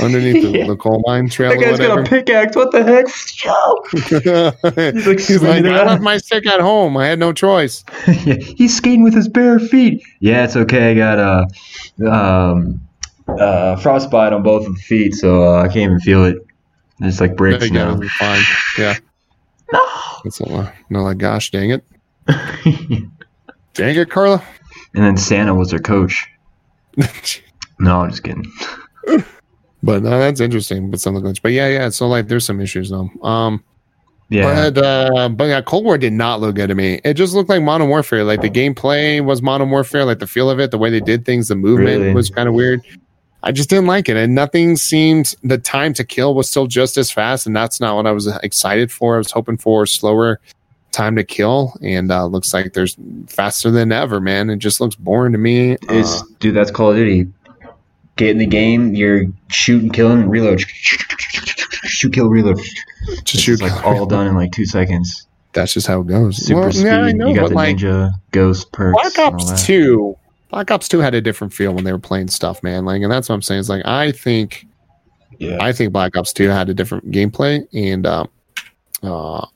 underneath 0.00 0.42
the, 0.42 0.58
Yeah. 0.58 0.66
the 0.66 0.76
coal 0.76 1.02
mine 1.06 1.28
trail 1.28 1.50
that 1.50 1.58
or 1.58 1.60
guy's 1.60 1.78
got 1.78 1.98
a 1.98 2.02
pickaxe. 2.04 2.56
What 2.56 2.70
the 2.72 2.82
heck? 2.84 3.06
Yo! 3.44 5.12
He's 5.16 5.42
like 5.42 5.62
like, 5.64 5.72
I 5.72 5.84
left 5.84 6.02
my 6.02 6.18
stick 6.18 6.46
at 6.46 6.60
home. 6.60 6.96
I 6.96 7.06
had 7.06 7.18
no 7.18 7.32
choice. 7.32 7.84
yeah, 8.24 8.34
he's 8.36 8.76
skating 8.76 9.02
with 9.02 9.14
his 9.14 9.28
bare 9.28 9.58
feet. 9.58 10.02
Yeah, 10.20 10.44
it's 10.44 10.56
okay. 10.56 10.92
I 10.92 10.94
got 10.94 11.18
uh, 11.18 12.10
um, 12.10 12.80
uh, 13.28 13.76
frostbite 13.76 14.32
on 14.32 14.42
both 14.42 14.66
of 14.66 14.74
the 14.74 14.80
feet, 14.80 15.14
so 15.14 15.42
uh, 15.42 15.62
I 15.62 15.66
can't 15.68 15.76
even 15.78 16.00
feel 16.00 16.24
it. 16.24 16.36
It's 17.00 17.20
like 17.20 17.30
There 17.30 17.36
bricks 17.36 17.64
you 17.66 17.72
go. 17.72 17.94
now. 17.96 18.08
Fine. 18.18 18.42
Yeah. 18.78 18.96
No. 19.72 19.80
It's 20.24 20.38
a 20.40 20.48
lot. 20.48 20.72
No, 20.90 21.02
like, 21.02 21.18
gosh, 21.18 21.50
dang 21.50 21.70
it. 21.70 21.84
Dang 23.74 23.96
it, 23.96 24.10
Carla. 24.10 24.42
and 24.94 25.02
then 25.02 25.16
Santa 25.16 25.54
was 25.54 25.70
their 25.70 25.78
coach. 25.80 26.28
No, 27.80 28.02
I'm 28.02 28.10
just 28.10 28.22
kidding. 28.22 28.44
But 29.82 30.02
no, 30.02 30.10
that's 30.10 30.40
interesting. 30.40 30.90
But 30.90 31.00
some 31.00 31.16
of 31.16 31.22
the 31.22 31.28
glitch. 31.28 31.42
But 31.42 31.52
yeah, 31.52 31.68
yeah. 31.68 31.88
So 31.90 32.06
like, 32.08 32.28
there's 32.28 32.44
some 32.44 32.60
issues 32.60 32.90
though. 32.90 33.10
Um, 33.22 33.64
Yeah, 34.28 34.70
but 34.70 34.78
uh, 34.84 35.28
but 35.28 35.44
yeah, 35.44 35.60
Cold 35.60 35.84
War 35.84 35.98
did 35.98 36.12
not 36.12 36.40
look 36.40 36.54
good 36.54 36.68
to 36.68 36.74
me. 36.74 37.00
It 37.04 37.14
just 37.14 37.34
looked 37.34 37.50
like 37.50 37.62
Modern 37.62 37.88
Warfare. 37.88 38.24
Like 38.24 38.40
the 38.40 38.50
gameplay 38.50 39.22
was 39.22 39.42
Modern 39.42 39.70
Warfare. 39.70 40.04
Like 40.04 40.20
the 40.20 40.26
feel 40.26 40.48
of 40.48 40.58
it, 40.60 40.70
the 40.70 40.78
way 40.78 40.88
they 40.90 41.00
did 41.00 41.24
things, 41.24 41.48
the 41.48 41.56
movement 41.56 42.00
Really? 42.00 42.14
was 42.14 42.30
kind 42.30 42.48
of 42.48 42.54
weird. 42.54 42.80
I 43.42 43.50
just 43.50 43.68
didn't 43.68 43.86
like 43.86 44.08
it, 44.08 44.16
and 44.16 44.34
nothing 44.36 44.76
seemed. 44.76 45.34
The 45.42 45.58
time 45.58 45.92
to 45.94 46.04
kill 46.04 46.34
was 46.34 46.48
still 46.48 46.68
just 46.68 46.96
as 46.96 47.10
fast, 47.10 47.44
and 47.46 47.56
that's 47.56 47.80
not 47.80 47.96
what 47.96 48.06
I 48.06 48.12
was 48.12 48.28
excited 48.44 48.92
for. 48.92 49.16
I 49.16 49.18
was 49.18 49.32
hoping 49.32 49.56
for 49.56 49.84
slower 49.84 50.40
time 50.92 51.16
to 51.16 51.24
kill, 51.24 51.76
and 51.82 52.12
uh, 52.12 52.24
looks 52.26 52.54
like 52.54 52.72
there's 52.72 52.96
faster 53.26 53.70
than 53.70 53.90
ever, 53.90 54.20
man. 54.20 54.48
It 54.48 54.58
just 54.58 54.80
looks 54.80 54.94
boring 54.94 55.32
to 55.32 55.38
me. 55.38 55.72
It's 55.90 56.22
Uh, 56.22 56.24
dude, 56.38 56.54
that's 56.54 56.70
Call 56.70 56.90
of 56.90 56.96
Duty. 56.96 57.28
Get 58.16 58.30
in 58.30 58.38
the 58.38 58.46
game, 58.46 58.94
you're 58.94 59.24
shooting, 59.48 59.88
killing, 59.90 60.28
reload, 60.28 60.60
shoot, 60.60 62.12
kill, 62.12 62.28
reload. 62.28 62.58
just 63.24 63.42
shoot 63.44 63.60
like 63.62 63.84
all 63.84 64.04
done 64.06 64.26
in 64.26 64.34
like 64.34 64.52
two 64.52 64.66
seconds. 64.66 65.26
That's 65.54 65.72
just 65.74 65.86
how 65.86 66.00
it 66.00 66.06
goes. 66.06 66.36
Super 66.44 66.60
Well, 66.60 66.72
speed. 66.72 66.84
yeah, 66.86 67.00
I 67.02 67.12
know, 67.12 67.28
you 67.28 67.34
got 67.36 67.48
the 67.50 67.54
like 67.54 67.76
ninja 67.76 68.12
ghost 68.30 68.70
perks. 68.72 69.14
Black 69.14 69.32
Ops. 69.34 69.64
Two, 69.66 70.16
Black 70.50 70.70
Ops 70.70 70.88
Two 70.88 70.98
had 70.98 71.14
a 71.14 71.20
different 71.20 71.52
feel 71.54 71.72
when 71.74 71.84
they 71.84 71.92
were 71.92 71.98
playing 71.98 72.28
stuff, 72.28 72.62
man. 72.62 72.84
Like, 72.84 73.02
and 73.02 73.10
that's 73.10 73.28
what 73.28 73.34
I'm 73.34 73.42
saying. 73.42 73.60
Is 73.60 73.68
like 73.70 73.84
I 73.86 74.12
think 74.12 74.66
Yeah. 75.38 75.58
I 75.60 75.72
think 75.72 75.92
Black 75.92 76.16
Ops 76.16 76.32
Two 76.32 76.48
had 76.48 76.68
a 76.68 76.74
different 76.74 77.10
gameplay, 77.10 77.66
and 77.72 78.06
um, 78.06 78.28
uh, 79.02 79.46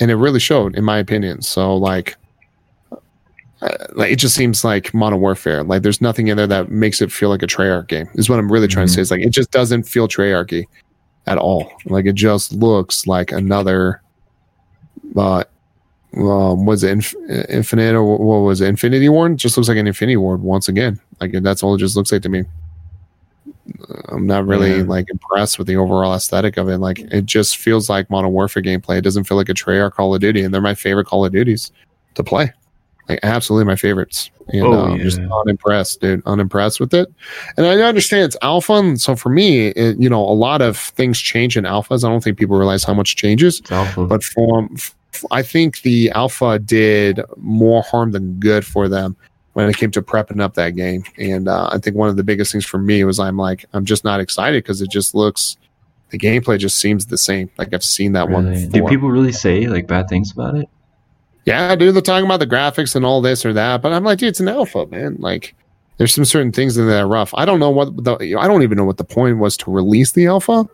and 0.00 0.10
it 0.10 0.16
really 0.16 0.40
showed, 0.40 0.76
in 0.76 0.84
my 0.84 0.98
opinion. 0.98 1.42
So 1.42 1.76
like. 1.76 2.16
Uh, 3.64 3.86
Like 3.94 4.12
it 4.12 4.16
just 4.16 4.34
seems 4.34 4.64
like 4.64 4.92
Modern 4.94 5.20
Warfare. 5.20 5.62
Like 5.64 5.82
there's 5.82 6.00
nothing 6.00 6.28
in 6.28 6.36
there 6.36 6.46
that 6.46 6.70
makes 6.70 7.00
it 7.02 7.10
feel 7.10 7.28
like 7.30 7.42
a 7.42 7.46
Treyarch 7.46 7.88
game. 7.88 8.08
Is 8.14 8.28
what 8.30 8.38
I'm 8.38 8.50
really 8.52 8.68
trying 8.68 8.86
to 8.86 8.92
Mhm. 8.92 8.94
say. 8.96 9.00
Is 9.02 9.10
like 9.10 9.20
it 9.22 9.30
just 9.30 9.50
doesn't 9.50 9.84
feel 9.84 10.06
Treyarchy 10.08 10.64
at 11.26 11.38
all. 11.38 11.70
Like 11.86 12.06
it 12.06 12.14
just 12.14 12.52
looks 12.52 13.06
like 13.06 13.32
another. 13.32 14.00
Uh, 15.16 15.44
um, 16.16 16.64
was 16.66 16.84
it 16.84 16.90
Inf- 16.92 17.14
Infinite 17.48 17.94
or 17.94 18.04
what 18.18 18.46
was 18.46 18.60
it? 18.60 18.68
Infinity 18.68 19.08
Ward? 19.08 19.36
Just 19.36 19.56
looks 19.56 19.68
like 19.68 19.78
an 19.78 19.86
Infinity 19.86 20.16
Ward 20.16 20.42
once 20.42 20.68
again. 20.68 21.00
Like 21.20 21.32
that's 21.42 21.62
all 21.62 21.74
it 21.74 21.78
just 21.78 21.96
looks 21.96 22.12
like 22.12 22.22
to 22.22 22.28
me. 22.28 22.44
I'm 24.10 24.26
not 24.26 24.46
really 24.46 24.76
Yeah. 24.78 24.82
like 24.84 25.08
impressed 25.10 25.58
with 25.58 25.66
the 25.66 25.76
overall 25.76 26.14
aesthetic 26.14 26.56
of 26.56 26.68
it. 26.68 26.78
Like 26.78 27.00
it 27.00 27.26
just 27.26 27.56
feels 27.56 27.88
like 27.88 28.10
Modern 28.10 28.30
Warfare 28.32 28.62
gameplay. 28.62 28.98
It 28.98 29.02
doesn't 29.04 29.24
feel 29.24 29.36
like 29.36 29.48
a 29.48 29.54
Treyarch 29.54 29.92
Call 29.92 30.14
of 30.14 30.20
Duty, 30.20 30.42
and 30.42 30.52
they're 30.52 30.60
my 30.60 30.74
favorite 30.74 31.06
Call 31.06 31.24
of 31.24 31.32
Duties 31.32 31.72
to 32.14 32.22
play. 32.22 32.52
Like 33.08 33.20
absolutely 33.22 33.66
my 33.66 33.76
favorites. 33.76 34.30
And 34.48 34.62
Oh, 34.66 34.72
uh, 34.72 34.84
I'm 34.92 35.00
just 35.00 35.18
unimpressed, 35.18 36.00
dude. 36.00 36.22
Unimpressed 36.26 36.80
with 36.80 36.92
it. 36.94 37.12
And 37.56 37.66
I 37.66 37.80
understand 37.82 38.24
it's 38.24 38.36
alpha, 38.42 38.74
and 38.74 39.00
so 39.00 39.16
for 39.16 39.28
me, 39.30 39.68
it, 39.68 39.98
you 39.98 40.08
know, 40.08 40.22
a 40.22 40.32
lot 40.34 40.60
of 40.62 40.76
things 40.76 41.18
change 41.18 41.56
in 41.56 41.64
alphas. 41.64 42.04
I 42.04 42.08
don't 42.08 42.22
think 42.22 42.38
people 42.38 42.56
realize 42.58 42.84
how 42.84 42.94
much 42.94 43.16
changes 43.16 43.62
alpha. 43.70 44.04
but 44.06 44.22
for 44.22 44.68
I 45.30 45.42
think 45.42 45.82
the 45.82 46.10
alpha 46.10 46.58
did 46.58 47.20
more 47.36 47.82
harm 47.82 48.12
than 48.12 48.34
good 48.40 48.66
for 48.66 48.88
them 48.88 49.16
when 49.52 49.68
it 49.68 49.76
came 49.76 49.90
to 49.92 50.02
prepping 50.02 50.40
up 50.40 50.54
that 50.54 50.70
game. 50.76 51.04
And 51.16 51.46
uh, 51.48 51.68
I 51.72 51.78
think 51.78 51.94
one 51.96 52.08
of 52.08 52.16
the 52.16 52.24
biggest 52.24 52.50
things 52.52 52.66
for 52.66 52.78
me 52.78 53.04
was 53.04 53.20
I'm 53.20 53.36
like 53.36 53.64
I'm 53.72 53.84
just 53.84 54.04
not 54.04 54.18
excited 54.20 54.62
because 54.64 54.82
it 54.82 54.90
just 54.90 55.14
looks 55.14 55.56
the 56.10 56.18
gameplay 56.18 56.58
just 56.58 56.76
seems 56.78 57.06
the 57.06 57.18
same. 57.18 57.50
Like 57.58 57.72
I've 57.72 57.84
seen 57.84 58.12
that 58.12 58.28
one 58.28 58.52
before. 58.52 58.70
Do 58.70 58.86
people 58.88 59.08
really 59.10 59.32
say 59.32 59.66
like 59.66 59.86
bad 59.86 60.08
things 60.08 60.32
about 60.32 60.56
it? 60.56 60.68
Yeah, 61.44 61.74
dude, 61.76 61.94
they're 61.94 62.02
talking 62.02 62.24
about 62.24 62.40
the 62.40 62.46
graphics 62.46 62.96
and 62.96 63.04
all 63.04 63.20
this 63.20 63.44
or 63.44 63.52
that, 63.52 63.82
but 63.82 63.92
I'm 63.92 64.04
like, 64.04 64.18
dude, 64.18 64.30
it's 64.30 64.40
an 64.40 64.48
alpha, 64.48 64.86
man. 64.86 65.16
Like 65.18 65.54
there's 65.98 66.14
some 66.14 66.24
certain 66.24 66.52
things 66.52 66.74
that 66.74 66.90
are 66.90 67.06
rough. 67.06 67.32
I 67.34 67.44
don't 67.44 67.60
know 67.60 67.70
what 67.70 68.04
the 68.04 68.36
I 68.38 68.46
don't 68.46 68.62
even 68.62 68.78
know 68.78 68.84
what 68.84 68.96
the 68.96 69.04
point 69.04 69.38
was 69.38 69.56
to 69.58 69.70
release 69.70 70.12
the 70.12 70.26
alpha. 70.26 70.68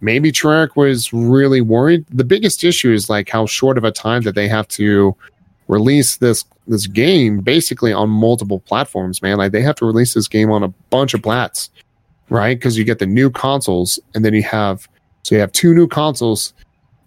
Maybe 0.00 0.30
Treyarch 0.32 0.76
was 0.76 1.12
really 1.12 1.60
worried. 1.60 2.04
The 2.10 2.24
biggest 2.24 2.64
issue 2.64 2.92
is 2.92 3.08
like 3.08 3.28
how 3.28 3.46
short 3.46 3.78
of 3.78 3.84
a 3.84 3.92
time 3.92 4.22
that 4.22 4.34
they 4.34 4.48
have 4.48 4.68
to 4.68 5.16
release 5.68 6.16
this 6.16 6.44
this 6.66 6.86
game 6.86 7.40
basically 7.40 7.92
on 7.92 8.08
multiple 8.08 8.60
platforms, 8.60 9.22
man. 9.22 9.36
Like 9.36 9.52
they 9.52 9.62
have 9.62 9.76
to 9.76 9.86
release 9.86 10.14
this 10.14 10.28
game 10.28 10.50
on 10.50 10.62
a 10.62 10.68
bunch 10.90 11.14
of 11.14 11.22
plats, 11.22 11.70
right? 12.28 12.58
Because 12.58 12.76
you 12.76 12.84
get 12.84 12.98
the 12.98 13.06
new 13.06 13.30
consoles 13.30 13.98
and 14.14 14.24
then 14.24 14.34
you 14.34 14.42
have 14.42 14.88
so 15.22 15.34
you 15.34 15.40
have 15.40 15.52
two 15.52 15.74
new 15.74 15.86
consoles 15.86 16.54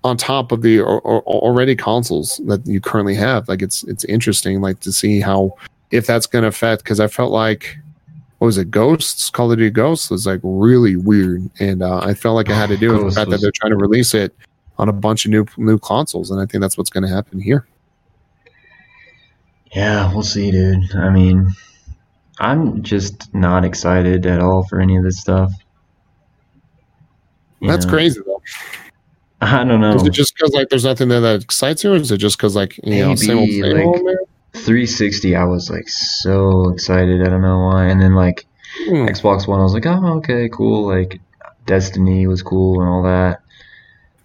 on 0.04 0.18
top 0.18 0.52
of 0.52 0.62
the 0.62 0.80
or, 0.80 1.02
or, 1.02 1.22
already 1.24 1.76
consoles 1.76 2.39
that 2.45 2.66
you 2.66 2.80
currently 2.80 3.16
have. 3.16 3.47
Like 3.50 3.62
it's 3.62 3.84
it's 3.84 4.04
interesting 4.06 4.62
like 4.62 4.80
to 4.82 4.91
see 4.91 5.20
how 5.20 5.56
if 5.91 6.08
that's 6.08 6.26
going 6.26 6.43
to 6.43 6.47
affect 6.47 6.84
because 6.84 7.00
I 7.00 7.08
felt 7.08 7.32
like 7.32 7.78
what 8.38 8.45
was 8.45 8.58
it 8.58 8.72
Ghosts 8.72 9.30
Call 9.30 9.52
of 9.52 9.58
Duty 9.58 9.70
Ghosts 9.70 10.10
was 10.10 10.26
like 10.26 10.39
really 10.43 10.95
weird 10.95 11.50
and 11.60 11.84
uh, 11.84 12.00
I 12.00 12.14
felt 12.14 12.36
like 12.36 12.50
I 12.50 12.54
had 12.54 12.70
to 12.70 12.78
do 12.86 12.93
with 12.93 13.06
the 13.06 13.12
fact 13.12 13.30
that 13.32 13.41
they're 13.41 13.52
trying 13.52 13.72
to 13.72 13.78
release 13.78 14.14
it 14.14 14.34
on 14.78 14.88
a 14.88 14.93
bunch 14.93 15.26
of 15.26 15.32
new 15.32 15.45
new 15.58 15.78
consoles 15.78 16.32
and 16.32 16.39
I 16.39 16.45
think 16.45 16.62
that's 16.62 16.78
what's 16.78 16.89
going 16.89 17.04
to 17.04 17.14
happen 17.14 17.39
here. 17.39 17.68
Yeah, 19.76 20.12
we'll 20.14 20.24
see, 20.24 20.50
dude. 20.50 20.95
I 20.95 21.10
mean, 21.12 21.50
I'm 22.39 22.82
just 22.82 23.34
not 23.36 23.66
excited 23.66 24.26
at 24.26 24.39
all 24.39 24.64
for 24.64 24.80
any 24.80 24.95
of 24.95 25.04
this 25.04 25.20
stuff. 25.20 25.52
You 27.60 27.70
That's 27.70 27.86
know? 27.86 27.91
crazy 27.91 28.22
though. 28.26 28.41
I 29.42 29.64
don't 29.64 29.80
know. 29.82 29.96
Is 29.96 30.04
it 30.06 30.12
just 30.12 30.36
because 30.36 30.52
like 30.54 30.70
there's 30.70 30.84
nothing 30.86 31.08
there 31.10 31.22
that 31.22 31.44
excites 31.44 31.84
you, 31.84 31.94
or 31.94 31.96
is 31.96 32.12
it 32.12 32.18
just 32.18 32.38
because 32.38 32.56
like 32.56 32.78
you 32.84 33.00
know 33.06 33.16
same 33.16 33.38
old 33.40 33.50
Maybe, 33.50 33.62
same 33.62 33.76
like- 33.78 33.86
old 33.86 34.04
man? 34.06 34.16
360, 34.56 35.36
I 35.36 35.44
was 35.46 35.70
like 35.70 35.88
so 35.88 36.70
excited. 36.70 37.22
I 37.22 37.30
don't 37.30 37.42
know 37.44 37.60
why. 37.60 37.86
And 37.86 38.02
then 38.02 38.16
like 38.16 38.46
Hmm. 38.86 39.06
Xbox 39.08 39.48
One, 39.48 39.60
I 39.60 39.64
was 39.64 39.74
like, 39.74 39.86
oh, 39.86 40.18
okay, 40.18 40.48
cool. 40.52 40.86
Like 40.88 41.20
Destiny 41.66 42.28
was 42.28 42.42
cool 42.44 42.80
and 42.82 42.90
all 42.90 43.04
that. 43.04 43.42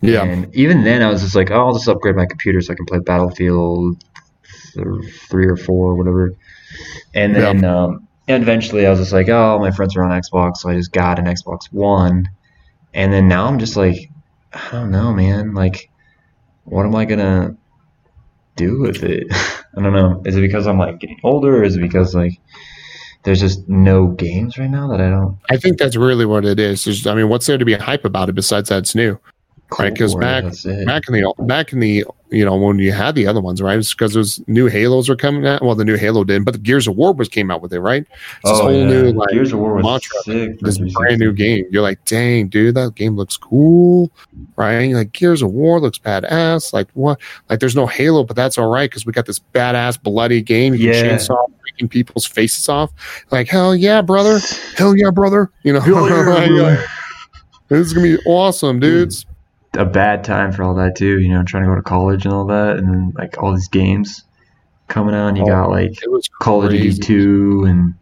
Yeah, 0.00 0.22
And 0.24 0.54
even 0.54 0.82
then, 0.84 1.02
I 1.02 1.10
was 1.10 1.22
just 1.22 1.34
like, 1.34 1.50
oh, 1.50 1.66
I'll 1.66 1.72
just 1.72 1.88
upgrade 1.88 2.14
my 2.16 2.26
computer 2.26 2.60
so 2.60 2.72
I 2.72 2.76
can 2.76 2.84
play 2.84 2.98
Battlefield 2.98 4.02
th- 4.74 4.86
three 5.30 5.46
or 5.46 5.56
four 5.56 5.92
or 5.92 5.94
whatever. 5.94 6.34
And 7.14 7.34
then 7.34 7.64
um, 7.64 8.06
and 8.28 8.42
eventually, 8.42 8.86
I 8.86 8.90
was 8.90 8.98
just 9.00 9.12
like, 9.12 9.28
oh, 9.30 9.58
my 9.58 9.70
friends 9.70 9.96
are 9.96 10.04
on 10.04 10.10
Xbox, 10.20 10.58
so 10.58 10.68
I 10.68 10.74
just 10.74 10.92
got 10.92 11.18
an 11.18 11.24
Xbox 11.26 11.66
One. 11.72 12.28
And 12.92 13.12
then 13.12 13.28
now 13.28 13.46
I'm 13.46 13.58
just 13.58 13.76
like, 13.76 14.10
I 14.54 14.68
don't 14.70 14.90
know, 14.90 15.12
man. 15.12 15.54
Like, 15.54 15.90
what 16.64 16.86
am 16.86 16.94
I 16.94 17.04
gonna 17.04 17.56
do 18.56 18.80
with 18.80 19.02
it? 19.02 19.26
I 19.32 19.82
don't 19.82 19.92
know. 19.92 20.22
Is 20.24 20.36
it 20.36 20.40
because 20.40 20.66
I'm 20.66 20.78
like 20.78 21.00
getting 21.00 21.20
older, 21.24 21.58
or 21.58 21.64
is 21.64 21.76
it 21.76 21.80
because 21.80 22.14
like 22.14 22.38
there's 23.24 23.40
just 23.40 23.68
no 23.68 24.08
games 24.08 24.58
right 24.58 24.70
now 24.70 24.88
that 24.88 25.00
I 25.00 25.10
don't? 25.10 25.38
I 25.50 25.56
think 25.56 25.78
that's 25.78 25.96
really 25.96 26.26
what 26.26 26.44
it 26.44 26.60
is. 26.60 26.84
There's, 26.84 27.06
I 27.06 27.14
mean, 27.14 27.28
what's 27.28 27.46
there 27.46 27.58
to 27.58 27.64
be 27.64 27.74
hype 27.74 28.04
about 28.04 28.28
it 28.28 28.34
besides 28.34 28.68
that 28.68 28.78
it's 28.78 28.94
new? 28.94 29.18
Right, 29.78 29.92
oh, 29.92 29.96
'cause 29.96 30.12
core, 30.12 30.20
back- 30.20 30.44
Back 30.86 31.08
in 31.08 31.14
the 31.14 31.32
back 31.40 31.72
in 31.72 31.80
the 31.80 32.04
you 32.30 32.44
know 32.44 32.56
when 32.56 32.78
you 32.78 32.90
had 32.92 33.14
the 33.14 33.26
other 33.26 33.40
ones, 33.40 33.62
right? 33.62 33.78
Because 33.88 34.14
those 34.14 34.40
new 34.46 34.66
Halos 34.66 35.08
are 35.08 35.16
coming 35.16 35.46
out. 35.46 35.62
Well, 35.62 35.74
the 35.74 35.84
new 35.84 35.96
Halo 35.96 36.24
did, 36.24 36.44
but 36.44 36.52
the 36.52 36.58
Gears 36.60 36.86
of 36.88 36.96
War 36.96 37.12
was 37.12 37.28
came 37.28 37.50
out 37.50 37.62
with 37.62 37.72
it, 37.72 37.80
right? 37.80 38.02
It's 38.02 38.50
this 38.50 38.52
Oh, 38.60 38.62
whole 38.64 38.72
yeah. 38.72 38.86
new 38.86 39.12
like 39.12 39.30
Gears 39.30 39.52
of 39.52 39.60
War 39.60 39.74
was 39.74 39.84
mantra. 39.84 40.20
sick. 40.24 40.60
this 40.60 40.78
brand 40.78 41.18
new 41.20 41.32
game. 41.32 41.64
You're 41.70 41.82
like, 41.82 42.04
dang, 42.04 42.48
dude, 42.48 42.74
that 42.74 42.94
game 42.94 43.16
looks 43.16 43.36
cool, 43.36 44.10
right? 44.56 44.80
You're 44.82 44.98
like 44.98 45.12
Gears 45.12 45.42
of 45.42 45.52
War 45.52 45.80
looks 45.80 45.98
badass. 45.98 46.72
Like 46.72 46.88
what? 46.94 47.20
Like 47.48 47.60
there's 47.60 47.76
no 47.76 47.86
Halo, 47.86 48.24
but 48.24 48.36
that's 48.36 48.58
all 48.58 48.68
right 48.70 48.90
because 48.90 49.06
we 49.06 49.12
got 49.12 49.26
this 49.26 49.40
badass 49.54 50.02
bloody 50.02 50.42
game. 50.42 50.74
You 50.74 50.90
can 50.92 51.04
Yeah. 51.04 51.16
chainsaw 51.16 51.46
breaking 51.60 51.88
people's 51.88 52.26
faces 52.26 52.68
off. 52.68 52.90
Like 53.30 53.48
hell 53.48 53.74
yeah, 53.76 54.02
brother. 54.02 54.40
Hell 54.76 54.96
yeah, 54.96 55.10
brother. 55.10 55.50
You 55.62 55.72
know, 55.74 55.80
Hell 55.80 56.08
yeah, 56.08 56.22
brother. 56.24 56.84
this 57.68 57.86
is 57.86 57.92
gonna 57.92 58.16
be 58.16 58.18
awesome, 58.26 58.80
dudes. 58.80 59.22
Hmm. 59.22 59.30
A 59.76 59.84
bad 59.84 60.24
time 60.24 60.52
for 60.52 60.62
all 60.62 60.74
that 60.74 60.96
too. 60.96 61.20
You 61.20 61.28
know, 61.28 61.42
trying 61.44 61.64
to 61.64 61.68
go 61.68 61.74
to 61.74 61.82
college 61.82 62.24
and 62.24 62.34
all 62.34 62.46
that, 62.46 62.76
and 62.76 62.88
then 62.88 63.12
like 63.16 63.42
all 63.42 63.54
these 63.54 63.68
games 63.68 64.24
coming 64.88 65.14
out. 65.14 65.28
And 65.28 65.36
you 65.38 65.44
Oh, 65.44 65.46
got 65.46 65.70
like 65.70 65.92
Call 66.40 66.64
of 66.64 66.70
Duty. 66.70 66.92
Two, 66.98 67.64
and 67.66 67.94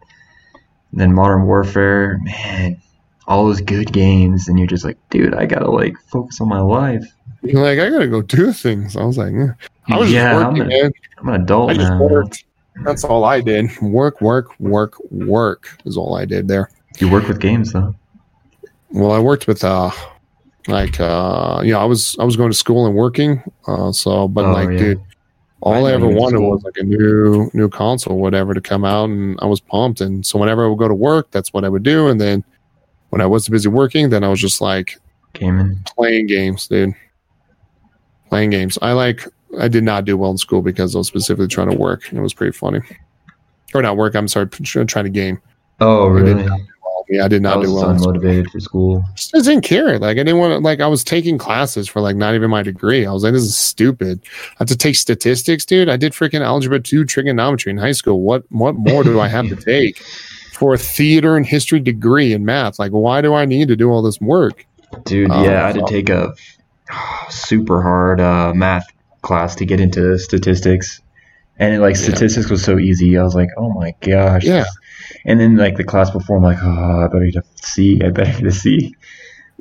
then 0.93 1.15
Modern 1.15 1.47
Warfare. 1.47 2.19
Man, 2.23 2.81
all 3.27 3.47
those 3.47 3.61
good 3.61 3.93
games, 3.93 4.49
and 4.49 4.59
you're 4.59 4.67
just 4.69 4.85
like, 4.85 4.99
dude, 5.11 5.35
I 5.35 5.47
gotta 5.47 5.71
like 5.71 5.95
focus 6.09 6.41
on 6.41 6.49
my 6.49 6.61
life. 6.61 7.05
You're 7.43 7.63
like, 7.63 7.79
I 7.79 7.91
gotta 7.91 8.09
go 8.09 8.23
do 8.23 8.53
things. 8.53 8.97
I 8.97 9.05
was 9.05 9.19
like, 9.19 9.33
yeah. 9.33 9.55
I 9.89 9.99
was 9.99 10.13
yeah, 10.13 10.33
just 10.33 10.45
I'm, 10.45 10.55
working, 10.55 10.63
a, 10.63 10.83
man. 10.83 10.93
I'm 11.19 11.29
an 11.29 11.43
adult 11.43 11.71
I 11.71 11.75
just 11.75 11.91
now. 11.91 12.03
worked. 12.07 12.45
That's 12.85 13.05
all 13.05 13.25
I 13.25 13.41
did. 13.41 13.69
Work, 13.83 14.21
work, 14.21 14.59
work, 14.59 14.95
work 15.11 15.69
is 15.85 15.97
all 15.97 16.17
I 16.17 16.25
did 16.25 16.49
there. 16.49 16.71
You 16.99 17.11
work 17.11 17.27
with 17.29 17.41
games 17.41 17.73
though. 17.73 17.95
Well, 18.91 19.13
I 19.13 19.19
worked 19.19 19.47
with 19.47 19.65
uh 19.65 19.91
like 20.69 21.01
uh 21.01 21.61
you 21.65 21.73
know, 21.73 21.81
I 21.81 21.85
was 21.85 22.17
I 22.19 22.25
was 22.25 22.37
going 22.37 22.51
to 22.51 22.57
school 22.57 22.87
and 22.87 22.95
working. 22.95 23.43
Uh 23.67 23.93
so 23.93 24.29
but 24.29 24.45
Oh, 24.45 24.53
like 24.53 24.71
yeah. 24.71 24.79
dude, 24.79 25.03
all 25.61 25.87
I 25.87 25.91
I, 25.91 25.93
ever 25.95 26.07
you 26.11 26.17
went 26.17 26.17
to 26.17 26.21
wanted 26.21 26.37
school. 26.37 26.51
was 26.51 26.63
like 26.65 26.77
a 26.79 26.85
new 26.85 27.51
new 27.55 27.69
console, 27.69 28.19
whatever, 28.19 28.55
to 28.55 28.61
come 28.61 28.85
out 28.85 29.09
and 29.11 29.39
I 29.43 29.47
was 29.47 29.61
pumped. 29.61 30.01
And 30.01 30.25
so 30.25 30.39
whenever 30.39 30.65
I 30.65 30.69
would 30.69 30.79
go 30.79 30.89
to 30.89 30.95
work, 30.95 31.31
that's 31.31 31.53
what 31.53 31.65
I 31.65 31.69
would 31.69 31.83
do. 31.83 32.09
And 32.09 32.21
then 32.21 32.45
when 33.11 33.21
I 33.21 33.27
was 33.27 33.49
busy 33.49 33.69
working, 33.69 34.11
then 34.11 34.25
I 34.25 34.29
was 34.29 34.41
just 34.41 34.61
like 34.61 34.99
Gaming. 35.35 35.79
playing 35.97 36.27
games, 36.27 36.67
dude. 36.69 36.95
Playing 38.29 38.51
games. 38.51 38.79
I 38.83 38.93
like 38.93 39.27
I 39.59 39.69
did 39.69 39.85
not 39.85 40.05
do 40.07 40.17
well 40.17 40.31
in 40.31 40.39
school 40.39 40.63
because 40.63 40.95
I 40.95 40.99
was 40.99 41.09
specifically 41.09 41.49
trying 41.49 41.71
to 41.71 41.77
work. 41.77 42.11
It 42.13 42.21
was 42.21 42.33
pretty 42.33 42.53
funny. 42.57 42.81
Or 43.75 43.83
not 43.83 43.97
work, 43.97 44.15
I'm 44.15 44.29
sorry, 44.29 44.47
trying 44.49 45.05
to 45.05 45.11
game. 45.11 45.41
Oh, 45.81 46.17
I 46.17 46.23
did 46.23 46.49
Yeah, 47.09 47.25
I 47.25 47.29
did 47.29 47.45
I 47.45 47.51
not 47.51 47.59
was 47.61 47.69
do 47.71 47.75
well. 47.75 47.85
unmotivated 47.95 48.51
for 48.51 48.61
school. 48.61 49.05
just 49.15 49.33
didn't 49.33 49.63
care. 49.63 49.99
Like 49.99 50.13
I 50.19 50.23
didn't 50.23 50.39
want 50.39 50.53
to. 50.53 50.59
Like 50.59 50.81
I 50.81 50.87
was 50.87 51.05
taking 51.05 51.39
classes 51.39 51.89
for 51.89 52.01
like 52.01 52.17
not 52.17 52.35
even 52.35 52.51
my 52.51 52.63
degree. 52.63 53.07
I 53.07 53.13
was 53.13 53.23
like, 53.25 53.33
this 53.33 53.43
is 53.43 53.57
stupid. 53.57 54.21
I 54.53 54.55
have 54.61 54.69
to 54.69 54.77
take 54.77 54.97
statistics, 54.97 55.65
dude. 55.65 55.89
I 55.89 55.97
did 55.97 56.13
freaking 56.13 56.41
algebra 56.43 56.81
two, 56.81 57.05
trigonometry 57.05 57.71
in 57.71 57.79
high 57.79 57.93
school. 57.93 58.21
What 58.23 58.45
what 58.51 58.75
more 58.77 59.05
do 59.05 59.21
I 59.21 59.29
have 59.29 59.49
to 59.49 59.57
take 59.65 59.99
for 60.55 60.75
a 60.75 60.79
theater 60.79 61.37
and 61.37 61.45
history 61.45 61.81
degree 61.81 62.33
in 62.33 62.45
math? 62.45 62.79
Like, 62.79 62.93
why 62.93 63.21
do 63.21 63.35
I 63.35 63.45
need 63.45 63.69
to 63.69 63.77
do 63.77 63.91
all 63.91 64.03
this 64.03 64.21
work? 64.21 64.65
Dude, 65.05 65.31
Oh, 65.31 65.43
yeah, 65.43 65.65
I 65.65 65.67
had 65.69 65.75
to 65.77 65.85
take 65.89 66.09
a 66.11 66.35
super 67.31 67.81
hard 67.83 68.21
uh, 68.21 68.53
math 68.55 68.87
class 69.23 69.55
to 69.57 69.65
get 69.65 69.81
into 69.81 70.19
statistics. 70.19 71.01
And 71.59 71.75
it, 71.75 71.81
like 71.81 71.95
Yeah. 71.97 72.03
statistics 72.03 72.51
was 72.51 72.63
so 72.65 72.79
easy. 72.79 73.17
I 73.19 73.23
was 73.23 73.35
like, 73.35 73.51
"Oh 73.57 73.71
my 73.73 73.95
gosh!" 74.01 74.45
Yeah. 74.45 74.65
And 75.25 75.39
then 75.39 75.57
like 75.57 75.77
the 75.77 75.85
class 75.85 76.11
before, 76.11 76.37
I'm 76.39 76.43
like, 76.43 76.59
"Oh, 76.63 77.05
I 77.05 77.09
better 77.09 77.27
get 77.27 77.37
a 77.37 77.45
C. 77.57 78.01
I 78.03 78.09
better 78.11 78.33
get 78.33 78.47
a 78.47 78.51
C. 78.53 78.81
C." 78.81 78.95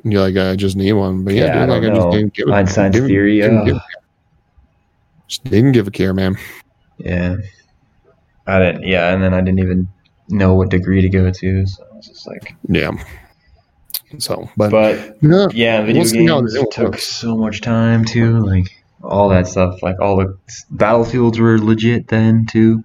You're 0.04 0.20
like, 0.22 0.36
I 0.36 0.56
just 0.56 0.74
need 0.76 0.94
one. 0.94 1.22
But 1.24 1.34
yeah, 1.34 1.44
Yeah, 1.44 1.56
I 1.62 1.66
dude, 1.66 1.68
like 1.70 1.82
don't 1.82 1.92
I 1.92 1.94
just 1.96 2.10
didn't 2.10 2.34
give 2.34 2.48
a 2.48 2.52
Einstein's 2.54 2.94
didn't- 2.94 3.08
theory. 3.08 3.40
didn't 3.40 3.58
ugh. 3.58 3.66
give 3.66 3.76
a 3.76 3.80
care. 3.80 4.02
Just 5.28 5.44
didn't 5.44 5.72
give 5.72 5.86
a 5.86 5.90
care, 5.92 6.12
man. 6.14 6.36
Yeah. 6.98 7.36
I 8.46 8.58
didn't. 8.58 8.82
Yeah, 8.84 9.12
and 9.14 9.22
then 9.22 9.32
I 9.34 9.40
didn't 9.40 9.60
even 9.60 9.86
know 10.28 10.54
what 10.54 10.70
degree 10.70 11.02
to 11.02 11.08
go 11.08 11.30
to. 11.30 11.66
So 11.66 11.84
I 11.92 11.96
was 11.96 12.08
just 12.08 12.26
like, 12.26 12.54
Yeah. 12.68 12.90
So, 14.18 14.50
but, 14.56 14.70
but 14.72 15.16
yeah, 15.22 15.46
yeah, 15.52 15.80
video 15.82 16.02
We'll 16.02 16.12
games 16.12 16.12
the 16.12 16.18
new 16.18 16.34
one 16.34 16.70
took 16.70 16.98
so 16.98 17.36
much 17.36 17.60
time 17.62 18.04
too. 18.04 18.40
Like 18.40 18.81
all 19.02 19.28
that 19.30 19.46
stuff. 19.46 19.82
Like 19.82 20.00
all 20.00 20.16
the 20.16 20.36
battlefields 20.70 21.38
were 21.38 21.58
legit 21.58 22.08
then 22.08 22.46
too. 22.46 22.84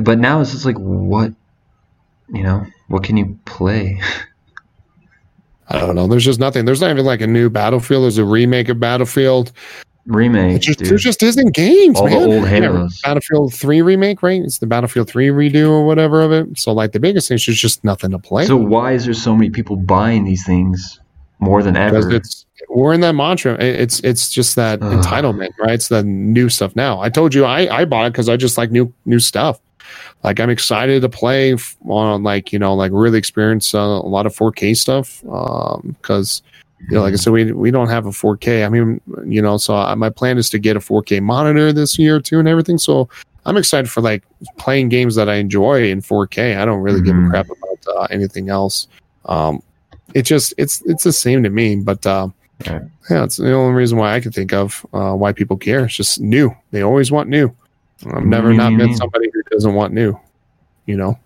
But 0.00 0.18
now 0.18 0.40
it's 0.40 0.52
just 0.52 0.64
like 0.64 0.78
what, 0.78 1.32
you 2.28 2.42
know, 2.42 2.66
what 2.88 3.02
can 3.04 3.16
you 3.16 3.38
play? 3.44 4.00
I 5.68 5.78
don't 5.78 5.96
know. 5.96 6.06
There's 6.06 6.24
just 6.24 6.40
nothing. 6.40 6.64
There's 6.64 6.80
not 6.80 6.90
even 6.90 7.06
like 7.06 7.22
a 7.22 7.26
new 7.26 7.48
Battlefield. 7.48 8.04
There's 8.04 8.18
a 8.18 8.24
remake 8.24 8.68
of 8.68 8.78
Battlefield. 8.78 9.52
Remake, 10.06 10.56
It 10.56 10.58
just, 10.58 10.80
there 10.80 10.98
just 10.98 11.22
isn't 11.22 11.54
games, 11.54 11.98
All 11.98 12.04
the 12.04 12.10
man. 12.10 12.28
old 12.30 12.46
Yeah, 12.50 12.88
Battlefield 13.02 13.54
3 13.54 13.80
remake, 13.80 14.22
right? 14.22 14.42
It's 14.42 14.58
the 14.58 14.66
Battlefield 14.66 15.08
3 15.08 15.28
redo 15.28 15.70
or 15.70 15.86
whatever 15.86 16.20
of 16.20 16.30
it. 16.30 16.58
So, 16.58 16.72
like, 16.72 16.92
the 16.92 17.00
biggest 17.00 17.28
thing 17.28 17.36
is 17.36 17.46
there's 17.46 17.58
just 17.58 17.82
nothing 17.84 18.10
to 18.10 18.18
play. 18.18 18.44
So 18.44 18.56
why 18.58 18.92
is 18.92 19.06
there 19.06 19.14
so 19.14 19.34
many 19.34 19.48
people 19.48 19.76
buying 19.76 20.24
these 20.24 20.44
things 20.44 21.00
more 21.38 21.62
than 21.62 21.72
because 21.72 22.04
ever? 22.04 22.16
it's 22.16 22.43
we're 22.68 22.92
in 22.92 23.00
that 23.00 23.14
mantra. 23.14 23.54
It's 23.62 24.00
it's 24.00 24.30
just 24.30 24.56
that 24.56 24.82
Ugh. 24.82 24.92
entitlement, 24.92 25.50
right? 25.58 25.72
It's 25.74 25.88
the 25.88 26.02
new 26.02 26.48
stuff 26.48 26.74
now. 26.76 27.00
I 27.00 27.08
told 27.08 27.34
you 27.34 27.44
I 27.44 27.80
I 27.80 27.84
bought 27.84 28.06
it 28.06 28.12
because 28.12 28.28
I 28.28 28.36
just 28.36 28.56
like 28.58 28.70
new 28.70 28.92
new 29.06 29.18
stuff. 29.20 29.60
Like 30.22 30.40
I'm 30.40 30.50
excited 30.50 31.02
to 31.02 31.08
play 31.08 31.54
on 31.86 32.22
like 32.22 32.52
you 32.52 32.58
know 32.58 32.74
like 32.74 32.90
really 32.94 33.18
experience 33.18 33.74
uh, 33.74 33.78
a 33.78 34.08
lot 34.08 34.26
of 34.26 34.34
4K 34.34 34.74
stuff 34.76 35.20
because 36.00 36.42
you 36.88 36.94
know 36.96 37.02
like 37.02 37.12
I 37.12 37.16
said 37.16 37.32
we 37.32 37.52
we 37.52 37.70
don't 37.70 37.88
have 37.88 38.06
a 38.06 38.10
4K. 38.10 38.64
I 38.64 38.68
mean 38.70 39.00
you 39.26 39.42
know 39.42 39.56
so 39.58 39.76
I, 39.76 39.94
my 39.94 40.10
plan 40.10 40.38
is 40.38 40.48
to 40.50 40.58
get 40.58 40.76
a 40.76 40.80
4K 40.80 41.22
monitor 41.22 41.72
this 41.72 41.98
year 41.98 42.20
too 42.20 42.38
and 42.38 42.48
everything. 42.48 42.78
So 42.78 43.08
I'm 43.46 43.56
excited 43.58 43.90
for 43.90 44.00
like 44.00 44.22
playing 44.56 44.88
games 44.88 45.14
that 45.16 45.28
I 45.28 45.34
enjoy 45.34 45.90
in 45.90 46.00
4K. 46.00 46.56
I 46.56 46.64
don't 46.64 46.80
really 46.80 47.02
give 47.02 47.14
a 47.16 47.18
Mhm. 47.18 47.30
crap 47.30 47.46
about 47.46 47.96
uh, 47.96 48.06
anything 48.10 48.48
else. 48.48 48.88
Um, 49.26 49.62
it 50.14 50.22
just 50.22 50.54
it's 50.56 50.80
it's 50.86 51.04
the 51.04 51.12
same 51.12 51.42
to 51.42 51.50
me, 51.50 51.76
but. 51.76 52.04
Uh, 52.06 52.28
Right. 52.68 52.82
yeah, 53.10 53.24
it's 53.24 53.36
the 53.36 53.52
only 53.52 53.74
reason 53.74 53.98
why 53.98 54.14
I 54.14 54.20
can 54.20 54.32
think 54.32 54.52
of 54.52 54.84
uh, 54.92 55.12
why 55.14 55.32
people 55.32 55.56
care. 55.56 55.84
It's 55.84 55.94
just 55.96 56.20
new. 56.20 56.54
They 56.70 56.82
always 56.82 57.10
want 57.12 57.28
new. 57.28 57.54
I've 58.06 58.24
never 58.24 58.50
New, 58.50 58.56
not 58.58 58.72
new, 58.72 58.86
met 58.88 58.96
somebody 58.96 59.28
who 59.32 59.42
doesn't 59.50 59.74
want 59.74 59.92
new. 59.94 60.18
You 60.86 60.96
know, 60.96 61.18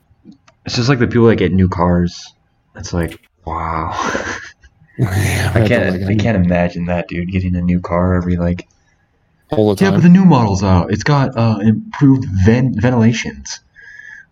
It's 0.66 0.76
just 0.76 0.88
like 0.88 0.98
the 1.00 1.06
people 1.08 1.26
that 1.26 1.36
get 1.36 1.52
new 1.52 1.68
cars. 1.68 2.32
It's 2.76 2.92
like, 2.92 3.20
wow. 3.44 3.90
I 5.00 5.50
I 5.54 5.58
don't 5.60 5.68
can't. 5.68 6.00
like 6.02 6.10
I 6.10 6.22
can't 6.22 6.44
imagine 6.44 6.86
that, 6.86 7.08
dude. 7.08 7.30
Getting 7.30 7.56
a 7.56 7.62
new 7.62 7.80
car 7.80 8.14
every 8.14 8.36
like. 8.36 8.68
all 9.50 9.70
the 9.70 9.76
time. 9.76 9.86
Yeah, 9.92 9.96
but 9.98 10.02
the 10.02 10.08
new 10.08 10.24
model's 10.24 10.62
out. 10.62 10.92
It's 10.92 11.02
got 11.04 11.36
uh, 11.36 11.58
improved 11.62 12.26
ven- 12.44 12.74
ventilations. 12.80 13.60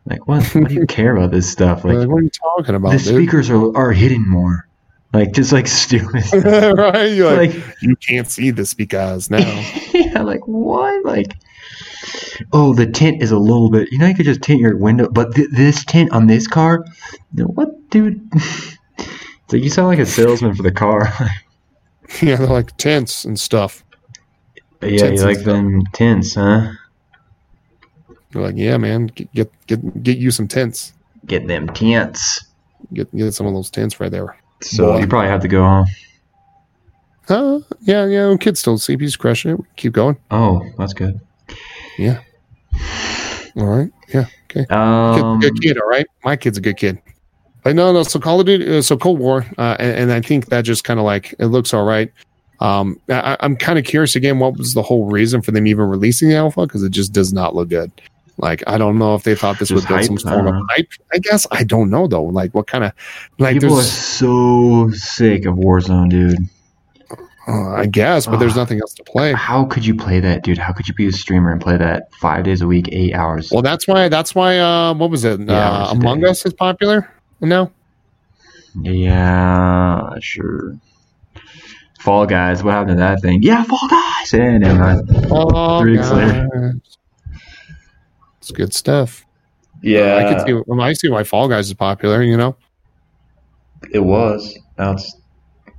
Like 0.07 0.27
what? 0.29 0.45
What 0.55 0.69
do 0.69 0.75
you 0.75 0.87
care 0.89 1.17
about 1.17 1.31
this 1.33 1.51
stuff? 1.51 1.85
Like, 1.85 1.99
Like 1.99 2.09
what 2.09 2.19
are 2.19 2.23
you 2.23 2.31
talking 2.31 2.75
about, 2.75 2.93
the 2.93 2.99
dude? 2.99 3.07
speakers 3.17 3.51
are 3.51 3.77
are 3.77 3.93
hitting 3.93 4.29
more. 4.29 4.66
Like 5.17 5.33
just 5.33 5.51
like 5.51 5.67
stupid. 5.67 6.25
right? 6.45 7.07
You're 7.07 7.35
like, 7.35 7.55
like 7.55 7.77
you 7.81 7.97
can't 7.97 8.29
see 8.29 8.51
this 8.51 8.75
because 8.75 9.31
now. 9.31 9.39
yeah, 9.95 10.21
like 10.21 10.47
what? 10.47 11.07
Like 11.07 11.33
oh, 12.53 12.75
the 12.75 12.85
tint 12.85 13.23
is 13.23 13.31
a 13.31 13.39
little 13.39 13.71
bit. 13.71 13.89
You 13.91 13.97
know, 13.97 14.09
you 14.09 14.15
could 14.15 14.27
just 14.27 14.43
tint 14.43 14.61
your 14.61 14.77
window, 14.77 15.09
but 15.09 15.35
th- 15.35 15.49
this 15.53 15.87
tint 15.87 16.13
on 16.13 16.27
this 16.27 16.47
car, 16.47 16.85
what, 17.33 17.89
dude? 17.89 18.21
it's 18.35 18.77
like 19.53 19.63
you 19.63 19.71
sound 19.71 19.89
like 19.89 20.01
a 20.01 20.05
salesman 20.05 20.55
for 20.55 20.63
the 20.63 20.71
car. 20.71 21.11
yeah, 22.21 22.37
they're 22.37 22.47
like 22.47 22.77
tents 22.77 23.25
and 23.25 23.41
stuff. 23.41 23.83
yeah, 24.83 24.99
Tints 24.99 25.23
you 25.23 25.27
like 25.27 25.45
them 25.45 25.83
tints, 25.95 26.35
huh? 26.35 26.73
They're 28.33 28.43
like, 28.43 28.57
yeah, 28.59 28.77
man, 28.77 29.07
get 29.07 29.33
get 29.33 29.67
get, 29.67 30.03
get 30.03 30.19
you 30.19 30.31
some 30.31 30.47
tents. 30.47 30.93
Get 31.25 31.47
them 31.49 31.69
tents. 31.69 32.45
Get 32.93 33.11
get 33.17 33.33
some 33.33 33.47
of 33.47 33.55
those 33.55 33.71
tents 33.71 33.99
right 33.99 34.13
there. 34.13 34.37
So 34.63 34.93
Boy. 34.93 35.01
you 35.01 35.07
probably 35.07 35.29
have 35.29 35.43
to 35.43 35.49
go, 35.49 35.63
huh? 35.65 35.85
Uh, 37.29 37.61
yeah, 37.81 38.07
yeah. 38.07 38.37
Kids 38.39 38.61
still 38.61 38.79
CP's 38.79 39.17
crushing 39.17 39.53
it. 39.53 39.61
Keep 39.77 39.93
going. 39.93 40.17
Oh, 40.31 40.63
that's 40.79 40.93
good. 40.93 41.21
Yeah. 41.99 42.21
All 43.57 43.67
right. 43.67 43.91
Yeah. 44.13 44.27
Okay. 44.45 44.67
Um, 44.73 45.41
good 45.41 45.61
kid. 45.61 45.79
All 45.79 45.89
right. 45.89 46.07
My 46.25 46.37
kid's 46.37 46.59
a 46.59 46.61
good 46.61 46.77
kid. 46.77 47.01
Like 47.65 47.75
no, 47.75 47.93
no. 47.93 48.05
So 48.05 48.21
Call 48.21 48.39
of 48.39 48.47
Duty, 48.47 48.79
uh, 48.79 48.83
so 48.83 48.97
Cold 48.97 49.19
War, 49.19 49.45
uh, 49.59 49.77
and, 49.81 49.99
and 49.99 50.13
I 50.13 50.21
think 50.21 50.47
that 50.47 50.63
just 50.63 50.85
kind 50.85 51.01
of 51.01 51.05
like 51.05 51.35
it 51.39 51.47
looks 51.47 51.75
all 51.75 51.85
right. 51.85 52.13
Um, 52.61 53.01
I, 53.09 53.37
I'm 53.41 53.57
kind 53.57 53.79
of 53.79 53.85
curious 53.85 54.15
again. 54.15 54.39
What 54.39 54.57
was 54.57 54.75
the 54.75 54.83
whole 54.83 55.11
reason 55.11 55.43
for 55.43 55.51
them 55.51 55.67
even 55.67 55.87
releasing 55.89 56.29
the 56.29 56.37
alpha? 56.37 56.63
Because 56.63 56.85
it 56.85 56.93
just 56.93 57.13
does 57.13 57.33
not 57.33 57.55
look 57.55 57.69
good. 57.71 57.91
Like 58.39 58.63
I 58.67 58.77
don't 58.79 58.99
know 58.99 59.15
if 59.15 59.23
they 59.23 59.35
thought 59.35 59.59
this 59.59 59.71
Just 59.71 59.85
would 59.85 59.89
build 59.89 60.01
hype? 60.01 60.19
some 60.21 60.33
form 60.33 60.47
of 60.49 60.63
hype. 60.71 60.89
I 61.13 61.19
guess 61.19 61.47
I 61.51 61.65
don't 61.65 61.89
know 61.91 62.07
though. 62.07 62.25
Like 62.25 62.55
what 62.55 62.67
kind 62.67 62.85
of 62.85 62.93
like 63.39 63.59
people 63.61 63.79
are 63.79 63.83
so 63.83 64.91
sick 64.91 65.47
of 65.47 65.55
Warzone, 65.57 66.11
dude. 66.11 66.39
uh, 67.49 67.71
I 67.75 67.87
guess, 67.87 68.27
but 68.27 68.37
there's 68.39 68.55
Ah. 68.57 68.61
nothing 68.61 68.81
else 68.81 68.93
to 68.95 69.05
play. 69.05 69.33
How 69.33 69.65
could 69.65 69.87
you 69.87 69.95
play 69.95 70.21
that, 70.21 70.43
dude? 70.43 70.59
How 70.59 70.73
could 70.73 70.87
you 70.89 70.95
be 70.95 71.07
a 71.07 71.13
streamer 71.13 71.51
and 71.53 71.61
play 71.61 71.77
that 71.79 72.13
five 72.21 72.45
days 72.45 72.61
a 72.61 72.67
week, 72.67 72.89
eight 72.93 73.15
hours? 73.15 73.51
Well, 73.53 73.63
that's 73.63 73.87
why. 73.89 74.09
That's 74.09 74.35
why. 74.35 74.59
Uh, 74.59 74.93
what 74.95 75.11
was 75.11 75.25
it? 75.25 75.49
Uh, 75.49 75.89
Among. 75.93 76.25
Us 76.27 76.45
is 76.45 76.53
popular 76.53 77.09
now. 77.41 77.71
Yeah, 78.83 80.11
sure. 80.21 80.77
Fall 82.01 82.27
Guys, 82.27 82.63
what 82.63 82.73
happened 82.73 82.99
to 82.99 83.01
that 83.01 83.21
thing? 83.23 83.43
Yeah, 83.43 83.63
Fall 83.65 83.89
Guys. 83.89 84.33
Yeah, 84.33 84.59
never 84.59 84.79
mind. 84.79 85.27
Oh, 85.31 85.81
Three 85.81 85.97
weeks 85.97 86.11
later. 86.11 86.75
It's 88.47 88.53
good 88.53 88.73
stuff. 88.73 89.27
Yeah, 89.83 90.19
I 90.19 90.33
can 90.33 90.47
see. 90.47 90.63
Well, 90.69 90.81
I 90.81 90.93
see 90.93 91.09
why 91.09 91.25
Fall 91.25 91.49
Guys 91.49 91.67
is 91.67 91.75
popular. 91.75 92.23
You 92.23 92.37
know, 92.37 92.57
it 93.91 93.99
was. 93.99 94.57
Now 94.79 94.93
it's 94.93 95.17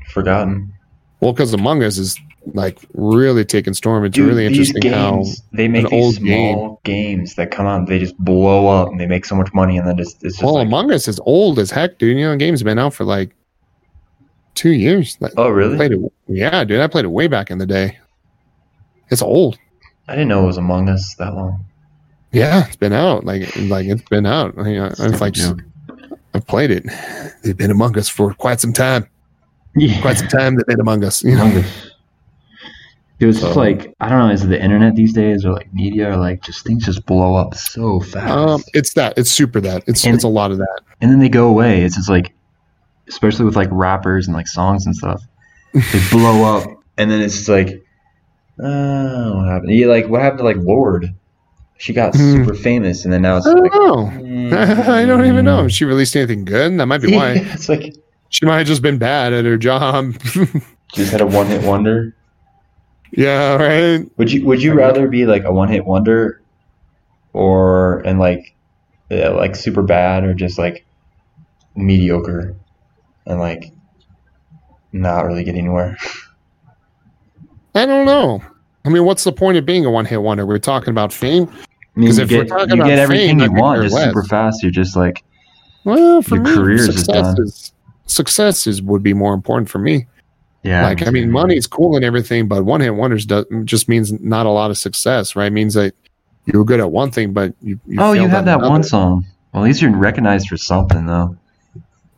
forgotten. 0.09 0.73
well, 1.21 1.31
because 1.31 1.53
Among 1.53 1.81
Us 1.81 1.97
is 1.97 2.19
like 2.53 2.79
really 2.93 3.45
taking 3.45 3.73
storm. 3.73 4.03
It's 4.03 4.15
Dude, 4.15 4.27
really 4.27 4.45
interesting 4.45 4.91
how. 4.91 5.15
games, 5.15 5.41
they 5.53 5.69
make 5.69 5.89
these 5.89 5.93
old 5.93 6.15
small 6.15 6.81
games 6.83 7.35
that 7.35 7.51
come 7.51 7.67
out 7.67 7.87
they 7.87 7.99
just 7.99 8.17
blow 8.17 8.67
up 8.67 8.89
and 8.89 8.99
they 8.99 9.07
make 9.07 9.23
so 9.23 9.35
much 9.35 9.53
money 9.53 9.77
and 9.77 9.87
then 9.87 9.97
it's, 9.97 10.15
it's 10.15 10.35
just 10.35 10.43
Well, 10.43 10.55
like, 10.55 10.67
Among 10.67 10.91
Us 10.91 11.07
is 11.07 11.21
old 11.21 11.59
as 11.59 11.71
heck, 11.71 11.99
dude. 11.99 12.17
You 12.17 12.25
know, 12.25 12.31
the 12.31 12.37
game's 12.37 12.63
been 12.63 12.79
out 12.79 12.93
for 12.93 13.05
like 13.05 13.33
two 14.55 14.71
years. 14.71 15.17
Like, 15.21 15.31
oh 15.37 15.47
really? 15.47 15.77
played 15.77 15.93
it. 15.93 15.99
Yeah, 16.27 16.65
dude, 16.65 16.81
I 16.81 16.87
played 16.87 17.05
it 17.05 17.11
way 17.11 17.27
back 17.27 17.49
in 17.49 17.59
the 17.59 17.65
day. 17.65 17.97
It's 19.09 19.21
old. 19.21 19.57
I 20.09 20.15
didn't 20.15 20.27
know 20.27 20.43
it 20.43 20.47
was 20.47 20.57
Among 20.57 20.89
Us 20.89 21.15
that 21.17 21.33
long. 21.33 21.63
Yeah, 22.31 22.65
it's 22.67 22.75
been 22.75 22.93
out. 22.93 23.23
Like, 23.25 23.55
like 23.55 23.85
it's 23.87 24.01
been 24.09 24.25
out. 24.25 24.53
I 24.57 24.87
I've 24.99 25.21
like, 25.21 25.33
Joke. 25.33 25.61
I've 26.33 26.45
played 26.45 26.71
it. 26.71 26.85
They've 27.43 27.55
been 27.57 27.71
Among 27.71 27.97
Us 27.97 28.09
for 28.09 28.33
quite 28.33 28.59
some 28.59 28.73
time. 28.73 29.07
Yeah. 29.75 29.99
Quite 30.01 30.17
some 30.17 30.27
time. 30.27 30.55
They've 30.55 30.65
been 30.65 30.79
Among 30.81 31.03
Us. 31.03 31.23
You 31.23 31.35
know. 31.35 31.45
Among 31.45 31.57
Us. 31.63 31.91
It 33.19 33.25
was 33.25 33.41
just 33.41 33.55
like 33.55 33.95
I 33.99 34.09
don't 34.09 34.19
know. 34.27 34.31
Is 34.31 34.43
it 34.43 34.47
the 34.49 34.61
internet 34.63 34.95
these 34.95 35.13
days 35.13 35.43
or 35.43 35.51
like 35.53 35.73
media 35.73 36.11
or 36.11 36.17
like 36.17 36.43
just 36.43 36.63
things 36.65 36.85
just 36.85 37.03
blow 37.07 37.33
up 37.35 37.55
so 37.55 37.99
fast, 38.01 38.29
Um, 38.31 38.63
it's 38.75 38.93
that. 38.93 39.17
It's 39.17 39.31
super 39.31 39.59
that. 39.61 39.83
It's 39.87 40.05
And- 40.05 40.13
it's 40.13 40.23
a 40.23 40.27
lot 40.27 40.51
of 40.51 40.59
that. 40.59 40.81
and 41.01 41.09
then 41.09 41.17
they 41.19 41.29
go 41.29 41.47
away. 41.47 41.81
It's 41.83 41.95
just 41.95 42.09
like, 42.09 42.33
especially 43.07 43.45
with 43.45 43.55
like 43.55 43.69
rappers 43.71 44.27
and 44.27 44.35
like 44.35 44.47
songs 44.47 44.85
and 44.85 44.95
stuff, 44.95 45.23
they 45.73 46.01
blow 46.11 46.43
up, 46.57 46.69
and 46.99 47.09
then 47.09 47.21
it's 47.21 47.35
just 47.37 47.49
like, 47.49 47.81
oh, 48.59 49.37
what 49.37 49.47
happened? 49.47 49.71
Yeah, 49.71 49.87
like 49.87 50.07
what 50.09 50.21
happened 50.21 50.39
to 50.39 50.43
like 50.45 50.57
Lorde? 50.57 51.15
She 51.79 51.93
got 51.93 52.15
Hmm. 52.15 52.31
super 52.43 52.53
famous, 52.55 53.03
and 53.05 53.13
then 53.13 53.21
now 53.21 53.37
it's 53.37 53.45
I 53.45 53.51
like, 53.51 53.71
don't 53.71 54.49
know. 54.49 54.57
I 54.59 55.05
don't 55.05 55.25
even 55.25 55.45
know. 55.45 55.67
She 55.67 55.85
released 55.85 56.15
anything 56.15 56.43
good. 56.45 56.77
That 56.79 56.85
might 56.87 57.01
be 57.01 57.15
why. 57.15 57.33
Yeah, 57.33 57.41
it's 57.53 57.69
like 57.69 57.93
She 58.29 58.45
might 58.45 58.57
have 58.59 58.67
just 58.67 58.81
been 58.81 58.97
bad 58.97 59.31
at 59.33 59.45
her 59.45 59.57
job. 59.57 60.15
just 60.93 61.11
had 61.11 61.21
a 61.21 61.25
one 61.27 61.45
hit 61.47 61.63
wonder. 61.63 62.15
yeah, 63.11 63.55
right. 63.55 64.09
Would 64.17 64.31
you 64.31 64.45
Would 64.47 64.61
you 64.63 64.73
rather 64.73 65.07
be 65.07 65.25
like 65.27 65.43
a 65.43 65.51
one 65.53 65.69
hit 65.69 65.85
wonder, 65.85 66.41
or 67.33 67.99
and 67.99 68.17
like, 68.19 68.55
yeah, 69.11 69.29
like 69.29 69.55
super 69.55 69.83
bad, 69.83 70.23
or 70.23 70.33
just 70.33 70.57
like 70.57 70.85
mediocre, 71.75 72.55
and 73.27 73.39
like 73.39 73.71
not 74.91 75.25
really 75.25 75.43
get 75.43 75.55
anywhere? 75.55 75.95
I 77.75 77.85
don't 77.85 78.05
know. 78.07 78.41
I 78.85 78.89
mean, 78.89 79.03
what's 79.05 79.23
the 79.25 79.31
point 79.33 79.57
of 79.57 79.65
being 79.65 79.85
a 79.85 79.91
one 79.91 80.05
hit 80.05 80.21
wonder? 80.21 80.45
We're 80.45 80.57
talking 80.59 80.89
about 80.89 81.13
fame. 81.13 81.51
I 81.97 81.99
mean, 81.99 82.13
you 82.15 82.21
if 82.23 82.31
we're 82.31 82.43
get 82.43 82.47
talking 82.49 82.69
you 82.69 82.81
about 82.81 82.87
get 82.89 82.99
everything 82.99 83.39
fame, 83.39 83.55
you 83.55 83.61
want 83.61 83.81
just 83.83 83.95
super 83.95 84.23
fast. 84.23 84.61
You're 84.61 84.71
just 84.71 84.95
like, 84.95 85.23
Well, 85.83 86.21
for 86.21 86.35
Your 86.35 86.43
me, 86.43 86.53
career 86.55 86.77
success 86.77 87.07
done. 87.07 87.35
is 87.43 87.73
success 88.05 88.67
is 88.67 88.81
would 88.81 89.03
be 89.03 89.13
more 89.13 89.33
important 89.33 89.69
for 89.69 89.79
me. 89.79 90.05
yeah. 90.63 90.83
like, 90.85 91.05
I 91.05 91.09
mean, 91.09 91.31
money's 91.31 91.67
cool 91.67 91.95
and 91.95 92.05
everything, 92.05 92.47
but 92.47 92.63
one 92.65 92.81
hit 92.81 92.95
wonders 92.95 93.25
does, 93.25 93.45
just 93.65 93.89
means 93.89 94.13
not 94.13 94.45
a 94.45 94.49
lot 94.49 94.69
of 94.71 94.77
success, 94.77 95.35
right? 95.35 95.47
It 95.47 95.53
means 95.53 95.73
that 95.73 95.93
you 96.45 96.59
were 96.59 96.65
good 96.65 96.79
at 96.79 96.91
one 96.91 97.11
thing, 97.11 97.33
but 97.33 97.53
you, 97.61 97.79
you 97.85 97.97
Oh, 97.99 98.13
you 98.13 98.21
have 98.27 98.47
at 98.47 98.59
that 98.59 98.61
one 98.69 98.83
song. 98.83 99.25
Well, 99.53 99.63
at 99.63 99.67
least 99.67 99.81
you're 99.81 99.95
recognized 99.95 100.47
for 100.47 100.55
something, 100.57 101.05
though. 101.05 101.35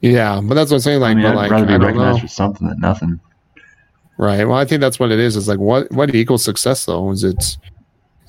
Yeah, 0.02 0.42
but 0.44 0.54
that's 0.56 0.72
what 0.72 0.78
I'm 0.78 0.82
saying. 0.82 1.00
Like, 1.02 1.12
I 1.12 1.14
mean, 1.16 1.24
but 1.24 1.32
I'd 1.32 1.36
like, 1.36 1.52
rather 1.52 1.66
be 1.66 1.78
recognized 1.78 2.18
know. 2.18 2.22
for 2.22 2.28
something 2.28 2.68
than 2.68 2.80
nothing. 2.80 3.20
Right. 4.18 4.46
Well, 4.46 4.58
I 4.58 4.66
think 4.66 4.82
that's 4.82 5.00
what 5.00 5.12
it 5.12 5.20
is. 5.20 5.36
Is 5.36 5.48
like 5.48 5.60
what 5.60 5.92
what 5.92 6.14
equals 6.14 6.44
success 6.44 6.86
though? 6.86 7.10
Is 7.12 7.24
it 7.24 7.58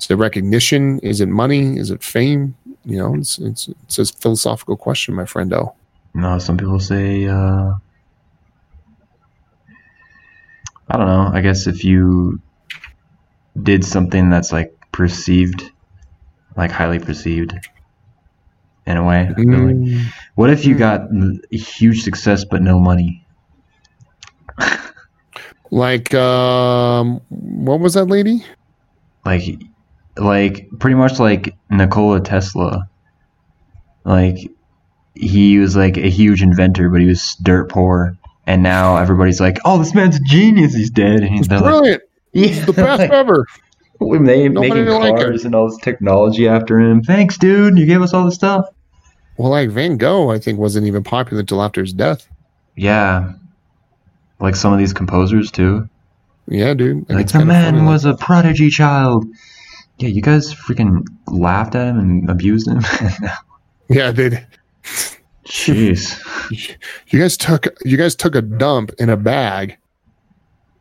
is 0.01 0.09
it 0.09 0.15
recognition? 0.15 0.99
Is 0.99 1.21
it 1.21 1.29
money? 1.29 1.77
Is 1.77 1.91
it 1.91 2.03
fame? 2.03 2.55
You 2.83 2.97
know, 2.97 3.15
it's 3.15 3.37
it's 3.37 3.67
it's 3.83 3.99
a 3.99 4.05
philosophical 4.05 4.75
question, 4.75 5.13
my 5.13 5.23
friendo. 5.23 5.73
No, 6.13 6.39
some 6.39 6.57
people 6.57 6.79
say, 6.79 7.27
uh, 7.27 7.73
I 10.89 10.97
don't 10.97 11.07
know. 11.07 11.29
I 11.33 11.41
guess 11.41 11.67
if 11.67 11.83
you 11.83 12.41
did 13.61 13.85
something 13.85 14.29
that's 14.29 14.51
like 14.51 14.75
perceived, 14.91 15.71
like 16.57 16.71
highly 16.71 16.99
perceived, 16.99 17.53
in 18.87 18.97
a 18.97 19.03
way. 19.05 19.31
Feel 19.35 19.45
like. 19.45 19.75
Mm, 19.75 20.05
What 20.35 20.49
if 20.49 20.65
you 20.65 20.75
got 20.75 21.01
huge 21.51 22.03
success 22.03 22.43
but 22.43 22.61
no 22.61 22.79
money? 22.79 23.25
Like, 25.73 26.13
um, 26.13 27.21
what 27.29 27.79
was 27.79 27.93
that 27.93 28.05
lady? 28.05 28.43
Like, 29.25 29.43
like 30.23 30.67
pretty 30.79 30.95
much 30.95 31.19
like 31.19 31.55
Nikola 31.69 32.21
Tesla. 32.21 32.87
Like, 34.03 34.37
he 35.13 35.57
was 35.59 35.75
like 35.75 35.97
a 35.97 36.09
huge 36.09 36.41
inventor, 36.41 36.89
but 36.89 37.01
he 37.01 37.07
was 37.07 37.35
dirt 37.41 37.69
poor. 37.69 38.17
And 38.47 38.63
now 38.63 38.97
everybody's 38.97 39.39
like, 39.39 39.57
"Oh, 39.65 39.77
this 39.77 39.93
man's 39.93 40.15
a 40.15 40.19
genius. 40.25 40.73
He's 40.73 40.89
dead." 40.89 41.19
And 41.21 41.29
he's 41.35 41.47
they're 41.47 41.59
like, 41.59 41.69
Brilliant. 41.69 42.03
Yeah, 42.33 42.65
The 42.65 42.73
best 42.73 42.99
like, 42.99 43.11
ever. 43.11 43.45
when 43.99 44.23
they 44.23 44.49
Nobody 44.49 44.69
making 44.83 44.93
like 44.93 45.11
him. 45.13 45.17
cars 45.17 45.45
and 45.45 45.53
all 45.53 45.69
this 45.69 45.77
technology 45.77 46.47
after 46.47 46.79
him. 46.79 47.03
Thanks, 47.03 47.37
dude. 47.37 47.77
You 47.77 47.85
gave 47.85 48.01
us 48.01 48.13
all 48.13 48.25
this 48.25 48.35
stuff. 48.35 48.65
Well, 49.37 49.51
like 49.51 49.69
Van 49.69 49.97
Gogh, 49.97 50.31
I 50.31 50.39
think 50.39 50.57
wasn't 50.59 50.87
even 50.87 51.03
popular 51.03 51.41
until 51.41 51.61
after 51.61 51.81
his 51.81 51.93
death. 51.93 52.27
Yeah, 52.75 53.33
like 54.39 54.55
some 54.55 54.73
of 54.73 54.79
these 54.79 54.93
composers 54.93 55.51
too. 55.51 55.87
Yeah, 56.47 56.73
dude. 56.73 57.07
Like 57.09 57.25
it's 57.25 57.33
the 57.33 57.45
man 57.45 57.73
funny, 57.75 57.79
like- 57.85 57.93
was 57.93 58.05
a 58.05 58.15
prodigy 58.15 58.69
child. 58.69 59.25
Yeah, 60.01 60.09
you 60.09 60.21
guys 60.21 60.53
freaking 60.53 61.05
laughed 61.27 61.75
at 61.75 61.87
him 61.87 61.99
and 61.99 62.29
abused 62.29 62.67
him. 62.67 62.81
yeah, 63.89 64.11
they 64.11 64.29
did. 64.29 64.47
Jeez. 65.45 66.19
You 67.07 67.19
guys 67.19 67.37
took 67.37 67.67
you 67.83 67.97
guys 67.97 68.15
took 68.15 68.35
a 68.35 68.41
dump 68.41 68.91
in 68.99 69.09
a 69.09 69.17
bag, 69.17 69.77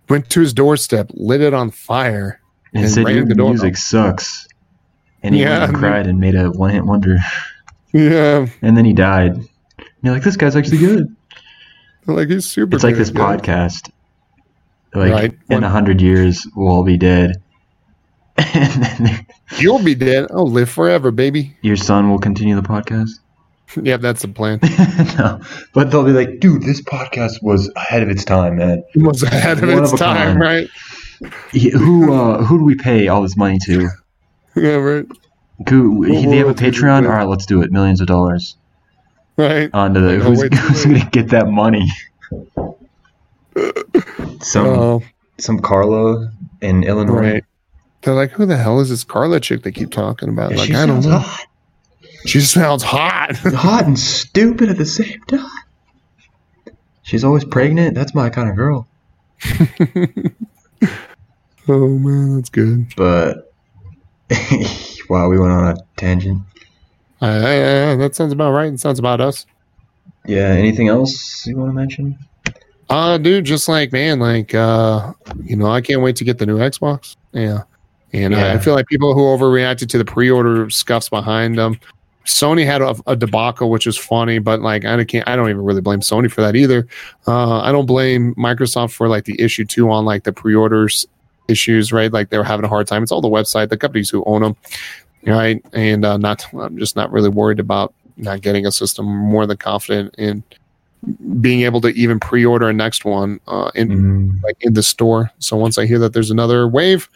went 0.08 0.30
to 0.30 0.40
his 0.40 0.52
doorstep, 0.52 1.10
lit 1.14 1.40
it 1.40 1.52
on 1.54 1.70
fire. 1.70 2.40
And, 2.72 2.84
And 2.84 2.92
said 2.92 3.08
your 3.08 3.24
the 3.24 3.34
doorbell." 3.34 3.48
music 3.54 3.76
sucks. 3.76 4.46
And 5.22 5.34
he 5.34 5.42
Yeah, 5.42 5.64
and 5.64 5.74
cried 5.76 6.06
and 6.06 6.18
made 6.18 6.34
a 6.34 6.50
one 6.50 6.70
hit 6.70 6.84
wonder. 6.84 7.18
Yeah, 7.92 8.46
And 8.62 8.76
then 8.76 8.84
he 8.84 8.92
died. 8.92 9.32
And 9.32 9.48
you're 10.02 10.14
like, 10.14 10.22
this 10.22 10.36
guy's 10.36 10.54
actually 10.56 10.78
good. 10.78 11.14
like 12.06 12.28
he's 12.28 12.46
super. 12.46 12.76
It's 12.76 12.84
like 12.84 12.94
this 12.96 13.10
podcast. 13.10 13.90
Like 14.94 15.12
Right. 15.12 15.38
in 15.50 15.62
a 15.64 15.68
hundred 15.68 16.00
years, 16.00 16.46
we'll 16.56 16.68
all 16.68 16.84
be 16.84 16.96
dead. 16.96 17.42
You'll 19.58 19.82
be 19.82 19.94
dead. 19.94 20.26
I'll 20.30 20.50
live 20.50 20.70
forever, 20.70 21.10
baby. 21.10 21.56
your 21.62 21.76
son 21.76 22.10
will 22.10 22.18
continue 22.18 22.54
the 22.56 22.62
podcast. 22.62 23.10
Yeah, 23.80 23.98
that's 23.98 24.22
the 24.22 24.26
plan. 24.28 24.58
no, 25.16 25.40
but 25.74 25.92
they'll 25.92 26.02
be 26.04 26.10
like, 26.10 26.40
dude, 26.40 26.62
this 26.62 26.80
podcast 26.82 27.40
was 27.40 27.70
ahead 27.76 28.02
of 28.02 28.08
its 28.08 28.24
time, 28.24 28.56
man. 28.56 28.82
It 28.96 29.02
was 29.02 29.22
ahead 29.22 29.62
of 29.62 29.68
One 29.68 29.84
its 29.84 29.92
of 29.92 29.98
time, 30.00 30.16
kind. 30.16 30.40
right? 30.40 30.68
He- 31.52 31.70
Who 31.70 32.12
uh, 32.12 32.42
who 32.42 32.58
do 32.58 32.64
we 32.64 32.74
pay 32.74 33.06
all 33.06 33.22
this 33.22 33.36
money 33.36 33.58
to? 33.66 33.88
Yeah, 34.56 34.70
right. 34.74 35.06
Who, 35.68 35.92
What 36.00 36.08
they 36.08 36.38
have 36.38 36.48
a 36.48 36.54
Patreon? 36.54 37.04
All 37.04 37.12
right, 37.12 37.28
let's 37.28 37.46
do 37.46 37.62
it. 37.62 37.70
Millions 37.70 38.00
of 38.00 38.08
dollars 38.08 38.56
Right. 39.36 39.70
onto 39.72 40.00
the 40.00 40.14
Yeah, 40.14 40.18
who's, 40.18 40.42
who's 40.42 40.84
gonna 40.86 41.08
get 41.10 41.28
that 41.28 41.46
money? 41.46 41.86
Some 44.42 44.66
Oh, 44.66 45.02
some 45.38 45.60
Carlo 45.60 46.28
in 46.60 46.82
Illinois. 46.82 47.14
right. 47.20 47.44
They're 48.02 48.14
like, 48.14 48.30
who 48.30 48.46
the 48.46 48.56
hell 48.56 48.80
is 48.80 48.88
this 48.88 49.04
Carla 49.04 49.40
chick 49.40 49.62
they 49.62 49.72
keep 49.72 49.90
talking 49.90 50.28
about? 50.28 50.52
Yeah, 50.52 50.56
like, 50.58 50.68
she 50.68 50.74
I 50.74 50.86
don't 50.86 51.04
know. 51.04 51.18
hot. 51.18 51.46
She 52.26 52.40
sounds 52.40 52.82
hot. 52.82 53.36
hot 53.36 53.86
and 53.86 53.98
stupid 53.98 54.68
at 54.70 54.78
the 54.78 54.86
same 54.86 55.20
time. 55.22 55.46
She's 57.02 57.24
always 57.24 57.44
pregnant. 57.44 57.94
That's 57.94 58.14
my 58.14 58.30
kind 58.30 58.48
of 58.48 58.56
girl. 58.56 58.86
oh 61.68 61.88
man, 61.88 62.36
that's 62.36 62.50
good. 62.50 62.94
But 62.96 63.52
wow, 65.08 65.28
we 65.28 65.38
went 65.38 65.52
on 65.52 65.76
a 65.76 65.76
tangent. 65.96 66.42
Uh, 67.22 67.26
yeah, 67.26 67.96
that 67.96 68.14
sounds 68.14 68.32
about 68.32 68.52
right. 68.52 68.72
It 68.72 68.80
sounds 68.80 68.98
about 68.98 69.20
us. 69.20 69.44
Yeah. 70.26 70.48
Anything 70.48 70.88
else 70.88 71.46
you 71.46 71.56
want 71.56 71.70
to 71.70 71.74
mention? 71.74 72.18
Uh, 72.88 73.18
dude, 73.18 73.44
just 73.44 73.68
like 73.68 73.92
man, 73.92 74.18
like 74.18 74.54
uh, 74.54 75.12
you 75.42 75.56
know, 75.56 75.66
I 75.66 75.80
can't 75.80 76.02
wait 76.02 76.16
to 76.16 76.24
get 76.24 76.38
the 76.38 76.46
new 76.46 76.58
Xbox. 76.58 77.16
Yeah, 77.32 77.62
and 78.12 78.34
I- 78.34 78.54
I 78.54 78.58
feel 78.58 78.74
like 78.74 78.86
people 78.86 79.14
who 79.14 79.20
overreacted 79.22 79.88
to 79.90 79.98
the 79.98 80.04
pre-order 80.04 80.68
scuffs 80.70 81.08
behind 81.08 81.58
them. 81.58 81.78
Sony 82.26 82.64
had 82.66 82.82
a, 82.82 82.94
a 83.06 83.16
debacle, 83.16 83.70
which 83.70 83.86
is 83.86 83.96
funny, 83.96 84.38
but 84.38 84.60
like 84.60 84.84
I 84.84 85.02
can't, 85.04 85.26
I 85.28 85.36
don't 85.36 85.48
even 85.48 85.64
really 85.64 85.80
blame 85.80 86.00
Sony 86.00 86.30
for 86.30 86.42
that 86.42 86.54
either. 86.54 86.86
Uh, 87.26 87.60
I 87.60 87.72
don't 87.72 87.86
blame 87.86 88.34
Microsoft 88.36 88.92
for 88.92 89.08
like 89.08 89.24
the 89.24 89.40
issue 89.40 89.64
too 89.64 89.90
on 89.90 90.04
like 90.04 90.24
the 90.24 90.32
pre-orders 90.32 91.06
issues, 91.48 91.92
right? 91.92 92.12
Like 92.12 92.28
they 92.30 92.38
were 92.38 92.44
having 92.44 92.64
a 92.64 92.68
hard 92.68 92.86
time. 92.86 93.02
It's 93.02 93.10
all 93.10 93.22
the 93.22 93.28
website, 93.28 93.70
the 93.70 93.76
companies 93.78 94.10
who 94.10 94.22
own 94.24 94.42
them, 94.42 94.56
right? 95.26 95.64
And 95.72 96.04
uh, 96.04 96.18
not, 96.18 96.44
I'm 96.54 96.78
just 96.78 96.94
not 96.94 97.10
really 97.10 97.30
worried 97.30 97.58
about 97.58 97.94
not 98.16 98.42
getting 98.42 98.66
a 98.66 98.70
system. 98.70 99.06
More 99.06 99.46
than 99.46 99.56
confident 99.56 100.14
in 100.18 100.44
being 101.40 101.62
able 101.62 101.80
to 101.80 101.88
even 101.88 102.20
pre-order 102.20 102.68
a 102.68 102.72
next 102.72 103.04
one 103.06 103.40
uh, 103.48 103.70
in 103.74 103.88
Mm, 103.88 104.42
like 104.42 104.56
in 104.60 104.74
the 104.74 104.82
store. 104.82 105.30
So 105.38 105.56
once 105.56 105.78
I 105.78 105.86
hear 105.86 105.98
that 106.00 106.12
there's 106.12 106.30
another 106.30 106.68
wave, 106.68 107.08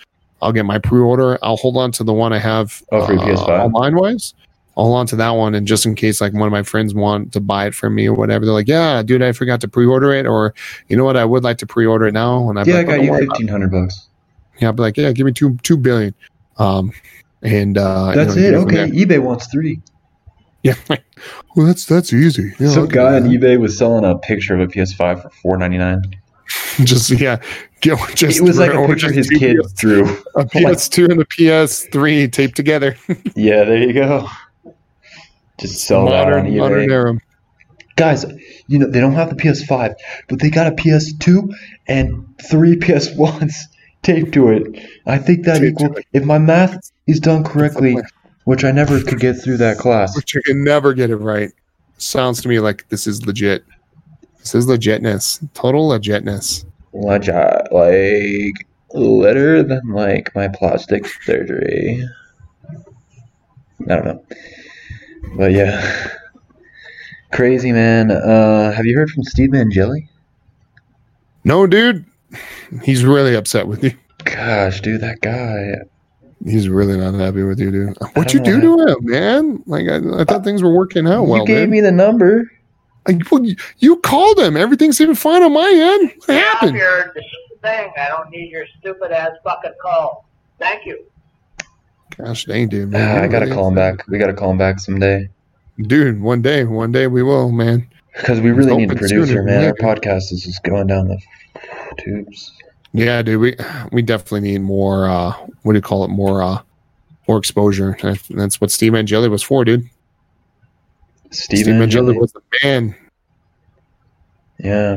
I'll 0.44 0.52
get 0.52 0.64
my 0.66 0.78
pre-order. 0.78 1.38
I'll 1.42 1.56
hold 1.56 1.76
on 1.76 1.90
to 1.92 2.04
the 2.04 2.12
one 2.12 2.32
I 2.32 2.38
have 2.38 2.82
Oh, 2.92 3.06
for 3.06 3.14
uh, 3.14 3.18
PS5? 3.18 3.64
online 3.64 3.96
wise. 3.96 4.34
I'll 4.76 4.84
hold 4.84 4.96
on 4.98 5.06
to 5.06 5.16
that 5.16 5.30
one, 5.30 5.54
and 5.54 5.66
just 5.66 5.86
in 5.86 5.94
case 5.94 6.20
like 6.20 6.32
one 6.32 6.46
of 6.46 6.52
my 6.52 6.64
friends 6.64 6.94
want 6.94 7.32
to 7.32 7.40
buy 7.40 7.66
it 7.66 7.74
from 7.74 7.94
me 7.94 8.08
or 8.08 8.14
whatever, 8.14 8.44
they're 8.44 8.52
like, 8.52 8.66
"Yeah, 8.68 9.02
dude, 9.02 9.22
I 9.22 9.30
forgot 9.32 9.60
to 9.60 9.68
pre-order 9.68 10.12
it," 10.12 10.26
or 10.26 10.52
you 10.88 10.96
know 10.96 11.04
what, 11.04 11.16
I 11.16 11.24
would 11.24 11.44
like 11.44 11.58
to 11.58 11.66
pre-order 11.66 12.08
it 12.08 12.12
now. 12.12 12.50
And 12.50 12.58
I'm 12.58 12.68
yeah, 12.68 12.74
I 12.74 12.78
like, 12.78 12.88
"Oh, 12.88 12.96
got 12.96 13.02
you 13.04 13.18
fifteen 13.18 13.48
hundred 13.48 13.70
bucks. 13.70 14.08
Yeah, 14.60 14.68
I'll 14.68 14.72
be 14.72 14.82
like, 14.82 14.96
"Yeah, 14.96 15.12
give 15.12 15.26
me 15.26 15.32
two 15.32 15.56
two 15.62 15.76
billion. 15.76 16.12
Um, 16.58 16.92
and 17.42 17.78
uh, 17.78 18.08
you 18.10 18.24
That's 18.24 18.36
know, 18.36 18.42
it. 18.42 18.54
Okay, 18.54 18.90
eBay 18.90 19.20
wants 19.20 19.46
three. 19.46 19.80
Yeah, 20.64 20.74
well, 21.54 21.66
that's 21.66 21.86
that's 21.86 22.12
easy. 22.12 22.52
Yeah, 22.58 22.70
Some 22.70 22.88
guy 22.88 23.14
on 23.14 23.24
eBay 23.24 23.60
was 23.60 23.78
selling 23.78 24.04
a 24.04 24.18
picture 24.18 24.54
of 24.54 24.60
a 24.60 24.66
PS5 24.66 25.22
for 25.22 25.30
four 25.30 25.56
ninety 25.56 25.78
nine. 25.78 26.02
just 26.84 27.10
yeah, 27.10 27.40
get 27.80 27.98
just 28.14 28.38
It 28.38 28.42
was 28.42 28.58
like 28.58 28.72
a 28.72 28.86
picture 28.86 29.12
his 29.12 29.28
two 29.32 29.38
kid 29.38 29.56
PS 29.62 29.72
drew. 29.72 30.04
a 30.36 30.44
PS2 30.44 31.10
and 31.10 31.20
the 31.20 31.26
PS3 31.26 32.30
taped 32.32 32.56
together. 32.56 32.96
Yeah, 33.34 33.64
there 33.64 33.78
you 33.78 33.92
go. 33.92 34.28
Just 35.58 35.86
sell 35.86 36.06
that 36.06 36.32
on 36.32 36.44
modern, 36.44 36.56
modern 36.56 36.90
era. 36.90 37.18
Guys, 37.96 38.24
you 38.66 38.78
know 38.78 38.90
they 38.90 39.00
don't 39.00 39.14
have 39.14 39.30
the 39.30 39.36
PS5, 39.36 39.94
but 40.28 40.40
they 40.40 40.50
got 40.50 40.66
a 40.66 40.72
PS2 40.72 41.48
and 41.86 42.26
three 42.50 42.76
PS1s 42.76 43.54
taped 44.02 44.32
to 44.34 44.48
it. 44.50 44.84
I 45.06 45.18
think 45.18 45.44
that 45.44 45.62
equal. 45.62 45.94
If 46.12 46.24
my 46.24 46.38
math 46.38 46.90
is 47.06 47.20
done 47.20 47.44
correctly, 47.44 47.96
which 48.44 48.64
I 48.64 48.72
never 48.72 49.00
could 49.02 49.20
get 49.20 49.34
through 49.34 49.58
that 49.58 49.78
class. 49.78 50.14
But 50.14 50.32
you 50.34 50.42
can 50.42 50.64
never 50.64 50.92
get 50.92 51.10
it 51.10 51.16
right. 51.16 51.50
Sounds 51.98 52.42
to 52.42 52.48
me 52.48 52.58
like 52.58 52.88
this 52.88 53.06
is 53.06 53.24
legit. 53.26 53.64
This 54.44 54.54
is 54.54 54.66
legitness. 54.66 55.46
Total 55.54 55.88
legitness. 55.88 56.66
Legit, 56.92 57.72
like 57.72 58.66
litter 58.92 59.62
than 59.62 59.80
like 59.88 60.32
my 60.34 60.48
plastic 60.48 61.06
surgery. 61.22 62.06
I 63.80 63.84
don't 63.96 64.04
know, 64.04 64.24
but 65.36 65.50
yeah, 65.52 66.08
crazy 67.32 67.72
man. 67.72 68.10
Uh, 68.10 68.70
have 68.72 68.84
you 68.86 68.94
heard 68.96 69.10
from 69.10 69.24
Steve 69.24 69.50
Mangelli? 69.50 70.08
No, 71.42 71.66
dude. 71.66 72.04
He's 72.82 73.04
really 73.04 73.34
upset 73.34 73.66
with 73.66 73.82
you. 73.82 73.92
Gosh, 74.24 74.80
dude, 74.80 75.00
that 75.00 75.20
guy. 75.20 75.74
He's 76.46 76.68
really 76.68 76.96
not 76.98 77.14
happy 77.14 77.42
with 77.42 77.58
you, 77.58 77.70
dude. 77.70 77.96
What 78.14 78.34
you 78.34 78.40
do 78.40 78.60
to 78.60 78.86
him, 78.88 78.96
man? 79.00 79.62
Like 79.66 79.88
I, 79.88 80.20
I 80.20 80.24
thought 80.24 80.44
things 80.44 80.62
were 80.62 80.72
working 80.74 81.06
out 81.06 81.22
you 81.24 81.30
well, 81.30 81.40
You 81.40 81.46
gave 81.46 81.60
man. 81.62 81.70
me 81.70 81.80
the 81.80 81.92
number. 81.92 82.50
Like, 83.06 83.30
well, 83.30 83.44
you, 83.44 83.54
you 83.78 83.96
called 84.00 84.38
him. 84.38 84.56
Everything 84.56 84.92
seemed 84.92 85.18
fine 85.18 85.42
on 85.42 85.52
my 85.52 85.70
end. 86.00 86.12
What 86.18 86.26
Get 86.28 86.46
off 86.46 86.52
happened? 86.60 86.76
your 86.78 87.14
thing. 87.62 87.92
I 87.98 88.08
don't 88.08 88.30
need 88.30 88.50
your 88.50 88.64
stupid 88.78 89.12
ass 89.12 89.32
fucking 89.44 89.72
call. 89.82 90.26
Thank 90.58 90.86
you. 90.86 91.04
Gosh 92.16 92.44
dang, 92.44 92.68
dude. 92.68 92.90
Man. 92.90 93.18
Ah, 93.18 93.22
I 93.24 93.26
gotta 93.28 93.46
really 93.46 93.56
call 93.56 93.68
him 93.68 93.78
upset. 93.78 93.98
back. 93.98 94.06
We 94.08 94.18
gotta 94.18 94.34
call 94.34 94.50
him 94.50 94.58
back 94.58 94.78
someday 94.78 95.28
dude. 95.80 96.20
One 96.20 96.40
day, 96.40 96.64
one 96.64 96.92
day 96.92 97.08
we 97.08 97.22
will, 97.24 97.50
man. 97.50 97.88
because 98.16 98.40
we 98.40 98.52
really 98.52 98.76
need 98.76 98.84
a 98.84 98.94
Hoping 98.94 98.98
producer, 98.98 99.26
sooner 99.26 99.44
than 99.44 99.46
man. 99.46 99.64
Our 99.64 99.74
podcast 99.96 100.32
is 100.32 100.44
just 100.44 100.62
going 100.62 100.86
down 100.86 101.08
the 101.08 101.18
tubes. 101.98 102.52
Yeah, 102.92 103.22
dude, 103.22 103.40
we 103.40 103.56
we 103.90 104.02
definitely 104.02 104.42
need 104.48 104.60
more. 104.62 105.08
uh 105.08 105.32
What 105.62 105.72
do 105.72 105.78
you 105.78 105.82
call 105.82 106.04
it? 106.04 106.08
More, 106.08 106.42
uh 106.42 106.62
more 107.26 107.38
exposure. 107.38 107.96
That's 108.30 108.60
what 108.60 108.70
Steve 108.70 108.94
Angeli 108.94 109.28
was 109.28 109.42
for, 109.42 109.64
dude. 109.64 109.88
Steve, 111.34 111.60
Steve 111.60 111.74
Angeli 111.74 111.82
Angeli. 111.82 112.18
was 112.18 112.32
the 112.32 112.40
man. 112.62 112.94
Yeah. 114.58 114.96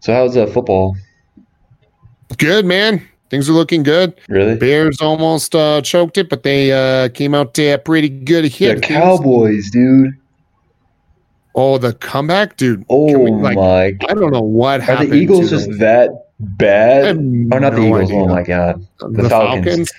So 0.00 0.12
how's 0.12 0.36
uh, 0.36 0.46
football? 0.46 0.96
Good 2.38 2.64
man. 2.64 3.06
Things 3.30 3.48
are 3.48 3.54
looking 3.54 3.82
good. 3.82 4.14
Really? 4.28 4.56
Bears 4.56 5.00
almost 5.00 5.54
uh 5.54 5.80
choked 5.80 6.18
it, 6.18 6.28
but 6.28 6.42
they 6.42 6.72
uh 6.72 7.08
came 7.10 7.34
out 7.34 7.58
uh, 7.58 7.78
pretty 7.78 8.08
good 8.08 8.44
hit. 8.44 8.76
The. 8.76 8.80
Cowboys, 8.82 9.70
dude. 9.70 10.10
Oh, 11.54 11.78
the 11.78 11.92
comeback, 11.94 12.56
dude. 12.56 12.84
Oh 12.88 13.18
we, 13.18 13.30
like, 13.30 13.56
my! 13.56 13.90
God. 13.92 14.10
I 14.10 14.14
don't 14.14 14.32
know 14.32 14.42
what 14.42 14.80
Are 14.80 14.84
happened. 14.84 15.12
Are 15.12 15.14
the 15.14 15.20
Eagles 15.20 15.50
just 15.50 15.70
that 15.78 16.10
bad? 16.38 17.16
Oh, 17.16 17.58
not 17.58 17.74
the 17.74 17.82
Eagles. 17.82 18.10
idea. 18.10 18.20
Oh 18.20 18.26
my 18.26 18.42
God! 18.42 18.86
The, 19.00 19.28
Falcons. 19.28 19.64
Falcons. 19.64 19.92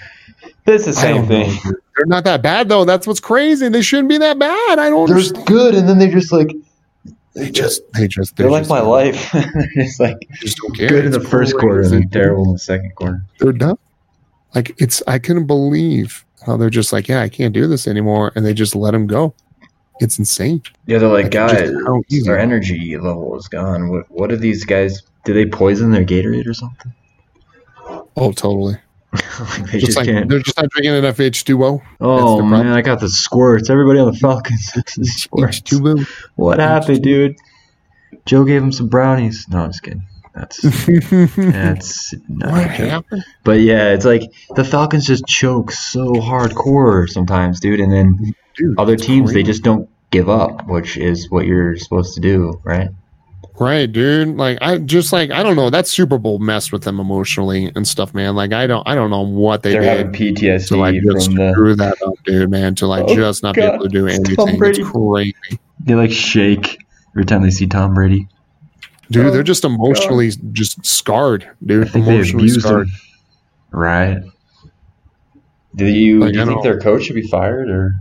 It's 0.66 0.86
the 0.86 0.94
same 0.94 1.28
don't 1.28 1.30
know, 1.30 1.46
thing. 1.46 1.74
They're 1.98 2.06
not 2.06 2.24
that 2.24 2.42
bad 2.42 2.70
though. 2.70 2.86
That's 2.86 3.06
what's 3.06 3.20
crazy. 3.20 3.68
They 3.70 3.82
shouldn't 3.82 4.10
be 4.10 4.18
that 4.20 4.40
bad. 4.40 4.80
I 4.80 4.90
don't 4.90 5.08
They're 5.08 5.18
understand. 5.18 5.46
good, 5.48 5.76
and 5.76 5.88
then 5.90 6.00
they 6.00 6.10
just 6.10 6.32
like 6.32 6.52
They 7.34 7.52
just, 7.52 7.82
they 7.94 8.08
just, 8.08 8.36
they're 8.36 8.50
like 8.50 8.62
just, 8.62 8.70
my 8.70 8.82
life. 8.82 9.32
they're 9.34 9.88
like 10.00 10.18
just 10.36 10.58
don't 10.58 10.76
care. 10.78 10.88
good 10.88 11.06
in 11.06 11.12
the 11.12 11.20
It's 11.20 11.30
first 11.30 11.58
quarter 11.58 11.82
and 11.82 11.92
then 11.92 12.10
terrible 12.10 12.46
in 12.46 12.54
the 12.54 12.60
second 12.60 12.96
quarter. 12.96 13.22
They're 13.40 13.52
done. 13.52 13.78
Like 14.56 14.74
it's, 14.80 15.02
I 15.08 15.20
couldn't 15.20 15.48
believe 15.48 16.24
how 16.46 16.58
they're 16.58 16.70
just 16.70 16.94
like, 16.94 17.08
yeah, 17.08 17.22
I 17.22 17.30
can't 17.30 17.54
do 17.54 17.68
this 17.68 17.88
anymore, 17.88 18.32
and 18.36 18.46
they 18.46 18.54
just 18.54 18.76
let 18.76 18.92
them 18.92 19.08
go. 19.08 19.34
It's 20.00 20.18
insane. 20.20 20.62
Yeah, 20.88 20.98
they're 21.00 21.10
like, 21.10 21.26
Like, 21.26 21.32
guys, 21.32 21.72
just 22.10 22.28
our 22.28 22.38
energy 22.38 22.98
level 22.98 23.38
is 23.38 23.48
gone. 23.48 23.90
What 23.90 24.10
what 24.12 24.32
are 24.32 24.38
these 24.38 24.64
guys? 24.66 25.02
Do 25.26 25.34
they 25.34 25.46
poison 25.46 25.92
their 25.92 26.04
Gatorade 26.04 26.48
or 26.48 26.54
something? 26.54 26.94
Oh, 28.18 28.32
totally. 28.32 28.78
like 29.40 29.66
they 29.72 29.80
Just, 29.80 29.86
just, 29.86 29.98
like 29.98 30.06
can't. 30.08 30.30
they're 30.30 30.40
just 30.40 30.58
not 30.58 30.70
drinking 30.70 30.96
enough 30.96 31.18
H2O. 31.18 31.82
Oh 32.02 32.42
man. 32.42 32.68
I 32.68 32.82
got 32.82 33.00
the 33.00 33.10
squirts. 33.10 33.70
Everybody 33.70 34.00
on 34.00 34.12
the 34.12 34.18
Falcons. 34.18 34.72
the 34.74 35.06
squirts. 35.06 35.60
H2O. 35.62 36.08
What 36.36 36.60
happened, 36.60 37.04
dude? 37.04 37.38
Joe 38.26 38.44
gave 38.46 38.62
him 38.64 38.72
some 38.72 38.88
brownies. 38.88 39.46
No, 39.50 39.60
I'm 39.64 39.70
just 39.72 39.84
kidding. 39.84 40.04
That's 40.34 40.62
that's 40.88 42.14
not 42.28 42.52
what 42.52 42.68
joke. 42.78 42.90
happened? 42.90 43.24
But 43.44 43.60
yeah, 43.60 43.94
it's 43.94 44.06
like 44.06 44.24
the 44.56 44.64
Falcons 44.64 45.06
just 45.06 45.28
choke 45.28 45.72
so 45.72 46.14
hardcore 46.14 47.08
sometimes, 47.08 47.60
dude. 47.60 47.80
And 47.80 47.92
then 47.92 48.34
Dude, 48.56 48.80
other 48.80 48.96
teams, 48.96 49.32
they 49.34 49.44
just 49.44 49.64
don't 49.64 49.88
give 50.10 50.30
up, 50.30 50.68
which 50.68 50.98
is 50.98 51.30
what 51.30 51.46
you're 51.46 51.76
supposed 51.78 52.16
to 52.16 52.22
do, 52.22 52.60
right? 52.64 52.90
Right, 53.60 53.86
dude. 53.92 54.36
Like 54.36 54.58
I 54.62 54.80
just 54.80 55.14
like 55.14 55.30
I 55.30 55.44
don't 55.44 55.56
know. 55.56 55.70
That 55.70 55.86
Super 55.88 56.18
Bowl 56.18 56.40
messed 56.40 56.72
with 56.72 56.84
them 56.84 57.00
emotionally 57.00 57.72
and 57.76 57.88
stuff, 57.88 58.14
man. 58.14 58.36
Like 58.36 58.52
I 58.52 58.66
don't 58.66 58.86
I 58.88 58.96
don't 58.96 59.12
know 59.12 59.22
what 59.22 59.62
they 59.62 59.74
They're 59.74 59.82
did 59.82 59.98
having 59.98 60.12
PTSD 60.36 60.68
to 60.70 60.78
like 60.78 60.96
just 61.04 61.28
from 61.28 61.36
the. 61.36 61.52
screw 61.52 61.76
that 61.76 62.02
up, 62.02 62.14
dude, 62.26 62.50
man. 62.50 62.74
To 62.76 62.88
like 62.88 63.06
Oh, 63.08 63.16
just 63.16 63.44
not 63.44 63.54
be 63.56 63.62
able 63.62 63.84
to 63.84 63.90
do 63.90 64.08
anything. 64.08 64.36
It's 64.40 64.58
crazy. 64.58 65.36
They 65.82 65.94
like 65.96 66.12
shake 66.12 66.80
every 67.14 67.26
time 67.26 67.44
they 67.44 67.52
see 67.52 67.68
Tom 67.68 67.94
Brady. 67.94 68.28
Dude, 69.12 69.28
Oh, 69.28 69.32
they're 69.32 69.44
just 69.44 69.64
emotionally 69.66 70.32
just 70.52 70.84
scarred, 70.84 71.48
dude. 71.64 71.94
Emotionally 71.94 72.50
scarred. 72.50 72.88
him. 72.88 72.96
Right. 73.72 74.18
Do 75.76 75.86
you, 75.86 76.20
Like, 76.22 76.34
do 76.34 76.40
you 76.40 76.46
think 76.46 76.64
their 76.64 76.80
coach 76.80 77.04
should 77.04 77.16
be 77.16 77.28
fired 77.28 77.70
or 77.70 77.96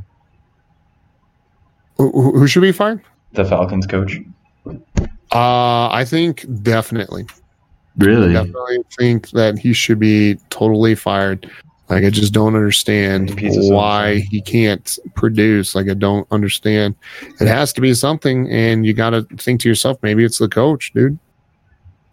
who 1.99 2.11
who 2.39 2.47
should 2.47 2.63
be 2.63 2.73
fired? 2.73 3.03
the 3.33 3.45
Falcons 3.45 3.87
coach? 3.87 4.19
Uh, 5.35 5.89
I 5.91 6.05
think 6.05 6.45
definitely, 6.63 7.27
Really? 7.97 8.33
definitely 8.33 8.79
think 8.99 9.31
that 9.31 9.59
he 9.59 9.73
should 9.73 9.99
be 9.99 10.37
totally 10.51 10.95
fired. 10.95 11.51
Like 11.89 12.05
I 12.05 12.11
just 12.11 12.33
don't 12.33 12.55
understand 12.55 13.39
why 13.71 14.21
he 14.31 14.41
can't 14.41 14.99
produce. 15.15 15.75
Like 15.75 15.89
I 15.91 15.95
don't 15.95 16.27
understand. 16.31 16.95
It 17.41 17.49
has 17.49 17.73
to 17.75 17.81
be 17.81 17.93
something, 17.95 18.51
and 18.51 18.87
you 18.87 18.95
got 18.95 19.11
to 19.11 19.23
think 19.39 19.61
to 19.63 19.69
yourself, 19.69 19.99
maybe 20.03 20.25
it's 20.25 20.39
the 20.39 20.49
coach, 20.49 20.93
dude. 20.95 21.19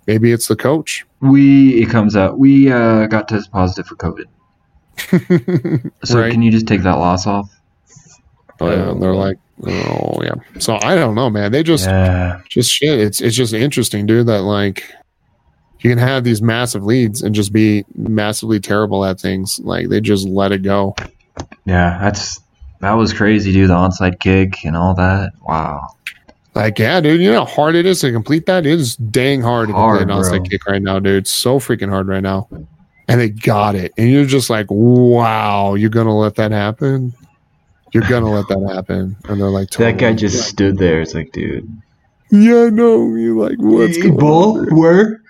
Maybe 0.07 0.31
it's 0.31 0.47
the 0.47 0.55
coach. 0.55 1.05
We 1.21 1.81
it 1.83 1.89
comes 1.89 2.15
out 2.15 2.39
we 2.39 2.71
uh, 2.71 3.07
got 3.07 3.27
tested 3.27 3.51
positive 3.51 3.85
for 3.87 3.95
COVID. 3.95 4.25
So 6.03 6.19
Right. 6.19 6.31
can 6.31 6.41
you 6.41 6.51
just 6.51 6.67
take 6.67 6.81
that 6.83 6.95
loss 6.97 7.25
off? 7.27 7.49
Oh, 8.59 8.69
yeah, 8.69 8.93
they're 8.99 9.13
like, 9.15 9.37
oh 9.65 10.19
yeah. 10.23 10.35
So 10.59 10.77
I 10.81 10.95
don't 10.95 11.15
know, 11.15 11.29
man. 11.29 11.51
They 11.51 11.63
just 11.63 11.85
Yeah. 11.85 12.41
just 12.49 12.71
shit. 12.71 12.99
It's 12.99 13.21
it's 13.21 13.35
just 13.35 13.53
interesting, 13.53 14.05
dude. 14.05 14.27
That 14.27 14.41
like 14.41 14.83
you 15.81 15.89
can 15.89 15.99
have 15.99 16.23
these 16.23 16.41
massive 16.41 16.83
leads 16.83 17.21
and 17.21 17.33
just 17.35 17.53
be 17.53 17.85
massively 17.95 18.59
terrible 18.59 19.05
at 19.05 19.19
things. 19.19 19.59
Like 19.59 19.89
they 19.89 20.01
just 20.01 20.27
let 20.27 20.51
it 20.51 20.61
go. 20.63 20.95
Yeah, 21.65 21.97
that's 22.01 22.39
that 22.81 22.93
was 22.93 23.13
crazy, 23.13 23.51
dude. 23.51 23.69
The 23.69 23.73
onside 23.75 24.19
kick 24.19 24.63
and 24.65 24.75
all 24.75 24.93
that. 24.95 25.31
Wow. 25.47 25.87
Like 26.55 26.79
yeah, 26.79 26.99
dude. 27.01 27.21
You 27.21 27.31
know 27.31 27.45
how 27.45 27.51
hard 27.51 27.75
it 27.75 27.85
is 27.85 28.01
to 28.01 28.11
complete 28.11 28.45
that. 28.47 28.65
It 28.65 28.79
is 28.79 28.95
dang 28.95 29.41
hard 29.41 29.67
to 29.69 29.73
Hard, 29.73 29.99
complete 29.99 30.13
an 30.15 30.21
bro. 30.21 30.39
onside 30.39 30.49
kick 30.49 30.65
right 30.65 30.81
now, 30.81 30.99
dude. 30.99 31.17
It's 31.23 31.31
so 31.31 31.59
freaking 31.59 31.89
hard 31.89 32.07
right 32.07 32.23
now. 32.23 32.47
And 33.07 33.19
they 33.19 33.29
got 33.29 33.73
it, 33.75 33.91
and 33.97 34.09
you're 34.09 34.25
just 34.25 34.49
like, 34.51 34.67
wow, 34.69 35.73
you're 35.73 35.89
gonna 35.89 36.15
let 36.15 36.35
that 36.35 36.51
happen. 36.51 37.13
You're 37.93 38.07
gonna 38.07 38.31
let 38.31 38.47
that 38.49 38.71
happen, 38.73 39.15
and 39.27 39.41
they're 39.41 39.49
like, 39.49 39.69
That 39.71 39.93
guy 39.97 40.11
totally. 40.11 40.15
just 40.15 40.47
stood 40.47 40.77
there. 40.77 41.01
It's 41.01 41.13
like, 41.13 41.31
dude. 41.31 41.67
yeah, 42.31 42.69
no, 42.69 43.15
you're 43.15 43.35
like, 43.35 43.57
what's 43.59 43.95
Hey, 43.97 44.03
going 44.03 44.17
ball? 44.17 44.59
on? 44.59 44.75
Where? 44.77 45.21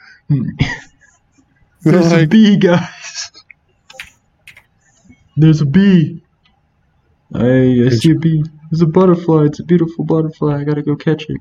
There's 1.84 2.12
a 2.12 2.26
bee, 2.26 2.58
guys. 2.58 3.32
There's 5.38 5.62
a 5.62 5.66
bee. 5.66 6.22
I 7.34 7.86
I 7.86 7.90
see 7.90 8.12
a 8.12 8.16
bee. 8.16 8.44
There's 8.70 8.82
a 8.82 8.88
butterfly. 8.88 9.44
It's 9.46 9.60
a 9.60 9.64
beautiful 9.64 10.04
butterfly. 10.04 10.60
I 10.60 10.64
gotta 10.64 10.82
go 10.82 10.96
catch 10.96 11.24
it. 11.30 11.38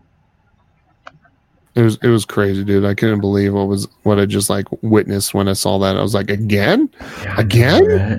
It 1.74 1.82
was 1.82 1.98
it 2.02 2.08
was 2.08 2.24
crazy, 2.24 2.64
dude. 2.64 2.84
I 2.84 2.94
couldn't 2.94 3.20
believe 3.20 3.54
what 3.54 3.66
was 3.68 3.88
what 4.04 4.18
I 4.20 4.26
just 4.26 4.48
like 4.50 4.66
witnessed 4.82 5.34
when 5.34 5.48
I 5.48 5.52
saw 5.54 5.78
that. 5.78 5.96
I 5.96 6.02
was 6.02 6.14
like, 6.14 6.30
again, 6.30 6.88
Again? 7.36 7.84
Right. 7.86 8.18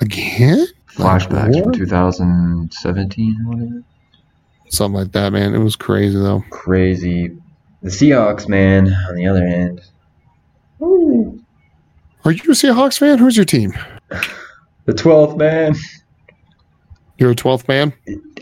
again, 0.00 0.66
Flashbacks 0.94 1.54
Like, 1.54 1.62
from 1.62 1.62
what? 1.62 1.74
2017, 1.74 3.36
whatever. 3.44 3.82
something 4.68 5.00
like 5.00 5.12
that, 5.12 5.32
man. 5.32 5.54
It 5.54 5.58
was 5.58 5.76
crazy 5.76 6.18
though. 6.18 6.44
Crazy. 6.50 7.36
The 7.82 7.88
Seahawks, 7.90 8.48
man, 8.48 8.92
on 9.08 9.14
the 9.16 9.26
other 9.26 9.42
end. 9.44 9.80
Are 12.24 12.30
you 12.32 12.42
a 12.44 12.54
Seahawks 12.54 12.98
fan? 12.98 13.18
Who's 13.18 13.36
your 13.36 13.46
team? 13.46 13.72
The 14.84 14.92
12th, 14.94 15.36
man. 15.36 15.76
You're 17.16 17.30
a 17.30 17.34
12th 17.36 17.68
man. 17.68 17.92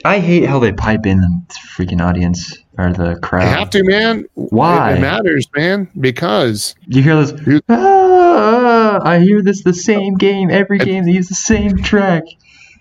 I 0.06 0.18
hate 0.20 0.46
how 0.46 0.58
they 0.58 0.72
pipe 0.72 1.04
in 1.04 1.20
the 1.20 1.42
freaking 1.76 2.00
audience 2.00 2.56
or 2.78 2.92
the 2.92 3.18
crowd. 3.22 3.42
You 3.44 3.48
have 3.48 3.70
to, 3.70 3.84
man. 3.84 4.24
Why? 4.34 4.92
It, 4.92 4.98
it 4.98 5.00
matters, 5.00 5.48
man, 5.56 5.88
because 6.00 6.74
You 6.86 7.02
hear 7.02 7.24
this? 7.24 7.60
Ah, 7.68 9.00
I 9.02 9.18
hear 9.20 9.42
this 9.42 9.62
the 9.64 9.74
same 9.74 10.14
game 10.14 10.50
every 10.50 10.78
game. 10.78 11.04
They 11.04 11.12
use 11.12 11.28
the 11.28 11.34
same 11.34 11.76
track, 11.78 12.24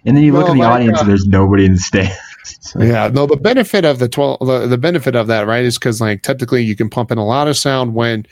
and 0.06 0.16
then 0.16 0.24
you 0.24 0.34
look 0.34 0.48
Oh 0.48 0.52
in 0.52 0.58
the 0.58 0.64
audience 0.64 0.96
God. 0.98 1.02
and 1.02 1.10
there's 1.10 1.26
nobody 1.26 1.66
in 1.66 1.74
the 1.74 1.80
stands. 1.80 2.16
Like, 2.76 2.88
yeah, 2.88 3.08
no. 3.10 3.26
The 3.26 3.36
benefit 3.38 3.86
of 3.86 4.00
the 4.00 4.10
12, 4.10 4.40
the, 4.46 4.68
the 4.68 4.78
benefit 4.78 5.16
of 5.16 5.28
that, 5.28 5.46
right, 5.48 5.64
is 5.64 5.78
because 5.78 6.02
like 6.02 6.24
technically 6.24 6.64
you 6.64 6.76
can 6.76 6.90
pump 6.90 7.12
in 7.12 7.18
a 7.18 7.26
lot 7.26 7.48
of 7.48 7.56
sound 7.58 7.94
when 7.94 8.26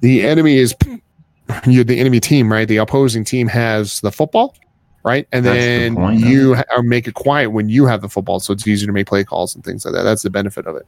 the 0.00 0.22
enemy 0.26 0.56
is 0.56 0.74
you're 1.66 1.84
the 1.84 1.98
enemy 1.98 2.20
team, 2.20 2.50
right? 2.52 2.66
The 2.68 2.78
opposing 2.78 3.24
team 3.24 3.46
has 3.48 4.00
the 4.00 4.10
football, 4.12 4.56
right? 5.04 5.26
And 5.32 5.44
That's 5.44 5.56
the 5.56 5.60
then 5.60 5.94
point, 5.96 6.20
you 6.20 6.54
ha- 6.54 6.64
or 6.76 6.82
make 6.82 7.06
it 7.08 7.14
quiet 7.14 7.50
when 7.50 7.68
you 7.68 7.86
have 7.86 8.00
the 8.02 8.08
football, 8.08 8.40
so 8.40 8.52
it's 8.52 8.66
easier 8.66 8.86
to 8.86 8.92
make 8.92 9.06
play 9.06 9.24
calls 9.24 9.54
and 9.54 9.64
things 9.64 9.84
like 9.84 9.94
that. 9.94 10.02
That's 10.02 10.22
the 10.22 10.30
benefit 10.30 10.66
of 10.66 10.76
it. 10.76 10.86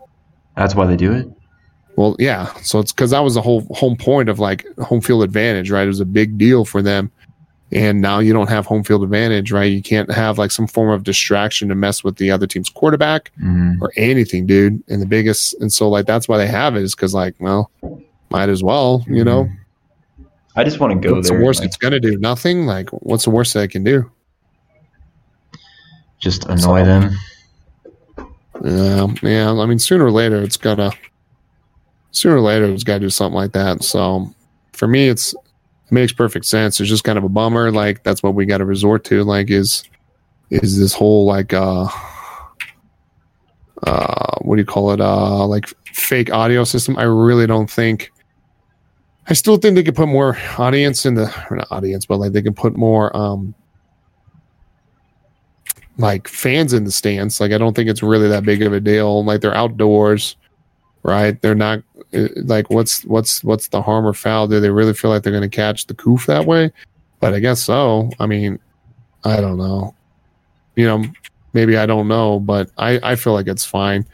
That's 0.57 0.75
why 0.75 0.87
they 0.87 0.97
do 0.97 1.13
it. 1.13 1.29
Well, 1.97 2.17
yeah. 2.19 2.53
So 2.63 2.79
it's 2.79 2.93
because 2.93 3.11
that 3.11 3.21
was 3.21 3.35
the 3.35 3.43
whole 3.43 3.63
home 3.71 3.97
point 3.97 4.29
of 4.29 4.39
like 4.39 4.67
home 4.79 5.01
field 5.01 5.23
advantage, 5.25 5.71
right? 5.71 5.85
It 5.85 5.89
was 5.89 6.01
a 6.01 6.05
big 6.07 6.39
deal 6.39 6.65
for 6.65 6.81
them. 6.83 7.11
And 7.71 8.03
now 8.03 8.19
you 8.19 8.35
don't 8.35 8.51
have 8.51 8.67
home 8.67 8.83
field 8.85 9.03
advantage, 9.03 9.51
right? 9.51 9.65
You 9.73 9.81
can't 9.83 10.11
have 10.11 10.37
like 10.39 10.51
some 10.51 10.67
form 10.67 10.91
of 10.91 11.05
distraction 11.05 11.69
to 11.71 11.75
mess 11.75 12.05
with 12.05 12.17
the 12.17 12.31
other 12.31 12.47
team's 12.47 12.69
quarterback 12.69 13.31
Mhm. 13.43 13.77
or 13.81 13.93
anything, 13.97 14.47
dude. 14.47 14.83
And 14.89 15.01
the 15.01 15.07
biggest, 15.07 15.55
and 15.61 15.73
so 15.73 15.89
like 15.89 16.05
that's 16.07 16.29
why 16.29 16.37
they 16.37 16.47
have 16.47 16.77
it 16.77 16.83
is 16.83 16.95
because 16.95 17.15
like, 17.15 17.35
well, 17.41 17.71
might 18.31 18.51
as 18.51 18.63
well, 18.63 19.05
you 19.09 19.25
know. 19.25 19.49
I 20.57 20.65
just 20.65 20.81
want 20.81 21.01
to 21.01 21.09
go 21.09 21.15
what's 21.15 21.29
there. 21.29 21.39
the 21.39 21.45
worst 21.45 21.61
like, 21.61 21.69
it's 21.69 21.77
gonna 21.77 22.01
do? 22.01 22.19
Nothing. 22.19 22.67
Like, 22.67 22.91
what's 22.91 23.25
the 23.25 23.31
worst 23.31 23.55
that 23.55 23.63
I 23.63 23.67
can 23.67 23.85
do? 23.85 24.11
just 26.23 26.45
annoy 26.45 26.85
them. 26.85 27.11
Yeah, 28.65 29.09
yeah. 29.23 29.53
I 29.53 29.67
mean, 29.67 29.81
sooner 29.81 30.07
or 30.07 30.11
later, 30.13 30.41
it's 30.41 30.57
gonna. 30.57 30.93
Sooner 32.13 32.37
or 32.37 32.41
later, 32.41 32.67
it's 32.67 32.85
got 32.85 32.95
to 32.95 33.01
do 33.01 33.11
something 33.11 33.35
like 33.35 33.53
that. 33.53 33.83
So, 33.83 34.33
for 34.73 34.87
me, 34.87 35.09
it's 35.09 35.35
it 35.35 35.93
makes 35.93 36.13
perfect 36.13 36.45
sense. 36.45 36.79
It's 36.79 36.89
just 36.89 37.05
kind 37.05 37.19
of 37.19 37.25
a 37.25 37.29
bummer. 37.29 37.73
Like 37.73 38.05
that's 38.05 38.23
what 38.23 38.35
we 38.35 38.47
got 38.47 38.59
to 38.59 38.65
resort 38.65 39.05
to. 39.05 39.25
Like 39.25 39.51
is 39.51 39.85
is 40.51 40.79
this 40.79 40.93
whole 40.93 41.25
like 41.27 41.53
uh 41.53 41.89
uh 43.83 44.37
what 44.43 44.57
do 44.57 44.63
you 44.63 44.67
call 44.67 44.93
it 44.93 45.01
uh 45.01 45.47
like 45.47 45.67
fake 45.87 46.31
audio 46.33 46.65
system? 46.65 46.97
I 46.99 47.05
really 47.05 47.47
don't 47.47 47.71
think. 47.71 48.13
I 49.29 49.35
still 49.35 49.57
think 49.57 49.77
they 49.77 49.85
could 49.85 49.95
put 49.95 50.09
more 50.09 50.37
audience 50.59 51.07
in 51.07 51.15
the 51.15 51.33
or 51.51 51.57
not 51.57 51.71
audience, 51.71 52.07
but 52.07 52.19
like 52.19 52.33
they 52.33 52.43
can 52.43 52.55
put 52.55 52.77
more 52.77 53.15
um 53.17 53.55
like 55.99 56.27
fans 56.27 56.73
in 56.73 56.85
the 56.85 56.91
stands. 56.91 57.41
Like 57.41 57.53
I 57.53 57.59
don't 57.59 57.75
think 57.75 57.89
it's 57.89 58.03
really 58.03 58.29
that 58.29 58.45
big 58.45 58.63
of 58.63 58.73
a 58.73 58.81
deal. 58.81 59.25
Like 59.25 59.41
they're 59.41 59.55
outdoors, 59.55 60.37
right? 61.03 61.41
They're 61.41 61.55
not 61.55 61.83
uh, 62.15 62.29
like 62.37 62.71
what's 62.71 63.05
what's 63.05 63.45
what's 63.45 63.69
the 63.69 63.83
harm 63.83 64.07
or 64.07 64.13
foul? 64.13 64.49
Do 64.49 64.61
they 64.61 64.71
really 64.71 64.95
feel 64.95 65.11
like 65.11 65.23
they're 65.23 65.33
going 65.33 65.49
to 65.49 65.57
catch 65.57 65.87
the 65.87 65.95
coof 65.95 66.27
that 66.27 66.47
way? 66.47 66.73
But 67.21 67.35
I 67.35 67.41
guess 67.41 67.63
so. 67.63 68.11
I 68.19 68.27
mean, 68.27 68.59
I 69.25 69.41
don't 69.41 69.59
know. 69.59 69.95
You 70.75 70.87
know, 70.87 71.05
maybe 71.53 71.77
I 71.77 71.87
don't 71.87 72.09
know, 72.09 72.41
but 72.41 72.71
I 72.79 72.99
I 73.03 73.17
feel 73.17 73.35
like 73.35 73.47
it's 73.47 73.65
fine. 73.65 74.07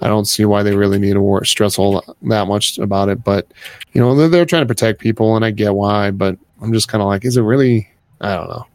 I 0.00 0.08
don't 0.08 0.26
see 0.26 0.44
why 0.44 0.62
they 0.62 0.74
really 0.74 0.98
need 0.98 1.14
to 1.14 1.20
wor- 1.20 1.44
stress 1.44 1.78
all 1.78 2.02
that 2.22 2.46
much 2.46 2.78
about 2.78 3.08
it. 3.08 3.24
But 3.24 3.50
you 3.92 4.00
know, 4.00 4.14
they're, 4.14 4.28
they're 4.28 4.44
trying 4.44 4.62
to 4.62 4.66
protect 4.66 5.00
people, 5.00 5.36
and 5.36 5.44
I 5.44 5.50
get 5.50 5.74
why. 5.74 6.10
But 6.10 6.36
I'm 6.60 6.72
just 6.72 6.88
kind 6.88 7.02
of 7.02 7.08
like, 7.08 7.24
is 7.24 7.36
it 7.36 7.42
really? 7.42 7.88
I 8.20 8.34
don't 8.34 8.48
know. 8.48 8.66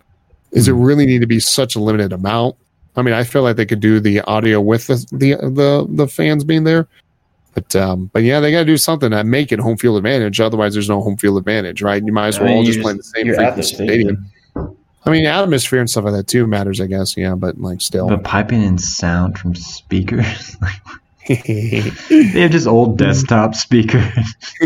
Is 0.51 0.67
it 0.67 0.73
really 0.73 1.05
need 1.05 1.21
to 1.21 1.27
be 1.27 1.39
such 1.39 1.75
a 1.75 1.79
limited 1.79 2.11
amount? 2.11 2.55
I 2.95 3.01
mean, 3.01 3.13
I 3.13 3.23
feel 3.23 3.41
like 3.41 3.55
they 3.55 3.65
could 3.65 3.79
do 3.79 3.99
the 3.99 4.21
audio 4.21 4.59
with 4.59 4.87
the 4.87 5.05
the 5.11 5.35
the, 5.35 5.85
the 5.89 6.07
fans 6.07 6.43
being 6.43 6.65
there, 6.65 6.87
but 7.53 7.75
um, 7.75 8.09
but 8.13 8.23
yeah, 8.23 8.39
they 8.39 8.51
got 8.51 8.59
to 8.59 8.65
do 8.65 8.77
something 8.77 9.11
that 9.11 9.25
make 9.25 9.51
it 9.51 9.59
home 9.59 9.77
field 9.77 9.97
advantage. 9.97 10.39
Otherwise, 10.39 10.73
there's 10.73 10.89
no 10.89 11.01
home 11.01 11.17
field 11.17 11.37
advantage, 11.37 11.81
right? 11.81 12.03
You 12.03 12.11
might 12.11 12.27
as 12.27 12.39
I 12.39 12.43
well 12.43 12.53
mean, 12.55 12.65
just 12.65 12.77
you're 12.77 12.83
play 12.83 12.91
in 12.91 12.97
the 12.97 13.03
same 13.03 13.25
you're 13.27 13.39
at 13.39 13.55
the 13.55 13.61
freaking 13.61 13.75
stadium. 13.75 14.31
I 15.03 15.09
mean, 15.09 15.25
atmosphere 15.25 15.79
and 15.79 15.89
stuff 15.89 16.03
like 16.03 16.13
that 16.13 16.27
too 16.27 16.45
matters, 16.45 16.79
I 16.79 16.85
guess. 16.87 17.17
Yeah, 17.17 17.35
but 17.35 17.59
like 17.59 17.81
still, 17.81 18.07
But 18.07 18.23
piping 18.23 18.61
in 18.61 18.77
sound 18.77 19.37
from 19.39 19.55
speakers, 19.55 20.57
they 21.27 21.91
have 22.41 22.51
just 22.51 22.67
old 22.67 22.97
desktop 22.97 23.53
speakers. 23.55 24.01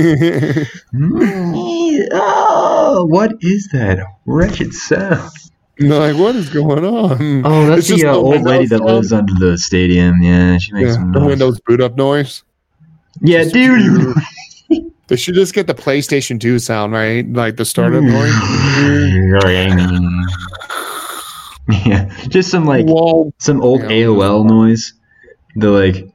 oh, 2.11 3.06
what 3.10 3.34
is 3.41 3.68
that 3.73 3.99
wretched 4.26 4.73
sound? 4.73 5.30
no, 5.80 5.99
like 5.99 6.15
what 6.18 6.36
is 6.36 6.49
going 6.49 6.86
on? 6.86 7.45
Oh, 7.45 7.65
that's 7.68 7.90
It's 7.90 8.02
the 8.02 8.07
uh, 8.10 8.14
old 8.15 8.30
Windows 8.30 8.48
lady 8.48 8.65
that 8.68 8.82
lives 8.82 9.11
under 9.11 9.34
the 9.34 9.57
stadium. 9.57 10.22
Yeah, 10.22 10.57
she 10.57 10.72
makes 10.73 10.88
yeah, 10.90 10.94
some 10.94 11.11
the 11.11 11.19
noise. 11.19 11.27
Windows 11.30 11.60
boot 11.61 11.82
up 11.82 11.95
noise. 11.98 12.44
Yeah, 13.22 13.44
Just- 13.44 13.53
dude. 13.53 14.15
They 15.07 15.18
should 15.18 15.36
just 15.36 15.53
get 15.53 15.68
the 15.68 15.76
PlayStation 15.76 16.40
2 16.40 16.57
sound, 16.57 16.91
right? 16.91 17.32
Like 17.32 17.57
the 17.57 17.64
startup 17.65 18.02
noise. 18.02 18.34
yeah, 21.86 22.10
just 22.30 22.49
some 22.49 22.65
like 22.65 22.88
Whoa. 22.88 23.32
some 23.38 23.61
old 23.61 23.82
Yeah. 23.82 23.90
AOL 23.90 24.48
noise. 24.48 24.94
The 25.56 25.69
like. 25.69 26.10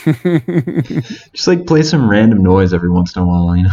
Just 1.32 1.46
like 1.46 1.66
play 1.66 1.82
some 1.82 2.08
random 2.08 2.42
noise 2.42 2.72
every 2.72 2.90
once 2.90 3.14
in 3.14 3.22
a 3.22 3.26
while, 3.26 3.54
you 3.56 3.64
know. 3.64 3.70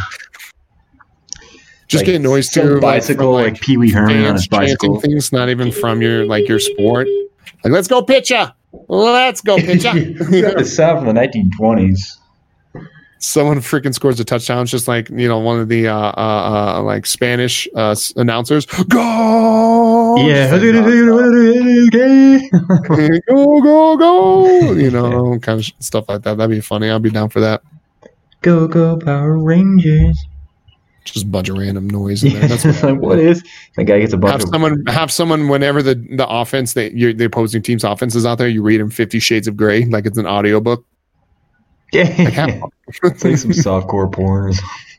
just 1.88 2.02
Like, 2.02 2.06
get 2.14 2.22
noise 2.22 2.52
some 2.52 2.64
too. 2.64 2.74
like, 2.74 2.82
bicycle, 2.82 3.38
from, 3.38 3.44
like, 3.54 3.62
Pee 3.62 3.78
Wee 3.78 3.92
Herman 3.92 4.26
on 4.26 4.36
his 4.36 4.48
bicycle. 4.48 4.96
chanting 4.96 5.12
things, 5.12 5.32
not 5.32 5.50
even 5.50 5.72
from 5.72 6.02
your 6.02 6.26
like 6.26 6.48
your 6.48 6.60
sport. 6.60 7.08
Like, 7.64 7.72
let's 7.74 7.88
go 7.88 8.02
pitcher. 8.02 8.54
Let's 8.90 9.42
go 9.42 9.58
pitcher. 9.58 9.94
the 9.94 10.66
sound 10.66 11.06
from 11.06 11.16
the 11.16 11.22
1920s. 11.22 12.18
Someone 13.20 13.60
freaking 13.60 13.94
scores 13.94 14.20
a 14.20 14.26
touchdown. 14.26 14.64
It's 14.64 14.72
just 14.72 14.88
like 14.88 15.10
you 15.10 15.28
know 15.28 15.40
one 15.40 15.60
of 15.60 15.70
the 15.70 15.88
uh, 15.88 15.96
uh, 15.96 16.76
uh 16.78 16.82
like 16.84 17.06
Spanish 17.06 17.68
uh 17.74 17.96
announcers. 18.18 18.66
Go. 18.66 19.87
Yeah. 20.26 20.52
go 23.28 23.62
go 23.62 23.98
go. 23.98 24.72
You 24.74 24.92
know, 24.98 25.40
kind 25.40 25.60
of 25.60 25.66
stuff 25.80 26.06
like 26.10 26.24
that. 26.24 26.38
That'd 26.38 26.56
be 26.56 26.62
funny. 26.62 26.90
I'd 26.90 27.02
be 27.02 27.10
down 27.10 27.30
for 27.30 27.40
that. 27.42 27.62
go 28.42 28.68
go 28.68 28.98
Power 28.98 29.38
Rangers. 29.38 30.26
Just 31.06 31.26
a 31.26 31.30
bunch 31.30 31.48
of 31.48 31.58
random 31.58 31.90
noise 31.90 32.24
in 32.24 32.34
there. 32.34 32.48
That's 32.50 32.66
what 32.82 32.84
like 32.84 33.02
what 33.02 33.20
is 33.20 33.42
that 33.78 33.86
guy 33.86 34.00
gets 34.00 34.12
a 34.14 34.18
bunch 34.18 34.34
have 34.34 34.44
of 34.44 34.50
someone 34.50 34.86
have 34.88 35.12
someone 35.12 35.48
whenever 35.48 35.82
the 35.82 35.96
the 35.96 36.28
offense 36.28 36.74
that 36.74 36.98
you're 36.98 37.14
the 37.14 37.26
opposing 37.26 37.62
team's 37.62 37.86
offense 37.86 38.14
is 38.16 38.26
out 38.26 38.38
there, 38.38 38.50
you 38.50 38.62
read 38.62 38.82
them 38.82 38.90
Fifty 38.90 39.20
Shades 39.20 39.48
of 39.48 39.56
Grey 39.56 39.86
like 39.86 40.06
it's 40.06 40.18
an 40.18 40.28
audiobook. 40.28 40.86
yeah. 41.94 42.04
have- 42.04 42.62
it's 43.04 43.24
like 43.24 43.38
some 43.38 43.52
softcore 43.52 44.12
porn. 44.12 44.50
or 44.50 44.54
something. 44.54 44.97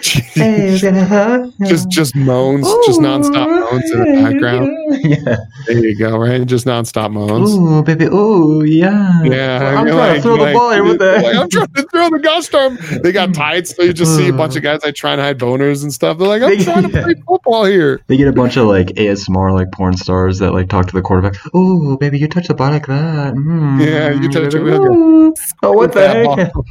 just 1.66 1.88
just 1.90 2.16
moans, 2.16 2.66
just 2.86 3.00
nonstop 3.00 3.46
moans 3.46 3.90
in 3.90 3.98
the 4.00 4.22
background. 4.22 4.76
Yeah. 5.04 5.36
There 5.66 5.78
you 5.78 5.96
go, 5.98 6.16
right? 6.18 6.44
Just 6.46 6.66
nonstop 6.66 7.12
moans. 7.12 7.50
Ooh, 7.54 7.82
baby. 7.82 8.06
Ooh, 8.06 8.62
yeah. 8.64 9.22
Yeah, 9.22 9.78
I'm 9.78 9.86
you're 9.86 9.94
trying 9.96 9.96
to 9.96 9.96
like- 9.96 10.22
throw 10.22 10.36
the 10.36 10.42
like- 10.42 10.54
ball 10.54 10.70
here. 10.72 10.84
What 10.84 10.98
the 10.98 11.20
like. 11.22 11.36
I'm 11.36 11.48
trying 11.50 11.66
to 11.68 11.82
throw 11.84 12.08
the 12.10 12.18
gosh 12.18 12.48
darn. 12.48 12.78
They 13.02 13.12
got 13.12 13.34
tights, 13.34 13.76
so 13.76 13.82
you 13.82 13.92
just 13.92 14.16
see 14.16 14.28
a 14.28 14.32
bunch 14.32 14.56
of 14.56 14.62
guys 14.62 14.82
like 14.84 14.94
trying 14.94 15.18
to 15.18 15.22
hide 15.22 15.38
boners 15.38 15.82
and 15.82 15.92
stuff. 15.92 16.18
They're 16.18 16.28
like, 16.28 16.42
I'm 16.42 16.50
They- 16.56 16.64
trying 16.64 16.82
to 16.84 16.90
yeah. 16.90 17.04
play 17.04 17.14
football 17.26 17.64
here. 17.64 18.00
They 18.06 18.16
get 18.16 18.28
a 18.28 18.32
bunch 18.32 18.56
of 18.56 18.66
like 18.66 18.88
ASMR 18.88 19.52
like 19.52 19.70
porn 19.72 19.96
stars 19.96 20.38
that 20.38 20.52
like 20.52 20.68
talk 20.68 20.86
to 20.86 20.92
the 20.94 21.02
quarterback. 21.02 21.34
Oh, 21.54 21.96
baby, 21.96 22.18
you 22.18 22.28
touch 22.28 22.48
the 22.48 22.54
ball 22.54 22.70
like 22.70 22.86
that. 22.86 23.34
Mm. 23.34 23.84
Yeah, 23.84 24.10
you 24.20 24.28
touch 24.30 24.54
it 24.54 24.60
real 24.60 25.34
Oh, 25.62 25.72
what 25.72 25.92
the 25.92 26.00
That 26.00 26.16
heck? 26.38 26.52
ball. 26.52 26.64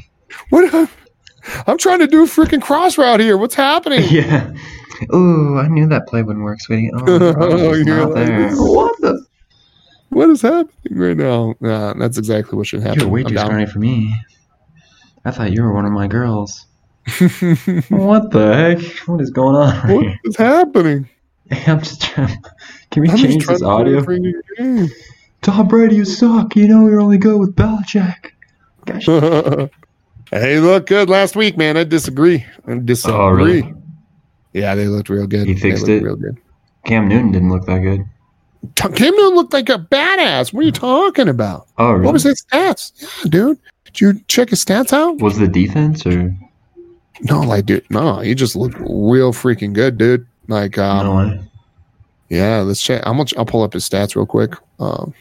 What? 0.50 0.90
I'm 1.68 1.78
trying 1.78 2.00
to 2.00 2.08
do 2.08 2.24
a 2.24 2.28
freaking 2.28 2.62
cross 2.62 2.98
route 2.98 3.20
here. 3.20 3.38
What's 3.38 3.56
happening? 3.56 4.04
Yeah. 4.10 4.54
Ooh, 5.16 5.58
I 5.58 5.70
knew 5.70 5.88
that 5.88 6.08
play 6.08 6.24
wouldn't 6.24 6.44
work, 6.44 6.60
sweetie. 6.60 6.92
Oh, 6.94 7.34
Oh, 7.40 7.74
you're 7.86 8.06
like 8.06 8.16
there. 8.28 8.50
What 8.56 9.00
the? 9.00 9.26
What 10.10 10.30
is 10.30 10.42
happening 10.42 10.98
right 11.00 11.16
now? 11.16 11.54
Nah, 11.62 11.94
that's 11.94 12.18
exactly 12.18 12.58
what 12.58 12.68
should 12.68 12.82
happen. 12.82 13.00
You're 13.00 13.10
way 13.10 13.24
too 13.24 13.34
down. 13.34 13.46
scrawny 13.46 13.66
for 13.66 13.80
me. 13.80 14.14
I 15.24 15.32
thought 15.32 15.54
you 15.54 15.64
were 15.64 15.72
one 15.74 15.86
of 15.86 15.94
my 15.94 16.08
girls. 16.08 16.66
What 17.90 18.32
the 18.32 18.54
heck? 18.54 19.08
What 19.08 19.22
is 19.22 19.30
going 19.30 19.56
on? 19.56 19.88
what 19.96 20.04
here? 20.04 20.20
is 20.26 20.36
happening? 20.36 21.08
I'm 21.66 21.80
just 21.80 22.02
trying. 22.02 22.38
Can 22.92 23.04
we 23.04 23.10
I'm 23.10 23.18
change 23.18 23.48
this 23.48 23.62
audio? 23.64 24.00
a 24.00 24.02
freaking 24.02 24.34
game. 24.58 24.90
Tom 25.42 25.68
Brady, 25.70 25.96
you 25.96 26.04
suck. 26.06 26.56
You 26.58 26.68
know 26.68 26.88
you're 26.88 27.00
only 27.00 27.18
good 27.18 27.40
with 27.40 27.56
Belichick. 27.56 28.32
Gosh. 28.86 29.06
Hey, 30.32 30.60
look 30.60 30.88
good 30.88 31.10
last 31.10 31.36
week, 31.36 31.58
man. 31.58 31.78
I 31.78 31.84
disagree. 31.84 32.46
I 32.68 32.80
disagree. 32.84 33.18
Oh, 33.18 33.30
really? 33.30 33.74
Yeah, 34.54 34.76
they 34.76 34.88
looked 34.88 35.10
real 35.10 35.28
good. 35.28 35.48
He 35.48 35.56
fixed 35.56 35.88
looked 35.88 36.02
it? 36.02 36.04
real 36.04 36.16
good. 36.16 36.38
Cam 36.86 37.08
Newton 37.08 37.32
didn't 37.32 37.50
look 37.50 37.66
that 37.66 37.80
good. 37.80 38.06
Cam 38.76 39.16
Newton 39.16 39.36
looked 39.36 39.54
like 39.54 39.70
a 39.70 39.78
badass. 39.78 40.52
What 40.54 40.62
are 40.62 40.66
you 40.66 40.72
talking 40.72 41.30
about? 41.30 41.68
Oh, 41.78 41.92
really? 41.92 42.06
What 42.06 42.14
was 42.14 42.24
his 42.24 42.44
stats? 42.44 42.92
Yeah, 43.24 43.30
dude. 43.30 43.60
Did 43.86 44.02
you 44.02 44.22
check 44.28 44.50
his 44.50 44.64
stats 44.64 44.94
out? 44.94 45.18
Was 45.20 45.38
the 45.38 45.48
defense 45.48 46.06
or 46.06 46.36
No, 47.22 47.40
like, 47.42 47.66
dude, 47.66 47.90
no, 47.90 48.20
he 48.20 48.36
just 48.36 48.56
looked 48.56 48.76
real 48.80 49.34
freaking 49.34 49.74
good, 49.74 49.98
dude. 49.98 50.28
Like, 50.48 50.78
um, 50.78 51.06
no 51.06 51.16
way? 51.16 51.42
yeah, 52.30 52.60
let's 52.60 52.82
check. 52.82 53.04
How 53.06 53.14
much? 53.14 53.34
I'll 53.38 53.46
pull 53.46 53.64
up 53.64 53.74
his 53.74 53.88
stats 53.88 54.16
real 54.16 54.26
quick. 54.26 54.54
Um, 54.80 55.14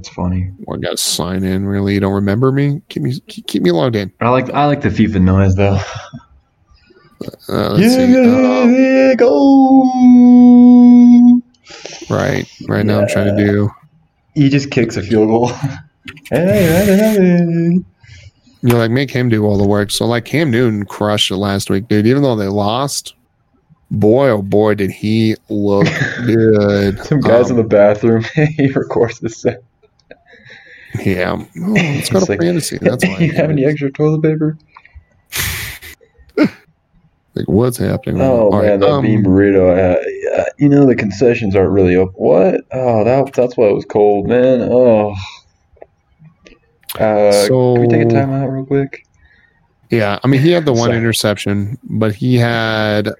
That's 0.00 0.14
funny. 0.14 0.50
I 0.72 0.76
got 0.78 0.92
to 0.92 0.96
sign 0.96 1.44
in. 1.44 1.66
Really, 1.66 1.92
you 1.92 2.00
don't 2.00 2.14
remember 2.14 2.50
me? 2.52 2.80
Keep 2.88 3.02
me, 3.02 3.20
keep, 3.28 3.46
keep 3.46 3.62
me 3.62 3.70
logged 3.70 3.96
in. 3.96 4.10
I 4.22 4.30
like 4.30 4.48
I 4.50 4.64
like 4.64 4.80
the 4.80 4.88
FIFA 4.88 5.20
noise 5.22 5.54
though. 5.56 5.78
Uh, 7.50 7.74
let's. 7.74 7.94
Um, 7.96 8.74
yeah, 8.74 9.12
go! 9.14 9.82
right, 12.08 12.50
right 12.66 12.86
now 12.86 13.02
I'm 13.02 13.08
trying 13.08 13.36
to 13.36 13.44
do. 13.44 13.70
He 14.34 14.48
just 14.48 14.70
kicks 14.70 14.96
a 14.96 15.02
field 15.02 15.28
goal. 15.28 15.48
hey, 16.30 17.72
You 17.74 17.84
know, 18.62 18.78
like 18.78 18.90
make 18.90 19.10
him 19.10 19.28
do 19.28 19.44
all 19.44 19.58
the 19.58 19.68
work. 19.68 19.90
So 19.90 20.06
like 20.06 20.24
Cam 20.24 20.50
Newton 20.50 20.86
crushed 20.86 21.30
it 21.30 21.36
last 21.36 21.68
week, 21.68 21.88
dude. 21.88 22.06
Even 22.06 22.22
though 22.22 22.36
they 22.36 22.48
lost, 22.48 23.12
boy 23.90 24.30
oh 24.30 24.40
boy 24.40 24.74
did 24.74 24.90
he 24.90 25.36
look 25.50 25.86
good. 26.24 27.00
Some 27.04 27.20
guys 27.20 27.50
Um, 27.50 27.58
in 27.58 27.62
the 27.62 27.68
bathroom. 27.68 28.24
he 28.56 28.72
records 28.72 29.20
this. 29.20 29.42
set. 29.42 29.62
Yeah, 31.04 31.32
oh, 31.32 31.46
let's 31.56 32.08
go 32.10 32.18
It's 32.18 32.26
to 32.26 32.32
like, 32.32 32.40
fantasy. 32.40 32.78
That's 32.82 33.06
why. 33.06 33.18
you 33.18 33.32
have 33.32 33.50
any 33.50 33.64
extra 33.64 33.90
toilet 33.92 34.22
paper? 34.22 34.58
Like 37.34 37.48
what's 37.48 37.76
happening? 37.76 38.20
Oh 38.20 38.50
All 38.50 38.50
man, 38.60 38.70
right, 38.70 38.80
that 38.80 38.88
um, 38.88 39.04
bean 39.04 39.22
burrito. 39.22 39.96
Uh, 39.96 40.44
you 40.58 40.68
know 40.68 40.84
the 40.84 40.96
concessions 40.96 41.54
aren't 41.54 41.70
really 41.70 41.94
open. 41.94 42.14
What? 42.16 42.54
Oh, 42.72 43.04
that 43.04 43.32
that's 43.34 43.56
why 43.56 43.66
it 43.66 43.74
was 43.74 43.84
cold, 43.84 44.26
man. 44.28 44.62
Oh. 44.62 45.14
Uh, 46.96 47.46
can 47.46 47.80
we 47.80 47.86
take 47.86 48.02
a 48.02 48.06
timeout 48.06 48.52
real 48.52 48.66
quick? 48.66 49.06
Yeah, 49.90 50.18
I 50.24 50.26
mean 50.26 50.40
he 50.40 50.50
had 50.50 50.66
the 50.66 50.72
one 50.72 50.88
Sorry. 50.88 50.96
interception, 50.96 51.78
but 51.84 52.14
he 52.14 52.34
had 52.34 53.10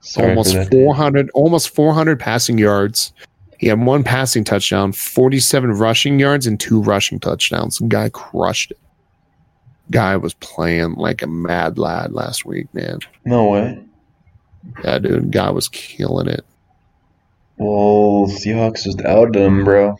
Sorry 0.00 0.28
almost 0.30 0.70
400 0.70 1.28
almost 1.30 1.74
400 1.74 2.20
passing 2.20 2.58
yards. 2.58 3.12
He 3.58 3.66
had 3.66 3.80
one 3.84 4.04
passing 4.04 4.44
touchdown, 4.44 4.92
47 4.92 5.72
rushing 5.72 6.18
yards, 6.18 6.46
and 6.46 6.58
two 6.58 6.80
rushing 6.80 7.18
touchdowns. 7.18 7.80
Guy 7.80 8.08
crushed 8.10 8.70
it. 8.70 8.78
Guy 9.90 10.16
was 10.16 10.34
playing 10.34 10.94
like 10.94 11.22
a 11.22 11.26
mad 11.26 11.76
lad 11.78 12.12
last 12.12 12.44
week, 12.44 12.72
man. 12.74 12.98
No 13.24 13.48
way. 13.50 13.82
Yeah, 14.84 14.98
dude, 14.98 15.30
guy 15.32 15.50
was 15.50 15.68
killing 15.68 16.28
it. 16.28 16.44
Well, 17.56 18.26
Seahawks 18.28 18.84
just 18.84 19.00
outed 19.04 19.34
them, 19.34 19.64
bro. 19.64 19.96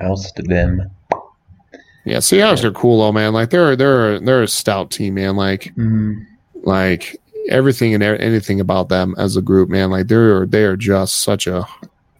Ousted 0.00 0.46
them. 0.46 0.90
Yeah, 2.04 2.18
Seahawks 2.18 2.62
are 2.64 2.70
cool 2.72 3.00
though, 3.00 3.12
man. 3.12 3.32
Like 3.32 3.50
they're 3.50 3.76
they're 3.76 4.20
they're 4.20 4.42
a 4.42 4.48
stout 4.48 4.90
team, 4.90 5.14
man. 5.14 5.36
Like 5.36 5.74
Mm. 5.76 6.26
like 6.62 7.16
everything 7.48 7.94
and 7.94 8.02
anything 8.02 8.60
about 8.60 8.88
them 8.88 9.14
as 9.18 9.36
a 9.36 9.42
group, 9.42 9.68
man. 9.68 9.90
Like 9.90 10.08
they're 10.08 10.46
they 10.46 10.64
are 10.64 10.76
just 10.76 11.18
such 11.18 11.46
a 11.46 11.66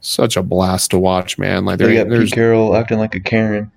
such 0.01 0.37
a 0.37 0.43
blast 0.43 0.91
to 0.93 0.99
watch, 0.99 1.39
man. 1.39 1.65
Like 1.65 1.79
They 1.79 1.95
got 1.97 2.09
there's 2.09 2.25
Pete 2.31 2.35
Carroll 2.35 2.75
acting 2.77 2.99
like 2.99 3.15
a 3.15 3.21
Karen. 3.21 3.71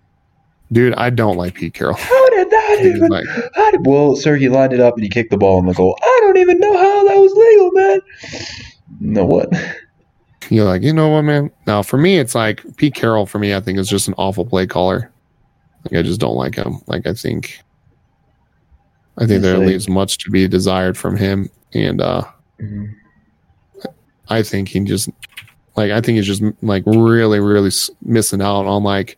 dude, 0.71 0.93
I 0.95 1.09
don't 1.09 1.37
like 1.37 1.55
Pete 1.55 1.73
Carroll. 1.73 1.95
How 1.95 2.29
did 2.29 2.49
that 2.49 2.77
Dude, 2.81 2.95
even? 2.97 3.09
like 3.09 3.25
How 3.55 3.71
did, 3.71 3.85
well, 3.85 4.15
sir, 4.15 4.35
he 4.35 4.49
lined 4.49 4.73
it 4.73 4.79
up 4.79 4.95
and 4.95 5.03
he 5.03 5.09
kicked 5.09 5.31
the 5.31 5.37
ball 5.37 5.59
in 5.59 5.65
the 5.65 5.73
goal. 5.73 5.97
I 6.01 6.19
don't 6.23 6.37
even 6.37 6.59
know 6.59 6.77
how 6.77 7.07
that 7.07 7.15
was 7.15 7.33
legal, 7.33 7.71
man. 7.71 7.99
No 8.99 9.25
what? 9.25 9.49
you're 10.49 10.65
like, 10.65 10.81
you 10.83 10.93
know 10.93 11.09
what, 11.09 11.23
man? 11.23 11.51
Now 11.67 11.81
for 11.83 11.97
me, 11.97 12.17
it's 12.17 12.35
like 12.35 12.63
Pete 12.77 12.95
Carroll. 12.95 13.25
For 13.25 13.39
me, 13.39 13.53
I 13.53 13.59
think 13.59 13.77
is 13.79 13.89
just 13.89 14.07
an 14.07 14.13
awful 14.17 14.45
play 14.45 14.65
caller. 14.67 15.11
Like 15.85 15.99
I 15.99 16.01
just 16.03 16.19
don't 16.21 16.35
like 16.35 16.55
him. 16.55 16.77
Like 16.87 17.05
I 17.05 17.13
think, 17.13 17.59
I 19.17 19.25
think 19.27 19.41
there 19.41 19.57
leaves 19.57 19.89
much 19.89 20.17
to 20.19 20.31
be 20.31 20.47
desired 20.47 20.97
from 20.97 21.17
him, 21.17 21.49
and 21.73 21.99
uh 22.01 22.23
Mhm. 22.61 22.93
I 24.29 24.41
think 24.41 24.69
he 24.69 24.79
just 24.79 25.09
like 25.75 25.91
I 25.91 26.01
think 26.01 26.17
he's 26.17 26.27
just 26.27 26.43
like 26.61 26.83
really 26.85 27.39
really 27.39 27.71
missing 28.03 28.41
out 28.41 28.65
on 28.65 28.83
like 28.83 29.17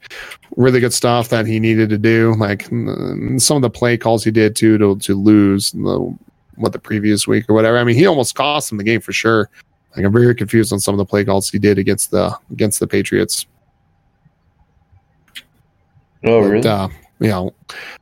really 0.56 0.80
good 0.80 0.94
stuff 0.94 1.30
that 1.30 1.46
he 1.46 1.60
needed 1.60 1.90
to 1.90 1.98
do. 1.98 2.34
Like 2.36 2.64
some 2.64 3.58
of 3.58 3.62
the 3.62 3.70
play 3.70 3.98
calls 3.98 4.24
he 4.24 4.32
did 4.32 4.56
too 4.56 4.78
to 4.78 4.98
to 4.98 5.16
lose 5.16 5.72
the 5.72 6.16
what 6.56 6.72
the 6.72 6.80
previous 6.80 7.28
week 7.28 7.50
or 7.50 7.54
whatever. 7.54 7.78
I 7.78 7.84
mean, 7.84 7.96
he 7.96 8.06
almost 8.06 8.36
cost 8.36 8.72
him 8.72 8.78
the 8.78 8.84
game 8.84 9.02
for 9.02 9.12
sure. 9.12 9.50
Like 9.96 10.06
I'm 10.06 10.14
very 10.14 10.36
confused 10.36 10.72
on 10.74 10.80
some 10.80 10.94
of 10.94 10.98
the 10.98 11.06
play 11.06 11.26
calls 11.26 11.50
he 11.50 11.60
did 11.60 11.78
against 11.78 12.12
the 12.12 12.38
against 12.52 12.80
the 12.80 12.88
Patriots. 12.88 13.46
Oh, 16.24 16.42
But, 16.42 16.48
really? 16.50 16.68
uh, 16.68 16.88
you 17.20 17.28
know, 17.30 17.54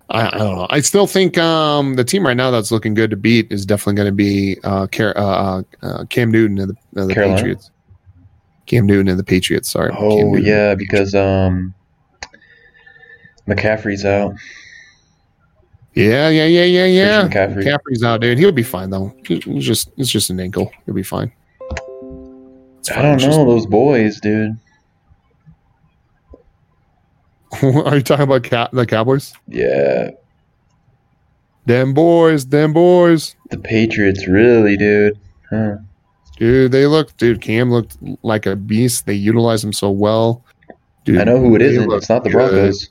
I, 0.09 0.27
I 0.27 0.37
don't 0.37 0.55
know. 0.55 0.67
I 0.69 0.79
still 0.79 1.07
think 1.07 1.37
um, 1.37 1.95
the 1.95 2.03
team 2.03 2.25
right 2.25 2.37
now 2.37 2.51
that's 2.51 2.71
looking 2.71 2.93
good 2.93 3.09
to 3.09 3.17
beat 3.17 3.51
is 3.51 3.65
definitely 3.65 3.95
going 3.95 4.07
to 4.07 4.11
be 4.11 4.57
uh, 4.63 4.87
Car- 4.87 5.17
uh, 5.17 5.63
uh, 5.81 6.05
Cam 6.05 6.31
Newton 6.31 6.57
and 6.59 6.77
the, 6.93 7.01
uh, 7.01 7.05
the 7.05 7.13
Patriots. 7.13 7.69
Cam 8.65 8.85
Newton 8.85 9.07
and 9.09 9.19
the 9.19 9.23
Patriots. 9.23 9.69
Sorry. 9.71 9.91
Oh, 9.97 10.35
yeah, 10.37 10.73
because 10.75 11.13
um, 11.15 11.73
McCaffrey's 13.47 14.05
out. 14.05 14.33
Yeah, 15.95 16.29
yeah, 16.29 16.45
yeah, 16.45 16.63
yeah, 16.63 16.85
yeah. 16.85 17.27
McCaffrey. 17.27 17.63
McCaffrey's 17.63 18.03
out, 18.03 18.21
dude. 18.21 18.39
He'll 18.39 18.51
be 18.51 18.63
fine 18.63 18.89
though. 18.89 19.13
He's 19.27 19.65
just 19.65 19.91
it's 19.97 20.09
just 20.09 20.29
an 20.31 20.39
ankle. 20.39 20.71
He'll 20.85 20.95
be 20.95 21.03
fine. 21.03 21.31
It's 22.79 22.89
I 22.91 23.01
don't 23.01 23.15
It's 23.15 23.23
just- 23.25 23.37
know 23.37 23.45
those 23.45 23.65
boys, 23.67 24.19
dude. 24.19 24.57
Are 27.63 27.95
you 27.95 28.01
talking 28.01 28.23
about 28.23 28.43
Cow- 28.43 28.69
the 28.73 28.85
Cowboys? 28.85 29.33
Yeah, 29.47 30.09
Them 31.67 31.93
boys, 31.93 32.47
them 32.47 32.73
boys. 32.73 33.35
the 33.51 33.59
Patriots, 33.59 34.27
really, 34.27 34.75
dude. 34.75 35.19
Huh. 35.51 35.75
Dude, 36.37 36.71
they 36.71 36.87
look. 36.87 37.15
Dude, 37.17 37.41
Cam 37.41 37.71
looked 37.71 37.97
like 38.23 38.45
a 38.45 38.55
beast. 38.55 39.05
They 39.05 39.13
utilized 39.13 39.63
him 39.63 39.73
so 39.73 39.89
well. 39.91 40.43
Dude, 41.05 41.19
I 41.19 41.23
know 41.25 41.37
who 41.37 41.55
it 41.55 41.61
isn't. 41.61 41.91
It's 41.91 42.09
not 42.09 42.23
the. 42.23 42.31
Broncos. 42.31 42.89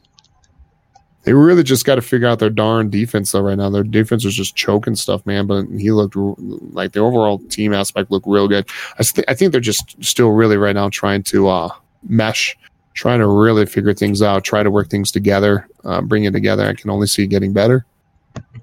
They 1.25 1.35
really 1.35 1.63
just 1.63 1.85
got 1.85 1.95
to 1.95 2.03
figure 2.03 2.27
out 2.27 2.41
their 2.41 2.51
darn 2.51 2.91
defense 2.91 3.31
though. 3.31 3.43
Right 3.43 3.57
now, 3.57 3.71
their 3.71 3.85
defense 3.85 4.25
is 4.25 4.35
just 4.35 4.57
choking 4.57 4.97
stuff, 4.97 5.25
man. 5.25 5.47
But 5.47 5.67
he 5.79 5.93
looked 5.93 6.17
like 6.17 6.93
the 6.93 7.01
overall 7.01 7.39
team 7.39 7.73
aspect 7.73 8.11
looked 8.11 8.27
real 8.27 8.49
good. 8.49 8.69
I, 8.99 9.03
st- 9.03 9.25
I 9.29 9.35
think 9.35 9.53
they're 9.53 9.61
just 9.61 10.03
still 10.03 10.31
really 10.31 10.57
right 10.57 10.75
now 10.75 10.89
trying 10.89 11.23
to 11.25 11.49
uh, 11.49 11.69
mesh, 12.09 12.57
trying 12.95 13.21
to 13.21 13.29
really 13.29 13.67
figure 13.67 13.95
things 13.95 14.21
out, 14.21 14.43
try 14.43 14.65
to 14.65 14.71
work 14.71 14.91
things 14.91 15.13
together, 15.13 15.69
uh, 15.85 16.01
bring 16.01 16.25
it 16.25 16.33
together. 16.33 16.67
I 16.67 16.75
can 16.75 16.91
only 16.91 17.07
see 17.07 17.25
it 17.25 17.29
getting 17.29 17.53
better. 17.53 17.87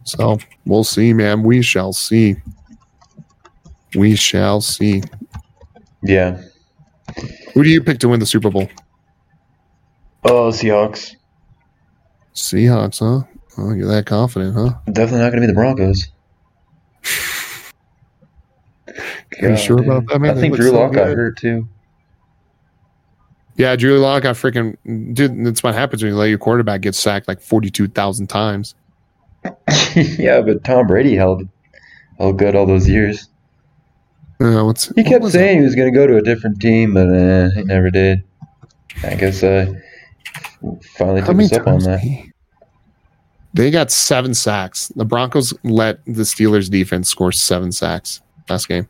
So 0.03 0.39
we'll 0.65 0.83
see, 0.83 1.13
man. 1.13 1.43
We 1.43 1.61
shall 1.61 1.93
see. 1.93 2.35
We 3.95 4.15
shall 4.15 4.61
see. 4.61 5.01
Yeah. 6.03 6.41
Who 7.53 7.63
do 7.63 7.69
you 7.69 7.83
pick 7.83 7.99
to 7.99 8.09
win 8.09 8.19
the 8.19 8.25
Super 8.25 8.49
Bowl? 8.49 8.69
Oh, 10.23 10.49
Seahawks. 10.51 11.15
Seahawks, 12.35 12.99
huh? 12.99 13.25
Oh, 13.57 13.73
you're 13.73 13.87
that 13.87 14.05
confident, 14.05 14.55
huh? 14.55 14.73
Definitely 14.91 15.19
not 15.19 15.31
going 15.31 15.41
to 15.41 15.47
be 15.47 15.47
the 15.47 15.53
Broncos. 15.53 16.07
Are 19.41 19.49
you 19.49 19.57
sure 19.57 19.77
dude. 19.77 19.87
about 19.87 20.07
that, 20.07 20.19
man? 20.19 20.31
I 20.31 20.33
They 20.35 20.41
think 20.41 20.55
Drew 20.55 20.69
so 20.69 20.79
Lock 20.79 20.93
got 20.93 21.07
hurt 21.07 21.37
too. 21.37 21.67
Yeah, 23.55 23.75
Drew 23.75 23.99
Lock 23.99 24.23
got 24.23 24.35
freaking 24.35 24.77
dude. 25.13 25.45
That's 25.45 25.63
what 25.63 25.73
happens 25.75 26.01
when 26.01 26.13
you 26.13 26.17
let 26.17 26.27
your 26.27 26.37
quarterback 26.37 26.81
get 26.81 26.95
sacked 26.95 27.27
like 27.27 27.41
forty-two 27.41 27.89
thousand 27.89 28.27
times. 28.27 28.75
yeah, 29.95 30.41
but 30.41 30.63
Tom 30.63 30.87
Brady 30.87 31.15
held 31.15 31.47
held 32.17 32.37
good 32.39 32.55
all 32.55 32.65
those 32.65 32.87
years. 32.87 33.27
Uh, 34.41 34.63
what's, 34.65 34.87
He 34.95 35.03
kept 35.03 35.23
was 35.23 35.33
saying 35.33 35.57
he 35.59 35.63
was 35.65 35.75
going 35.75 35.91
to 35.91 35.97
go 35.97 36.07
to 36.07 36.15
a 36.17 36.21
different 36.21 36.61
team, 36.61 36.93
but 36.93 37.07
uh, 37.09 37.49
he 37.51 37.63
never 37.63 37.89
did. 37.89 38.23
I 39.03 39.15
guess 39.15 39.43
uh, 39.43 39.73
finally 40.97 41.21
took 41.21 41.37
us 41.39 41.53
up 41.53 41.67
on 41.67 41.79
that. 41.83 41.99
he- 41.99 42.31
They 43.53 43.69
got 43.71 43.91
seven 43.91 44.33
sacks. 44.33 44.89
The 44.95 45.05
Broncos 45.05 45.53
let 45.63 46.03
the 46.05 46.23
Steelers 46.23 46.69
defense 46.69 47.09
score 47.09 47.31
seven 47.31 47.71
sacks 47.71 48.21
last 48.49 48.67
game. 48.67 48.87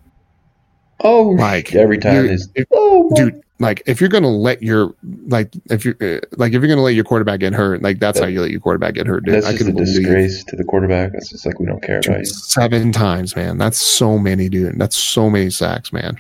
Oh, 1.02 1.30
Like, 1.30 1.74
every 1.74 1.98
time 1.98 2.26
is 2.28 2.50
oh, 2.72 3.10
dude 3.16 3.42
like 3.60 3.84
if 3.86 3.99
you're 3.99 4.10
gonna 4.10 4.30
let 4.30 4.64
your 4.64 4.94
like 5.27 5.53
if 5.69 5.84
you 5.86 5.95
are 6.02 6.22
like 6.38 6.53
if 6.53 6.61
you're 6.61 6.68
gonna 6.69 6.81
let 6.81 6.95
your 6.95 7.03
quarterback 7.03 7.41
get 7.41 7.53
hurt 7.53 7.81
like 7.81 7.99
that's 7.99 8.19
how 8.19 8.26
you 8.26 8.41
let 8.41 8.52
your 8.52 8.60
quarterback 8.61 8.94
get 8.94 9.06
hurt 9.06 9.26
dude 9.26 9.36
That's 9.36 9.45
i 9.48 9.52
just 9.52 9.68
a 9.68 9.73
disgrace 9.73 10.44
to 10.45 10.56
the 10.56 10.64
quarterback. 10.64 11.11
That's 11.11 11.30
just 11.30 11.45
like 11.45 11.60
we 11.60 11.65
don't 11.65 11.84
care 11.84 11.99
about 11.99 12.19
you, 12.19 12.26
seven 12.26 12.91
times 12.91 13.36
man 13.36 13.57
that's 13.57 13.80
so 13.81 14.18
many 14.18 14.48
dude 14.49 14.80
that's 14.80 14.95
so 14.95 15.30
many 15.30 15.49
sacks 15.49 15.91
man 15.91 16.18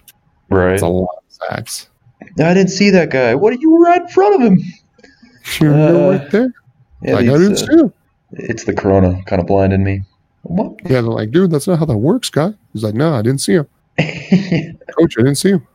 right? 0.49 0.71
that's 0.71 0.81
a 0.81 0.87
lot 0.87 1.07
of 1.17 1.23
sacks 1.49 1.87
I 2.21 2.53
didn't 2.53 2.69
see 2.69 2.89
that 2.89 3.09
guy. 3.11 3.33
What 3.33 3.53
are 3.53 3.57
you 3.59 3.81
right 3.83 4.01
in 4.01 4.07
front 4.09 4.35
of 4.35 4.41
him? 4.41 4.59
you're 5.61 5.73
Uh, 5.73 6.17
right 6.17 6.31
there 6.31 6.53
Yeah, 7.01 7.15
like, 7.15 7.29
I 7.29 7.37
these, 7.37 7.61
didn't 7.61 7.71
uh, 7.71 7.87
see 7.87 7.93
it's 8.33 8.63
the 8.65 8.73
corona 8.73 9.23
kind 9.25 9.41
of 9.41 9.47
blinded 9.47 9.79
me. 9.79 10.03
What? 10.43 10.73
yeah 10.83 11.01
they're 11.01 11.03
like 11.03 11.31
dude 11.31 11.51
that's 11.51 11.67
not 11.67 11.79
how 11.79 11.85
that 11.85 11.97
works 11.97 12.29
guy 12.29 12.53
he's 12.73 12.83
like 12.83 12.93
no 12.95 13.13
i 13.13 13.21
didn't 13.21 13.41
see 13.41 13.53
him 13.53 13.67
coach 13.97 15.15
i 15.17 15.21
didn't 15.21 15.35
see 15.35 15.49
him 15.51 15.67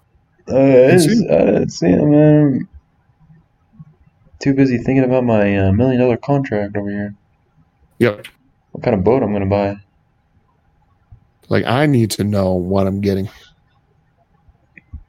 Uh, 0.51 0.57
I 0.93 0.97
see 0.99 1.27
didn't, 1.27 1.71
see 1.71 1.89
him, 1.89 2.11
man. 2.11 2.69
Too 4.41 4.53
busy 4.55 4.77
thinking 4.79 5.05
about 5.05 5.25
my 5.25 5.57
uh, 5.57 5.73
million 5.73 6.01
dollar 6.01 6.17
contract 6.19 6.77
over 6.77 6.91
here. 6.91 7.15
yep 7.99 8.27
What 8.73 8.85
kind 8.85 8.95
of 8.95 9.03
boat 9.05 9.23
I'm 9.23 9.33
gonna 9.33 9.47
buy? 9.47 9.77
like 11.51 11.65
i 11.67 11.85
need 11.85 12.11
to 12.11 12.25
know 12.25 12.55
what 12.55 12.87
i'm 12.87 13.03
getting 13.03 13.29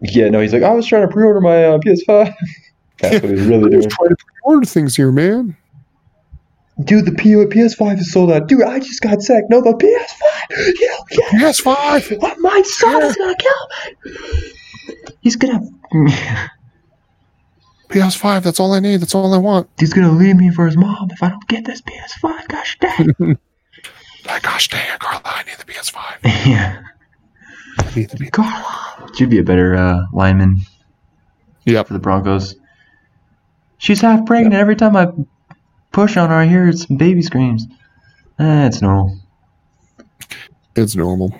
Yeah, 0.02 0.28
no, 0.30 0.41
he's 0.41 0.52
like, 0.52 0.64
I 0.64 0.72
was 0.72 0.86
trying 0.86 1.07
to 1.07 1.14
pre-order 1.14 1.40
my 1.40 1.64
uh, 1.64 1.78
PS5. 1.80 2.36
That's 2.99 3.22
what 3.24 3.32
he's 3.32 3.45
really 3.45 3.70
doing. 3.72 3.90
trying 3.90 4.10
to 4.10 4.16
pre 4.18 4.34
order 4.44 4.66
things 4.66 4.95
here 4.98 5.12
man 5.12 5.56
Dude, 6.84 7.06
the 7.06 7.14
P- 7.14 7.30
PS5 7.30 7.99
is 7.99 8.12
sold 8.12 8.34
out. 8.34 8.48
Dude, 8.49 8.62
I 8.64 8.80
just 8.80 9.02
got 9.02 9.22
sacked. 9.22 9.49
No, 9.49 9.62
the 9.62 9.72
PS5. 9.72 10.74
Yeah, 10.78 10.98
yeah. 11.12 11.40
yes 11.40 11.62
five 11.62 12.12
my 12.40 12.62
son 12.66 13.02
is 13.02 13.16
gonna 13.16 13.36
kill 13.38 13.68
me. 14.14 14.52
He's 15.22 15.36
gonna. 15.36 15.62
ps5 17.90 18.41
that's 18.41 18.60
all 18.60 18.74
i 18.74 18.80
need 18.80 18.98
that's 18.98 19.14
all 19.14 19.32
i 19.34 19.38
want 19.38 19.70
He's 19.78 19.94
gonna 19.94 20.12
leave 20.12 20.36
me 20.36 20.49
for 20.49 20.66
his 20.66 20.76
mom 20.76 21.07
if 21.12 21.22
I 21.22 21.30
don't 21.30 21.48
get 21.48 21.66
this 21.66 21.82
PS5. 21.82 22.48
Gosh 22.48 22.78
dang. 22.80 23.16
like 24.26 24.41
gosh 24.41 24.68
dang 24.70 24.98
carla 24.98 25.22
i 25.24 25.44
need 25.44 25.56
the 25.57 25.72
ps5 25.72 26.02
yeah. 26.48 26.82
I 27.78 27.95
need 27.95 28.10
the 28.10 28.30
Carla. 28.32 29.12
She'd 29.16 29.30
be 29.30 29.38
a 29.38 29.44
better 29.44 29.76
uh, 29.76 30.06
lineman 30.14 30.62
yep 31.66 31.88
for 31.88 31.94
the 31.94 31.99
Broncos. 31.99 32.56
She's 33.78 34.02
half 34.02 34.26
pregnant. 34.26 34.56
Every 34.56 34.76
time 34.76 34.95
I 34.95 35.10
push 35.91 36.18
on 36.18 36.30
her, 36.30 36.36
I 36.36 36.45
hear 36.48 36.72
some 36.72 36.98
baby 36.98 37.22
screams. 37.22 37.66
Eh, 38.40 38.66
it's 38.68 38.82
normal. 38.82 39.18
it's 40.76 40.95
normal 40.95 41.34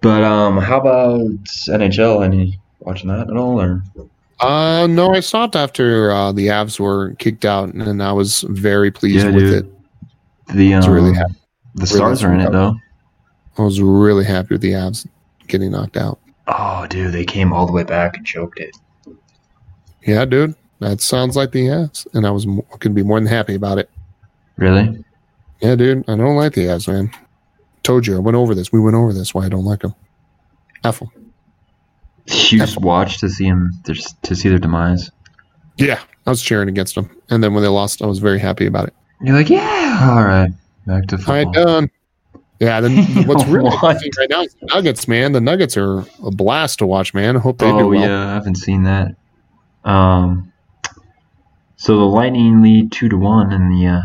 But 0.00 0.22
um, 0.22 0.58
how 0.58 0.80
about 0.80 1.20
NHL? 1.68 2.24
Any 2.24 2.60
watching 2.86 3.08
that 3.08 3.30
at 3.30 3.36
all? 3.36 3.60
Or 3.60 3.82
Uh, 4.40 4.86
no, 4.88 5.14
I 5.14 5.20
stopped 5.20 5.54
after 5.56 6.10
uh, 6.10 6.32
the 6.32 6.48
Avs 6.48 6.80
were 6.80 7.14
kicked 7.14 7.44
out, 7.44 7.72
and 7.74 8.02
I 8.02 8.12
was 8.12 8.42
very 8.48 8.90
pleased 8.90 9.24
Yeah, 9.24 9.30
with 9.30 9.44
dude. 9.44 9.64
it. 10.48 10.54
the 10.54 10.74
um, 10.74 10.92
really 10.92 11.14
happy. 11.14 11.34
the 11.76 11.86
Stars 11.86 12.22
are 12.22 12.32
in 12.34 12.40
it 12.40 12.50
though. 12.52 12.74
I 13.58 13.62
was 13.62 13.80
really 13.80 14.24
happy 14.24 14.54
with 14.54 14.60
the 14.62 14.72
Avs 14.72 15.06
getting 15.46 15.70
knocked 15.72 15.96
out. 15.96 16.18
Oh, 16.48 16.86
dude, 16.88 17.12
they 17.12 17.24
came 17.24 17.52
all 17.52 17.66
the 17.66 17.72
way 17.72 17.84
back 17.84 18.16
and 18.16 18.26
choked 18.26 18.58
it. 18.58 18.76
Yeah, 20.06 20.24
dude, 20.24 20.54
that 20.80 21.00
sounds 21.00 21.36
like 21.36 21.52
the 21.52 21.66
Avs, 21.66 22.06
and 22.14 22.26
I 22.26 22.30
was 22.30 22.46
mo- 22.46 22.66
could 22.80 22.94
be 22.94 23.02
more 23.04 23.20
than 23.20 23.28
happy 23.28 23.54
about 23.54 23.78
it. 23.78 23.88
Really? 24.56 25.04
Yeah, 25.60 25.76
dude, 25.76 26.02
I 26.08 26.16
don't 26.16 26.34
like 26.36 26.54
the 26.54 26.62
Avs, 26.66 26.88
man. 26.88 27.10
Told 27.84 28.06
you, 28.06 28.16
I 28.16 28.18
went 28.18 28.36
over 28.36 28.54
this. 28.54 28.72
We 28.72 28.80
went 28.80 28.96
over 28.96 29.12
this. 29.12 29.32
Why 29.34 29.44
I 29.44 29.48
don't 29.48 29.64
like 29.64 29.80
them. 29.80 29.94
F 30.84 31.00
'em. 31.02 31.08
You 32.26 32.58
just 32.58 32.80
watched 32.80 33.20
to 33.20 33.28
see 33.28 33.48
them 33.48 33.70
to 33.84 34.34
see 34.36 34.48
their 34.48 34.58
demise. 34.58 35.10
Yeah, 35.76 36.00
I 36.26 36.30
was 36.30 36.42
cheering 36.42 36.68
against 36.68 36.94
them, 36.94 37.10
and 37.30 37.42
then 37.42 37.52
when 37.54 37.62
they 37.62 37.68
lost, 37.68 38.02
I 38.02 38.06
was 38.06 38.18
very 38.20 38.38
happy 38.38 38.66
about 38.66 38.88
it. 38.88 38.94
You're 39.20 39.34
like, 39.36 39.50
yeah, 39.50 40.08
all 40.12 40.24
right, 40.24 40.50
back 40.86 41.06
to 41.08 41.16
All 41.16 41.22
right, 41.34 41.44
football. 41.46 41.64
done. 41.64 41.90
Yeah, 42.60 42.80
then 42.80 42.96
what's 43.26 43.44
really 43.46 43.70
What? 43.70 44.00
right 44.18 44.30
now 44.30 44.42
is 44.42 44.54
the 44.54 44.66
Nuggets, 44.66 45.08
man. 45.08 45.32
The 45.32 45.40
Nuggets 45.40 45.76
are 45.76 46.00
a 46.24 46.30
blast 46.30 46.78
to 46.78 46.86
watch, 46.86 47.12
man. 47.12 47.36
I 47.36 47.40
hope 47.40 47.58
they 47.58 47.66
do 47.66 47.72
oh 47.80 47.88
well. 47.88 48.00
yeah, 48.00 48.28
I 48.30 48.34
haven't 48.34 48.54
seen 48.56 48.84
that. 48.84 49.16
Um, 49.84 50.52
so 51.76 51.96
the 51.98 52.04
Lightning 52.04 52.62
lead 52.62 52.92
two 52.92 53.08
to 53.08 53.16
one 53.16 53.52
in 53.52 53.68
the 53.68 53.86
uh, 53.88 54.00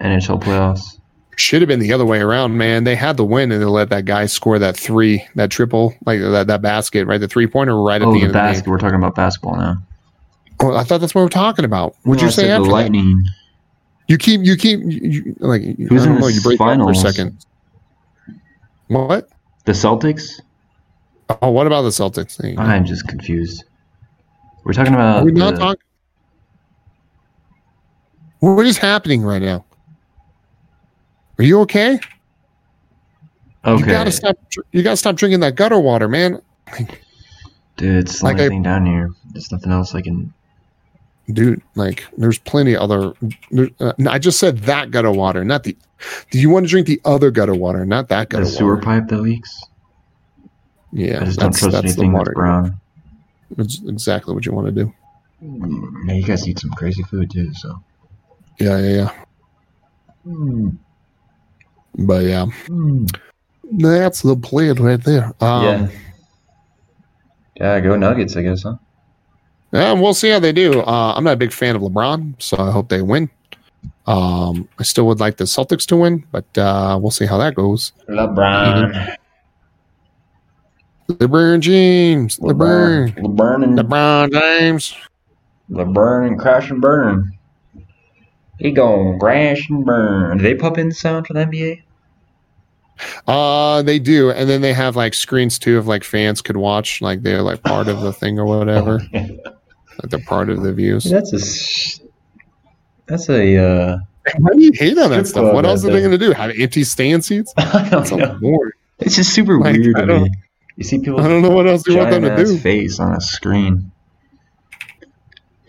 NHL 0.00 0.40
playoffs. 0.40 0.99
Should 1.40 1.62
have 1.62 1.68
been 1.68 1.80
the 1.80 1.90
other 1.94 2.04
way 2.04 2.20
around, 2.20 2.58
man. 2.58 2.84
They 2.84 2.94
had 2.94 3.16
the 3.16 3.24
win 3.24 3.50
and 3.50 3.62
they 3.62 3.64
let 3.66 3.88
that 3.88 4.04
guy 4.04 4.26
score 4.26 4.58
that 4.58 4.76
three, 4.76 5.26
that 5.36 5.50
triple, 5.50 5.94
like 6.04 6.20
that, 6.20 6.48
that 6.48 6.60
basket, 6.60 7.06
right? 7.06 7.16
The 7.18 7.28
three 7.28 7.46
pointer 7.46 7.80
right 7.80 8.02
at 8.02 8.06
Oh, 8.06 8.12
the 8.12 8.18
the 8.18 8.24
end 8.24 8.34
basket. 8.34 8.58
of 8.58 8.64
the 8.66 8.70
We're 8.72 8.78
talking 8.78 8.98
about 8.98 9.14
basketball 9.14 9.56
now. 9.56 9.74
game. 9.74 9.82
Oh, 10.60 10.76
I 10.76 10.84
thought 10.84 11.00
that's 11.00 11.14
what 11.14 11.22
we're 11.22 11.28
talking 11.30 11.64
about. 11.64 11.96
Would 12.04 12.18
No, 12.18 12.26
you 12.26 12.30
say 12.30 12.50
after 12.50 12.64
the 12.64 12.68
that? 12.68 12.72
Lightning? 12.74 13.24
You 14.06 14.18
keep, 14.18 14.42
you 14.44 14.54
keep, 14.56 14.80
you, 14.84 15.34
like, 15.38 15.62
Who's 15.62 16.04
in 16.04 16.18
know. 16.18 16.26
You 16.26 16.42
break 16.42 16.60
up 16.60 16.76
for 16.78 16.90
a 16.90 16.94
second. 16.94 17.38
What? 18.88 19.30
The 19.64 19.72
Celtics? 19.72 20.40
Oh, 21.40 21.50
what 21.52 21.66
about 21.66 21.82
the 21.82 21.88
Celtics? 21.88 22.36
There 22.36 22.50
you 22.50 22.56
go. 22.58 22.62
I'm 22.62 22.84
just 22.84 23.08
confused. 23.08 23.64
We're 24.64 24.74
talking 24.74 24.92
about 24.92 25.24
We're 25.24 25.30
not 25.30 25.54
the- 25.54 25.60
talking? 25.60 25.82
What 28.40 28.66
is 28.66 28.76
happening 28.76 29.22
right 29.22 29.40
now? 29.40 29.64
Are 31.40 31.42
you 31.42 31.60
okay? 31.60 31.98
Okay. 33.64 33.80
You 33.80 33.86
gotta 33.86 34.12
stop. 34.12 34.36
You 34.72 34.82
gotta 34.82 34.98
stop 34.98 35.16
drinking 35.16 35.40
that 35.40 35.54
gutter 35.54 35.80
water, 35.80 36.06
man. 36.06 36.42
dude. 37.78 38.04
It's 38.04 38.18
the 38.18 38.26
like 38.26 38.34
only 38.34 38.44
I- 38.44 38.48
thing 38.50 38.62
down 38.62 38.84
here. 38.84 39.08
There's 39.32 39.50
nothing 39.50 39.72
else 39.72 39.94
I 39.94 40.02
can. 40.02 40.34
dude 41.32 41.62
like 41.76 42.04
there's 42.18 42.38
plenty 42.40 42.76
other 42.76 43.14
there, 43.52 43.70
uh, 43.80 43.92
i 44.08 44.18
just 44.18 44.38
said 44.40 44.58
that 44.58 44.90
gutter 44.90 45.12
water 45.12 45.44
not 45.44 45.62
the 45.62 45.76
do 46.32 46.40
you 46.40 46.50
want 46.50 46.66
to 46.66 46.68
drink 46.70 46.86
the 46.88 47.00
other 47.04 47.30
gutter 47.30 47.54
water 47.54 47.86
not 47.86 48.08
that 48.08 48.28
gutter 48.28 48.44
The 48.44 48.50
sewer 48.50 48.74
water 48.74 48.82
pipe 48.82 49.08
that 49.08 49.18
leaks. 49.22 49.62
yeah 50.92 51.20
I 51.22 51.24
just 51.26 51.38
don't 51.38 51.52
that's, 51.52 51.60
trust 51.60 51.76
anything 51.76 52.10
that's 52.12 52.18
water 52.18 52.32
brown. 52.34 52.80
that's 53.56 53.80
exactly 53.86 54.34
what 54.34 54.44
you 54.44 54.52
want 54.52 54.66
to 54.74 54.84
do 54.84 54.92
Yeah, 56.06 56.14
you 56.14 56.24
guys 56.24 56.46
eat 56.48 56.58
some 56.58 56.72
crazy 56.72 57.04
food 57.04 57.30
too. 57.30 57.54
So. 57.54 57.80
yeah 58.58 58.76
yeah 58.78 58.88
yeah 58.96 59.10
Mm, 60.26 60.76
but 61.94 62.24
yeah 62.24 62.46
mm. 62.66 63.10
that's 63.72 64.22
the 64.22 64.36
plan 64.36 64.74
right 64.76 65.02
there 65.04 65.32
um 65.40 65.64
yeah. 65.64 65.88
Yeah, 67.56 67.78
go 67.80 67.94
Nuggets, 67.94 68.38
I 68.38 68.42
guess, 68.42 68.62
huh? 68.62 68.76
yeah, 69.70 69.92
we'll 69.92 70.14
see 70.14 70.30
how 70.30 70.38
they 70.38 70.52
do 70.52 70.80
uh 70.80 71.14
i'm 71.16 71.24
not 71.24 71.34
a 71.34 71.36
big 71.36 71.52
fan 71.52 71.76
of 71.76 71.82
lebron 71.82 72.34
so 72.40 72.56
i 72.58 72.70
hope 72.70 72.88
they 72.88 73.02
win 73.02 73.30
um 74.06 74.68
i 74.78 74.82
still 74.82 75.06
would 75.06 75.20
like 75.20 75.36
the 75.36 75.44
celtics 75.44 75.86
to 75.86 75.96
win 75.96 76.24
but 76.32 76.46
uh 76.58 76.98
we'll 77.00 77.10
see 77.10 77.26
how 77.26 77.38
that 77.38 77.54
goes 77.54 77.92
LeBron. 78.08 79.16
lebron 81.08 81.60
james 81.60 82.38
lebron 82.38 83.14
LeBron 83.18 83.62
and 83.62 83.78
lebron 83.78 84.32
james 84.32 84.94
LeBron 85.70 86.26
and 86.26 86.38
crash 86.38 86.70
and 86.70 86.80
burn. 86.80 87.32
He 88.60 88.70
going 88.72 89.18
crash 89.18 89.68
and 89.70 89.84
burn. 89.84 90.38
Do 90.38 90.42
they 90.44 90.54
pop 90.54 90.78
in 90.78 90.92
sound 90.92 91.26
for 91.26 91.32
the 91.32 91.40
NBA? 91.46 91.82
Uh, 93.26 93.80
they 93.82 93.98
do, 93.98 94.30
and 94.30 94.48
then 94.48 94.60
they 94.60 94.74
have 94.74 94.94
like 94.96 95.14
screens 95.14 95.58
too, 95.58 95.78
of 95.78 95.86
like 95.86 96.04
fans 96.04 96.42
could 96.42 96.58
watch, 96.58 97.00
like 97.00 97.22
they're 97.22 97.40
like 97.42 97.62
part 97.62 97.88
of 97.88 98.02
the 98.02 98.12
thing 98.12 98.38
or 98.38 98.44
whatever. 98.46 99.00
Like 100.02 100.10
they're 100.12 100.20
part 100.20 100.48
of 100.48 100.62
the 100.62 100.72
views. 100.72 101.04
that's 101.04 101.32
a 101.34 102.00
That's 103.06 103.28
a. 103.28 103.56
Uh, 103.58 103.98
Why 104.38 104.52
do 104.54 104.62
you 104.64 104.72
hate 104.72 104.96
on 104.96 105.10
that 105.10 105.26
stuff? 105.26 105.52
What 105.52 105.66
else 105.66 105.84
are 105.84 105.90
they 105.90 106.00
gonna 106.00 106.16
do? 106.16 106.32
Have 106.32 106.52
empty 106.58 106.84
stand 106.84 107.22
seats? 107.22 107.52
I 107.58 107.86
That 107.90 108.06
don't 108.08 108.18
know. 108.18 108.38
boring. 108.40 108.72
It's 109.00 109.16
just 109.16 109.34
super 109.34 109.58
Like, 109.58 109.76
weird 109.76 109.96
I 109.98 110.06
don't- 110.06 110.30
You 110.76 110.84
see 110.84 111.00
people. 111.00 111.20
I 111.20 111.28
don't 111.28 111.42
know 111.42 111.50
what 111.50 111.66
else 111.66 111.86
you 111.86 111.98
want 111.98 112.12
them 112.12 112.22
to 112.22 112.34
do. 112.36 112.56
face 112.58 112.98
on 112.98 113.12
a 113.14 113.20
screen. 113.20 113.92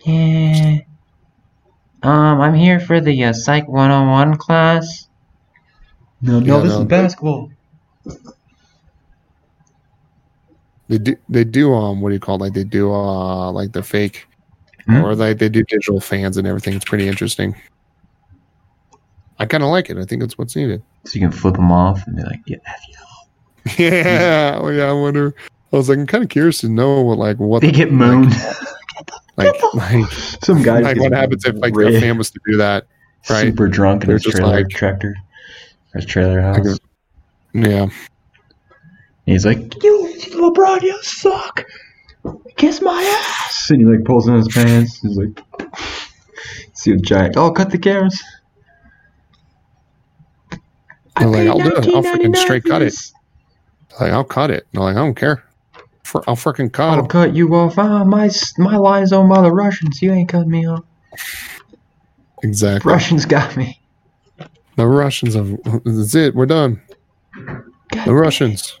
Yeah. 0.06 0.78
Um, 2.02 2.40
I'm 2.40 2.54
here 2.54 2.80
for 2.80 3.00
the 3.00 3.24
uh, 3.24 3.32
Psych 3.32 3.68
101 3.68 4.36
class. 4.36 5.08
No, 6.20 6.40
no, 6.40 6.56
Yeah, 6.56 6.62
this 6.62 6.72
no. 6.72 6.80
is 6.80 6.86
basketball. 6.86 7.50
They 10.88 10.98
do 10.98 11.16
they 11.28 11.44
do 11.44 11.72
um 11.74 12.00
what 12.00 12.10
do 12.10 12.14
you 12.14 12.20
call 12.20 12.36
it? 12.36 12.40
like 12.40 12.52
they 12.52 12.64
do 12.64 12.92
uh 12.92 13.50
like 13.52 13.72
the 13.72 13.82
fake 13.82 14.26
Hmm? 14.86 14.96
or 14.96 15.14
like 15.14 15.38
they 15.38 15.48
do 15.48 15.62
digital 15.62 16.00
fans 16.00 16.36
and 16.36 16.46
everything. 16.46 16.74
It's 16.74 16.84
pretty 16.84 17.06
interesting. 17.06 17.54
I 19.38 19.46
kind 19.46 19.62
of 19.62 19.68
like 19.70 19.90
it. 19.90 19.96
I 19.96 20.04
think 20.04 20.24
it's 20.24 20.36
what's 20.36 20.56
needed. 20.56 20.82
So 21.06 21.14
you 21.14 21.20
can 21.20 21.30
flip 21.30 21.54
them 21.54 21.70
off 21.70 22.04
and 22.06 22.16
be 22.16 22.22
like, 22.24 22.40
yeah, 22.46 22.56
F 22.66 22.80
you. 22.88 22.94
Yeah, 23.86 24.58
oh 24.60 24.68
yeah. 24.70 24.86
I 24.88 24.92
wonder. 24.92 25.34
I 25.72 25.76
was 25.76 25.88
like, 25.88 25.98
I'm 25.98 26.06
kind 26.08 26.24
of 26.24 26.30
curious 26.30 26.58
to 26.62 26.68
know 26.68 27.00
what 27.00 27.16
like 27.16 27.38
what 27.38 27.60
They 27.62 27.70
get 27.70 27.92
moaned. 27.92 28.30
like 28.32 28.56
like, 29.36 29.54
like 29.74 30.10
Some 30.44 30.62
guys 30.62 30.84
like 30.84 30.98
what 31.00 31.12
happens 31.12 31.44
if 31.44 31.54
like 31.56 31.74
red, 31.76 31.94
a 31.94 32.00
fan 32.00 32.18
was 32.18 32.30
to 32.30 32.40
do 32.50 32.56
that. 32.58 32.86
right? 33.30 33.42
super 33.46 33.68
drunk 33.68 34.02
in 34.02 34.08
They're 34.08 34.16
his 34.18 34.24
trailer 34.24 34.60
like- 34.60 34.68
tractor, 34.68 35.14
his 35.94 36.04
trailer 36.06 36.40
house. 36.40 36.66
Like 36.66 36.78
Yeah, 37.54 37.88
He's 39.26 39.44
like, 39.46 39.82
"You 39.82 40.12
LeBron, 40.32 40.82
you 40.82 40.98
suck. 41.02 41.64
Kiss 42.56 42.80
my 42.82 43.02
ass." 43.02 43.70
And 43.70 43.80
he 43.80 43.84
like 43.86 44.04
pulls 44.04 44.26
in 44.28 44.34
his 44.34 44.48
pants. 44.48 45.00
He's 45.00 45.16
like, 45.16 45.40
"See 46.72 46.92
the 46.92 46.98
giant? 47.00 47.36
Oh, 47.36 47.50
cut 47.52 47.70
the 47.70 47.78
cameras." 47.78 48.20
I'm 51.16 51.30
like, 51.30 51.46
I'll 51.46 51.58
do 51.58 51.68
it. 51.76 51.94
I'll 51.94 52.02
freaking 52.02 52.34
straight 52.36 52.64
cut 52.64 52.82
it. 52.82 52.94
like 54.00 54.12
I'll 54.12 54.24
cut 54.24 54.50
it. 54.50 54.66
And 54.72 54.80
I'm 54.82 54.86
like, 54.86 54.96
I 54.96 55.00
don't 55.04 55.14
care. 55.14 55.44
For, 56.04 56.22
I'll 56.28 56.36
freaking 56.36 56.72
cut 56.72 56.90
I'll 56.90 56.98
him. 57.00 57.06
cut 57.06 57.34
you 57.34 57.54
off. 57.54 57.78
Ah, 57.78 58.04
my 58.04 58.28
my 58.58 58.76
line's 58.76 59.12
owned 59.12 59.28
by 59.28 59.40
the 59.40 59.52
Russians. 59.52 60.02
You 60.02 60.12
ain't 60.12 60.28
cutting 60.28 60.50
me 60.50 60.66
off. 60.66 60.84
Exactly. 62.42 62.92
Russians 62.92 63.24
got 63.24 63.56
me. 63.56 63.80
The 64.76 64.86
Russians 64.86 65.34
have. 65.34 65.56
That's 65.84 66.14
it. 66.14 66.34
We're 66.34 66.46
done. 66.46 66.82
The 68.04 68.12
Russians. 68.14 68.78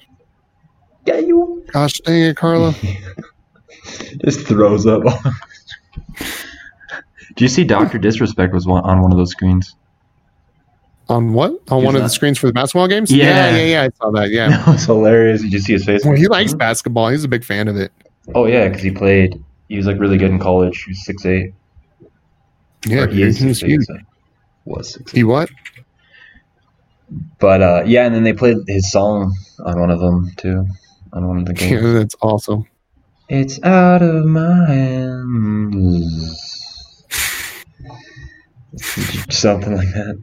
Got 1.06 1.26
you. 1.26 1.64
Gosh 1.72 1.98
dang 2.00 2.22
it, 2.22 2.36
Carla. 2.36 2.74
Just 4.24 4.46
throws 4.46 4.86
up. 4.86 5.02
Do 7.34 7.44
you 7.44 7.48
see 7.48 7.64
Doctor 7.64 7.98
Disrespect 7.98 8.52
was 8.52 8.66
on 8.66 9.00
one 9.00 9.10
of 9.12 9.16
those 9.18 9.30
screens? 9.30 9.74
On 11.12 11.34
what? 11.34 11.52
On 11.68 11.80
He's 11.80 11.84
one 11.86 11.94
of 11.96 12.02
the 12.02 12.08
screens 12.08 12.38
for 12.38 12.46
the 12.46 12.54
basketball 12.54 12.88
games? 12.88 13.12
Yeah. 13.12 13.26
yeah, 13.26 13.56
yeah. 13.56 13.64
yeah, 13.64 13.82
I 13.82 13.90
saw 13.98 14.10
that. 14.12 14.30
Yeah. 14.30 14.48
That 14.64 14.66
was 14.66 14.84
hilarious. 14.86 15.42
Did 15.42 15.52
you 15.52 15.58
see 15.60 15.74
his 15.74 15.84
face? 15.84 16.04
Well, 16.04 16.16
he 16.16 16.26
likes 16.26 16.54
basketball. 16.54 17.08
He's 17.08 17.22
a 17.24 17.28
big 17.28 17.44
fan 17.44 17.68
of 17.68 17.76
it. 17.76 17.92
Oh 18.34 18.46
yeah, 18.46 18.68
because 18.68 18.82
he 18.82 18.90
played. 18.90 19.42
He 19.68 19.76
was 19.76 19.86
like 19.86 19.98
really 20.00 20.16
good 20.16 20.30
in 20.30 20.38
college. 20.38 20.82
He 20.84 20.92
was 20.92 21.04
six 21.04 21.26
eight. 21.26 21.52
Yeah, 22.86 23.06
he 23.08 23.22
is 23.22 23.38
six 23.38 23.62
eight. 23.62 23.80
Was 24.64 24.94
six 24.94 25.12
He 25.12 25.22
what? 25.22 25.50
But 27.38 27.60
uh, 27.60 27.82
yeah, 27.84 28.06
and 28.06 28.14
then 28.14 28.22
they 28.22 28.32
played 28.32 28.56
his 28.66 28.90
song 28.90 29.34
on 29.66 29.78
one 29.80 29.90
of 29.90 30.00
them 30.00 30.30
too, 30.38 30.66
on 31.12 31.28
one 31.28 31.36
of 31.38 31.44
the 31.44 31.52
games. 31.58 31.82
Yeah, 31.82 31.92
that's 31.92 32.16
awesome. 32.22 32.64
it's 33.28 33.62
out 33.62 34.00
of 34.02 34.24
my 34.24 34.66
hands. 34.66 36.38
Something 39.28 39.76
like 39.76 39.88
that. 39.88 40.22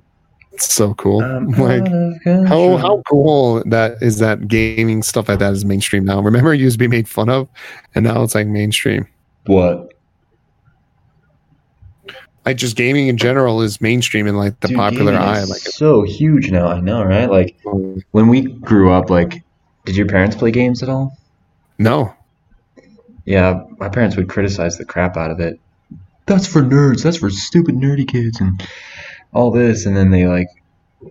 It's 0.60 0.74
so 0.74 0.94
cool. 0.96 1.24
I'm 1.24 1.48
um, 1.48 1.52
like 1.58 1.90
oh, 2.26 2.46
how 2.46 2.76
how 2.76 3.02
cool 3.08 3.64
that 3.68 3.96
is 4.02 4.20
that 4.20 4.50
gaming 4.50 5.04
stuff 5.04 5.30
like 5.30 5.40
that 5.40 5.54
is 5.54 5.64
mainstream 5.64 6.04
now. 6.04 6.20
Remember 6.20 6.54
it 6.54 6.60
used 6.60 6.74
to 6.74 6.80
be 6.80 6.90
made 6.90 7.08
fun 7.08 7.30
of 7.30 7.48
and 7.96 8.04
now 8.04 8.24
it's 8.24 8.36
like 8.36 8.46
mainstream. 8.46 9.08
what? 9.46 9.94
Like 12.46 12.58
just 12.58 12.76
gaming 12.76 13.08
in 13.08 13.16
general 13.16 13.62
is 13.62 13.80
mainstream 13.80 14.28
in 14.28 14.36
like 14.36 14.60
the 14.60 14.68
Dude, 14.68 14.76
popular 14.76 15.14
eye. 15.14 15.46
Like 15.46 15.62
so 15.62 16.02
huge 16.02 16.52
now. 16.52 16.68
I 16.68 16.82
know, 16.82 17.04
right? 17.04 17.32
Like 17.32 17.56
mm. 17.64 18.04
when 18.12 18.28
we 18.28 18.42
grew 18.42 18.92
up, 18.92 19.10
like, 19.10 19.42
did 19.86 19.96
your 19.96 20.08
parents 20.08 20.36
play 20.36 20.52
games 20.52 20.84
at 20.84 20.90
all? 20.90 21.18
no. 21.78 22.14
Yeah, 23.24 23.64
my 23.78 23.88
parents 23.88 24.18
would 24.18 24.28
criticize 24.28 24.78
the 24.78 24.86
crap 24.86 25.16
out 25.16 25.32
of 25.32 25.40
it. 25.40 25.58
That's 26.26 26.48
for 26.48 26.62
nerds. 26.62 27.04
That's 27.04 27.18
for 27.18 27.30
stupid 27.30 27.76
nerdy 27.76 28.08
kids 28.08 28.42
and 28.42 28.62
all 29.34 29.52
this. 29.52 29.86
And 29.86 29.96
then 29.96 30.12
they 30.12 30.28
like, 30.28 30.48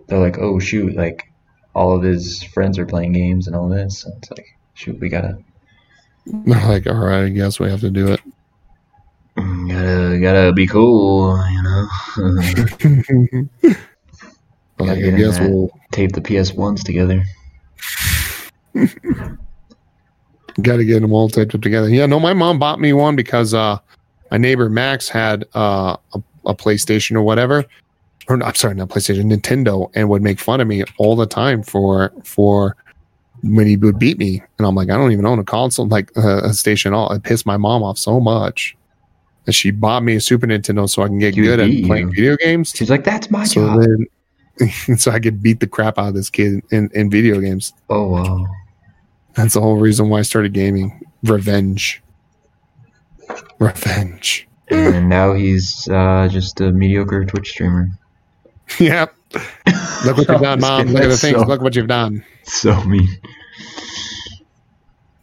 they're 0.07 0.19
like, 0.19 0.37
oh 0.39 0.59
shoot, 0.59 0.95
like 0.95 1.31
all 1.73 1.95
of 1.95 2.03
his 2.03 2.43
friends 2.43 2.77
are 2.77 2.85
playing 2.85 3.13
games 3.13 3.47
and 3.47 3.55
all 3.55 3.69
this. 3.69 3.99
So 3.99 4.11
it's 4.17 4.31
like, 4.31 4.57
shoot, 4.73 4.99
we 4.99 5.09
gotta, 5.09 5.37
They're 6.25 6.67
like, 6.67 6.87
all 6.87 6.95
right, 6.95 7.25
I 7.25 7.29
guess 7.29 7.59
we 7.59 7.69
have 7.69 7.81
to 7.81 7.89
do 7.89 8.07
it. 8.09 8.21
gotta, 9.35 10.19
gotta 10.21 10.53
be 10.53 10.67
cool, 10.67 11.37
you 11.49 11.63
know. 11.63 11.87
like, 14.79 14.99
I 14.99 15.09
guess 15.11 15.39
we'll 15.39 15.71
Tape 15.91 16.11
the 16.11 16.21
PS 16.21 16.53
ones 16.53 16.83
together. 16.83 17.23
got 20.61 20.77
to 20.77 20.85
get 20.85 21.01
them 21.01 21.13
all 21.13 21.29
taped 21.29 21.55
up 21.55 21.61
together. 21.61 21.89
Yeah, 21.89 22.05
no, 22.05 22.19
my 22.19 22.33
mom 22.33 22.59
bought 22.59 22.79
me 22.79 22.93
one 22.93 23.15
because 23.15 23.53
uh, 23.53 23.79
my 24.29 24.37
neighbor 24.37 24.69
Max 24.69 25.09
had 25.09 25.45
uh, 25.55 25.97
a, 26.13 26.21
a 26.45 26.53
PlayStation 26.53 27.15
or 27.15 27.23
whatever, 27.23 27.65
or 28.29 28.37
no, 28.37 28.45
I'm 28.45 28.55
sorry, 28.55 28.75
not 28.75 28.89
PlayStation, 28.89 29.33
Nintendo, 29.33 29.89
and 29.95 30.07
would 30.09 30.21
make 30.21 30.39
fun 30.39 30.61
of 30.61 30.67
me 30.67 30.83
all 30.97 31.15
the 31.15 31.25
time 31.25 31.63
for 31.63 32.13
for 32.23 32.75
when 33.41 33.65
he 33.67 33.75
would 33.77 33.97
beat 33.99 34.17
me. 34.19 34.41
And 34.57 34.67
I'm 34.67 34.75
like, 34.75 34.89
I 34.89 34.95
don't 34.97 35.11
even 35.11 35.25
own 35.25 35.39
a 35.39 35.43
console, 35.43 35.87
like 35.87 36.15
uh, 36.17 36.41
a 36.43 36.53
station. 36.53 36.93
at 36.93 36.97
All 36.97 37.11
it 37.11 37.23
pissed 37.23 37.45
my 37.45 37.57
mom 37.57 37.83
off 37.83 37.97
so 37.97 38.19
much 38.19 38.75
that 39.45 39.53
she 39.53 39.71
bought 39.71 40.03
me 40.03 40.15
a 40.15 40.21
Super 40.21 40.45
Nintendo 40.45 40.87
so 40.89 41.01
I 41.01 41.07
can 41.07 41.17
get 41.19 41.35
good 41.35 41.59
at 41.59 41.65
beat 41.69 41.85
playing 41.85 42.09
you. 42.09 42.13
video 42.15 42.37
games. 42.37 42.71
She's 42.75 42.89
like, 42.89 43.03
that's 43.03 43.31
my 43.31 43.43
So 43.45 43.65
job. 43.65 43.81
then, 44.59 44.97
so 44.97 45.09
I 45.11 45.19
could 45.19 45.41
beat 45.41 45.59
the 45.61 45.67
crap 45.67 45.97
out 45.97 46.09
of 46.09 46.13
this 46.13 46.29
kid 46.29 46.61
in, 46.71 46.89
in 46.93 47.09
video 47.09 47.39
games. 47.39 47.73
oh 47.89 48.07
wow. 48.09 48.45
That's 49.35 49.53
the 49.53 49.61
whole 49.61 49.77
reason 49.77 50.09
why 50.09 50.19
I 50.19 50.23
started 50.23 50.53
gaming. 50.53 51.01
Revenge. 51.23 52.01
Revenge. 53.59 54.47
and 54.69 55.07
now 55.09 55.33
he's 55.33 55.87
uh, 55.89 56.27
just 56.29 56.59
a 56.61 56.71
mediocre 56.71 57.25
Twitch 57.25 57.49
streamer. 57.51 57.87
yep. 58.79 59.13
Look 60.05 60.17
what 60.17 60.27
you've 60.27 60.41
done, 60.41 60.59
mom. 60.59 60.87
Look 60.87 61.03
at 61.03 61.07
the 61.09 61.17
things. 61.17 61.37
so- 61.39 61.45
Look 61.47 61.61
what 61.61 61.75
you've 61.75 61.87
done. 61.87 62.23
So 62.43 62.81
mean. 62.83 63.07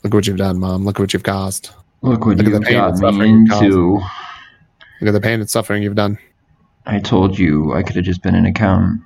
Look 0.05 0.15
what 0.15 0.27
you've 0.27 0.37
done, 0.37 0.59
mom. 0.61 0.85
Look 0.85 0.99
what 0.99 1.13
you've 1.13 1.23
caused. 1.25 1.71
Look 2.03 2.25
what 2.27 2.37
Look 2.37 2.47
you've 2.47 2.63
got 2.63 2.93
me 2.93 2.97
suffering 2.99 3.47
you 3.47 3.51
caused. 3.51 3.63
into. 3.65 3.93
Look 5.01 5.09
at 5.09 5.13
the 5.13 5.21
pain 5.21 5.41
and 5.41 5.51
suffering 5.51 5.83
you've 5.83 5.97
done. 5.97 6.19
I 6.87 7.01
told 7.01 7.39
you 7.39 7.75
I 7.75 7.83
could 7.83 7.97
have 7.97 8.05
just 8.05 8.23
been 8.23 8.35
an 8.37 8.47
accountant. 8.47 9.03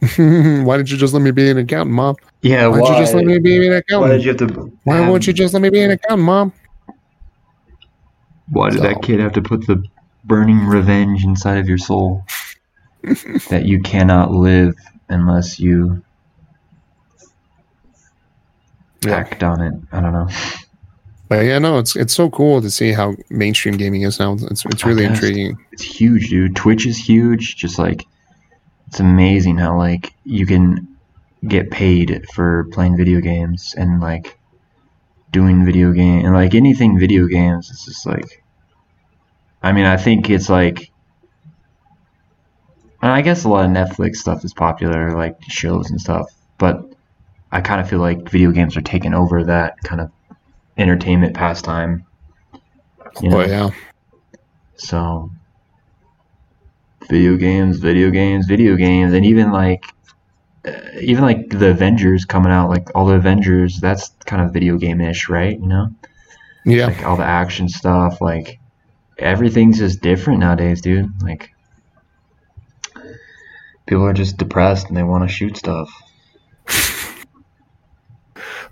why 0.66 0.76
didn't 0.76 0.90
you 0.90 0.96
just 0.98 1.12
let 1.14 1.22
me 1.22 1.30
be 1.30 1.48
an 1.50 1.58
accountant, 1.58 1.94
mom? 1.96 2.16
Yeah, 2.42 2.66
Why 2.68 2.78
Why 2.80 2.88
didn't 2.88 2.94
you 2.98 3.02
just 3.02 3.14
let 3.14 3.24
me 3.24 3.38
be 3.38 3.66
an 3.66 3.72
accountant? 3.72 4.22
you 4.22 4.28
have 4.28 4.36
to? 4.38 4.72
Why 4.84 5.08
won't 5.08 5.26
you 5.26 5.32
just 5.32 5.54
let 5.54 5.62
me 5.62 5.70
be 5.70 5.80
an 5.80 5.90
accountant, 5.92 6.26
mom? 6.26 6.52
Why 8.50 8.70
did 8.70 8.78
So- 8.80 8.84
that 8.84 9.02
kid 9.02 9.18
have 9.20 9.32
to 9.32 9.42
put 9.42 9.66
the 9.66 9.82
burning 10.24 10.66
revenge 10.66 11.24
inside 11.24 11.56
of 11.58 11.66
your 11.68 11.78
soul 11.78 12.24
that 13.50 13.62
you 13.64 13.80
cannot 13.80 14.32
live 14.32 14.74
unless 15.08 15.58
you 15.60 16.02
Yeah. 19.04 19.12
act 19.16 19.42
on 19.42 19.60
it? 19.62 19.74
I 19.92 20.00
don't 20.00 20.12
know. 20.12 20.28
But 21.28 21.44
yeah, 21.44 21.58
no, 21.58 21.78
it's 21.78 21.94
it's 21.94 22.14
so 22.14 22.30
cool 22.30 22.60
to 22.62 22.70
see 22.70 22.92
how 22.92 23.14
mainstream 23.30 23.76
gaming 23.76 24.02
is 24.02 24.18
now. 24.18 24.32
It's 24.50 24.64
it's 24.64 24.84
really 24.84 25.04
intriguing. 25.04 25.58
It's 25.72 25.82
huge, 25.82 26.30
dude. 26.30 26.56
Twitch 26.56 26.86
is 26.86 26.96
huge. 26.96 27.56
Just 27.56 27.78
like 27.78 28.06
it's 28.88 28.98
amazing 29.00 29.58
how 29.58 29.76
like 29.76 30.14
you 30.24 30.46
can 30.46 30.88
get 31.46 31.70
paid 31.70 32.24
for 32.34 32.64
playing 32.72 32.96
video 32.96 33.20
games 33.20 33.74
and 33.76 34.00
like 34.00 34.38
doing 35.30 35.64
video 35.64 35.92
game 35.92 36.24
and 36.24 36.34
like 36.34 36.54
anything 36.54 36.98
video 36.98 37.26
games. 37.26 37.70
It's 37.70 37.84
just 37.84 38.06
like 38.06 38.42
I 39.62 39.72
mean, 39.72 39.84
I 39.84 39.98
think 39.98 40.30
it's 40.30 40.48
like 40.48 40.90
and 43.02 43.12
I 43.12 43.22
guess 43.22 43.44
a 43.44 43.48
lot 43.48 43.64
of 43.64 43.70
Netflix 43.70 44.16
stuff 44.16 44.44
is 44.44 44.52
popular, 44.52 45.16
like 45.16 45.36
shows 45.48 45.90
and 45.90 46.00
stuff. 46.00 46.30
But 46.58 46.84
I 47.52 47.60
kind 47.60 47.80
of 47.80 47.88
feel 47.88 48.00
like 48.00 48.28
video 48.28 48.50
games 48.50 48.76
are 48.76 48.82
taking 48.82 49.14
over 49.14 49.44
that 49.44 49.80
kind 49.82 50.00
of 50.00 50.10
entertainment 50.76 51.34
pastime. 51.34 52.04
You 53.22 53.30
know? 53.30 53.40
Yeah, 53.40 53.70
So, 54.76 55.30
video 57.08 57.36
games, 57.36 57.78
video 57.78 58.10
games, 58.10 58.46
video 58.46 58.76
games, 58.76 59.12
and 59.12 59.24
even 59.24 59.50
like, 59.50 59.84
uh, 60.66 60.72
even 61.00 61.24
like 61.24 61.50
the 61.50 61.70
Avengers 61.70 62.24
coming 62.24 62.52
out, 62.52 62.68
like 62.68 62.88
all 62.94 63.06
the 63.06 63.14
Avengers, 63.14 63.80
that's 63.80 64.10
kind 64.26 64.42
of 64.42 64.52
video 64.52 64.76
game-ish, 64.76 65.28
right? 65.28 65.58
You 65.58 65.66
know, 65.66 65.94
yeah, 66.64 66.86
like 66.86 67.04
all 67.04 67.16
the 67.16 67.24
action 67.24 67.68
stuff, 67.68 68.20
like 68.20 68.60
everything's 69.18 69.78
just 69.78 70.00
different 70.00 70.40
nowadays, 70.40 70.80
dude. 70.80 71.10
Like, 71.22 71.52
people 73.88 74.04
are 74.04 74.12
just 74.12 74.36
depressed 74.36 74.88
and 74.88 74.96
they 74.96 75.02
want 75.02 75.28
to 75.28 75.34
shoot 75.34 75.56
stuff. 75.56 75.90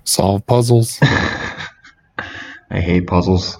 solve 0.05 0.47
puzzles. 0.47 0.98
I 1.02 2.80
hate 2.80 3.06
puzzles. 3.06 3.56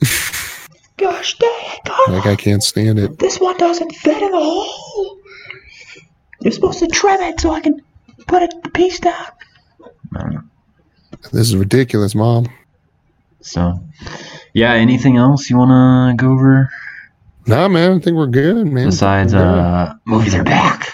Gosh 0.96 1.36
dang 1.38 1.50
it, 1.50 1.84
Carl. 1.84 2.16
like 2.16 2.26
I 2.26 2.36
can't 2.36 2.62
stand 2.62 3.00
it. 3.00 3.18
This 3.18 3.40
one 3.40 3.56
doesn't 3.58 3.94
fit 3.96 4.22
in 4.22 4.30
the 4.30 4.38
hole. 4.38 5.18
You're 6.40 6.52
supposed 6.52 6.78
to 6.78 6.86
trim 6.86 7.20
it 7.22 7.40
so 7.40 7.50
I 7.50 7.60
can 7.60 7.82
put 8.28 8.42
a 8.42 8.70
piece 8.70 9.00
down. 9.00 9.26
I 10.14 10.20
don't 10.20 10.34
know. 10.34 10.42
This 11.32 11.48
is 11.48 11.56
ridiculous, 11.56 12.14
mom. 12.14 12.46
So, 13.40 13.80
yeah. 14.52 14.74
Anything 14.74 15.16
else 15.16 15.50
you 15.50 15.56
want 15.56 16.18
to 16.18 16.24
go 16.24 16.32
over 16.32 16.70
Nah, 17.46 17.68
man, 17.68 17.92
I 17.92 17.98
think 18.00 18.16
we're 18.16 18.26
good, 18.26 18.66
man. 18.66 18.86
besides 18.86 19.34
We're 19.34 19.40
good. 19.40 19.58
uh, 19.58 19.94
movies 20.06 20.34
are 20.34 20.44
back? 20.44 20.88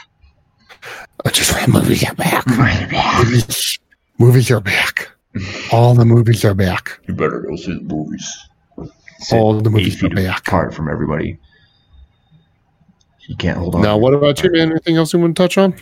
Uh, 1.24 1.30
just 1.30 1.68
movies 1.68 2.02
are 2.08 2.14
back. 2.14 2.46
Movies 2.46 2.80
are 2.82 2.88
back. 2.88 3.24
Movies, 3.24 3.78
movies 4.18 4.50
are 4.50 4.60
back. 4.60 5.08
All 5.72 5.94
the 5.94 6.04
movies 6.04 6.44
are 6.44 6.54
back. 6.54 6.98
You 7.06 7.14
better 7.14 7.40
go 7.40 7.54
see 7.56 7.74
the 7.74 7.82
movies. 7.94 8.48
All 9.32 9.52
the 9.60 9.68
Eight 9.68 9.72
movies 9.72 10.02
are 10.02 10.08
back. 10.08 10.48
apart 10.48 10.74
from 10.74 10.88
everybody. 10.90 11.38
You 13.28 13.36
can't 13.36 13.58
hold 13.58 13.76
on. 13.76 13.82
Now, 13.82 13.96
what 13.96 14.12
about 14.14 14.42
you, 14.42 14.50
man? 14.50 14.70
Anything 14.72 14.96
else 14.96 15.12
you 15.12 15.20
want 15.20 15.36
to 15.36 15.42
touch 15.42 15.56
on? 15.56 15.74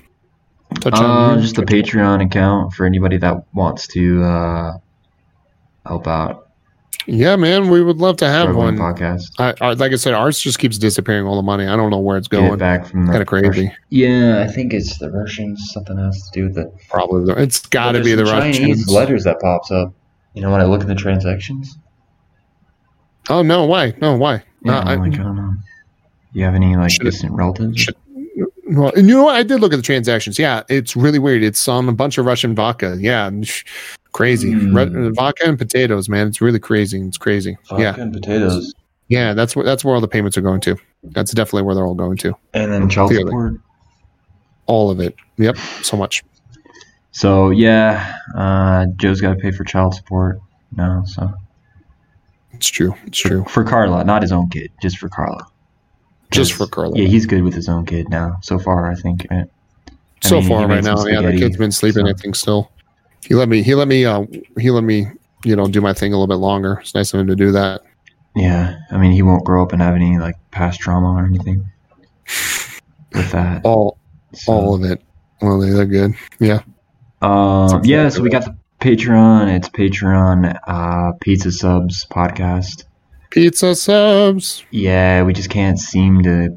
Touch 0.81 0.93
Uh, 0.97 1.35
you? 1.36 1.40
just 1.43 1.55
the 1.55 1.62
Patreon 1.62 2.23
account 2.27 2.74
for 2.74 2.85
anybody 2.85 3.16
that 3.16 3.43
wants 3.55 3.86
to 3.89 4.23
uh, 4.23 4.73
help 5.86 6.07
out. 6.07 6.48
Yeah, 7.06 7.36
man, 7.36 7.70
we 7.70 7.82
would 7.82 7.97
love 7.98 8.19
to 8.19 8.27
have 8.27 8.43
Struggling 8.51 8.78
one. 8.78 8.94
podcast. 8.94 9.23
I, 9.39 9.55
I, 9.65 9.73
like 9.73 9.93
I 9.93 9.97
said, 9.97 10.12
ours 10.12 10.39
just 10.40 10.59
keeps 10.59 10.77
disappearing 10.77 11.27
all 11.27 11.36
the 11.36 11.43
money. 11.43 11.66
I 11.66 11.74
don't 11.74 11.90
know 11.90 11.98
where 12.01 12.19
it's 12.19 12.28
Get 12.28 12.40
going. 12.40 12.59
back 12.59 12.86
from 12.86 13.06
Kind 13.06 13.23
of 13.23 13.27
crazy. 13.27 13.47
Russian- 13.48 13.73
Yeah, 13.89 14.44
I 14.47 14.52
think 14.52 14.74
it's 14.74 14.98
the 14.98 15.10
Russians. 15.10 15.70
Something 15.73 15.97
has 15.97 16.31
to 16.31 16.39
do 16.40 16.47
with 16.48 16.59
it. 16.59 16.70
Probably, 16.90 17.24
the- 17.24 17.40
it's 17.40 17.65
got 17.66 17.93
to 17.93 18.02
be 18.02 18.10
the 18.10 18.16
there's 18.24 18.28
some 18.28 18.40
Chinese 18.40 18.60
Russians. 18.69 18.89
letters 18.90 19.24
that 19.24 19.40
pops 19.40 19.70
up. 19.70 19.94
You 20.35 20.43
know 20.43 20.51
when 20.51 20.60
I 20.60 20.65
look 20.65 20.82
in 20.82 20.89
the 20.89 20.94
transactions. 20.94 21.78
Oh 23.31 23.43
no, 23.43 23.65
why? 23.65 23.94
No, 24.01 24.16
why? 24.16 24.43
Yeah, 24.65 24.78
Uh, 24.78 24.82
I- 24.85 24.93
I'm 24.93 25.01
like 25.01 25.15
I 25.15 25.23
don't 25.23 25.36
know. 25.36 25.55
You 26.32 26.44
have 26.44 26.55
any 26.55 26.77
like 26.77 26.93
distant 26.98 27.32
relatives? 27.32 27.81
should- 27.81 27.97
Well, 28.70 28.93
and 28.94 29.09
you 29.09 29.15
know 29.16 29.24
what? 29.24 29.35
I 29.36 29.43
did 29.43 29.60
look 29.60 29.73
at 29.73 29.77
the 29.77 29.82
transactions. 29.82 30.39
Yeah, 30.39 30.62
it's 30.69 30.94
really 30.94 31.19
weird. 31.19 31.43
It's 31.43 31.66
on 31.69 31.89
a 31.89 31.93
bunch 31.93 32.19
of 32.19 32.27
Russian 32.27 32.55
vodka. 32.55 32.97
Yeah, 33.01 33.31
crazy 34.19 34.53
Mm. 34.53 35.15
Vodka 35.15 35.45
and 35.47 35.57
potatoes, 35.57 36.09
man. 36.09 36.27
It's 36.27 36.40
really 36.40 36.59
crazy. 36.59 37.01
It's 37.01 37.16
crazy. 37.19 37.57
yeah, 37.78 37.95
and 37.97 38.12
potatoes, 38.12 38.74
yeah. 39.07 39.32
That's 39.32 39.55
where 39.55 39.65
that's 39.65 39.85
where 39.85 39.95
all 39.95 40.01
the 40.01 40.09
payments 40.09 40.36
are 40.36 40.40
going 40.40 40.61
to. 40.62 40.77
That's 41.05 41.31
definitely 41.32 41.62
where 41.62 41.77
they're 41.77 41.86
all 41.86 41.95
going 41.95 42.16
to. 42.19 42.35
and 42.53 42.73
then 42.73 42.89
child 42.90 43.11
Clearly. 43.11 43.27
support. 43.31 43.55
All 44.66 44.90
of 44.90 44.99
it. 44.99 45.15
Yep. 45.36 45.57
So 45.82 45.97
much. 45.97 46.24
So 47.12 47.51
yeah, 47.51 48.12
uh, 48.35 48.86
Joe's 48.97 49.20
got 49.20 49.35
to 49.35 49.39
pay 49.39 49.53
for 49.53 49.62
child 49.62 49.95
support 49.95 50.40
now. 50.77 51.05
So 51.05 51.32
It's 52.53 52.66
true. 52.69 52.95
It's 53.07 53.19
true. 53.19 53.45
for 53.49 53.62
Carla, 53.62 54.03
not 54.05 54.23
his 54.23 54.32
own 54.32 54.49
kid, 54.51 54.73
just 54.82 54.99
for 54.99 55.09
Carla. 55.09 55.47
Just 56.32 56.53
for 56.55 56.66
Carla. 56.66 56.99
Yeah, 56.99 57.07
he's 57.07 57.24
good 57.24 57.43
with 57.45 57.55
his 57.55 57.69
own 57.69 57.86
kid 57.86 58.09
now. 58.11 58.39
So 58.43 58.59
far, 58.59 58.90
I 58.90 58.97
think. 58.97 59.27
I 59.31 59.45
so 60.23 60.40
mean, 60.40 60.49
far 60.49 60.66
right 60.66 60.82
now, 60.82 61.07
yeah. 61.07 61.23
The 61.23 61.39
kid's 61.39 61.57
been 61.57 61.70
sleeping. 61.73 62.07
I 62.09 62.12
think 62.15 62.35
still. 62.35 62.70
He 63.27 63.35
let 63.35 63.49
me. 63.49 63.62
He 63.62 63.74
let 63.74 63.89
me. 63.89 64.05
Uh, 64.05 64.24
he 64.59 64.70
let 64.70 64.85
me. 64.85 65.07
You 65.45 65.55
know, 65.55 65.66
do 65.69 65.81
my 65.81 65.93
thing 65.93 66.12
a 66.12 66.16
little 66.16 66.27
bit 66.27 66.40
longer. 66.40 66.78
It's 66.81 66.95
nice 66.95 67.15
of 67.15 67.20
him 67.20 67.28
to 67.28 67.36
do 67.36 67.53
that. 67.53 67.82
Yeah, 68.35 68.77
I 68.90 68.99
mean, 68.99 69.12
he 69.12 69.23
won't 69.23 69.45
grow 69.45 69.62
up 69.62 69.73
and 69.73 69.81
have 69.81 69.95
any 69.95 70.19
like 70.19 70.35
past 70.51 70.81
trauma 70.81 71.12
or 71.12 71.24
anything 71.24 71.65
with 73.15 73.31
that. 73.32 73.65
All 73.65 73.99
So, 74.32 74.53
all 74.53 74.74
of 74.74 74.85
it. 74.85 75.01
Well, 75.40 75.61
they're 75.61 75.86
good. 75.86 76.15
Yeah. 76.40 76.61
um, 77.23 77.82
yeah, 77.85 78.09
so 78.09 78.23
we 78.23 78.31
got 78.31 78.45
the 78.45 78.57
Patreon. 78.81 79.55
It's 79.57 79.69
Patreon 79.69 80.59
uh, 80.66 81.12
Pizza 81.20 81.53
Subs 81.53 82.05
podcast. 82.07 82.85
Pizza 83.31 83.74
subs. 83.74 84.65
Yeah, 84.70 85.23
we 85.23 85.32
just 85.32 85.51
can't 85.51 85.78
seem 85.78 86.23
to 86.23 86.57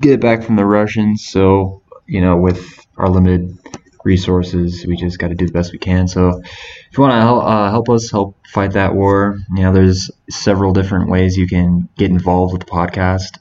get 0.00 0.12
it 0.12 0.20
back 0.20 0.42
from 0.42 0.56
the 0.56 0.64
Russians. 0.64 1.26
So, 1.26 1.82
you 2.06 2.20
know, 2.20 2.36
with 2.36 2.86
our 2.98 3.08
limited 3.08 3.58
resources, 4.04 4.86
we 4.86 4.96
just 4.96 5.18
got 5.18 5.28
to 5.28 5.34
do 5.34 5.46
the 5.46 5.52
best 5.52 5.72
we 5.72 5.78
can. 5.78 6.08
So, 6.08 6.40
if 6.40 6.96
you 6.96 7.02
want 7.02 7.12
to 7.12 7.20
help, 7.20 7.44
uh, 7.44 7.70
help 7.70 7.88
us 7.88 8.10
help 8.10 8.36
fight 8.46 8.72
that 8.72 8.94
war, 8.94 9.38
you 9.54 9.62
know, 9.62 9.72
there's 9.72 10.10
several 10.30 10.72
different 10.72 11.10
ways 11.10 11.36
you 11.36 11.46
can 11.46 11.88
get 11.96 12.10
involved 12.10 12.52
with 12.52 12.64
the 12.64 12.70
podcast. 12.70 13.38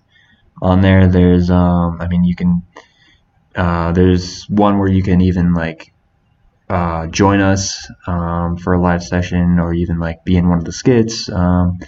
On 0.61 0.81
there, 0.81 1.07
there's, 1.07 1.51
um, 1.51 2.01
I 2.01 2.07
mean, 2.07 2.23
you 2.23 2.35
can, 2.35 2.63
uh, 3.55 3.91
there's 3.91 4.49
one 4.49 4.79
where 4.79 4.89
you 4.89 5.03
can 5.03 5.21
even 5.21 5.53
like 5.53 5.93
uh, 6.69 7.07
join 7.07 7.39
us 7.39 7.89
um, 8.07 8.57
for 8.57 8.73
a 8.73 8.81
live 8.81 9.03
session 9.03 9.59
or 9.59 9.73
even 9.73 9.99
like 9.99 10.25
be 10.25 10.35
in 10.35 10.49
one 10.49 10.57
of 10.57 10.65
the 10.65 10.71
skits. 10.71 11.29
Um, 11.29 11.79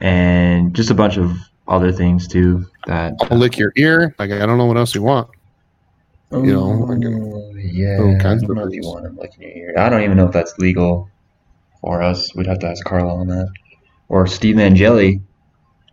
and 0.00 0.74
just 0.74 0.90
a 0.90 0.94
bunch 0.94 1.16
of 1.16 1.36
other 1.68 1.92
things 1.92 2.28
too 2.28 2.66
that 2.86 3.14
I'll 3.22 3.38
lick 3.38 3.58
your 3.58 3.72
ear. 3.76 4.14
Like 4.18 4.30
I 4.30 4.46
don't 4.46 4.58
know 4.58 4.66
what 4.66 4.76
else 4.76 4.94
you 4.94 5.02
want. 5.02 5.28
you 6.30 6.42
know, 6.42 6.86
Oh, 6.88 7.45
yeah 7.70 7.98
all 8.00 8.18
kinds 8.18 8.42
I 8.42 8.46
don't 8.46 8.50
of 8.50 8.56
know 8.56 8.68
if 8.68 8.74
you 8.74 8.82
things. 8.82 8.86
want 8.86 9.04
them 9.04 9.16
looking 9.16 9.42
in 9.42 9.56
your 9.56 9.70
ear. 9.70 9.78
I 9.78 9.88
don't 9.88 10.02
even 10.02 10.16
know 10.16 10.26
if 10.26 10.32
that's 10.32 10.56
legal 10.58 11.10
for 11.80 12.02
us 12.02 12.34
we'd 12.34 12.46
have 12.46 12.58
to 12.60 12.66
ask 12.68 12.84
Carla 12.84 13.14
on 13.14 13.26
that 13.28 13.48
or 14.08 14.26
Steve 14.26 14.58
Angeli 14.58 15.20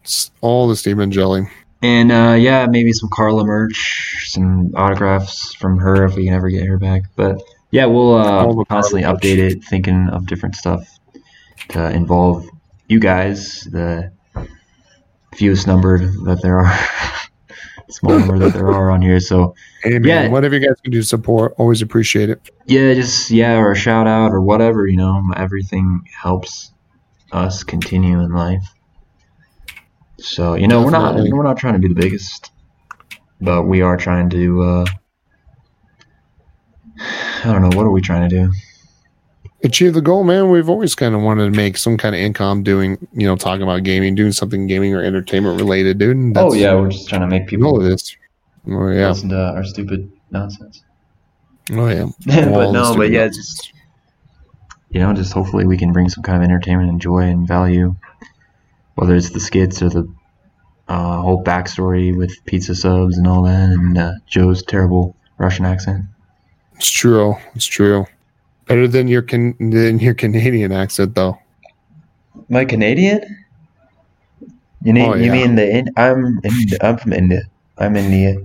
It's 0.01 0.31
all 0.41 0.67
the 0.67 0.75
Stephen 0.75 1.11
Jelly. 1.11 1.47
and 1.81 2.11
uh, 2.11 2.35
yeah 2.39 2.65
maybe 2.67 2.91
some 2.93 3.09
Carla 3.11 3.45
merch 3.45 4.25
some 4.29 4.71
autographs 4.75 5.53
from 5.55 5.77
her 5.79 6.05
if 6.05 6.15
we 6.15 6.25
can 6.25 6.33
ever 6.33 6.49
get 6.49 6.65
her 6.65 6.77
back 6.77 7.03
but 7.15 7.41
yeah 7.71 7.85
we'll 7.85 8.15
uh, 8.15 8.63
constantly 8.65 9.01
Carla 9.03 9.13
merch. 9.15 9.21
update 9.23 9.37
it 9.37 9.63
thinking 9.63 10.09
of 10.09 10.25
different 10.25 10.55
stuff 10.55 10.87
to 11.69 11.89
involve 11.91 12.47
you 12.87 12.99
guys 12.99 13.63
the 13.71 14.11
fewest 15.35 15.65
number 15.67 15.97
that 16.25 16.39
there 16.41 16.59
are 16.59 16.79
small 17.89 18.17
number 18.17 18.39
that 18.39 18.53
there 18.53 18.69
are 18.71 18.89
on 18.89 19.01
here 19.01 19.19
so 19.19 19.53
Hey 19.83 19.99
man, 19.99 20.03
Yeah. 20.03 20.27
whatever 20.29 20.55
you 20.55 20.65
guys 20.65 20.79
can 20.81 20.91
do 20.91 20.99
to 21.01 21.07
support, 21.07 21.53
always 21.57 21.81
appreciate 21.81 22.29
it. 22.29 22.41
yeah 22.65 22.93
just 22.93 23.29
yeah 23.29 23.55
or 23.57 23.71
a 23.71 23.75
shout 23.75 24.07
out 24.07 24.31
or 24.31 24.41
whatever 24.41 24.87
you 24.87 24.97
know 24.97 25.21
everything 25.35 26.01
helps 26.21 26.71
us 27.31 27.63
continue 27.63 28.19
in 28.19 28.31
life 28.31 28.63
so 30.19 30.53
you 30.53 30.67
know 30.67 30.83
we're 30.83 30.91
not 30.91 31.15
we're 31.15 31.43
not 31.43 31.57
trying 31.57 31.73
to 31.73 31.79
be 31.79 31.87
the 31.87 31.95
biggest 31.99 32.51
but 33.41 33.63
we 33.63 33.81
are 33.81 33.97
trying 33.97 34.29
to 34.29 34.61
uh 34.61 34.85
i 37.43 37.51
don't 37.51 37.61
know 37.61 37.75
what 37.75 37.85
are 37.85 37.91
we 37.91 37.99
trying 38.01 38.29
to 38.29 38.35
do 38.35 38.51
Achieve 39.63 39.93
the 39.93 40.01
goal, 40.01 40.23
man. 40.25 40.49
We've 40.49 40.67
always 40.69 40.93
kind 40.93 41.15
of 41.15 41.21
wanted 41.21 41.45
to 41.45 41.57
make 41.57 41.77
some 41.77 41.95
kind 41.97 42.13
of 42.13 42.19
income 42.21 42.63
doing, 42.63 42.97
you 43.13 43.25
know, 43.25 43.35
talking 43.37 43.63
about 43.63 43.83
gaming, 43.83 44.13
doing 44.13 44.33
something 44.33 44.67
gaming 44.67 44.93
or 44.93 45.01
entertainment 45.01 45.57
related, 45.59 45.97
dude. 45.99 46.17
and 46.17 46.37
oh 46.37 46.53
yeah 46.53 46.73
we're 46.75 46.89
just 46.89 47.07
trying 47.07 47.21
to 47.21 47.27
make 47.27 47.47
people 47.47 47.67
all 47.67 47.81
it 47.85 47.93
is. 47.93 48.15
Oh 48.67 48.89
yeah. 48.89 49.07
listen 49.09 49.29
to 49.29 49.37
our 49.37 49.63
stupid 49.63 50.11
nonsense 50.31 50.83
Oh 51.71 51.87
yeah. 51.87 52.07
but 52.25 52.71
no 52.71 52.95
but 52.95 53.09
yeah 53.09 53.27
just 53.27 53.71
you 54.89 54.99
know 54.99 55.13
just 55.13 55.31
hopefully 55.33 55.65
we 55.65 55.77
can 55.77 55.91
bring 55.93 56.09
some 56.09 56.23
kind 56.23 56.37
of 56.37 56.43
entertainment 56.43 56.89
and 56.89 56.99
joy 57.01 57.19
and 57.21 57.47
value 57.47 57.95
whether 58.95 59.15
it's 59.15 59.29
the 59.31 59.39
skits 59.39 59.81
or 59.81 59.89
the 59.89 60.07
uh, 60.87 61.21
whole 61.21 61.43
backstory 61.43 62.15
with 62.15 62.33
pizza 62.45 62.73
subs 62.75 63.17
and 63.17 63.27
all 63.27 63.43
that 63.43 63.69
and 63.69 63.97
uh, 63.97 64.13
joe's 64.27 64.63
terrible 64.63 65.15
russian 65.37 65.65
accent 65.65 66.03
It's 66.75 66.89
true. 66.89 67.35
It's 67.55 67.65
true. 67.65 68.05
Better 68.67 68.87
than 68.87 69.07
your 69.07 69.21
can 69.21 69.55
than 69.59 69.99
your 69.99 70.13
Canadian 70.13 70.71
accent 70.71 71.15
though. 71.15 71.37
my 72.49 72.65
canadian 72.65 73.21
you 74.83 74.93
mean 74.93 75.09
Oh, 75.09 75.15
you 75.15 75.31
mean 75.31 75.55
the 75.55 75.63
in, 75.77 75.85
i'm 75.97 76.39
in, 76.43 76.53
i'm 76.81 76.97
from 76.97 77.13
india 77.13 77.41
i'm 77.77 77.95
india 77.95 78.35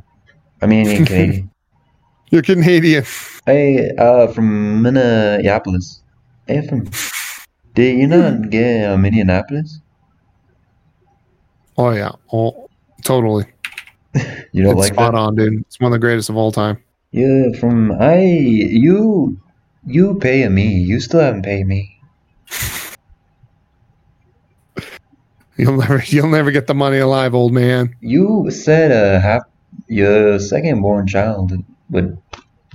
i'm 0.63 0.71
indian 0.73 1.05
canadian 1.07 1.51
You're 2.31 2.43
Canadian. 2.43 3.05
hey 3.47 3.91
uh 3.99 4.27
from 4.29 4.83
minneapolis 4.83 6.03
hey 6.47 6.61
from 6.69 6.87
did 7.75 7.97
you 7.99 8.07
not 8.07 8.51
get 8.51 8.91
um, 8.91 9.03
Minneapolis? 9.03 9.79
Oh 11.77 11.91
yeah. 11.91 12.11
Oh 12.33 12.69
totally. 13.05 13.47
You 14.53 14.65
don't 14.65 14.73
it's 14.73 14.81
like 14.81 14.95
spot 14.95 15.13
that? 15.15 15.19
on, 15.19 15.37
dude. 15.37 15.61
It's 15.61 15.79
one 15.79 15.93
of 15.93 15.95
the 15.95 16.01
greatest 16.03 16.29
of 16.29 16.37
all 16.37 16.51
time. 16.51 16.83
Yeah, 17.13 17.53
from 17.61 17.93
I 17.93 18.19
you 18.25 19.39
you 19.89 20.19
pay 20.19 20.49
me. 20.49 20.69
You 20.69 21.01
still 21.01 21.21
haven't 21.21 21.43
paid 21.43 21.67
me. 21.67 22.01
You'll 25.57 25.77
never 25.77 26.03
you'll 26.07 26.29
never 26.29 26.51
get 26.51 26.67
the 26.67 26.75
money 26.75 26.99
alive, 26.99 27.35
old 27.35 27.53
man. 27.53 27.97
You 28.01 28.51
said 28.51 28.93
uh 28.93 29.21
half 29.21 29.43
your 29.89 30.39
second 30.39 30.83
born 30.83 31.07
child 31.07 31.53
would 31.91 32.17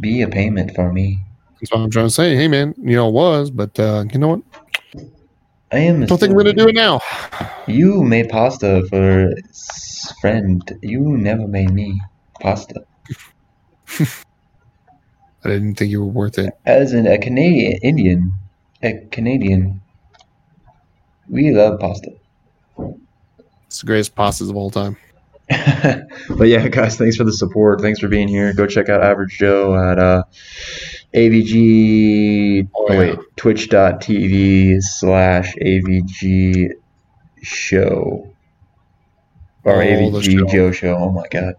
be 0.01 0.21
a 0.21 0.27
payment 0.27 0.75
for 0.75 0.91
me. 0.91 1.19
That's 1.61 1.71
what 1.71 1.81
I'm 1.81 1.89
trying 1.89 2.07
to 2.07 2.13
say. 2.13 2.35
Hey 2.35 2.49
man, 2.49 2.73
you 2.77 2.95
know 2.95 3.07
it 3.07 3.13
was, 3.13 3.51
but 3.51 3.79
uh, 3.79 4.03
you 4.11 4.19
know 4.19 4.27
what? 4.27 4.41
I 5.71 5.77
am. 5.77 6.05
Don't 6.05 6.19
think 6.19 6.33
we're 6.33 6.43
gonna 6.43 6.53
do 6.53 6.67
it 6.67 6.75
now. 6.75 6.99
You 7.67 8.03
made 8.03 8.27
pasta 8.29 8.85
for 8.89 9.31
friend. 10.19 10.61
You 10.81 11.17
never 11.17 11.47
made 11.47 11.71
me 11.71 12.01
pasta. 12.41 12.83
I 15.45 15.49
didn't 15.49 15.75
think 15.75 15.91
you 15.91 15.99
were 16.01 16.11
worth 16.11 16.37
it. 16.39 16.53
As 16.65 16.93
in 16.93 17.05
a 17.07 17.17
Canadian 17.17 17.79
Indian, 17.83 18.33
a 18.81 19.05
Canadian, 19.11 19.81
we 21.29 21.51
love 21.51 21.79
pasta. 21.79 22.11
It's 23.67 23.79
the 23.81 23.85
greatest 23.87 24.15
pastas 24.15 24.49
of 24.49 24.55
all 24.55 24.69
time. 24.71 24.97
but 25.49 26.47
yeah, 26.47 26.67
guys, 26.69 26.97
thanks 26.97 27.17
for 27.17 27.23
the 27.25 27.33
support. 27.33 27.81
Thanks 27.81 27.99
for 27.99 28.07
being 28.07 28.27
here. 28.27 28.53
Go 28.53 28.65
check 28.67 28.87
out 28.87 29.03
Average 29.03 29.37
Joe 29.37 29.75
at 29.75 29.99
uh, 29.99 30.23
AVG. 31.13 32.69
Oh, 32.73 32.85
Oh, 32.89 32.93
yeah. 32.93 32.99
wait, 32.99 33.19
twitch.tv 33.35 34.81
slash 34.81 35.55
AVG 35.55 36.71
show. 37.41 38.29
Or 39.65 39.75
Oh, 39.81 39.85
AVG 39.85 40.23
show. 40.39 40.45
Joe 40.47 40.71
show. 40.71 40.95
Oh 40.95 41.11
my 41.11 41.27
god. 41.29 41.55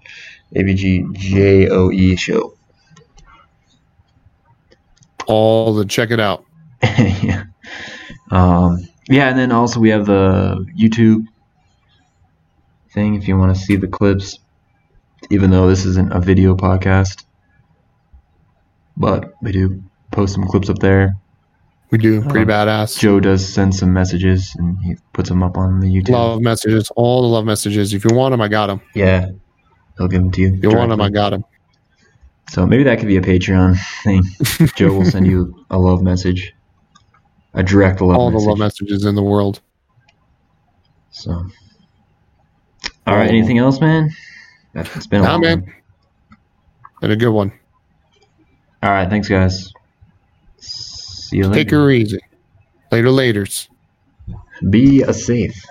AVG 0.54 1.12
J 1.14 1.68
O 1.68 1.90
E 1.90 2.16
show. 2.16 2.53
All 5.26 5.74
the 5.74 5.84
check 5.84 6.10
it 6.10 6.20
out. 6.20 6.44
yeah. 6.82 7.44
Um, 8.30 8.78
yeah, 9.08 9.28
and 9.28 9.38
then 9.38 9.52
also 9.52 9.80
we 9.80 9.90
have 9.90 10.06
the 10.06 10.66
YouTube 10.78 11.26
thing 12.92 13.14
if 13.14 13.28
you 13.28 13.36
want 13.36 13.54
to 13.54 13.60
see 13.60 13.76
the 13.76 13.88
clips, 13.88 14.38
even 15.30 15.50
though 15.50 15.68
this 15.68 15.84
isn't 15.84 16.12
a 16.12 16.20
video 16.20 16.54
podcast. 16.54 17.24
But 18.96 19.34
we 19.42 19.52
do 19.52 19.82
post 20.12 20.34
some 20.34 20.46
clips 20.46 20.70
up 20.70 20.78
there. 20.78 21.16
We 21.90 21.98
do 21.98 22.22
pretty 22.22 22.40
Um, 22.40 22.48
badass. 22.48 22.98
Joe 22.98 23.20
does 23.20 23.46
send 23.46 23.74
some 23.74 23.92
messages 23.92 24.54
and 24.58 24.78
he 24.80 24.96
puts 25.12 25.28
them 25.28 25.42
up 25.42 25.56
on 25.56 25.80
the 25.80 25.86
YouTube. 25.88 26.10
Love 26.10 26.40
messages, 26.40 26.90
all 26.96 27.22
the 27.22 27.28
love 27.28 27.44
messages. 27.44 27.92
If 27.92 28.04
you 28.04 28.16
want 28.16 28.32
them, 28.32 28.40
I 28.40 28.48
got 28.48 28.66
them. 28.68 28.80
Yeah, 28.94 29.30
he'll 29.98 30.08
give 30.08 30.22
them 30.22 30.30
to 30.32 30.40
you. 30.40 30.54
If 30.54 30.62
you 30.62 30.70
want 30.70 30.90
them, 30.90 31.00
I 31.00 31.10
got 31.10 31.30
them. 31.30 31.44
So 32.50 32.66
maybe 32.66 32.84
that 32.84 32.98
could 32.98 33.08
be 33.08 33.16
a 33.16 33.20
Patreon 33.22 33.76
thing. 34.02 34.22
Joe 34.76 34.92
will 34.92 35.04
send 35.04 35.26
you 35.26 35.64
a 35.70 35.78
love 35.78 36.02
message, 36.02 36.54
a 37.54 37.62
direct 37.62 38.00
love 38.00 38.16
All 38.16 38.30
the 38.30 38.38
love 38.38 38.58
messages 38.58 39.04
in 39.04 39.14
the 39.14 39.22
world. 39.22 39.60
So, 41.10 41.32
all 43.06 43.16
right. 43.16 43.28
Anything 43.28 43.58
else, 43.58 43.80
man? 43.80 44.10
It's 44.74 45.06
been 45.06 45.20
a 45.20 45.24
Nah, 45.24 45.38
man. 45.38 45.60
one. 45.62 45.74
And 47.02 47.12
a 47.12 47.16
good 47.16 47.30
one. 47.30 47.52
All 48.82 48.90
right. 48.90 49.08
Thanks, 49.08 49.28
guys. 49.28 49.72
See 50.58 51.36
you 51.38 51.44
later. 51.48 51.64
Take 51.64 51.70
her 51.70 51.90
easy. 51.90 52.18
Later, 52.90 53.08
laters. 53.08 53.68
Be 54.70 55.02
a 55.02 55.12
safe. 55.12 55.64